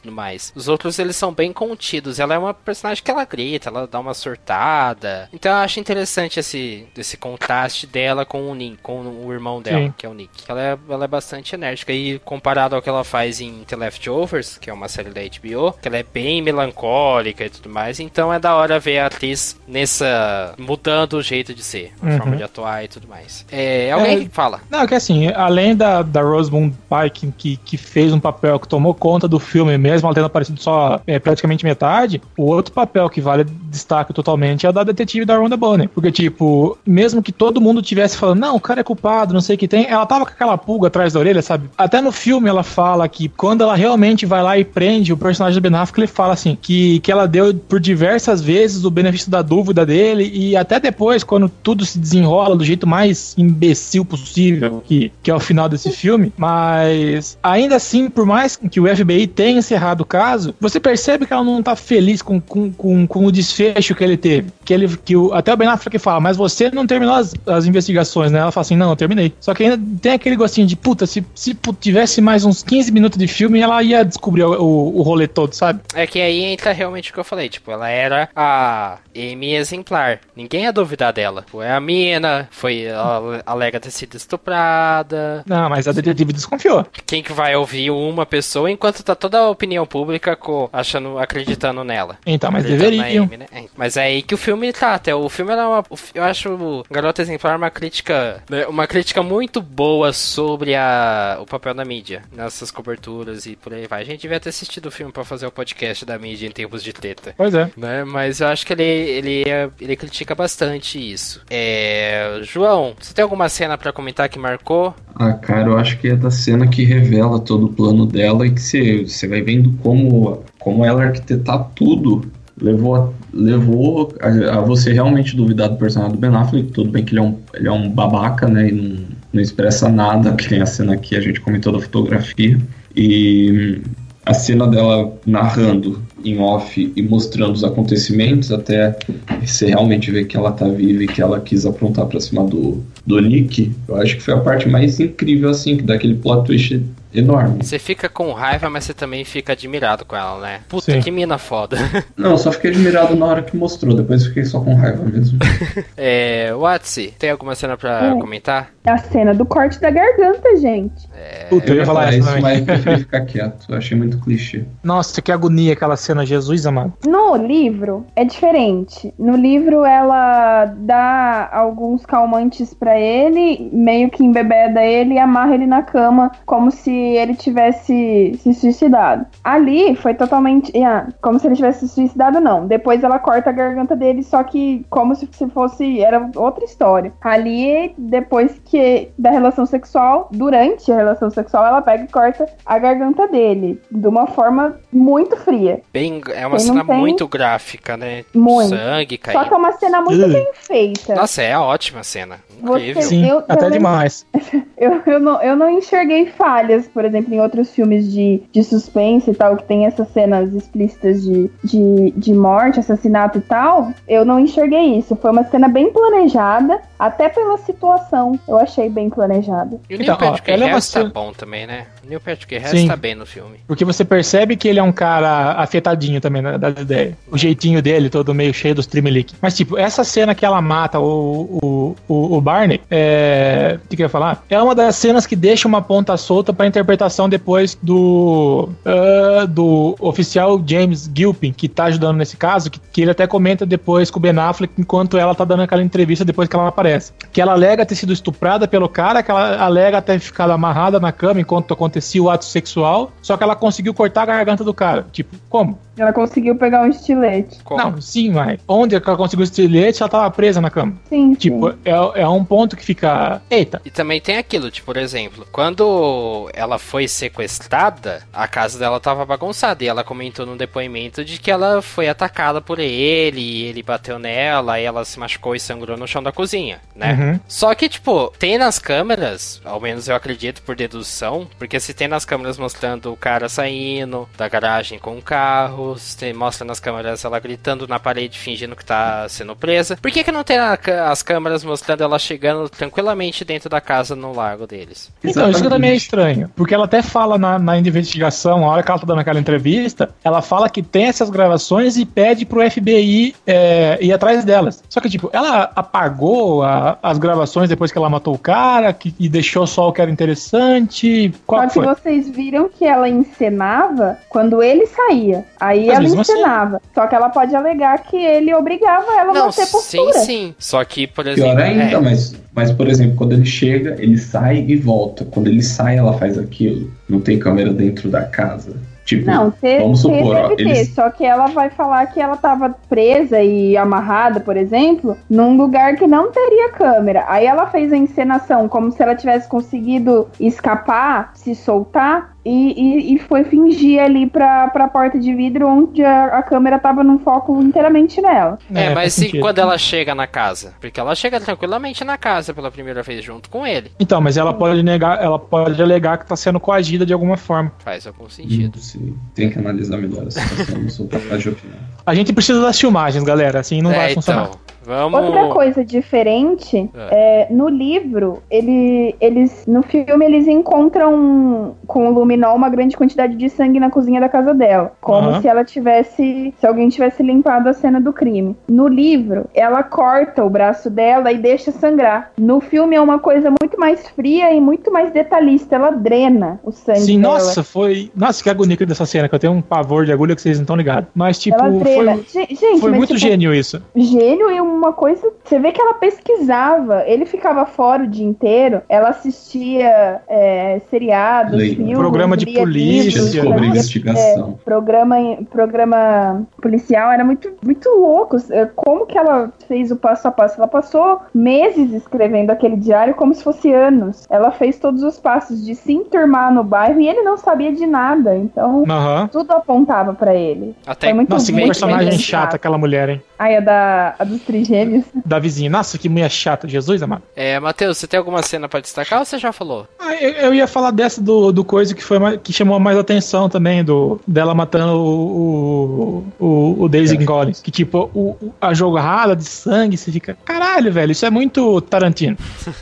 tudo 0.03 0.15
mais. 0.15 0.53
Os 0.55 0.69
outros, 0.69 0.99
eles 0.99 1.17
são 1.17 1.33
bem 1.33 1.53
contidos. 1.53 2.19
Ela 2.19 2.35
é 2.35 2.39
uma 2.39 2.53
personagem 2.55 3.03
que 3.03 3.11
ela 3.11 3.25
grita, 3.25 3.69
ela 3.69 3.87
dá 3.87 4.01
uma 4.01 4.15
surtada. 4.15 5.29
Então 5.33 5.51
eu 5.53 5.59
acho 5.59 5.81
interessante 5.81 6.41
esse, 6.41 6.87
esse 6.97 7.17
contraste 7.17 7.87
dela 7.87 8.25
com 8.25 8.51
o 8.51 8.55
Nick, 8.55 8.79
com 8.83 9.01
o 9.03 9.33
irmão 9.33 9.61
dela, 9.63 9.87
Sim. 9.87 9.95
que 9.97 10.05
é 10.07 10.09
o 10.09 10.15
Nick. 10.15 10.31
Ela 10.49 10.61
é, 10.61 10.79
ela 10.89 11.05
é 11.05 11.09
bastante 11.09 11.55
enérgica. 11.55 11.93
E 11.93 12.19
comparado 12.21 12.75
ao 12.75 12.83
que 12.83 12.89
ela 12.89 13.05
faz 13.05 13.41
em 13.41 13.65
The 13.65 13.77
Leftovers, 13.77 14.59
que 14.59 14.69
é 14.69 14.73
uma 14.73 14.89
série 14.89 15.11
da 15.11 15.21
HBO, 15.21 15.73
que 15.81 15.89
ela 15.89 15.97
é 15.99 16.03
bem 16.03 16.43
melancólica 16.43 17.45
e 17.45 17.51
tudo 17.51 17.69
mais. 17.71 18.01
Então 18.01 18.33
é 18.33 18.39
da 18.39 18.55
hora 18.55 18.79
ver 18.79 18.99
a 18.99 19.07
atriz 19.07 19.57
nessa. 19.67 20.55
mudando 20.59 21.15
o 21.15 21.23
jeito 21.23 21.55
de 21.55 21.63
ser, 21.63 21.93
a 22.03 22.07
Uhum. 22.07 22.19
forma 22.19 22.37
de 22.37 22.43
atuar 22.43 22.85
e 22.85 22.89
tudo 22.89 23.07
mais. 23.09 23.45
É, 23.51 23.91
alguém 23.93 24.17
É, 24.17 24.21
que 24.21 24.29
fala. 24.31 24.61
Não, 24.71 24.87
que 24.87 24.95
assim, 24.95 25.29
além 25.29 25.77
da, 25.77 26.03
da 26.03 26.23
Rosamund 26.23 26.75
Pike, 26.89 27.33
que, 27.37 27.57
que 27.59 27.77
fez 27.77 28.13
um 28.13 28.21
papel 28.21 28.59
que 28.59 28.69
tomou 28.69 28.95
conta 28.95 29.29
do 29.29 29.39
filme 29.39 29.77
mesmo, 29.79 29.92
ela 30.01 30.15
tendo 30.15 30.27
aparecido 30.27 30.61
só 30.61 31.01
é, 31.07 31.19
praticamente 31.19 31.65
metade, 31.65 32.21
o 32.37 32.45
outro 32.45 32.73
papel 32.73 33.09
que 33.11 33.21
vale 33.21 33.45
destaque 33.45 34.13
totalmente 34.13 34.67
é 34.67 34.73
da 34.73 34.85
detetive 34.85 35.25
da 35.25 35.37
Ronda 35.37 35.57
Bonner. 35.57 35.89
Porque, 35.89 36.13
tipo, 36.13 36.79
mesmo 36.87 37.23
que 37.23 37.33
todo 37.33 37.61
mundo 37.61 37.83
tivesse 37.83 38.17
falando, 38.17 38.41
não, 38.41 38.57
o 38.57 38.61
cara 38.61 38.81
é 38.81 38.85
culpado, 38.85 39.35
não 39.35 39.41
sei 39.41 39.57
o 39.57 39.59
que 39.59 39.69
tem, 39.69 39.87
ela 39.87 40.07
tava 40.07 40.25
com 40.25 40.33
aquela 40.33 40.57
pulga 40.57 40.89
atrás 40.89 41.13
da 41.13 41.21
orelha, 41.21 41.43
sabe? 41.43 41.69
Até 41.77 42.01
no 42.01 42.13
filme 42.13 42.49
ela 42.49 42.63
fala 42.63 43.09
que 43.09 43.29
quando 43.29 43.63
ela 43.63 43.75
realmente 43.75 44.25
vai 44.25 44.43
lá 44.43 44.59
e 44.59 44.65
prende 44.65 45.13
o 45.13 45.17
personagem 45.17 45.61
do 45.61 45.63
Ben 45.63 45.79
Affleck, 45.79 46.01
ele 46.01 46.07
fala 46.07 46.35
assim, 46.35 46.57
que, 46.61 47.01
que 47.01 47.11
ela 47.11 47.27
deu 47.27 47.55
por 47.55 47.81
diversas 47.81 48.41
vezes 48.41 48.85
o 48.85 48.91
benefício 48.91 49.31
da 49.31 49.43
dúvida 49.43 49.85
dele 49.85 50.31
e 50.33 50.57
até 50.57 50.79
depois, 50.79 51.25
quando 51.25 51.49
tudo 51.49 51.85
se 51.85 51.99
desenrola 51.99 52.57
do 52.57 52.65
jeito 52.65 52.87
mais 52.87 53.35
imbecil 53.37 54.05
possível, 54.05 54.83
que, 54.87 55.13
que 55.23 55.31
é 55.31 55.35
o 55.35 55.41
final 55.41 55.69
desse 55.69 55.91
filme, 55.91 56.33
mas 56.37 57.39
ainda 57.43 57.77
assim, 57.77 58.09
por 58.09 58.27
mais 58.27 58.57
que 58.57 58.81
o 58.81 58.87
FBI 58.87 59.27
tenha 59.27 59.63
encerrado 59.83 60.03
o 60.03 60.07
caso, 60.07 60.55
você 60.61 60.79
percebe 60.79 61.27
que 61.27 61.33
ela 61.33 61.45
não 61.45 61.63
tá 61.63 61.75
feliz 61.75 62.23
com, 62.23 62.41
com, 62.41 62.73
com, 62.73 63.07
com 63.07 63.27
o 63.27 63.33
desfecho 63.33 63.95
que 63.95 64.05
ele 64.05 64.17
teve. 64.17 64.51
Que 64.65 64.73
ele, 64.73 64.89
que 64.97 65.17
o, 65.17 65.35
até 65.35 65.53
o 65.53 65.57
Ben 65.57 65.69
Affleck 65.69 65.99
fala, 65.99 66.21
mas 66.21 66.37
você 66.37 66.71
não 66.71 66.87
terminou 66.87 67.15
as, 67.15 67.35
as 67.47 67.67
investigações, 67.67 68.31
né? 68.31 68.39
Ela 68.39 68.53
fala 68.53 68.63
assim, 68.63 68.77
não, 68.77 68.91
eu 68.91 68.97
terminei. 68.97 69.33
Só 69.41 69.53
que 69.53 69.65
ainda 69.65 69.81
tem 70.01 70.13
aquele 70.13 70.37
gostinho 70.37 70.67
de, 70.67 70.77
puta, 70.77 71.07
se, 71.07 71.25
se 71.35 71.57
tivesse 71.81 72.21
mais 72.21 72.45
uns 72.45 72.63
15 72.63 72.93
minutos 72.93 73.19
de 73.19 73.27
filme, 73.27 73.61
ela 73.61 73.83
ia 73.83 74.05
descobrir 74.05 74.45
o, 74.45 74.63
o, 74.63 74.99
o 74.99 75.03
rolê 75.03 75.27
todo, 75.27 75.53
sabe? 75.53 75.81
É 75.95 76.07
que 76.07 76.21
aí 76.21 76.45
entra 76.45 76.73
realmente 76.73 77.11
o 77.11 77.15
que 77.15 77.21
eu 77.21 77.25
falei, 77.25 77.49
tipo, 77.49 77.71
ela 77.71 77.89
era 77.89 78.29
a 78.35 78.99
Amy 79.15 79.55
exemplar. 79.55 80.21
Ninguém 80.37 80.65
ia 80.65 80.73
duvidar 80.73 81.13
dela. 81.13 81.45
Foi 81.49 81.69
a 81.69 81.81
mina, 81.81 82.49
foi 82.51 82.83
ela 82.83 83.43
alega 83.45 83.81
ter 83.81 83.91
sido 83.91 84.17
estuprada. 84.17 85.43
Não, 85.47 85.69
mas 85.69 85.89
a 85.89 85.93
detetive 85.93 86.33
desconfiou. 86.33 86.87
Quem 87.07 87.23
que 87.23 87.33
vai 87.33 87.57
ouvir 87.57 87.91
uma 87.91 88.25
pessoa 88.25 88.71
enquanto 88.71 89.03
tá 89.03 89.15
toda 89.15 89.39
a 89.39 89.51
opinião 89.51 89.72
pública 89.87 90.37
co- 90.37 90.69
achando, 90.73 91.19
acreditando 91.19 91.83
nela? 91.85 92.19
Então, 92.27 92.51
mas 92.51 92.65
deveriam. 92.65 93.25
Amy, 93.25 93.37
né? 93.37 93.47
É, 93.53 93.65
Mas 93.77 93.97
é 93.97 94.03
aí 94.05 94.23
que 94.23 94.35
o 94.35 94.39
filme 94.39 94.73
tá, 94.73 94.95
até 94.95 95.15
o 95.15 95.29
filme 95.29 95.53
é 95.53 95.57
uma, 95.57 95.85
eu 96.15 96.23
acho 96.25 96.51
o 96.51 96.85
Garota 96.91 97.23
Exemplar 97.23 97.57
uma 97.57 97.71
crítica, 97.71 98.43
né, 98.49 98.67
uma 98.67 98.87
crítica 98.87 99.23
muito 99.23 99.61
boa 99.61 100.13
sobre 100.13 100.75
a, 100.75 101.39
o 101.41 101.47
papel 101.47 101.75
da 101.75 101.85
mídia 101.85 102.23
nessas 102.35 102.71
coberturas 102.71 103.47
e 103.47 103.57
por 103.57 103.73
aí 103.73 103.87
vai. 103.87 104.03
A 104.03 104.05
gente 104.05 104.23
devia 104.23 104.39
ter 104.41 104.49
assistido 104.51 104.87
o 104.87 104.91
filme 104.91 105.13
pra 105.13 105.25
fazer 105.25 105.47
o 105.47 105.51
podcast 105.51 106.05
da 106.05 106.19
mídia 106.19 106.47
em 106.47 106.51
tempos 106.51 106.83
de 106.83 106.93
treta. 106.93 107.35
Pois 107.37 107.55
é. 107.55 107.71
Né? 107.77 108.05
Mas 108.05 108.41
eu 108.41 108.49
acho 108.49 108.67
que 108.67 108.73
ele, 108.73 108.83
ele, 108.83 109.43
é- 109.49 109.69
ele 109.81 109.97
critica 109.97 110.35
bastante 110.35 110.99
isso. 110.99 111.41
É, 111.51 112.41
João, 112.43 112.95
você 113.01 113.13
tem 113.15 113.23
alguma 113.23 113.49
cena 113.49 113.77
pra 113.79 113.93
comentar 113.93 114.29
que 114.29 114.39
marcou? 114.39 114.95
Ah, 115.15 115.33
cara, 115.35 115.69
eu 115.69 115.77
acho 115.79 115.99
que 115.99 116.09
é 116.09 116.17
da 116.17 116.31
cena 116.31 116.67
que 116.67 116.85
revela 116.85 117.39
todo 117.39 117.67
o 117.67 117.73
plano 117.73 118.07
dela 118.07 118.47
e 118.47 118.51
que 118.51 118.61
você 118.61 119.03
você 119.07 119.29
vai 119.29 119.43
vendo 119.43 119.62
como, 119.83 120.43
como 120.59 120.85
ela 120.85 121.05
arquitetar 121.05 121.71
tudo 121.75 122.25
levou, 122.61 122.95
a- 122.95 123.11
levou 123.33 124.15
a, 124.21 124.59
a 124.59 124.61
você 124.61 124.93
realmente 124.93 125.35
duvidar 125.37 125.69
do 125.71 125.77
personagem 125.77 126.15
do 126.15 126.19
Ben 126.21 126.31
Affleck. 126.35 126.71
Tudo 126.73 126.91
bem 126.91 127.05
que 127.05 127.13
ele 127.13 127.21
é 127.21 127.23
um, 127.23 127.37
ele 127.55 127.69
é 127.69 127.73
um 127.73 127.89
babaca, 127.91 128.47
né? 128.49 128.69
E 128.69 128.73
não, 128.73 128.97
não 129.33 129.41
expressa 129.41 129.89
nada, 129.89 130.33
que 130.33 130.51
nem 130.51 130.61
a 130.63 130.67
cena 130.67 130.97
que 130.97 131.17
a 131.17 131.21
gente 131.21 131.41
comentou 131.41 131.73
da 131.73 131.81
fotografia. 131.81 132.59
E 132.95 133.81
a 134.25 134.35
cena 134.35 134.69
dela 134.69 135.13
narrando 135.27 136.01
em 136.25 136.39
off 136.39 136.93
e 136.95 137.03
mostrando 137.03 137.55
os 137.55 137.65
acontecimentos 137.65 138.53
até 138.53 138.97
você 139.45 139.67
realmente 139.67 140.11
ver 140.13 140.27
que 140.27 140.37
ela 140.37 140.53
tá 140.53 140.69
viva 140.69 141.03
e 141.03 141.09
que 141.09 141.21
ela 141.21 141.41
quis 141.41 141.67
aprontar 141.67 142.07
pra 142.07 142.21
cima 142.21 142.45
do, 142.45 142.81
do 143.05 143.21
Nick, 143.21 143.73
eu 143.89 143.97
acho 143.97 144.17
que 144.17 144.23
foi 144.23 144.35
a 144.35 144.39
parte 144.39 144.69
mais 144.69 145.01
incrível, 145.01 145.51
assim, 145.51 145.77
que 145.79 145.83
daquele 145.83 146.15
plot 146.15 146.47
twist 146.47 146.81
enorme. 147.15 147.63
Você 147.65 147.79
fica 147.79 148.09
com 148.09 148.33
raiva, 148.33 148.69
mas 148.71 148.85
você 148.85 148.95
também 148.95 149.25
fica 149.25 149.53
admirado 149.53 150.05
com 150.05 150.17
ela, 150.17 150.41
né? 150.41 150.61
Puta, 150.69 150.93
Sim. 150.93 151.01
que 151.01 151.11
mina 151.11 151.39
foda. 151.39 151.77
Não, 152.17 152.33
eu 152.33 152.39
só 152.39 152.53
fiquei 152.53 152.71
admirado 152.71 153.15
na 153.17 153.27
hora 153.27 153.43
que 153.43 153.57
mostrou, 153.57 153.95
depois 153.95 154.27
fiquei 154.27 154.45
só 154.45 154.61
com 154.61 154.75
raiva 154.75 155.05
mesmo. 155.05 155.39
é, 155.97 156.53
Watsi, 156.55 157.15
tem 157.19 157.31
alguma 157.31 157.55
cena 157.55 157.77
pra 157.77 158.07
É. 158.07 158.21
comentar? 158.21 158.71
A 158.85 158.99
cena 158.99 159.33
do 159.35 159.45
corte 159.47 159.81
da 159.81 159.91
garganta, 159.91 160.57
gente. 160.57 161.09
Puta, 161.49 161.71
eu 161.71 161.77
ia 161.77 161.87
falar 161.87 162.09
essa 162.09 162.19
isso, 162.19 162.27
também. 162.29 162.43
mas 162.43 162.59
eu 162.59 162.65
preferi 162.65 162.99
ficar 163.01 163.21
quieto, 163.27 163.67
eu 163.69 163.77
achei 163.77 163.97
muito 163.97 164.19
clichê. 164.19 164.65
Nossa, 164.83 165.23
que 165.23 165.31
agonia 165.31 165.73
aquela 165.75 165.97
cena, 165.97 166.27
Jesus 166.27 166.67
amado. 166.67 166.93
No 167.07 167.37
livro 167.37 168.05
é 168.17 168.25
diferente. 168.25 169.15
No 169.19 169.37
livro 169.37 169.85
ela 169.85 170.65
dá 170.79 171.49
alguns 171.53 172.05
calmantes 172.05 172.75
pra 172.75 172.99
ele, 172.99 173.71
meio 173.73 174.11
que 174.11 174.25
embebeda 174.25 174.83
ele 174.83 175.15
e 175.15 175.19
amarra 175.19 175.55
ele 175.55 175.67
na 175.67 175.83
cama 175.83 176.33
como 176.45 176.71
se 176.73 176.91
ele 177.03 177.35
tivesse 177.35 178.39
se 178.43 178.55
suicidado. 178.55 179.27
Ali 179.43 179.95
foi 179.97 180.15
totalmente, 180.15 180.73
ah, 180.83 181.09
como 181.21 181.39
se 181.39 181.47
ele 181.47 181.57
tivesse 181.57 181.87
se 181.89 181.95
suicidado 181.95 182.41
não. 182.41 182.67
Depois 182.67 183.03
ela 183.05 183.19
corta 183.19 183.51
a 183.51 183.53
garganta 183.53 183.95
dele, 183.97 184.23
só 184.23 184.43
que 184.43 184.85
como 184.91 185.15
se 185.15 185.29
se 185.33 185.47
fosse 185.49 186.01
era 186.01 186.31
outra 186.37 186.65
história. 186.65 187.13
Ali 187.21 187.95
depois 187.97 188.61
que 188.65 189.09
da 189.19 189.31
relação 189.31 189.65
sexual, 189.67 190.29
durante 190.33 190.91
a 190.93 190.97
relação 190.97 191.31
sexual, 191.31 191.67
ela 191.67 191.83
pega 191.83 192.05
e 192.05 192.09
corta 192.09 192.47
a 192.67 192.79
garganta 192.79 193.27
dele 193.29 193.81
de 193.91 194.07
uma 194.09 194.27
forma 194.27 194.77
muito 194.93 195.37
fria. 195.37 195.81
Bem, 195.93 196.21
é 196.35 196.47
uma 196.47 196.57
Quem 196.57 196.67
cena 196.67 196.85
tem- 196.85 196.97
muito 196.99 197.27
gráfica, 197.29 197.97
né? 197.97 198.25
Muito. 198.35 198.71
Sangue 198.71 199.21
Só 199.25 199.33
caindo. 199.33 199.49
que 199.49 199.55
é 199.55 199.57
uma 199.57 199.73
cena 199.73 200.01
muito 200.03 200.25
Ugh. 200.25 200.33
bem 200.33 200.49
feita. 200.55 201.15
Nossa, 201.15 201.43
é 201.43 201.53
a 201.53 201.63
ótima 201.63 202.03
cena. 202.03 202.37
Você- 202.61 202.79
Incrível. 202.91 203.03
Sim, 203.03 203.29
eu 203.29 203.39
até 203.39 203.57
também- 203.57 203.73
demais. 203.79 204.27
Eu, 204.83 205.01
eu, 205.07 205.21
não, 205.21 205.41
eu 205.41 205.55
não 205.55 205.71
enxerguei 205.71 206.27
falhas, 206.27 206.89
por 206.93 207.05
exemplo, 207.05 207.35
em 207.35 207.41
outros 207.41 207.71
filmes 207.71 208.11
de, 208.11 208.43
de 208.53 208.63
suspense 208.63 209.31
e 209.31 209.35
tal, 209.35 209.57
que 209.57 209.65
tem 209.65 209.87
essas 209.87 210.09
cenas 210.09 210.53
explícitas 210.55 211.23
de, 211.23 211.51
de, 211.65 212.11
de 212.17 212.35
morte, 212.35 212.81
assassinato 212.81 213.39
e 213.39 213.41
tal. 213.41 213.93
Eu 214.07 214.25
não 214.25 214.39
enxerguei 214.39 214.99
isso. 214.99 215.17
Foi 215.17 215.31
uma 215.31 215.45
cena 215.45 215.69
bem 215.69 215.93
planejada, 215.93 216.81
até 216.99 217.29
pela 217.29 217.59
situação. 217.59 218.39
Eu 218.47 218.59
achei 218.59 218.89
bem 218.89 219.11
planejada. 219.11 219.81
E 219.89 219.95
o 219.95 220.03
Então, 220.03 220.17
Neil 220.17 220.19
Patrick 220.19 220.51
ó, 220.51 220.55
ela 220.55 220.63
é 220.63 220.67
uma 220.67 220.73
Harris 220.73 220.91
tá 220.91 221.05
bom 221.05 221.33
também, 221.33 221.67
né? 221.67 221.87
O 222.05 222.09
Neil 222.09 222.21
Patrick 222.21 222.57
Harris 222.57 222.81
Sim. 222.81 222.89
tá 222.89 222.97
bem 222.97 223.15
no 223.15 223.27
filme. 223.27 223.59
Porque 223.67 223.85
você 223.85 224.05
percebe 224.05 224.57
que 224.57 224.69
ele 224.69 224.79
é 224.79 224.83
um 224.83 224.93
cara 224.93 225.53
afetadinho 225.53 226.21
também 226.21 226.43
né, 226.43 226.59
das 226.59 226.79
ideias. 226.79 227.15
O 227.31 227.39
jeitinho 227.39 227.81
dele, 227.83 228.11
todo 228.11 228.35
meio 228.35 228.53
cheio 228.53 228.75
dos 228.75 228.87
trimelique. 228.87 229.35
Mas, 229.41 229.57
tipo, 229.57 229.79
essa 229.79 230.05
cena 230.05 230.35
que 230.35 230.45
ela 230.45 230.61
mata 230.61 231.01
o, 231.01 231.59
o, 231.63 231.97
o, 232.09 232.37
o 232.37 232.41
Barney, 232.41 232.81
é. 232.91 233.79
O 233.85 233.89
que 233.89 233.97
que 233.97 234.03
eu 234.03 234.07
ia 234.07 234.11
falar? 234.11 234.45
É 234.49 234.61
uma 234.61 234.75
das 234.75 234.95
cenas 234.97 235.27
que 235.27 235.35
deixa 235.35 235.67
uma 235.67 235.81
ponta 235.81 236.17
solta 236.17 236.53
pra 236.53 236.67
interpretação 236.67 236.82
depois 237.29 237.79
do. 237.83 238.69
ah, 238.85 239.47
do 239.47 239.95
oficial 240.01 240.63
James 240.65 241.11
Gilpin, 241.15 241.53
que 241.53 241.69
tá 241.69 241.85
ajudando 241.85 242.17
nesse 242.17 242.37
caso, 242.37 242.71
que, 242.71 242.81
que 242.93 243.03
ele 243.03 243.11
até 243.11 243.27
comenta 243.27 243.65
depois 243.67 244.11
com 244.11 244.19
o 244.19 244.23
Ben 244.23 244.39
Affleck 244.39 244.73
enquanto 244.79 245.17
ela 245.17 245.35
tá 245.35 245.45
dando 245.45 245.63
aquela 245.63 245.83
entrevista 245.83 246.25
depois 246.25 246.49
que 246.49 246.57
ela 246.57 246.69
aparece. 246.69 247.13
Que 247.33 247.41
ela 247.41 247.53
alega 247.53 247.87
ter 247.87 247.95
sido 247.95 248.13
estuprada 248.13 248.67
pelo 248.67 248.89
cara, 248.89 249.23
que 249.23 249.31
ela 249.31 249.63
alega 249.63 250.03
ter 250.03 250.19
ficado 250.19 250.51
amarrada 250.51 250.99
na 251.01 251.13
cama 251.13 251.41
enquanto 251.41 251.73
acontecia 251.73 252.23
o 252.23 252.31
ato 252.31 252.45
sexual, 252.45 253.13
só 253.23 253.37
que 253.37 253.43
ela 253.43 253.57
conseguiu 253.57 253.95
cortar 253.95 254.23
a 254.23 254.27
garganta 254.27 254.65
do 254.65 254.75
cara. 254.75 255.07
Tipo, 255.13 255.37
como? 255.49 255.79
Ela 255.97 256.13
conseguiu 256.13 256.57
pegar 256.57 256.83
um 256.83 256.89
estilete. 256.89 257.63
Como? 257.63 257.79
Não, 257.83 258.01
sim, 258.01 258.31
mas 258.31 258.61
onde 258.67 258.95
ela 258.95 259.17
conseguiu 259.17 259.45
esse 259.45 259.53
estilete, 259.53 260.03
ela 260.03 260.09
tava 260.09 260.31
presa 260.31 260.61
na 260.61 260.71
cama. 260.71 260.95
Sim, 261.09 261.35
Tipo, 261.35 261.71
sim. 261.73 261.79
é, 261.85 262.23
é 262.23 262.29
um 262.29 262.45
ponto 262.45 262.77
que 262.77 262.85
fica. 262.85 263.41
Eita, 263.51 263.81
E 263.85 263.91
também 263.91 264.21
tem 264.21 264.37
aquilo, 264.39 264.71
tipo, 264.71 264.87
por 264.87 264.97
exemplo, 264.97 265.47
quando 265.53 266.51
ela 266.55 266.79
foi 266.79 267.07
sequestrada, 267.09 268.23
a 268.33 268.47
casa 268.49 268.79
dela 268.79 269.01
tava 269.01 269.25
bagunçada 269.25 269.85
e 269.85 269.89
ela 269.89 270.05
comentou 270.05 270.47
num 270.47 270.57
depoimento 270.57 271.25
de 271.25 271.39
que 271.39 271.51
ela 271.51 271.83
foi 271.83 272.09
atacada 272.09 272.61
por 272.61 272.79
ele, 272.79 273.41
e 273.41 273.63
ele 273.65 273.83
bateu 273.83 274.19
nela, 274.19 274.81
e 274.81 274.85
ela 274.85 275.05
se 275.05 275.19
machucou 275.19 275.55
e 275.55 275.61
sangrou 275.61 275.97
no 275.97 276.07
chão 276.07 276.23
da 276.23 276.33
cozinha, 276.33 276.81
né? 276.95 277.13
Uhum. 277.15 277.41
Só 277.49 277.75
que, 277.75 277.89
tipo, 277.89 278.33
tem 278.39 278.59
nas 278.59 278.79
câmeras, 278.79 279.61
ao 279.65 279.81
menos 279.81 280.09
eu 280.09 280.15
acredito 280.17 280.63
por 280.63 280.75
dedução, 280.75 281.47
porque 281.59 281.79
se 281.81 281.93
tem 281.95 282.09
nas 282.09 282.25
câmeras 282.25 282.59
mostrando 282.59 283.13
o 283.13 283.17
cara 283.17 283.49
saindo 283.49 284.29
da 284.37 284.49
garagem 284.49 284.99
com 284.99 285.17
o 285.19 285.23
carro, 285.23 285.82
tem, 286.19 286.33
mostra 286.33 286.65
nas 286.67 286.81
câmeras 286.81 287.25
ela 287.25 287.39
gritando 287.39 287.87
na 287.87 287.99
parede 287.99 288.39
fingindo 288.39 288.77
que 288.77 288.85
tá 288.85 289.27
sendo 289.29 289.55
presa, 289.57 289.97
por 290.01 290.11
que 290.11 290.25
que 290.25 290.33
não 290.33 290.45
tem 290.45 290.59
a 290.59 290.79
as 291.11 291.23
câmeras 291.23 291.63
mostrando 291.65 292.03
ela 292.03 292.19
chegando 292.19 292.69
tranquilamente 292.69 293.45
dentro 293.45 293.69
da 293.69 293.81
casa 293.81 294.17
no 294.17 294.33
lago 294.33 294.67
deles? 294.67 295.11
Então, 295.23 295.51
isso 295.51 295.69
também 295.69 295.91
é 295.91 295.95
estranho. 295.97 296.51
Porque 296.57 296.75
ela 296.75 296.85
até 296.87 297.03
fala 297.03 297.39
na, 297.39 297.59
na 297.59 297.79
investigação, 297.79 298.65
a 298.65 298.73
hora 298.73 298.83
que 298.83 298.91
ela 298.91 299.01
tá 299.01 299.07
dando 299.07 299.21
aquela 299.21 299.39
entrevista, 299.39 300.15
ela 300.25 300.43
fala 300.43 300.69
que 300.69 300.83
tem 300.83 301.07
essas 301.07 301.31
gravações 301.31 301.97
e 301.97 302.05
pede 302.05 302.45
pro 302.45 302.69
FBI 302.69 303.35
é, 303.47 303.99
ir 304.01 304.13
atrás 304.13 304.45
delas. 304.45 304.83
Só 304.89 305.01
que, 305.01 305.09
tipo, 305.09 305.31
ela 305.33 305.71
apagou 305.75 306.63
a- 306.63 306.99
as 307.03 307.19
gravações 307.19 307.69
depois 307.69 307.93
que 307.93 307.99
ela 307.99 308.11
matou 308.11 308.35
o 308.35 308.39
cara 308.39 308.93
que, 308.93 309.15
e 309.19 309.29
deixou 309.29 309.67
só 309.67 309.89
o 309.89 309.93
que 309.93 310.01
era 310.03 310.11
interessante. 310.11 311.33
Qual 311.47 311.69
Só 311.71 311.81
que 311.81 311.87
vocês 311.87 312.29
viram 312.29 312.69
que 312.69 312.85
ela 312.85 313.09
encenava 313.09 314.19
quando 314.29 314.63
ele 314.63 314.87
saía. 314.87 315.45
Aí 315.59 315.72
Mas 315.81 315.89
ela 315.97 316.07
assim- 316.07 316.21
encenava. 316.21 316.81
Só 316.95 317.07
que 317.07 317.15
ela 317.15 317.29
pode 317.29 317.55
alegar 317.55 317.99
que 318.03 318.17
ele 318.17 318.55
obrigava 318.55 319.07
ela 319.19 319.31
a 319.31 319.35
Não, 319.35 319.47
manter 319.47 319.65
sim, 319.67 319.73
postura. 319.73 320.13
sim. 320.15 320.55
Só 320.59 320.83
que, 320.85 321.07
por 321.07 321.27
exemplo, 321.27 321.51
Pior 321.55 321.61
ainda, 321.63 321.83
é, 321.85 322.01
mas, 322.01 322.35
mas, 322.55 322.71
por 322.73 322.89
exemplo, 322.89 323.17
quando 323.17 323.33
ele 323.33 323.47
chega, 323.47 323.97
ele 323.99 324.19
sai 324.19 324.65
e 324.69 324.77
volta. 324.77 325.25
Quando 325.25 325.49
ele 325.49 325.63
sai, 325.63 325.97
ela 325.99 326.13
faz 326.15 326.39
aquilo. 326.39 326.91
Não 327.09 327.21
tem 327.21 327.39
câmera 327.39 327.73
dentro 327.73 328.09
da 328.11 328.23
casa. 328.25 328.77
Tipo, 329.05 329.27
Não, 329.27 329.51
ter, 329.51 329.81
vamos 329.81 330.01
ter 330.01 330.17
supor, 330.17 330.37
ó, 330.37 330.43
deve 330.43 330.57
ter, 330.57 330.63
eles- 330.63 330.95
só 330.95 331.11
que 331.11 331.25
ela 331.25 331.47
vai 331.49 331.71
falar 331.71 332.07
que 332.07 332.21
ela 332.21 332.37
tava 332.37 332.71
presa 332.89 333.43
e 333.43 333.77
amarrada, 333.77 334.39
por 334.39 334.57
exemplo, 334.57 335.17
num 335.29 335.57
lugar 335.57 335.97
que 335.97 336.07
não 336.07 336.31
teria 336.31 336.71
câmera. 336.71 337.25
Aí 337.27 337.45
ela 337.45 337.67
fez 337.67 337.93
a 337.93 337.97
encenação 337.97 338.69
como 338.69 338.93
se 338.93 339.03
ela 339.03 339.17
tivesse 339.17 339.49
conseguido 339.49 340.29
escapar, 340.39 341.33
se 341.35 341.55
soltar. 341.55 342.31
E, 342.45 342.51
e, 342.51 343.15
e 343.15 343.19
foi 343.19 343.45
fingir 343.45 344.03
ali 344.03 344.27
pra, 344.27 344.69
pra 344.69 344.89
porta 344.89 345.19
de 345.19 345.33
vidro 345.35 345.69
onde 345.69 346.03
a, 346.03 346.39
a 346.39 346.43
câmera 346.43 346.79
tava 346.79 347.05
num 347.05 347.19
foco 347.19 347.61
inteiramente 347.63 348.21
nela. 348.21 348.59
É, 348.75 348.87
faz 348.87 348.95
mas 348.95 349.19
e 349.19 349.21
sentido. 349.21 349.41
quando 349.41 349.59
ela 349.59 349.79
chega 349.79 350.15
na 350.15 350.27
casa? 350.27 350.75
Porque 350.81 350.99
ela 350.99 351.15
chega 351.15 351.41
tranquilamente 351.41 352.03
na 352.05 352.19
casa 352.19 352.53
pela 352.53 352.71
primeira 352.71 353.03
vez 353.03 353.25
junto 353.25 353.49
com 353.49 353.65
ele. 353.67 353.93
Então, 353.99 354.21
mas 354.21 354.37
ela 354.37 354.53
pode 354.53 354.83
negar, 354.83 355.23
ela 355.23 355.39
pode 355.39 355.81
alegar 355.81 356.19
que 356.19 356.27
tá 356.27 356.35
sendo 356.35 356.59
coagida 356.59 357.07
de 357.07 357.13
alguma 357.13 357.37
forma. 357.37 357.73
Faz 357.79 358.07
algum 358.07 358.29
sentido. 358.29 358.73
Não 358.75 358.83
sei. 358.83 359.15
Tem 359.35 359.49
que 359.49 359.59
analisar 359.59 359.99
melhor 359.99 360.27
a 360.27 360.31
situação, 360.31 360.79
não 360.79 360.91
sou 360.91 361.07
capaz 361.07 361.41
de 361.43 361.49
opinar. 361.49 361.79
A 362.05 362.15
gente 362.15 362.33
precisa 362.33 362.61
das 362.61 362.79
filmagens, 362.79 363.23
galera, 363.23 363.61
assim 363.61 363.81
não 363.81 363.91
vai 363.93 364.11
é, 364.11 364.15
funcionar. 364.15 364.49
então. 364.49 364.73
Vamos. 364.85 365.21
Outra 365.21 365.49
coisa 365.49 365.85
diferente, 365.85 366.91
é, 367.11 367.47
no 367.51 367.69
livro, 367.69 368.43
ele, 368.51 369.15
eles 369.21 369.65
no 369.67 369.83
filme 369.83 370.25
eles 370.25 370.47
encontram 370.49 371.75
com 371.87 372.09
o 372.09 372.13
luminol 372.13 372.57
uma 372.57 372.69
grande 372.69 372.97
quantidade 372.97 373.37
de 373.37 373.49
sangue 373.49 373.79
na 373.81 373.91
cozinha 373.91 374.21
da 374.21 374.29
casa 374.29 374.53
dela, 374.55 374.93
como 375.01 375.29
Aham. 375.31 375.41
se 375.41 375.49
ela 375.49 375.65
tivesse, 375.65 376.53
se 376.59 376.67
alguém 376.67 376.89
tivesse 376.89 377.23
limpado 377.23 377.69
a 377.69 377.73
cena 377.73 378.01
do 378.01 378.13
crime. 378.13 378.57
No 378.69 378.89
livro, 378.89 379.47
ela 379.55 379.83
corta 379.83 380.45
o 380.45 380.51
braço 380.51 380.91
dela 380.91 381.31
e 381.33 381.39
deixa 381.39 381.71
sangrar. 381.71 382.31
No 382.39 382.61
filme 382.61 382.97
é 382.97 383.01
uma 383.01 383.19
coisa 383.19 383.51
muito 383.51 383.79
mais 383.79 384.09
fria 384.09 384.53
e 384.55 384.61
muito 384.61 384.91
mais 384.93 385.13
detalhista, 385.13 385.77
ela 385.77 385.91
drena 385.91 386.59
o 386.65 386.73
sangue 386.73 387.01
Sim, 387.01 387.21
dela. 387.21 387.35
nossa, 387.35 387.63
foi. 387.63 388.11
Nossa, 388.15 388.43
que 388.43 388.51
agonia 388.51 388.77
dessa 388.77 389.07
cena, 389.07 389.29
que 389.29 389.35
eu 389.35 389.39
tenho 389.39 389.53
um 389.53 389.63
pavor 389.63 390.05
de 390.05 390.13
agulha 390.13 390.35
que 390.35 390.43
vocês 390.43 390.57
não 390.59 390.63
estão 390.65 390.77
ligados. 390.77 391.09
Mas, 391.15 391.39
tipo, 391.39 391.57
ela 391.57 391.71
drena. 391.71 392.17
foi, 392.17 392.25
Gen- 392.33 392.47
Gente, 392.57 392.81
foi 392.81 392.91
mas, 392.91 392.99
muito 392.99 393.15
tipo, 393.15 393.21
gênio 393.21 393.55
isso. 393.55 393.83
gênio 393.95 394.51
e 394.51 394.61
uma 394.73 394.93
coisa. 394.93 395.33
Você 395.45 395.59
vê 395.59 395.73
que 395.73 395.81
ela 395.81 395.95
pesquisava. 395.95 397.03
Ele 397.07 397.25
ficava 397.27 397.67
fora 397.67 398.05
o 398.05 398.07
dia 398.07 398.25
inteiro. 398.27 398.83
Ela 398.89 399.11
assistia 399.11 400.21
é, 400.29 400.81
seriados, 400.91 401.55
Lei. 401.55 401.75
filmes, 401.77 401.97
Programa 401.97 402.37
de 402.37 402.47
polícia. 402.47 403.23
Descobrir 403.23 403.69
investigação. 403.69 404.59
é, 404.61 404.65
programa, 404.65 405.17
programa 405.51 406.43
policial 406.61 407.11
era 407.11 407.25
muito, 407.25 407.53
muito 407.65 407.89
louco. 407.89 408.37
É, 408.51 408.67
Como 408.75 409.07
que 409.07 409.17
ela 409.17 409.53
fez 409.69 409.91
o 409.91 409.97
passo 409.97 410.29
a 410.29 410.31
passo? 410.31 410.57
Ela 410.59 410.69
passou 410.69 411.21
meses 411.35 411.93
escrevendo 411.93 412.51
aquele 412.51 412.77
diário 412.77 413.15
como 413.15 413.35
se 413.35 413.43
fosse 413.43 413.73
anos. 413.73 414.27
Ela 414.31 414.51
fez 414.51 414.79
todos 414.79 415.03
os 415.03 415.19
passos 415.19 415.65
de 415.65 415.75
se 415.75 415.93
enturmar 415.93 416.53
no 416.53 416.65
bairro 416.65 417.01
e 417.01 417.09
ele 417.09 417.23
não 417.23 417.37
sabia 417.37 417.73
de 417.73 417.87
nada. 417.87 418.37
Então. 418.37 418.85
Aham. 418.89 419.29
Tudo 419.31 419.51
apontava 419.53 420.13
pra 420.15 420.35
ele. 420.35 420.75
Até 420.87 421.09
Foi 421.09 421.15
muito, 421.15 421.31
Nossa, 421.31 421.53
que 421.53 421.61
personagem 421.61 422.19
chata 422.19 422.57
aquela 422.57 422.79
mulher, 422.79 423.09
hein? 423.09 423.23
Ai, 423.39 423.57
a 423.57 423.61
da, 423.61 424.15
a 424.19 424.25
dos 424.25 424.41
trigêmeos. 424.65 425.05
Da 425.25 425.39
vizinha. 425.39 425.71
Nossa, 425.71 425.99
que 425.99 426.09
mulher 426.09 426.31
chata. 426.31 426.69
Jesus, 426.69 427.03
amado. 427.03 427.23
É, 427.35 427.59
Matheus, 427.61 427.99
você 427.99 428.07
tem 428.07 428.19
alguma 428.19 428.43
cena 428.43 428.69
pra 428.69 428.81
destacar 428.81 429.19
ou 429.21 429.25
você 429.25 429.39
já 429.39 429.53
falou? 429.53 429.87
Ah, 429.99 430.15
eu, 430.15 430.31
eu 430.33 430.55
ia 430.55 430.67
falar 430.67 430.91
dessa 430.91 431.21
do, 431.21 431.53
do 431.53 431.65
coisa 431.65 431.95
que 431.95 432.03
foi 432.03 432.19
mais- 432.19 432.41
que 432.43 432.53
chamou 432.53 432.79
mais 432.79 432.97
atenção 432.99 433.49
também, 433.49 433.85
do 433.85 434.21
dela 434.27 434.55
matando 434.55 434.95
o, 434.99 436.25
o, 436.41 436.47
o, 436.47 436.83
o 436.85 436.89
Daisy 436.89 437.25
Collins. 437.25 437.61
Que 437.61 437.71
tipo, 437.71 438.11
o, 438.15 438.53
a 438.61 438.73
jogada 438.75 439.35
de 439.37 439.45
sangue, 439.45 439.97
você 439.97 440.11
fica. 440.13 440.37
Caralho, 440.45 440.93
velho, 440.93 441.13
isso 441.13 441.27
é 441.27 441.31
muito 441.31 441.81
Tarantino. 441.83 442.37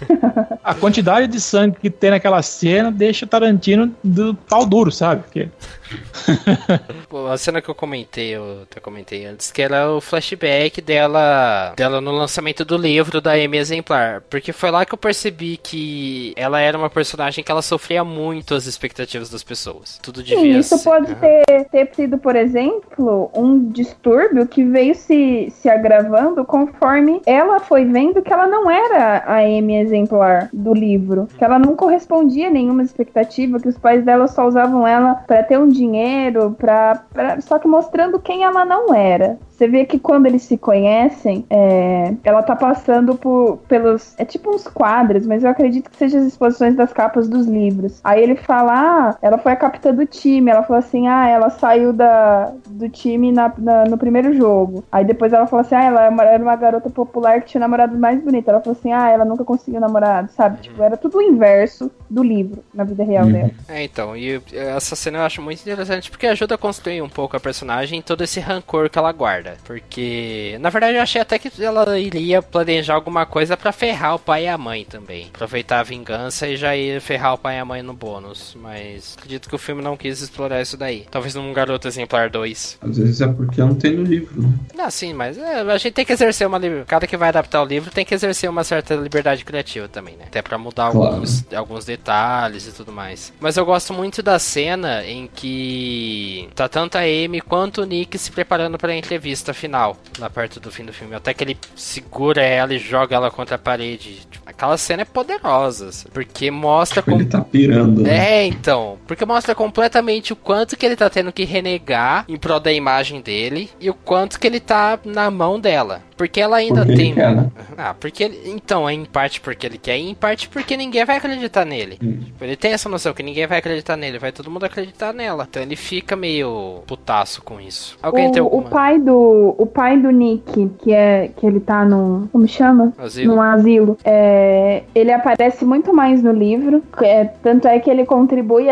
a 0.63 0.75
quantidade 0.75 1.27
de 1.27 1.41
sangue 1.41 1.77
que 1.81 1.91
tem 1.91 2.11
naquela 2.11 2.43
cena 2.43 2.91
deixa 2.91 3.25
o 3.25 3.29
Tarantino 3.29 3.95
do 4.03 4.35
pau 4.35 4.65
duro, 4.67 4.91
sabe? 4.93 5.23
Porque 5.23 5.49
A 7.31 7.37
cena 7.37 7.61
que 7.61 7.69
eu 7.69 7.75
comentei, 7.75 8.31
eu 8.37 8.63
até 8.63 8.81
comentei 8.81 9.27
antes, 9.27 9.51
que 9.51 9.61
era 9.63 9.91
o 9.91 10.01
flashback 10.01 10.81
dela, 10.81 11.70
dela 11.77 12.01
no 12.01 12.11
lançamento 12.13 12.65
do 12.65 12.77
livro 12.77 13.21
da 13.21 13.33
Amy 13.33 13.59
Exemplar. 13.59 14.23
Porque 14.29 14.53
foi 14.53 14.71
lá 14.71 14.85
que 14.85 14.95
eu 14.95 14.99
percebi 14.99 15.57
que 15.57 16.33
ela 16.37 16.61
era 16.61 16.77
uma 16.77 16.91
personagem 16.91 17.43
que 17.45 17.51
ela 17.51 17.63
sofria 17.63 18.05
muito 18.05 18.55
as 18.55 18.67
expectativas 18.67 19.31
das 19.31 19.43
pessoas. 19.43 19.99
Tudo 20.03 20.23
devia 20.23 20.41
Sim, 20.41 20.59
isso 20.59 20.79
ser- 20.79 20.85
pode 20.85 21.13
Aham. 21.13 21.21
ter, 21.21 21.65
ter 21.71 21.95
sido, 21.95 22.19
por 22.19 22.37
exemplo, 22.37 23.31
um 23.35 23.69
distúrbio 23.71 24.47
que 24.47 24.65
veio 24.65 24.95
se, 24.95 25.53
se 25.57 25.69
agravando 25.69 26.45
conforme 26.45 27.21
ela 27.27 27.61
foi 27.61 27.85
vendo 27.85 28.23
que 28.23 28.33
ela 28.33 28.47
não 28.47 28.71
era 28.71 29.19
a 29.27 29.39
Amy 29.39 29.77
exemplar 29.77 30.49
do 30.53 30.73
livro. 30.75 31.29
Que 31.39 31.45
ela 31.45 31.59
não 31.59 31.77
correspondia 31.77 32.49
a 32.49 32.51
nenhuma 32.51 32.83
expectativa, 32.83 33.59
que 33.61 33.69
os 33.69 33.79
pais 33.79 34.05
dela 34.05 34.27
só 34.29 34.47
usavam 34.47 34.87
ela 34.87 35.15
para 35.15 35.43
ter 35.43 35.59
um 35.59 35.69
dinheiro, 35.69 36.55
pra, 36.59 37.03
pra- 37.13 37.41
só 37.41 37.59
que 37.59 37.69
mostrando 37.69 38.19
quem 38.19 38.45
ela 38.45 38.65
não 38.65 38.95
era. 38.95 39.39
Você 39.61 39.69
vê 39.69 39.85
que 39.85 39.99
quando 39.99 40.25
eles 40.25 40.41
se 40.45 40.57
conhecem, 40.57 41.45
é, 41.51 42.15
ela 42.25 42.43
tá 42.43 42.57
passando 42.57 43.15
por, 43.15 43.59
pelos. 43.69 44.15
É 44.19 44.25
tipo 44.25 44.49
uns 44.55 44.67
quadros, 44.67 45.27
mas 45.27 45.45
eu 45.45 45.51
acredito 45.51 45.91
que 45.91 45.99
sejam 45.99 46.19
as 46.23 46.29
exposições 46.29 46.75
das 46.75 46.95
capas 46.95 47.29
dos 47.29 47.45
livros. 47.47 48.01
Aí 48.03 48.23
ele 48.23 48.37
fala: 48.37 48.73
Ah, 48.73 49.19
ela 49.21 49.37
foi 49.37 49.53
a 49.53 49.57
capitã 49.57 49.95
do 49.95 50.07
time. 50.07 50.51
Ela 50.51 50.63
falou 50.63 50.79
assim: 50.79 51.09
Ah, 51.09 51.29
ela 51.29 51.51
saiu 51.51 51.93
da, 51.93 52.55
do 52.69 52.89
time 52.89 53.31
na, 53.33 53.53
na- 53.59 53.85
no 53.85 53.99
primeiro 53.99 54.33
jogo. 54.35 54.83
Aí 54.91 55.05
depois 55.05 55.31
ela 55.31 55.47
falou 55.47 55.61
assim: 55.61 55.75
Ah, 55.75 55.85
ela 55.85 56.05
era 56.25 56.43
uma 56.43 56.57
garota 56.57 56.89
popular 56.89 57.43
que 57.43 57.49
tinha 57.49 57.61
namorado 57.61 57.99
mais 57.99 58.19
bonito. 58.19 58.49
Ela 58.49 58.61
falou 58.63 58.79
assim: 58.79 58.93
Ah, 58.95 59.11
ela 59.11 59.27
nunca 59.27 59.45
conseguiu 59.45 59.79
namorado, 59.79 60.33
sabe? 60.33 60.63
Tipo, 60.63 60.83
era 60.83 60.97
tudo 60.97 61.19
o 61.19 61.23
inverso 61.23 61.91
do 62.09 62.23
livro 62.23 62.65
na 62.73 62.85
vida 62.85 63.05
real 63.05 63.27
Uhum. 63.27 63.33
dela. 63.33 63.51
É, 63.69 63.85
então, 63.85 64.17
e 64.17 64.41
essa 64.55 64.97
cena 64.97 65.19
eu 65.19 65.23
acho 65.25 65.43
muito 65.43 65.61
interessante 65.61 66.11
porque 66.11 66.27
ajuda 66.27 66.55
a 66.55 66.59
construir 66.59 67.03
um 67.03 67.11
pouco 67.11 67.37
a 67.37 67.41
personagem 67.41 67.99
e 67.99 68.03
todo 68.03 68.25
esse 68.25 68.41
rancor 68.41 68.89
que 68.89 68.99
ela 68.99 69.13
guarda. 69.13 69.50
Porque, 69.65 70.57
na 70.61 70.71
verdade, 70.71 70.97
eu 70.97 71.03
achei 71.03 71.21
até 71.21 71.39
que 71.39 71.51
ela 71.63 71.99
iria 71.99 72.43
planejar 72.43 72.95
alguma 72.95 73.25
coisa 73.27 73.57
pra 73.57 73.73
ferrar 73.73 74.15
o 74.15 74.19
pai 74.19 74.45
e 74.45 74.49
a 74.49 74.59
mãe 74.59 74.85
também. 74.85 75.27
Aproveitar 75.35 75.81
a 75.81 75.83
vingança 75.83 76.47
e 76.49 76.57
já 76.57 76.77
ir 76.77 77.01
ferrar 77.01 77.35
o 77.35 77.39
pai 77.39 77.57
e 77.57 77.59
a 77.59 77.65
mãe 77.65 77.83
no 77.83 77.93
bônus. 77.93 78.57
Mas 78.61 79.15
acredito 79.19 79.49
que 79.49 79.55
o 79.55 79.59
filme 79.59 79.83
não 79.83 79.97
quis 79.97 80.21
explorar 80.21 80.61
isso 80.61 80.77
daí. 80.77 81.07
Talvez 81.11 81.35
num 81.35 81.53
Garoto 81.53 81.89
Exemplar 81.89 82.31
2. 82.31 82.79
Às 82.81 82.99
vezes 82.99 83.21
é 83.21 83.29
porque 83.29 83.61
não 83.61 83.75
tem 83.75 83.93
no 83.97 84.03
livro, 84.05 84.41
né? 84.43 84.53
Ah, 84.79 84.91
sim, 84.91 85.13
mas 85.13 85.37
é, 85.39 85.61
a 85.61 85.79
gente 85.79 85.93
tem 85.93 86.05
que 86.05 86.13
exercer 86.13 86.47
uma. 86.47 86.61
Cada 86.87 87.07
que 87.07 87.17
vai 87.17 87.29
adaptar 87.31 87.63
o 87.63 87.67
livro 87.67 87.91
tem 87.91 88.05
que 88.05 88.15
exercer 88.15 88.49
uma 88.49 88.65
certa 88.65 88.95
liberdade 88.95 89.45
criativa 89.45 89.89
também, 89.89 90.17
né? 90.17 90.25
Até 90.27 90.43
pra 90.43 90.59
mudar 90.59 90.91
Claro. 90.91 91.15
alguns, 91.15 91.45
alguns 91.55 91.85
detalhes 91.85 92.67
e 92.67 92.73
tudo 92.73 92.93
mais. 92.93 93.33
Mas 93.41 93.57
eu 93.57 93.65
gosto 93.65 93.93
muito 93.93 94.23
da 94.23 94.39
cena 94.39 95.05
em 95.05 95.27
que 95.27 96.49
tá 96.55 96.69
tanto 96.69 96.97
a 96.97 97.01
Amy 97.01 97.41
quanto 97.41 97.83
o 97.83 97.85
Nick 97.85 98.19
se 98.19 98.31
preparando 98.31 98.79
pra 98.79 98.95
entrevista 98.95 99.40
final, 99.55 99.97
lá 100.19 100.29
perto 100.29 100.61
do 100.61 100.71
fim 100.71 100.85
do 100.85 100.93
filme. 100.93 101.15
Até 101.15 101.33
que 101.35 101.43
ele 101.45 101.59
segura 101.75 102.43
ela 102.43 102.75
e 102.75 102.79
joga 102.79 103.17
ela 103.17 103.31
contra 103.31 103.57
a 103.57 103.59
parede. 103.59 104.27
Tipo, 104.31 104.41
Aquela 104.51 104.77
cena 104.77 105.03
é 105.03 105.05
poderosa, 105.05 105.93
sabe? 105.93 106.11
porque 106.13 106.51
mostra 106.51 107.03
Tipo, 107.03 107.15
ele 107.17 107.25
tá 107.25 107.41
pirando, 107.41 108.03
né? 108.03 108.43
é, 108.43 108.47
então. 108.47 108.99
Porque 109.07 109.25
mostra 109.25 109.55
completamente 109.55 110.33
o 110.33 110.37
quanto 110.37 110.77
que 110.77 110.85
ele 110.85 110.97
tá 110.97 111.09
tendo 111.09 111.33
que 111.33 111.45
renegar 111.45 112.25
em 112.29 112.37
prol 112.37 112.61
da 112.61 112.73
imagem 112.73 113.21
dele 113.21 113.71
e 113.81 113.89
o 113.89 113.95
quanto 113.95 114.39
que 114.39 114.47
ele 114.47 114.61
tá 114.61 114.99
na 115.05 115.31
mão 115.31 115.59
dela. 115.59 116.03
Porque 116.17 116.39
ela 116.41 116.57
ainda 116.59 116.85
Porque 116.85 116.93
ele 116.93 117.03
tem. 117.03 117.15
quer, 117.15 117.35
né? 117.35 117.51
Ah, 117.79 117.95
porque 117.95 118.25
ele. 118.25 118.41
Então, 118.45 118.87
é 118.87 118.93
em 118.93 119.07
parte 119.07 119.41
porque 119.41 119.67
ele 119.67 119.79
quer 119.79 119.97
e 119.97 120.11
em 120.11 120.15
parte 120.15 120.49
porque 120.51 120.77
ninguém 120.77 121.03
vai 121.05 121.17
acreditar 121.17 121.65
nele. 121.65 121.99
Hum. 122.03 122.19
Tipo, 122.25 122.45
ele 122.45 122.57
tem 122.57 122.73
essa 122.73 122.89
noção 122.91 123.15
que 123.15 123.23
ninguém 123.23 123.47
vai 123.47 123.57
acreditar 123.59 123.97
nele, 123.97 124.19
vai 124.19 124.31
todo 124.31 124.51
mundo 124.51 124.65
acreditar 124.65 125.15
nela. 125.15 125.47
Então 125.49 125.63
ele 125.63 125.77
fica 125.77 126.15
meio 126.17 126.83
putaço 126.87 127.41
com 127.43 127.59
isso. 127.59 127.97
Alguém 128.03 128.31
tem 128.31 128.43
O, 128.43 128.45
o 128.45 128.49
alguma? 128.49 128.69
pai 128.71 128.99
do 128.99 129.30
o 129.31 129.67
pai 129.67 129.99
do 129.99 130.11
Nick, 130.11 130.71
que 130.79 130.93
é 130.93 131.31
que 131.37 131.47
ele 131.47 131.61
tá 131.61 131.85
num, 131.85 132.27
como 132.33 132.47
chama? 132.47 132.93
Asilo? 132.99 133.35
Num 133.35 133.43
asilo. 133.43 133.99
É, 134.05 134.83
ele 134.95 135.13
aparece 135.13 135.65
muito 135.65 135.95
mais 135.95 136.23
no 136.23 136.33
livro. 136.33 136.83
é, 137.03 137.25
tanto 137.25 137.69
é 137.69 137.79
que 137.79 137.91
ele 137.91 138.05
contribui 138.05 138.67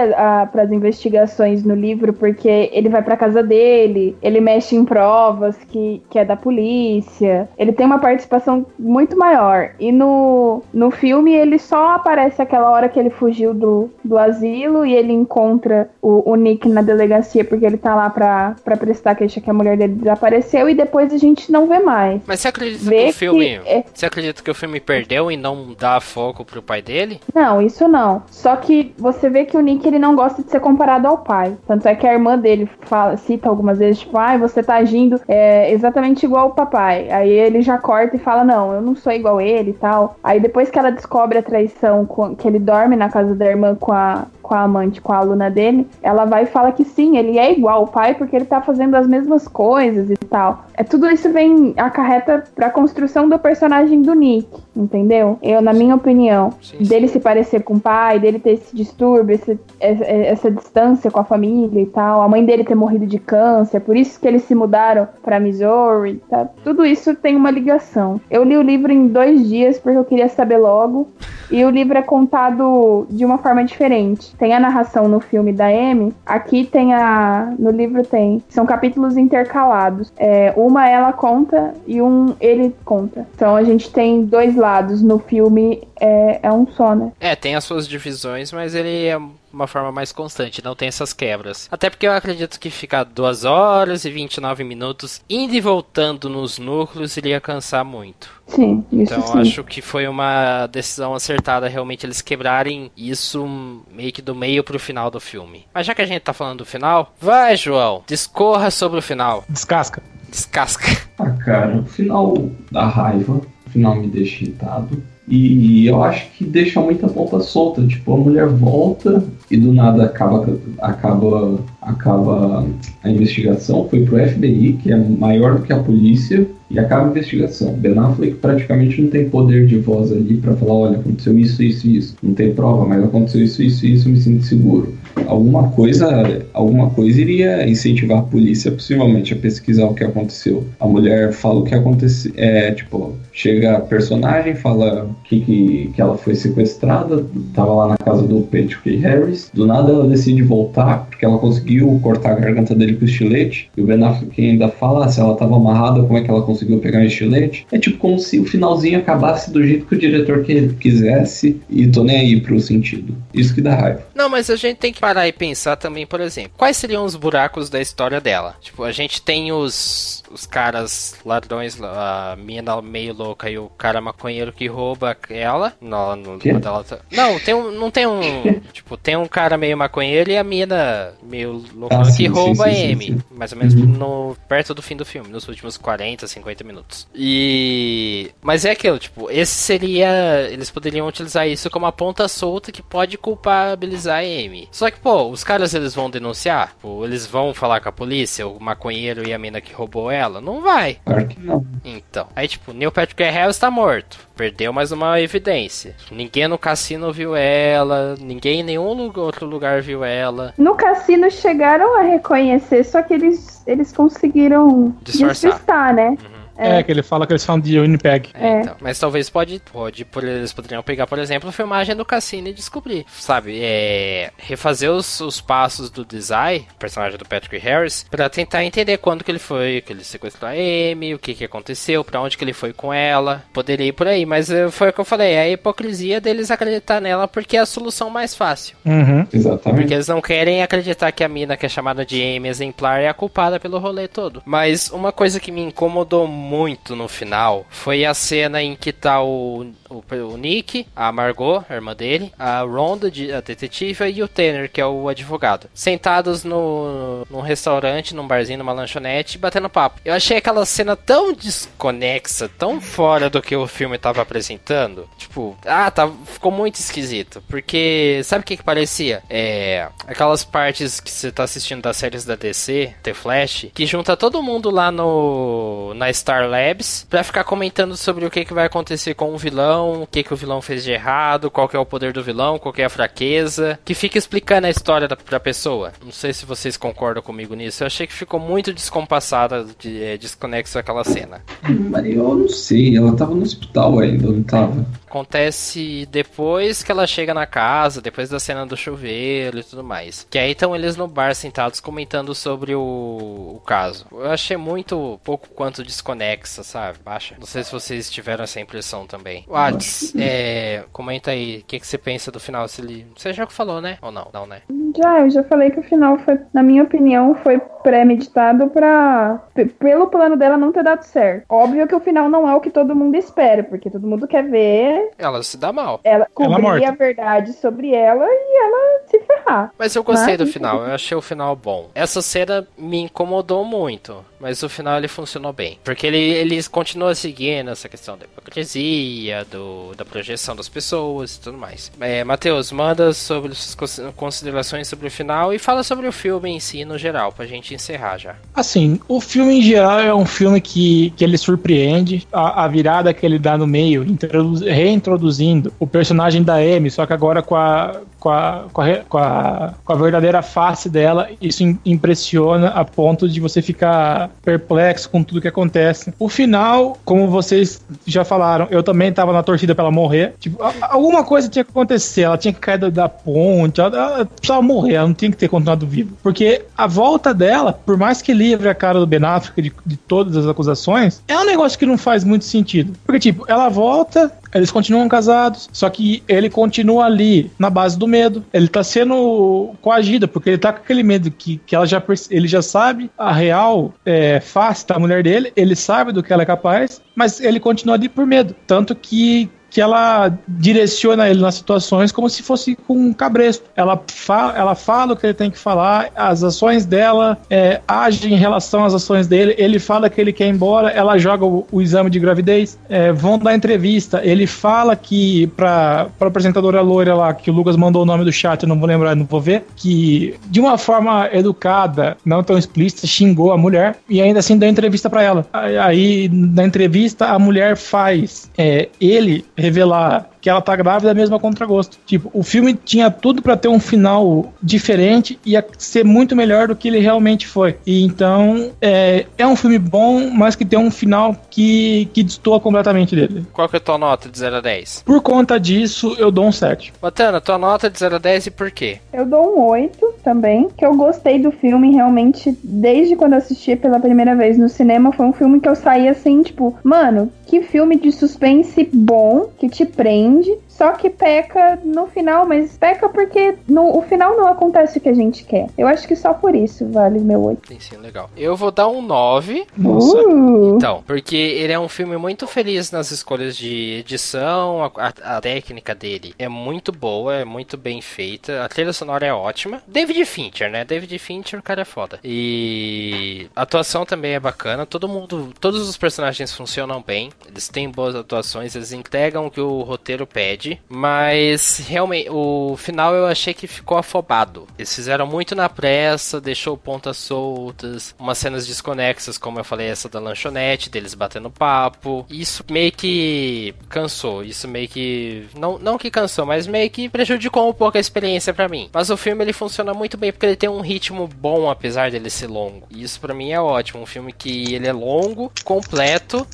para 0.53 0.63
as 0.63 0.73
investigações 0.73 1.65
no 1.65 1.75
livro, 1.75 2.13
porque 2.13 2.71
ele 2.73 2.89
vai 2.89 3.03
pra 3.03 3.17
casa 3.17 3.43
dele, 3.43 4.17
ele 4.23 4.41
mexe 4.41 4.77
em 4.77 4.85
provas 4.85 5.57
que, 5.69 6.03
que 6.11 6.19
é 6.19 6.25
da 6.25 6.37
polícia. 6.37 7.49
Ele 7.59 7.73
tem 7.73 7.87
uma 7.87 7.99
participação 7.99 8.67
muito 8.79 9.17
maior. 9.17 9.71
E 9.79 9.93
no, 9.93 10.63
no 10.73 10.91
filme 10.91 11.35
ele 11.35 11.59
só 11.59 11.93
aparece 11.93 12.41
aquela 12.41 12.71
hora 12.71 12.89
que 12.89 12.99
ele 12.99 13.11
fugiu 13.11 13.55
do, 13.55 13.91
do 14.05 14.19
asilo 14.19 14.85
e 14.85 14.95
ele 14.95 15.13
encontra 15.13 15.89
o, 16.01 16.31
o 16.31 16.35
Nick 16.37 16.69
na 16.69 16.83
delegacia 16.83 17.45
porque 17.45 17.65
ele 17.65 17.77
tá 17.77 17.95
lá 17.95 18.11
pra, 18.11 18.57
pra 18.65 18.77
prestar 18.77 19.15
queixa 19.15 19.41
que 19.41 19.51
a 19.51 19.55
mulher 19.55 19.77
dele 19.77 19.95
desapareceu 19.95 20.48
e 20.57 20.75
depois 20.75 21.13
a 21.13 21.19
gente 21.19 21.51
não 21.51 21.67
vê 21.69 21.79
mais. 21.81 22.21
Mas 22.27 22.41
você 22.41 22.49
acredita 22.49 22.85
Vê 22.89 23.05
que 23.05 23.11
o 23.11 23.13
filme. 23.13 23.59
que 23.61 23.69
é- 23.69 23.85
Você 23.93 24.07
acredita 24.07 24.43
que 24.43 24.51
o 24.51 24.55
filme 24.55 24.81
perdeu 24.81 25.31
e 25.31 25.37
não 25.37 25.75
dá 25.79 26.01
foco 26.01 26.45
pro 26.45 26.63
pai 26.63 26.81
dele? 26.81 27.21
Não, 27.35 27.61
isso 27.61 27.87
não. 27.89 28.23
Só 28.31 28.57
que 28.57 28.95
você 28.97 29.29
vê 29.29 29.45
que 29.45 29.57
o 29.57 29.61
Nick 29.61 29.87
ele 29.87 29.99
não 29.99 30.15
gosta 30.15 30.43
de 30.43 30.51
ser 30.51 30.61
comparado 30.61 31.07
ao 31.07 31.19
pai. 31.19 31.57
Tanto 31.67 31.87
é 31.87 31.95
que 31.95 32.07
a 32.07 32.13
irmã 32.13 32.39
dele 32.39 32.69
fala, 32.83 33.17
cita 33.17 33.49
algumas 33.49 33.79
vezes, 33.79 34.01
tipo, 34.01 34.17
ai, 34.17 34.39
você 34.39 34.63
tá 34.63 34.77
agindo 34.77 35.21
é, 35.29 35.71
exatamente 35.73 36.25
igual 36.25 36.49
o 36.49 36.55
papai. 36.55 37.11
Aí 37.11 37.31
ele 37.31 37.61
já 37.63 37.77
corta 37.79 38.17
e 38.17 38.19
fala, 38.19 38.45
não, 38.45 38.73
eu 38.73 38.81
não 38.81 38.95
sou 38.95 39.13
igual 39.13 39.41
ele 39.41 39.71
e 39.71 39.75
tal. 39.75 40.17
Aí 40.23 40.41
depois 40.41 40.71
que 40.71 40.79
ela 40.79 40.91
descobre 40.91 41.39
a 41.39 41.43
traição, 41.43 42.07
que 42.39 42.47
ele 42.47 42.59
dorme 42.59 42.97
na 42.97 43.09
casa 43.09 43.35
da 43.35 43.47
irmã 43.47 43.75
com 43.75 43.93
a, 43.93 44.27
com 44.49 44.55
a 44.55 44.63
amante, 44.63 44.99
com 45.01 45.13
a 45.13 45.19
aluna 45.19 45.51
dele, 45.51 45.87
ela 46.03 46.25
vai 46.25 46.45
e 46.45 46.47
fala 46.47 46.73
que 46.73 46.83
sim, 46.83 47.19
ele 47.19 47.39
é 47.39 47.53
igual 47.53 47.81
ao 47.81 47.87
pai 47.87 48.15
porque 48.15 48.35
ele 48.35 48.47
tá 48.47 48.63
fazendo 48.63 48.95
as 48.95 49.07
mesmas 49.07 49.47
coisas 49.47 50.09
e 50.11 50.17
tal. 50.17 50.65
É 50.75 50.83
tudo 50.83 51.07
isso 51.11 51.31
vem 51.31 51.75
acarreta 51.77 52.45
pra 52.55 52.71
construção 52.71 53.29
do 53.29 53.39
personagem 53.39 54.01
do 54.01 54.15
Nick, 54.15 54.49
entendeu? 54.75 55.39
Eu, 55.43 55.61
na 55.61 55.75
minha 55.75 55.95
opinião, 55.95 56.51
Sim, 56.63 56.79
sim. 56.79 56.85
dele 56.89 57.09
se 57.09 57.21
parecer 57.21 57.63
com 57.63 57.75
o 57.75 57.81
pai, 57.81 58.19
dele 58.19 58.39
ter 58.39 58.53
esse 58.53 58.75
distúrbio, 58.75 59.35
esse- 59.35 59.59
essa, 59.79 60.05
essa 60.05 60.51
distância 60.51 61.11
com 61.11 61.21
a 61.21 61.25
família 61.25 61.83
e 61.83 61.87
tal, 61.87 62.23
a 62.23 62.29
mãe 62.29 62.43
dele 62.45 62.65
ter 62.65 62.75
morrido 62.75 63.05
de 63.07 63.19
câncer, 63.19 63.81
por 63.81 63.97
isso 63.97 64.19
que 64.19 64.27
eles 64.27 64.43
se 64.45 64.55
mudaram 64.55 65.07
pra 65.23 65.39
Missouri, 65.39 66.23
tá? 66.31 66.47
Tudo 66.65 66.87
isso 66.87 67.15
tem 67.15 67.37
uma 67.37 67.51
ligação. 67.51 68.19
Eu 68.31 68.45
li 68.45 68.57
o 68.57 68.63
livro 68.63 68.91
em 68.91 69.09
dois 69.09 69.47
dias 69.47 69.79
porque 69.79 69.99
eu 69.99 70.05
queria 70.05 70.29
saber 70.29 70.57
logo. 70.57 71.09
E 71.51 71.65
o 71.65 71.71
livro 71.71 71.97
é 71.97 72.03
contado 72.03 73.07
de 73.11 73.25
uma 73.25 73.39
forma 73.39 73.65
diferente. 73.65 74.35
Tem 74.37 74.55
a 74.55 74.61
narração 74.61 75.09
no 75.09 75.21
filme 75.21 75.53
da 75.53 75.67
Amy, 75.67 76.13
aqui 76.27 76.65
tem 76.65 76.95
a. 76.95 77.53
No 77.59 77.71
livro 77.71 78.03
tem. 78.03 78.43
São 78.49 78.67
capítulos 78.67 79.17
intercalados. 79.17 80.13
É, 80.17 80.53
uma 80.57 80.89
ela 80.89 81.13
conta 81.13 81.75
e 81.87 82.01
um 82.03 82.35
ele 82.41 82.75
conta. 82.85 83.27
Então 83.35 83.57
a 83.57 83.65
gente 83.65 83.91
tem 83.91 84.25
dois 84.25 84.55
lados. 84.57 85.03
No 85.03 85.19
filme 85.19 85.83
é, 86.01 86.41
é 86.43 86.53
um 86.53 86.67
só, 86.73 86.95
né? 86.95 87.13
É, 87.21 87.35
tem 87.37 87.55
as 87.55 87.65
suas 87.65 87.87
divisões, 87.89 88.53
mas 88.53 88.75
ele 88.75 89.07
é 89.07 89.19
uma 89.53 89.67
forma 89.67 89.91
mais 89.91 90.13
constante, 90.13 90.63
não 90.63 90.75
tem 90.75 90.89
essas 90.89 91.13
quebras. 91.13 91.69
Até 91.71 91.89
porque 91.89 92.07
eu 92.07 92.13
acredito 92.13 92.61
que 92.61 92.71
ficar 92.71 93.05
2 93.05 93.45
horas 93.45 94.05
e 94.05 94.11
29 94.11 94.63
minutos 94.63 95.23
indo 95.29 95.55
e 95.55 95.61
voltando 95.61 96.29
nos 96.29 96.59
núcleos 96.59 97.17
iria 97.17 97.41
cansar 97.41 97.85
muito. 97.85 98.31
Sim, 98.47 98.85
isso 98.93 99.15
Então 99.15 99.27
sim. 99.27 99.41
acho 99.41 99.65
que 99.65 99.81
foi 99.81 100.07
uma 100.07 100.67
decisão 100.67 101.15
acertada 101.15 101.69
realmente 101.69 102.05
eles 102.07 102.21
quebrarem 102.21 102.91
isso 102.97 103.47
meio 103.91 104.13
que 104.13 104.23
do 104.23 104.35
meio 104.35 104.63
pro 104.63 104.79
final 104.79 105.11
do 105.11 105.21
filme. 105.21 105.67
Mas 105.73 105.87
já 105.87 105.95
que 105.95 106.03
a 106.03 106.07
gente 106.07 106.23
tá 106.23 106.33
falando 106.33 106.59
do 106.59 106.67
final, 106.67 107.13
vai, 107.21 107.57
João, 107.57 108.03
discorra 108.07 108.71
sobre 108.71 108.99
o 108.99 109.03
final. 109.03 109.45
Descasca. 109.49 110.03
Descasca. 110.31 110.87
Ah, 111.19 111.31
cara, 111.31 111.79
o 111.79 111.85
final 111.87 112.35
dá 112.71 112.87
raiva, 112.87 113.41
o 113.67 113.71
final 113.71 113.97
me 113.97 114.07
deixa 114.07 114.45
irritado. 114.45 115.03
E 115.29 115.87
eu 115.87 116.03
acho 116.03 116.31
que 116.33 116.45
deixa 116.45 116.81
muita 116.81 117.07
ponta 117.09 117.41
solta. 117.41 117.87
Tipo, 117.87 118.15
a 118.15 118.17
mulher 118.17 118.49
volta 118.49 119.23
e 119.51 119.57
do 119.57 119.73
nada 119.73 120.05
acaba, 120.05 120.59
acaba, 120.81 121.59
acaba 121.81 122.67
a 123.03 123.11
investigação. 123.11 123.89
Foi 123.89 124.05
pro 124.05 124.19
FBI, 124.19 124.79
que 124.83 124.93
é 124.93 124.97
maior 124.97 125.57
do 125.57 125.63
que 125.63 125.73
a 125.73 125.79
polícia, 125.79 126.47
e 126.71 126.79
acaba 126.79 127.07
a 127.07 127.11
investigação. 127.11 127.73
Ben 127.75 127.99
Affleck 127.99 128.37
praticamente 128.37 129.01
não 129.01 129.09
tem 129.09 129.29
poder 129.29 129.67
de 129.67 129.79
voz 129.79 130.13
ali 130.13 130.37
pra 130.37 130.55
falar: 130.55 130.75
olha, 130.75 130.99
aconteceu 130.99 131.39
isso, 131.39 131.63
isso 131.63 131.89
isso. 131.89 132.17
Não 132.23 132.35
tem 132.35 132.53
prova, 132.53 132.87
mas 132.87 133.03
aconteceu 133.03 133.43
isso, 133.43 133.63
isso 133.63 133.87
isso, 133.87 134.09
me 134.09 134.21
sinto 134.21 134.45
seguro. 134.45 134.95
Alguma 135.27 135.71
coisa, 135.71 136.47
alguma 136.53 136.91
coisa 136.91 137.21
iria 137.21 137.69
incentivar 137.69 138.19
a 138.19 138.23
polícia, 138.23 138.71
possivelmente, 138.71 139.33
a 139.33 139.37
pesquisar 139.37 139.87
o 139.87 139.95
que 139.95 140.05
aconteceu. 140.05 140.65
A 140.79 140.87
mulher 140.87 141.33
fala 141.33 141.61
o 141.61 141.65
que 141.65 141.75
aconteceu. 141.75 142.33
É, 142.37 142.73
tipo, 142.73 143.15
chega 143.33 143.77
a 143.77 143.81
personagem, 143.81 144.55
fala 144.55 145.09
que, 145.25 145.41
que, 145.41 145.91
que 145.95 146.01
ela 146.01 146.19
foi 146.19 146.35
sequestrada, 146.35 147.25
tava 147.55 147.73
lá 147.73 147.89
na 147.89 147.97
casa 147.97 148.23
do 148.23 148.43
Patrick 148.43 148.97
Harris. 148.97 149.51
Do 149.55 149.67
nada 149.67 149.93
ela 149.93 150.07
decide 150.07 150.43
voltar, 150.43 151.07
porque 151.07 151.25
ela 151.25 151.39
conseguiu 151.39 151.78
cortar 152.01 152.33
a 152.33 152.35
garganta 152.35 152.75
dele 152.75 152.95
com 152.95 153.05
o 153.05 153.09
estilete. 153.09 153.71
E 153.77 153.81
o 153.81 153.87
Ben 153.87 154.03
Affleck 154.03 154.41
ainda 154.41 154.69
fala 154.69 155.05
ah, 155.05 155.09
se 155.09 155.21
ela 155.21 155.37
tava 155.37 155.57
amarrada, 155.57 156.03
como 156.03 156.19
é 156.19 156.23
que 156.23 156.31
ela 156.31 156.43
conseguiu 156.43 156.79
pegar 156.79 157.01
o 157.01 157.05
estilete. 157.05 157.67
É 157.73 157.79
tipo 157.79 157.99
como 157.99 158.19
se 158.19 158.39
o 158.39 158.45
finalzinho 158.45 158.99
acabasse 158.99 159.53
do 159.53 159.65
jeito 159.65 159.87
que 159.87 159.95
o 159.95 159.99
diretor 159.99 160.43
que, 160.43 160.69
quisesse 160.75 161.61
e 161.69 161.87
tô 161.87 162.05
nem 162.05 162.21
aí 162.21 162.41
pro 162.41 162.61
sentido. 162.61 163.17
Isso 163.33 163.55
que 163.55 163.61
dá 163.61 163.75
raiva. 163.75 164.03
Não, 164.15 164.29
mas 164.29 164.51
a 164.51 164.57
gente 164.57 164.79
tem 164.79 164.93
que 164.93 165.01
parar 165.01 165.29
e 165.29 165.33
pensar 165.33 165.77
também, 165.77 166.07
por 166.07 166.21
exemplo, 166.21 166.53
quais 166.57 166.77
seriam 166.77 167.05
os 167.05 167.15
buracos 167.15 167.69
da 167.71 167.81
história 167.81 168.21
dela? 168.21 168.57
Tipo, 168.61 168.85
a 168.85 168.93
gente 168.93 169.23
tem 169.23 169.53
os, 169.53 170.23
os 170.31 170.47
caras 170.47 171.17
ladrões, 171.25 171.79
a 171.83 172.37
mina 172.39 172.81
meio 172.83 173.15
louca 173.15 173.51
e 173.51 173.59
o 173.59 173.69
cara 173.77 174.01
maconheiro 174.01 174.53
que 174.53 174.67
rouba 174.67 175.17
ela. 175.31 175.73
Quando 175.81 176.67
ela 176.67 176.85
tá- 176.85 176.99
Não, 177.11 177.39
tem 177.39 177.55
um, 177.55 177.71
não 177.71 177.91
tem 177.91 178.07
um. 178.07 178.61
tipo, 178.73 178.97
tem 178.97 179.17
um 179.17 179.27
cara 179.27 179.57
meio 179.57 179.77
maconheiro 179.77 180.31
e 180.31 180.37
a 180.37 180.45
mina 180.45 181.13
meio 181.23 181.58
Ah, 181.91 181.99
que 182.01 182.05
sim, 182.07 182.13
sim, 182.13 182.27
rouba 182.29 182.65
sim, 182.71 182.89
a 182.89 182.93
Amy. 182.93 183.07
sim. 183.07 183.23
Mais 183.31 183.53
ou 183.53 183.59
menos 183.59 183.75
Uhum. 183.75 183.87
no, 183.87 184.37
perto 184.49 184.75
do 184.75 184.83
fim 184.83 184.97
do 184.97 185.05
filme, 185.05 185.29
nos 185.31 185.47
últimos 185.49 185.77
40, 185.77 186.27
50 186.27 186.65
minutos. 186.65 187.07
E. 187.15 188.31
Mas 188.43 188.65
é 188.65 188.71
aquilo, 188.71 188.99
tipo, 188.99 189.31
esse 189.31 189.53
seria. 189.53 190.09
Eles 190.51 190.71
poderiam 190.71 191.07
utilizar 191.07 191.47
isso 191.49 191.71
como 191.71 191.85
uma 191.87 191.93
ponta 191.93 192.27
solta 192.29 192.71
que 192.73 192.83
pode 192.83 193.17
culpabilizar 193.19 194.19
a 194.19 194.21
Amy. 194.21 194.69
Só 194.73 194.91
que, 194.91 194.99
pô, 195.01 195.29
os 195.29 195.45
caras 195.45 195.75
eles 195.75 195.95
vão 195.95 196.11
denunciar? 196.11 196.75
Pô, 196.81 197.05
eles 197.05 197.27
vão 197.27 197.55
falar 197.55 197.81
com 197.81 197.89
a 197.89 197.93
polícia, 197.93 198.47
o 198.47 198.61
maconheiro 198.61 199.27
e 199.29 199.33
a 199.33 199.39
mina 199.39 199.61
que 199.61 199.73
roubou 199.73 200.11
ela? 200.11 200.41
Não 200.41 200.61
vai. 200.63 200.99
Claro 201.05 201.27
que 201.29 201.41
não. 201.41 201.67
Então. 201.85 202.27
Aí, 202.35 202.49
tipo, 202.49 202.73
Neil 202.73 202.93
Patrick 202.93 203.23
Harris 203.23 203.59
tá 203.59 203.71
morto. 203.71 204.19
Perdeu 204.37 204.73
mais 204.73 204.93
uma 204.93 205.21
evidência. 205.21 205.97
Ninguém 206.13 206.47
no 206.47 206.57
cassino 206.59 207.13
viu 207.13 207.35
ela, 207.35 208.15
ninguém 208.21 208.61
em 208.61 208.63
nenhum 208.63 208.93
lugar- 208.93 209.23
outro 209.23 209.47
lugar 209.47 209.83
viu 209.83 210.05
ela. 210.05 210.55
No 210.57 210.75
cassino 210.77 211.29
chegaram 211.49 211.99
a 211.99 212.03
reconhecer, 212.03 212.85
só 212.85 213.03
que 213.03 213.15
eles, 213.15 213.63
eles 213.67 213.91
conseguiram 213.93 214.95
Disfarçar. 215.03 215.51
despistar, 215.51 215.95
né? 215.95 216.17
É. 216.59 216.83
que 216.83 216.91
ele 216.91 217.03
fala 217.03 217.27
que 217.27 217.33
eles 217.33 217.43
são 217.43 217.59
de 217.59 217.79
Winnipeg. 217.79 218.31
É. 218.35 218.61
Então, 218.61 218.77
mas 218.81 218.99
talvez 218.99 219.31
pode, 219.31 219.61
pode, 219.73 220.05
por- 220.05 220.25
eles 220.25 220.53
poderiam 220.53 220.83
pegar, 220.83 221.07
por 221.07 221.19
exemplo, 221.19 221.49
a 221.49 221.53
filmagem 221.53 221.95
do 221.95 222.05
cassino 222.05 222.49
e 222.49 222.53
descobrir, 222.53 223.05
sabe? 223.11 223.59
É, 223.63 224.31
refazer 224.37 224.91
os, 224.91 225.21
os 225.21 225.41
passos 225.41 225.91
do 225.91 226.05
design, 226.05 226.67
personagem 226.79 227.19
do 227.19 227.25
Patrick 227.25 227.57
Harris, 227.59 228.05
pra 228.11 228.29
tentar 228.29 228.65
entender 228.65 228.99
quando 228.99 229.23
que 229.25 229.31
ele 229.31 229.39
foi, 229.39 229.83
que 229.87 229.93
ele 229.93 230.03
sequestrou 230.05 230.51
a 230.51 230.55
Amy, 230.55 231.15
o 231.15 231.19
que 231.19 231.35
que 231.35 231.45
aconteceu, 231.45 232.03
pra 232.05 232.21
onde 232.21 232.37
que 232.37 232.45
ele 232.45 232.53
foi 232.53 232.73
com 232.73 232.93
ela. 232.93 233.45
Poderia 233.53 233.87
ir 233.87 233.93
por 233.93 234.07
aí, 234.09 234.27
mas 234.27 234.51
eh, 234.51 234.71
foi 234.71 234.89
o 234.89 234.93
que 234.93 235.01
eu 235.01 235.05
falei, 235.05 235.33
é 235.33 235.43
a 235.43 235.49
hipocrisia 235.51 236.21
deles 236.21 236.51
acreditar 236.51 237.01
nela 237.01 237.29
porque 237.29 237.57
é 237.57 237.61
a 237.61 237.67
solução 237.67 238.11
mais 238.11 238.35
fácil. 238.35 238.77
Uhum. 238.85 239.27
Exatamente. 239.33 239.81
Porque 239.81 239.95
eles 239.95 240.09
não 240.09 240.21
querem 240.21 240.63
acreditar 240.63 241.13
que 241.13 241.23
a 241.23 241.29
mina 241.29 241.57
que 241.57 241.67
é 241.67 241.69
chamada 241.69 242.05
de 242.05 242.21
Amy 242.21 242.49
exemplar 242.49 243.01
é 243.01 243.09
a 243.09 243.15
culpada 243.15 243.61
pelo 243.61 243.79
rolê 243.79 244.09
todo. 244.09 244.43
Mas 244.45 244.91
uma 244.91 245.13
coisa 245.13 245.39
que 245.39 245.53
me 245.53 245.61
incomodou 245.63 246.27
muito 246.27 246.48
no 246.95 247.09
final 247.09 247.67
foi 247.71 248.05
a 248.05 248.15
cena 248.15 248.63
em 248.63 248.75
que 248.75 248.93
tá 248.93 249.23
o, 249.23 249.73
o, 249.89 250.03
o 250.33 250.37
Nick, 250.37 250.87
a 250.95 251.11
Margot, 251.13 251.65
a 251.69 251.75
irmã 251.75 251.95
dele, 251.95 252.33
a 252.39 252.61
Rhonda, 252.63 253.11
de- 253.11 253.33
a 253.33 253.41
detetive, 253.41 254.09
e 254.11 254.23
o 254.23 254.29
Tanner, 254.29 254.71
que 254.71 254.81
é 254.81 254.87
o 254.87 255.09
advogado. 255.09 255.69
Sentados 255.75 256.45
no, 256.45 257.27
num 257.31 257.41
restaurante, 257.41 258.15
num 258.15 258.27
barzinho, 258.27 258.59
numa 258.59 258.73
lanchonete, 258.73 259.39
batendo 259.39 259.69
papo. 259.69 260.01
Eu 260.05 260.15
achei 260.15 260.37
aquela 260.37 260.65
cena 260.65 260.95
tão 260.97 261.33
desconexa, 261.33 262.49
tão 262.49 262.81
fora 262.81 263.29
do 263.31 263.41
que 263.43 263.55
o 263.57 263.67
filme 263.67 263.99
tava 263.99 264.23
apresentando. 264.23 265.09
Tipo, 265.17 265.57
ah, 265.67 265.91
tá, 265.91 266.11
ficou 266.27 266.51
muito 266.51 266.77
esquisito. 266.77 267.43
Porque, 267.49 268.21
sabe 268.25 268.43
o 268.43 268.47
que 268.47 268.57
que 268.57 268.63
parecia? 268.63 269.23
É, 269.29 269.89
aquelas 270.07 270.45
partes 270.45 271.01
que 271.01 271.11
você 271.11 271.31
tá 271.31 271.45
assistindo 271.45 271.83
das 271.83 271.97
séries 271.97 272.25
da 272.25 272.35
DC, 272.35 272.95
The 273.03 273.15
Flash, 273.15 273.67
que 273.75 273.87
junta 273.87 274.17
todo 274.17 274.43
mundo 274.43 274.71
lá 274.71 274.91
no 274.91 275.93
na 275.95 276.13
Star 276.13 276.49
Labs 276.49 277.07
pra 277.09 277.23
ficar 277.25 277.45
comentando 277.45 277.97
sobre 277.97 278.25
o 278.25 278.31
que 278.31 278.45
que 278.45 278.55
vai 278.55 278.67
acontecer 278.67 279.15
com 279.15 279.35
o 279.35 279.39
vilão, 279.39 279.78
o 279.79 280.07
que 280.07 280.23
que 280.23 280.33
o 280.33 280.37
vilão 280.37 280.61
fez 280.61 280.85
de 280.85 280.93
errado, 280.93 281.51
qual 281.51 281.69
que 281.69 281.77
é 281.77 281.79
o 281.79 281.87
poder 281.87 282.13
do 282.13 282.23
vilão, 282.23 282.59
qual 282.59 282.73
que 282.73 282.83
é 282.83 282.85
a 282.85 282.91
fraqueza, 282.91 283.79
que 283.85 283.95
fica 283.95 284.19
explicando 284.19 284.67
a 284.67 284.71
história 284.71 285.09
da, 285.09 285.17
pra 285.17 285.41
pessoa. 285.41 285.93
Não 286.05 286.13
sei 286.13 286.33
se 286.33 286.47
vocês 286.47 286.77
concordam 286.77 287.23
comigo 287.23 287.55
nisso. 287.55 287.83
Eu 287.83 287.87
achei 287.87 288.07
que 288.07 288.13
ficou 288.13 288.41
muito 288.41 288.73
descompassada, 288.73 289.67
de, 289.79 290.03
é, 290.03 290.17
desconexo 290.17 290.79
aquela 290.79 291.05
cena. 291.05 291.43
Mas 291.63 292.07
eu 292.07 292.35
não 292.37 292.49
sei, 292.49 292.97
ela 292.97 293.15
tava 293.15 293.35
no 293.35 293.43
hospital 293.43 293.99
ainda, 293.99 294.27
não 294.27 294.43
tava? 294.43 294.87
Acontece 295.07 296.07
depois 296.11 296.83
que 296.83 296.93
ela 296.93 297.07
chega 297.07 297.33
na 297.33 297.47
casa, 297.47 298.03
depois 298.03 298.29
da 298.29 298.39
cena 298.39 298.67
do 298.67 298.77
chuveiro 298.77 299.59
e 299.59 299.65
tudo 299.65 299.83
mais. 299.83 300.27
Que 300.31 300.39
aí 300.39 300.53
estão 300.53 300.77
eles 300.77 300.97
no 300.97 301.09
bar 301.09 301.35
sentados 301.35 301.81
comentando 301.81 302.35
sobre 302.35 302.75
o, 302.75 302.81
o 302.81 303.63
caso. 303.67 304.07
Eu 304.13 304.31
achei 304.31 304.57
muito 304.57 305.19
pouco 305.25 305.49
quanto 305.49 305.83
desconexa, 305.83 306.63
sabe? 306.63 306.99
Baixa. 307.03 307.37
Não 307.39 307.47
sei 307.47 307.65
se 307.65 307.73
vocês 307.73 308.11
tiveram 308.11 308.45
essa 308.45 308.61
impressão 308.61 309.07
também. 309.07 309.45
Wats, 309.73 310.15
é, 310.19 310.85
comenta 310.93 311.31
aí, 311.31 311.59
o 311.59 311.65
que, 311.65 311.79
que 311.81 311.87
você 311.87 311.99
pensa 311.99 312.31
do 312.31 312.41
final? 312.41 312.67
Se 312.69 312.81
ele, 312.81 313.07
você 313.17 313.33
já 313.33 313.47
falou, 313.47 313.81
né? 313.81 313.99
Ou 314.03 314.11
não? 314.11 314.29
Não, 314.33 314.47
né? 314.47 314.63
Já, 314.97 315.21
eu 315.21 315.31
já 315.31 315.43
falei 315.45 315.71
que 315.71 315.81
o 315.81 315.83
final 315.83 316.19
foi, 316.19 316.39
na 316.53 316.63
minha 316.63 316.83
opinião, 316.83 317.35
foi 317.37 317.59
premeditado 317.83 318.69
pra. 318.71 319.41
pelo 319.79 320.09
plano 320.09 320.37
dela 320.37 320.57
não 320.57 320.73
ter 320.73 320.83
dado 320.83 321.03
certo. 321.03 321.45
Óbvio 321.49 321.87
que 321.87 321.95
o 321.95 322.01
final 322.01 322.29
não 322.29 322.49
é 322.49 322.55
o 322.55 322.61
que 322.61 322.71
todo 322.71 322.95
mundo 322.95 323.15
espera, 323.17 323.63
porque 323.65 323.91
todo 323.91 324.07
mundo 324.07 324.27
quer 324.27 324.45
ver 324.49 325.11
Ela 325.19 325.43
se 325.43 325.57
dá 325.57 325.73
mal. 325.73 326.01
ela 326.05 326.19
Ela 326.25 326.27
cobrir 326.35 326.63
morta. 326.63 326.89
a 326.89 326.93
verdade 326.93 327.53
sobre 327.55 327.95
ela 327.95 328.25
e 328.27 328.63
ela 328.65 329.01
se 329.07 329.21
ferrar. 329.21 329.73
Mas 329.79 329.95
eu 329.95 330.03
gostei 330.03 330.37
Mas- 330.37 330.47
do 330.47 330.53
final, 330.53 330.85
eu 330.87 330.95
achei 330.95 331.17
o 331.17 331.23
final 331.23 331.55
bom. 331.57 331.89
Essa 331.95 332.21
cena 332.23 332.67
me 332.77 332.99
incomodou 333.01 333.65
muito, 333.65 334.25
mas 334.41 334.63
o 334.63 334.69
final 334.69 334.99
ele 334.99 335.09
funcionou 335.09 335.53
bem. 335.53 335.79
Porque 335.85 336.07
ele, 336.07 336.19
eles 336.19 336.69
continuam 336.69 337.15
seguindo 337.15 337.71
essa 337.71 337.89
questão 337.89 338.17
da 338.17 338.25
hipocrisia, 338.25 339.45
do, 339.51 339.95
da 339.97 340.05
projeção 340.05 340.55
das 340.55 340.69
pessoas 340.69 341.37
e 341.37 341.41
tudo 341.41 341.59
mais. 341.59 341.91
É, 342.01 342.23
Matheus, 342.25 342.71
manda 342.73 343.13
sobre 343.13 343.55
suas 343.55 343.75
cons- 343.75 344.01
considerações 344.17 344.87
sobre 344.89 345.09
o 345.09 345.11
final 345.11 345.53
e 345.53 345.59
fala 345.59 345.83
sobre 345.83 346.07
o 346.07 346.13
filme 346.13 346.51
em 346.51 346.61
si 346.61 346.85
no 346.85 346.99
geral, 346.99 347.33
pra 347.33 347.47
gente 347.47 347.75
encerrar 347.75 348.19
já. 348.19 348.37
Assim, 348.55 349.01
o 349.09 349.21
filme 349.21 349.59
em 349.59 349.63
geral 349.63 350.01
é 350.01 350.15
um 350.15 350.27
filme 350.27 350.61
que, 350.61 351.11
que 351.17 351.25
ele 351.25 351.39
surpreende. 351.39 352.27
A, 352.33 352.65
a 352.65 352.69
virada 352.69 353.13
que 353.15 353.25
ele 353.25 353.39
dá 353.39 353.57
no 353.59 353.67
meio, 353.67 354.03
introduz- 354.05 354.61
reintroduzindo 354.63 355.73
o 355.79 355.87
personagem 355.87 356.43
da 356.43 356.57
Amy, 356.57 356.91
só 356.91 357.07
que 357.07 357.13
agora 357.13 357.43
com 357.43 357.57
a, 357.57 358.01
com 358.19 358.31
a, 358.31 358.65
com 358.73 358.81
a, 358.83 358.97
com 359.09 359.19
a, 359.19 359.75
com 359.85 359.93
a 359.93 359.97
verdadeira 359.97 360.43
face 360.43 360.89
dela, 360.89 361.29
isso 361.41 361.63
im- 361.63 361.79
impressiona 361.85 362.69
a 362.69 362.85
ponto 362.85 363.29
de 363.29 363.41
você 363.41 363.61
ficar 363.63 364.31
perplexo 364.43 365.09
com 365.11 365.23
tudo 365.23 365.41
que 365.41 365.49
acontece. 365.49 366.13
O 366.19 366.29
final, 366.29 366.97
como 367.05 367.29
vocês 367.29 367.81
já 368.07 368.25
falaram, 368.25 368.67
eu 368.71 368.83
também 368.83 369.13
tava 369.13 369.33
na 369.33 369.43
torcida 369.43 369.75
pra 369.75 369.85
ela 369.85 369.93
morrer. 369.93 370.35
Tipo, 370.41 370.59
alguma 370.81 371.25
coisa 371.25 371.49
tinha 371.49 371.65
que 371.65 371.71
acontecer, 371.71 372.23
ela 372.23 372.39
tinha 372.39 372.53
que 372.53 372.61
cair 372.61 372.79
da, 372.79 372.91
da 372.91 373.09
ponte, 373.09 373.81
ela, 373.81 373.97
ela 373.97 374.25
precisava 374.27 374.63
morrer, 374.63 374.95
ela 374.95 375.07
não 375.09 375.15
tinha 375.15 375.31
que 375.31 375.37
ter 375.37 375.49
continuado 375.49 375.87
viva. 375.87 376.13
Porque 376.23 376.65
a 376.77 376.87
volta 376.87 377.33
dela, 377.33 377.73
por 377.73 377.97
mais 377.97 378.21
que 378.23 378.33
livre 378.33 378.69
a 378.69 378.75
cara 378.75 378.99
do 378.99 379.07
Ben 379.07 379.25
Affleck 379.25 379.63
de, 379.63 379.73
de 379.85 379.97
todas 379.97 380.37
as 380.37 380.47
acusações, 380.47 381.23
é 381.29 381.37
um 381.39 381.45
negócio 381.45 381.79
que 381.79 381.87
não 381.87 381.99
faz 381.99 382.25
muito 382.25 382.45
sentido. 382.45 382.93
Porque, 383.05 383.19
tipo, 383.21 383.45
ela 383.49 383.69
volta, 383.69 384.33
eles 384.55 384.71
continuam 384.71 385.09
casados, 385.09 385.69
só 385.73 385.89
que 385.91 386.23
ele 386.29 386.49
continua 386.49 387.05
ali 387.05 387.51
na 387.59 387.71
base 387.71 387.99
do 387.99 388.07
medo. 388.07 388.45
Ele 388.53 388.69
tá 388.69 388.83
sendo 388.83 389.75
coagido, 389.81 390.27
porque 390.27 390.51
ele 390.51 390.59
tá 390.59 390.73
com 390.73 390.81
aquele 390.81 391.03
medo 391.03 391.31
que, 391.31 391.59
que 391.67 391.75
ela 391.75 391.87
já, 391.87 392.03
ele 392.31 392.49
já 392.49 392.63
sabe 392.63 393.11
a 393.17 393.33
real 393.33 393.95
é, 394.05 394.41
face 394.41 394.87
da 394.87 394.99
mulher 394.99 395.23
dele, 395.23 395.53
ele 395.55 395.77
sabe 395.77 396.13
do 396.13 396.23
que 396.23 396.33
ela 396.33 396.43
é 396.43 396.47
capaz, 396.47 397.01
mas 397.15 397.41
ele 397.41 397.61
continua 397.61 397.97
ali 397.97 398.09
por 398.09 398.27
medo. 398.27 398.55
Tanto 398.67 398.95
que 398.95 399.51
que 399.71 399.81
ela 399.81 400.33
direciona 400.47 401.29
ele 401.29 401.41
nas 401.41 401.57
situações 401.57 402.13
como 402.13 402.29
se 402.29 402.43
fosse 402.43 402.77
com 402.77 402.95
um 402.95 403.13
cabresto. 403.13 403.65
Ela, 403.77 404.01
fa 404.07 404.55
ela 404.57 404.75
fala 404.75 405.13
o 405.13 405.17
que 405.17 405.27
ele 405.27 405.35
tem 405.35 405.51
que 405.51 405.59
falar, 405.59 406.11
as 406.15 406.43
ações 406.43 406.85
dela 406.85 407.39
é, 407.51 407.81
agem 407.87 408.35
em 408.35 408.37
relação 408.37 408.85
às 408.85 408.95
ações 408.95 409.27
dele. 409.27 409.55
Ele 409.59 409.79
fala 409.79 410.09
que 410.09 410.21
ele 410.21 410.33
quer 410.33 410.47
ir 410.47 410.51
embora, 410.51 410.91
ela 410.91 411.19
joga 411.19 411.45
o, 411.45 411.67
o 411.71 411.83
exame 411.83 412.11
de 412.11 412.19
gravidez. 412.19 412.79
É, 412.89 413.13
vão 413.13 413.39
dar 413.39 413.55
entrevista. 413.55 414.21
Ele 414.25 414.47
fala 414.47 414.97
que 414.97 415.47
para 415.49 416.09
a 416.21 416.27
apresentadora 416.27 416.81
loira 416.81 417.15
lá, 417.15 417.35
que 417.35 417.51
o 417.51 417.55
Lucas 417.55 417.77
mandou 417.77 418.03
o 418.03 418.07
nome 418.07 418.25
do 418.25 418.33
chat, 418.33 418.63
eu 418.63 418.69
não 418.69 418.79
vou 418.79 418.89
lembrar, 418.89 419.15
não 419.15 419.25
vou 419.25 419.41
ver, 419.41 419.65
que 419.77 420.35
de 420.47 420.61
uma 420.61 420.79
forma 420.79 421.29
educada, 421.33 422.17
não 422.25 422.43
tão 422.43 422.57
explícita, 422.57 423.07
xingou 423.07 423.53
a 423.53 423.59
mulher 423.59 423.97
e 424.09 424.21
ainda 424.21 424.41
assim 424.41 424.57
deu 424.57 424.69
entrevista 424.69 425.11
para 425.11 425.23
ela. 425.23 425.47
Aí, 425.53 426.29
na 426.33 426.65
entrevista, 426.65 427.27
a 427.27 427.39
mulher 427.39 427.77
faz 427.77 428.51
é, 428.57 428.89
ele 429.01 429.45
revelar 429.59 430.31
que 430.41 430.49
ela 430.49 430.61
tá 430.61 430.75
grávida 430.77 431.13
mesmo 431.13 431.37
a 431.37 431.41
contragosto. 431.41 431.99
Tipo, 432.07 432.31
o 432.33 432.43
filme 432.43 432.75
tinha 432.75 433.11
tudo 433.11 433.43
para 433.43 433.57
ter 433.57 433.69
um 433.69 433.81
final 433.81 434.53
diferente 434.63 435.39
e 435.45 435.53
ia 435.53 435.67
ser 435.77 436.05
muito 436.05 436.37
melhor 436.37 436.69
do 436.69 436.77
que 436.77 436.89
ele 436.89 436.99
realmente 436.99 437.47
foi. 437.47 437.77
E 437.87 438.05
então 438.05 438.71
é, 438.81 439.27
é 439.37 439.47
um 439.47 439.57
filme 439.57 439.79
bom, 439.79 440.31
mas 440.31 440.55
que 440.55 440.65
tem 440.65 440.79
um 440.79 440.91
final 440.91 441.37
que, 441.51 442.09
que 442.13 442.23
destoa 442.23 442.61
completamente 442.61 443.15
dele. 443.15 443.47
Qual 443.53 443.69
que 443.69 443.77
é 443.77 443.79
a 443.79 443.81
tua 443.81 443.99
nota 443.99 444.29
de 444.29 444.39
0 444.39 444.57
a 444.57 444.61
10? 444.61 445.03
Por 445.05 445.21
conta 445.21 445.59
disso, 445.59 446.15
eu 446.19 446.31
dou 446.31 446.47
um 446.47 446.53
7. 446.53 446.93
Botana, 447.01 447.41
tua 447.41 447.59
nota 447.59 447.91
de 447.91 447.99
0 447.99 448.17
a 448.17 448.19
10 448.19 448.47
e 448.47 448.51
por 448.51 448.71
quê? 448.71 448.99
Eu 449.13 449.27
dou 449.27 449.57
um 449.57 449.67
8 449.67 450.15
também, 450.23 450.69
que 450.77 450.85
eu 450.85 450.95
gostei 450.95 451.39
do 451.39 451.51
filme 451.51 451.93
realmente 451.93 452.57
desde 452.63 453.17
quando 453.17 453.33
eu 453.33 453.39
assisti 453.39 453.75
pela 453.75 453.99
primeira 453.99 454.37
vez 454.37 454.57
no 454.57 454.69
cinema. 454.69 455.13
Foi 455.13 455.27
um 455.27 455.33
filme 455.33 455.61
que 455.61 455.69
eu 455.69 455.75
saí 455.75 456.09
assim, 456.09 456.43
tipo, 456.43 456.77
mano, 456.85 457.31
que 457.49 457.63
filme 457.63 457.97
de 457.97 458.13
suspense 458.13 458.87
bom, 458.93 459.49
que 459.59 459.71
te 459.71 459.87
prende. 459.87 460.55
Só 460.79 460.93
que 460.93 461.11
peca 461.11 461.79
no 461.85 462.07
final, 462.07 462.47
mas 462.47 462.79
peca 462.79 463.09
porque 463.09 463.57
no 463.69 463.99
o 463.99 464.03
final 464.03 464.37
não 464.37 464.47
acontece 464.47 464.99
o 464.99 465.01
que 465.01 465.09
a 465.09 465.15
gente 465.15 465.43
quer. 465.45 465.67
Eu 465.77 465.89
acho 465.89 466.07
que 466.07 466.15
só 466.15 466.33
por 466.33 466.55
isso 466.55 466.87
vale 466.91 467.19
meu 467.19 467.43
8. 467.45 467.67
Tem 467.69 467.81
sim, 467.81 467.97
legal. 467.97 468.31
Eu 468.37 468.55
vou 468.57 468.71
dar 468.71 468.87
um 468.87 469.03
9. 469.03 469.67
Nossa. 469.77 470.17
Uh, 470.17 470.77
Então, 470.77 471.03
porque 471.05 471.37
ele 471.37 471.73
é 471.73 471.79
um 471.81 471.89
filme 471.89 472.17
muito 472.17 472.47
feliz 472.47 472.93
nas 472.93 473.11
escolhas 473.11 473.57
de 473.57 473.99
edição, 473.99 474.85
a, 474.85 475.09
a- 475.09 475.37
a 475.37 475.41
técnica 475.41 475.95
dele 475.97 476.33
é 476.39 476.49
muito 476.49 476.93
boa, 476.93 477.35
é 477.35 477.45
muito 477.45 477.77
bem 477.77 478.01
feita, 478.01 478.65
a 478.65 478.69
trilha 478.69 478.93
sonora 478.93 479.27
é 479.27 479.33
ótima. 479.33 479.83
David 479.87 480.25
Fincher, 480.27 480.71
né? 480.71 480.85
David 480.85 481.19
Fincher, 481.19 481.59
o 481.59 481.63
cara 481.63 481.83
é 481.83 481.85
foda. 481.85 482.21
E 482.23 483.49
a 483.57 483.63
atuação 483.63 484.05
também 484.05 484.35
é 484.35 484.41
bacana, 484.41 484.87
todo 484.87 485.09
mundo, 485.09 485.53
todos 485.61 485.89
os 485.89 485.97
personagens 485.97 486.53
funcionam 486.53 487.03
bem, 487.05 487.31
eles 487.49 487.69
têm 487.69 487.89
boas 487.91 488.15
atuações, 488.15 488.75
eles 488.75 488.93
entregam 488.93 489.47
o 489.47 489.51
que 489.51 489.61
o 489.61 489.83
roteiro 489.83 490.27
pede, 490.27 490.68
mas 490.89 491.79
realmente 491.79 492.29
o 492.31 492.77
final 492.77 493.15
eu 493.15 493.27
achei 493.27 493.55
que 493.55 493.67
ficou 493.67 493.97
afobado. 493.97 494.67
Eles 494.77 494.95
fizeram 494.95 495.27
muito 495.27 495.55
na 495.55 495.69
pressa, 495.69 496.41
deixou 496.41 496.77
pontas 496.77 497.17
soltas, 497.17 498.15
umas 498.19 498.39
cenas 498.39 498.67
desconexas, 498.67 499.39
como 499.39 499.59
eu 499.59 499.65
falei, 499.65 499.89
essa 499.89 500.09
da 500.09 500.19
lanchonete, 500.19 500.91
deles 500.91 501.15
batendo 501.15 501.51
papo. 501.51 502.27
Isso 502.29 502.65
meio 502.71 502.93
que 502.93 503.75
cansou, 503.89 504.45
isso 504.45 504.67
meio 504.69 504.89
que 504.89 505.47
não 505.57 505.79
não 505.79 505.99
que 505.99 506.11
cansou, 506.11 506.45
mas 506.45 506.67
meio 506.67 506.91
que 506.91 507.09
prejudicou 507.09 507.69
um 507.69 507.73
pouco 507.73 507.97
a 507.97 508.01
experiência 508.01 508.53
pra 508.53 508.69
mim. 508.69 508.91
Mas 508.93 509.11
o 509.11 509.17
filme 509.17 509.45
ele 509.45 509.53
funciona 509.53 509.95
muito 509.95 510.17
bem 510.17 510.33
porque 510.33 510.47
ele 510.47 510.57
tem 510.57 510.69
um 510.69 510.81
ritmo 510.81 511.27
bom 511.27 511.71
apesar 511.71 512.11
dele 512.11 512.31
ser 512.31 512.47
longo. 512.47 512.87
E 512.91 513.03
isso 513.03 513.21
pra 513.21 513.35
mim 513.35 513.51
é 513.51 513.61
ótimo, 513.61 514.03
um 514.03 514.07
filme 514.07 514.33
que 514.33 514.75
ele 514.75 514.87
é 514.87 514.93
longo, 514.93 515.53
completo, 515.65 516.47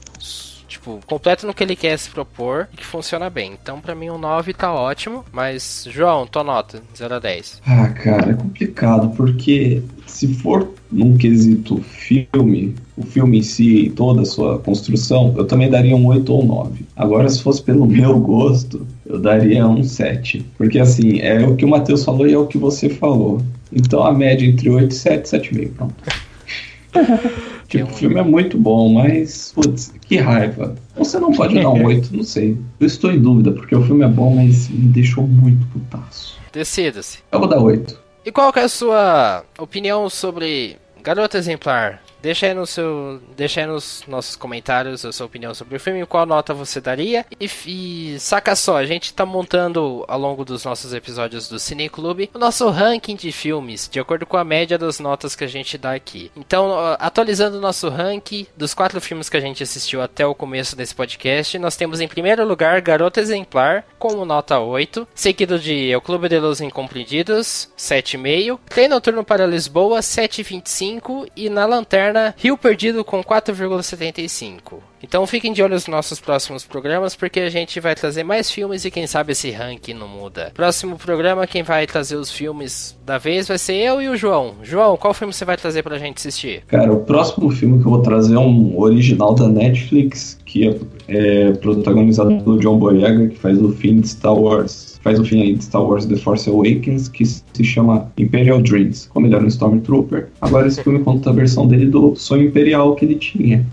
Tipo, 0.74 0.98
completo 1.06 1.46
no 1.46 1.54
que 1.54 1.62
ele 1.62 1.76
quer 1.76 1.96
se 1.96 2.10
propor 2.10 2.68
e 2.72 2.76
que 2.76 2.84
funciona 2.84 3.30
bem. 3.30 3.56
Então, 3.62 3.80
pra 3.80 3.94
mim, 3.94 4.10
um 4.10 4.18
9 4.18 4.52
tá 4.52 4.74
ótimo. 4.74 5.24
Mas, 5.32 5.86
João, 5.88 6.26
tua 6.26 6.42
nota, 6.42 6.82
0 6.96 7.14
a 7.14 7.18
10. 7.20 7.62
Ah, 7.64 7.88
cara, 7.90 8.32
é 8.32 8.34
complicado, 8.34 9.10
porque 9.16 9.80
se 10.04 10.34
for 10.34 10.68
num 10.90 11.16
quesito 11.16 11.80
filme, 11.80 12.74
o 12.96 13.06
filme 13.06 13.38
em 13.38 13.42
si, 13.42 13.92
toda 13.94 14.22
a 14.22 14.24
sua 14.24 14.58
construção, 14.58 15.32
eu 15.36 15.44
também 15.44 15.70
daria 15.70 15.94
um 15.94 16.06
8 16.08 16.32
ou 16.32 16.44
9. 16.44 16.84
Agora, 16.96 17.28
se 17.28 17.40
fosse 17.40 17.62
pelo 17.62 17.86
meu 17.86 18.18
gosto, 18.18 18.84
eu 19.06 19.20
daria 19.20 19.64
um 19.68 19.84
7. 19.84 20.44
Porque, 20.58 20.80
assim, 20.80 21.20
é 21.20 21.46
o 21.46 21.54
que 21.54 21.64
o 21.64 21.68
Matheus 21.68 22.04
falou 22.04 22.26
e 22.26 22.32
é 22.32 22.38
o 22.38 22.48
que 22.48 22.58
você 22.58 22.88
falou. 22.88 23.40
Então, 23.72 24.02
a 24.02 24.12
média 24.12 24.44
entre 24.44 24.68
8 24.68 24.90
e 24.90 24.94
7, 24.94 25.28
7,5, 25.28 25.70
pronto. 25.76 25.94
Tipo, 27.78 27.90
o 27.92 27.94
filme 27.94 28.20
é 28.20 28.22
muito 28.22 28.56
bom, 28.58 28.92
mas, 28.92 29.52
putz, 29.54 29.92
que 30.02 30.16
raiva. 30.16 30.74
Você 30.96 31.18
não 31.18 31.32
pode 31.32 31.54
dar 31.54 31.70
um 31.70 31.82
8, 31.86 32.16
não 32.16 32.22
sei. 32.24 32.56
Eu 32.78 32.86
estou 32.86 33.10
em 33.10 33.20
dúvida, 33.20 33.50
porque 33.52 33.74
o 33.74 33.82
filme 33.84 34.04
é 34.04 34.08
bom, 34.08 34.34
mas 34.34 34.68
me 34.68 34.88
deixou 34.88 35.26
muito 35.26 35.66
putaço. 35.68 36.38
Decida-se. 36.52 37.18
Eu 37.32 37.38
vou 37.40 37.48
dar 37.48 37.58
8. 37.60 37.98
E 38.24 38.30
qual 38.32 38.52
que 38.52 38.60
é 38.60 38.62
a 38.64 38.68
sua 38.68 39.44
opinião 39.58 40.08
sobre 40.08 40.76
Garota 41.02 41.36
Exemplar? 41.36 42.00
Deixa 42.24 42.46
aí, 42.46 42.54
no 42.54 42.66
seu, 42.66 43.20
deixa 43.36 43.60
aí 43.60 43.66
nos 43.66 44.02
nossos 44.08 44.34
comentários 44.34 45.04
a 45.04 45.12
sua 45.12 45.26
opinião 45.26 45.52
sobre 45.52 45.76
o 45.76 45.78
filme, 45.80 46.06
qual 46.06 46.24
nota 46.24 46.54
você 46.54 46.80
daria. 46.80 47.26
E, 47.38 47.50
e 47.66 48.18
saca 48.18 48.56
só, 48.56 48.78
a 48.78 48.86
gente 48.86 49.12
tá 49.12 49.26
montando 49.26 50.06
ao 50.08 50.18
longo 50.18 50.42
dos 50.42 50.64
nossos 50.64 50.94
episódios 50.94 51.50
do 51.50 51.58
Cine 51.58 51.90
Clube 51.90 52.30
o 52.32 52.38
nosso 52.38 52.66
ranking 52.70 53.14
de 53.14 53.30
filmes, 53.30 53.90
de 53.92 54.00
acordo 54.00 54.24
com 54.24 54.38
a 54.38 54.42
média 54.42 54.78
das 54.78 54.98
notas 54.98 55.36
que 55.36 55.44
a 55.44 55.46
gente 55.46 55.76
dá 55.76 55.92
aqui. 55.92 56.32
Então, 56.34 56.72
atualizando 56.98 57.58
o 57.58 57.60
nosso 57.60 57.90
ranking 57.90 58.46
dos 58.56 58.72
quatro 58.72 59.02
filmes 59.02 59.28
que 59.28 59.36
a 59.36 59.40
gente 59.40 59.62
assistiu 59.62 60.00
até 60.00 60.26
o 60.26 60.34
começo 60.34 60.74
desse 60.74 60.94
podcast, 60.94 61.58
nós 61.58 61.76
temos 61.76 62.00
em 62.00 62.08
primeiro 62.08 62.42
lugar 62.46 62.80
Garota 62.80 63.20
Exemplar, 63.20 63.84
com 63.98 64.24
nota 64.24 64.58
8, 64.58 65.06
seguido 65.14 65.58
de 65.58 65.94
O 65.94 66.00
Clube 66.00 66.30
de 66.30 66.40
Los 66.40 66.62
Incompreendidos, 66.62 67.68
7,5, 67.76 68.58
Trem 68.70 68.88
Noturno 68.88 69.22
para 69.22 69.46
Lisboa, 69.46 70.00
7,25 70.00 71.28
e 71.36 71.50
na 71.50 71.66
Lanterna, 71.66 72.13
Rio 72.36 72.56
Perdido 72.56 73.04
com 73.04 73.22
4,75. 73.22 74.78
Então 75.02 75.26
fiquem 75.26 75.52
de 75.52 75.62
olho 75.62 75.74
nos 75.74 75.86
nossos 75.86 76.18
próximos 76.18 76.64
programas, 76.64 77.14
porque 77.14 77.40
a 77.40 77.50
gente 77.50 77.78
vai 77.78 77.94
trazer 77.94 78.24
mais 78.24 78.50
filmes 78.50 78.84
e 78.84 78.90
quem 78.90 79.06
sabe 79.06 79.32
esse 79.32 79.50
ranking 79.50 79.92
não 79.92 80.08
muda. 80.08 80.50
Próximo 80.54 80.96
programa, 80.96 81.46
quem 81.46 81.62
vai 81.62 81.86
trazer 81.86 82.16
os 82.16 82.30
filmes 82.30 82.96
da 83.04 83.18
vez 83.18 83.46
vai 83.46 83.58
ser 83.58 83.74
eu 83.74 84.00
e 84.00 84.08
o 84.08 84.16
João. 84.16 84.54
João, 84.62 84.96
qual 84.96 85.12
filme 85.12 85.32
você 85.32 85.44
vai 85.44 85.56
trazer 85.56 85.82
pra 85.82 85.98
gente 85.98 86.18
assistir? 86.18 86.62
Cara, 86.66 86.92
o 86.92 87.00
próximo 87.00 87.50
filme 87.50 87.80
que 87.80 87.86
eu 87.86 87.90
vou 87.90 88.02
trazer 88.02 88.34
é 88.34 88.38
um 88.38 88.78
original 88.78 89.34
da 89.34 89.46
Netflix, 89.46 90.38
que 90.46 90.68
é, 90.68 90.78
é 91.08 91.52
protagonizado 91.52 92.38
pelo 92.42 92.58
John 92.58 92.78
Boyega, 92.78 93.28
que 93.28 93.38
faz 93.38 93.60
o 93.60 93.72
fim 93.72 94.00
de 94.00 94.08
Star 94.08 94.34
Wars. 94.34 94.93
Faz 95.04 95.20
o 95.20 95.24
fim 95.24 95.42
aí 95.42 95.54
de 95.54 95.62
Star 95.62 95.84
Wars 95.84 96.06
The 96.06 96.16
Force 96.16 96.48
Awakens, 96.48 97.08
que 97.08 97.24
se 97.26 97.62
chama 97.62 98.10
Imperial 98.16 98.60
Dreams. 98.62 99.06
Como 99.12 99.26
ele 99.26 99.34
era 99.34 99.44
um 99.44 99.48
Stormtrooper, 99.48 100.28
agora 100.40 100.66
esse 100.66 100.82
filme 100.82 101.00
conta 101.00 101.28
a 101.28 101.32
versão 101.32 101.68
dele 101.68 101.86
do 101.86 102.16
sonho 102.16 102.44
imperial 102.44 102.96
que 102.96 103.04
ele 103.04 103.16
tinha. 103.16 103.64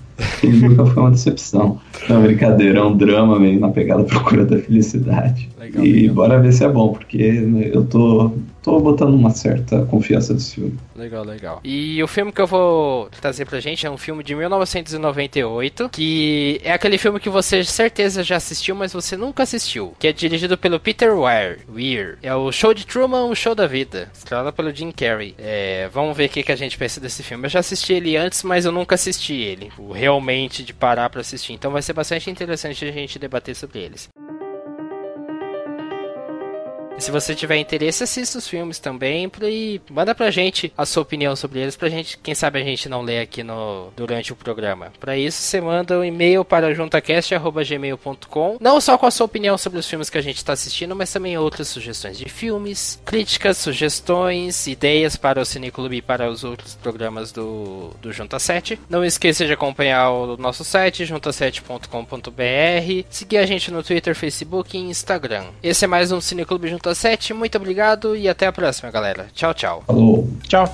Ele 0.44 0.68
nunca 0.68 0.86
foi 0.86 1.02
uma 1.02 1.12
decepção. 1.12 1.80
Não, 2.08 2.22
brincadeira, 2.22 2.80
é 2.80 2.84
um 2.84 2.96
drama 2.96 3.40
meio 3.40 3.60
na 3.60 3.70
pegada 3.70 4.04
procura 4.04 4.46
da 4.46 4.60
felicidade. 4.60 5.50
Legal, 5.60 5.86
e 5.86 5.94
legal. 5.94 6.16
bora 6.16 6.40
ver 6.40 6.52
se 6.52 6.64
é 6.64 6.70
bom, 6.70 6.90
porque 6.90 7.44
eu 7.74 7.86
tô, 7.86 8.34
tô 8.62 8.80
botando 8.80 9.14
uma 9.14 9.32
certa 9.32 9.86
confiança 9.86 10.34
nesse 10.34 10.56
filme. 10.56 10.78
Legal, 10.96 11.24
legal. 11.24 11.60
E 11.64 12.02
o 12.04 12.08
filme 12.08 12.32
que 12.32 12.42
eu 12.42 12.48
vou 12.48 13.10
trazer 13.22 13.46
pra 13.46 13.60
gente 13.60 13.86
é 13.86 13.90
um 13.90 13.98
filme 13.98 14.24
de 14.24 14.36
1998, 14.36 15.90
que 15.90 16.62
é 16.64 16.72
aquele 16.72 16.98
filme 16.98 17.20
que 17.20 17.30
você 17.30 17.64
certeza 17.64 18.24
já 18.24 18.38
assistiu, 18.38 18.76
mas 18.76 18.94
você 18.94 19.18
nunca 19.18 19.44
assistiu, 19.44 19.94
que 20.00 20.08
é 20.08 20.14
dirigido 20.14 20.58
pelo 20.58 20.80
Peter 20.80 21.14
Weir. 21.14 21.60
Weir. 21.70 22.18
É 22.22 22.34
o 22.36 22.52
Show 22.52 22.74
de 22.74 22.86
Truman, 22.86 23.26
o 23.26 23.36
Show 23.36 23.56
da 23.56 23.68
Vida, 23.68 24.10
estrelado 24.14 24.54
pelo 24.54 24.74
Jim 24.74 24.92
Carrey. 24.92 25.36
É, 25.38 25.90
vamos 25.92 26.16
ver 26.16 26.26
o 26.26 26.30
que, 26.30 26.44
que 26.44 26.52
a 26.52 26.56
gente 26.56 26.78
pensa 26.78 27.00
desse 27.00 27.24
filme. 27.24 27.46
Eu 27.46 27.50
já 27.50 27.60
assisti 27.60 27.94
ele 27.94 28.16
antes, 28.16 28.44
mas 28.44 28.66
eu 28.66 28.72
nunca 28.72 28.96
assisti 28.96 29.34
ele, 29.34 29.72
realmente 29.94 30.64
de 30.64 30.74
parar 30.74 31.10
pra 31.10 31.22
assistir. 31.22 31.54
Então 31.54 31.72
vai 31.72 31.82
ser 31.82 31.94
bastante 31.94 32.30
interessante 32.30 32.86
a 32.86 32.92
gente 32.92 33.20
debater 33.20 33.56
sobre 33.56 33.80
eles. 33.80 34.10
Se 37.02 37.10
você 37.10 37.34
tiver 37.34 37.58
interesse, 37.58 38.04
assista 38.04 38.38
os 38.38 38.48
filmes 38.48 38.78
também 38.78 39.30
e 39.42 39.82
manda 39.90 40.14
pra 40.14 40.30
gente 40.30 40.72
a 40.78 40.86
sua 40.86 41.02
opinião 41.02 41.36
sobre 41.36 41.60
eles, 41.60 41.76
pra 41.76 41.90
gente, 41.90 42.16
quem 42.20 42.36
sabe 42.36 42.62
a 42.62 42.64
gente 42.64 42.88
não 42.88 43.02
lê 43.02 43.20
aqui 43.20 43.42
no, 43.42 43.92
durante 43.98 44.32
o 44.32 44.36
programa. 44.36 44.94
Para 45.00 45.18
isso, 45.18 45.42
você 45.42 45.60
manda 45.60 45.98
um 45.98 46.04
e-mail 46.04 46.46
para 46.46 46.72
juntacast.gmail.com, 46.76 48.58
não 48.62 48.80
só 48.80 49.00
com 49.00 49.08
a 49.08 49.12
sua 49.12 49.26
opinião 49.26 49.58
sobre 49.58 49.80
os 49.80 49.90
filmes 49.90 50.12
que 50.12 50.18
a 50.20 50.22
gente 50.22 50.38
está 50.38 50.54
assistindo, 50.54 50.96
mas 50.96 51.12
também 51.12 51.36
outras 51.40 51.70
sugestões 51.70 52.20
de 52.20 52.30
filmes, 52.30 53.02
críticas, 53.04 53.58
sugestões, 53.58 54.68
ideias 54.68 55.16
para 55.16 55.42
o 55.42 55.46
Cineclube 55.46 55.96
e 55.96 56.02
para 56.04 56.30
os 56.30 56.44
outros 56.44 56.76
programas 56.76 57.32
do, 57.32 57.90
do 58.00 58.14
Junta 58.14 58.38
7. 58.38 58.80
Não 58.88 59.04
esqueça 59.04 59.48
de 59.48 59.54
acompanhar 59.54 60.12
o 60.12 60.38
nosso 60.38 60.64
site, 60.64 61.06
junta7.com.br, 61.06 63.08
seguir 63.10 63.40
a 63.40 63.46
gente 63.48 63.72
no 63.72 63.82
Twitter, 63.82 64.14
Facebook 64.14 64.78
e 64.78 64.82
Instagram. 64.82 65.46
Esse 65.64 65.86
é 65.86 65.88
mais 65.88 66.12
um 66.12 66.22
Cineclube 66.22 66.68
Junta 66.68 66.91
Cossetti, 66.92 67.34
muito 67.34 67.58
obrigado 67.58 68.18
e 68.18 68.28
até 68.28 68.48
a 68.48 68.52
próxima, 68.52 68.92
galera. 68.92 69.28
Tchau, 69.34 69.54
tchau. 69.54 69.82
Falou. 69.88 70.28
Tchau. 70.46 70.66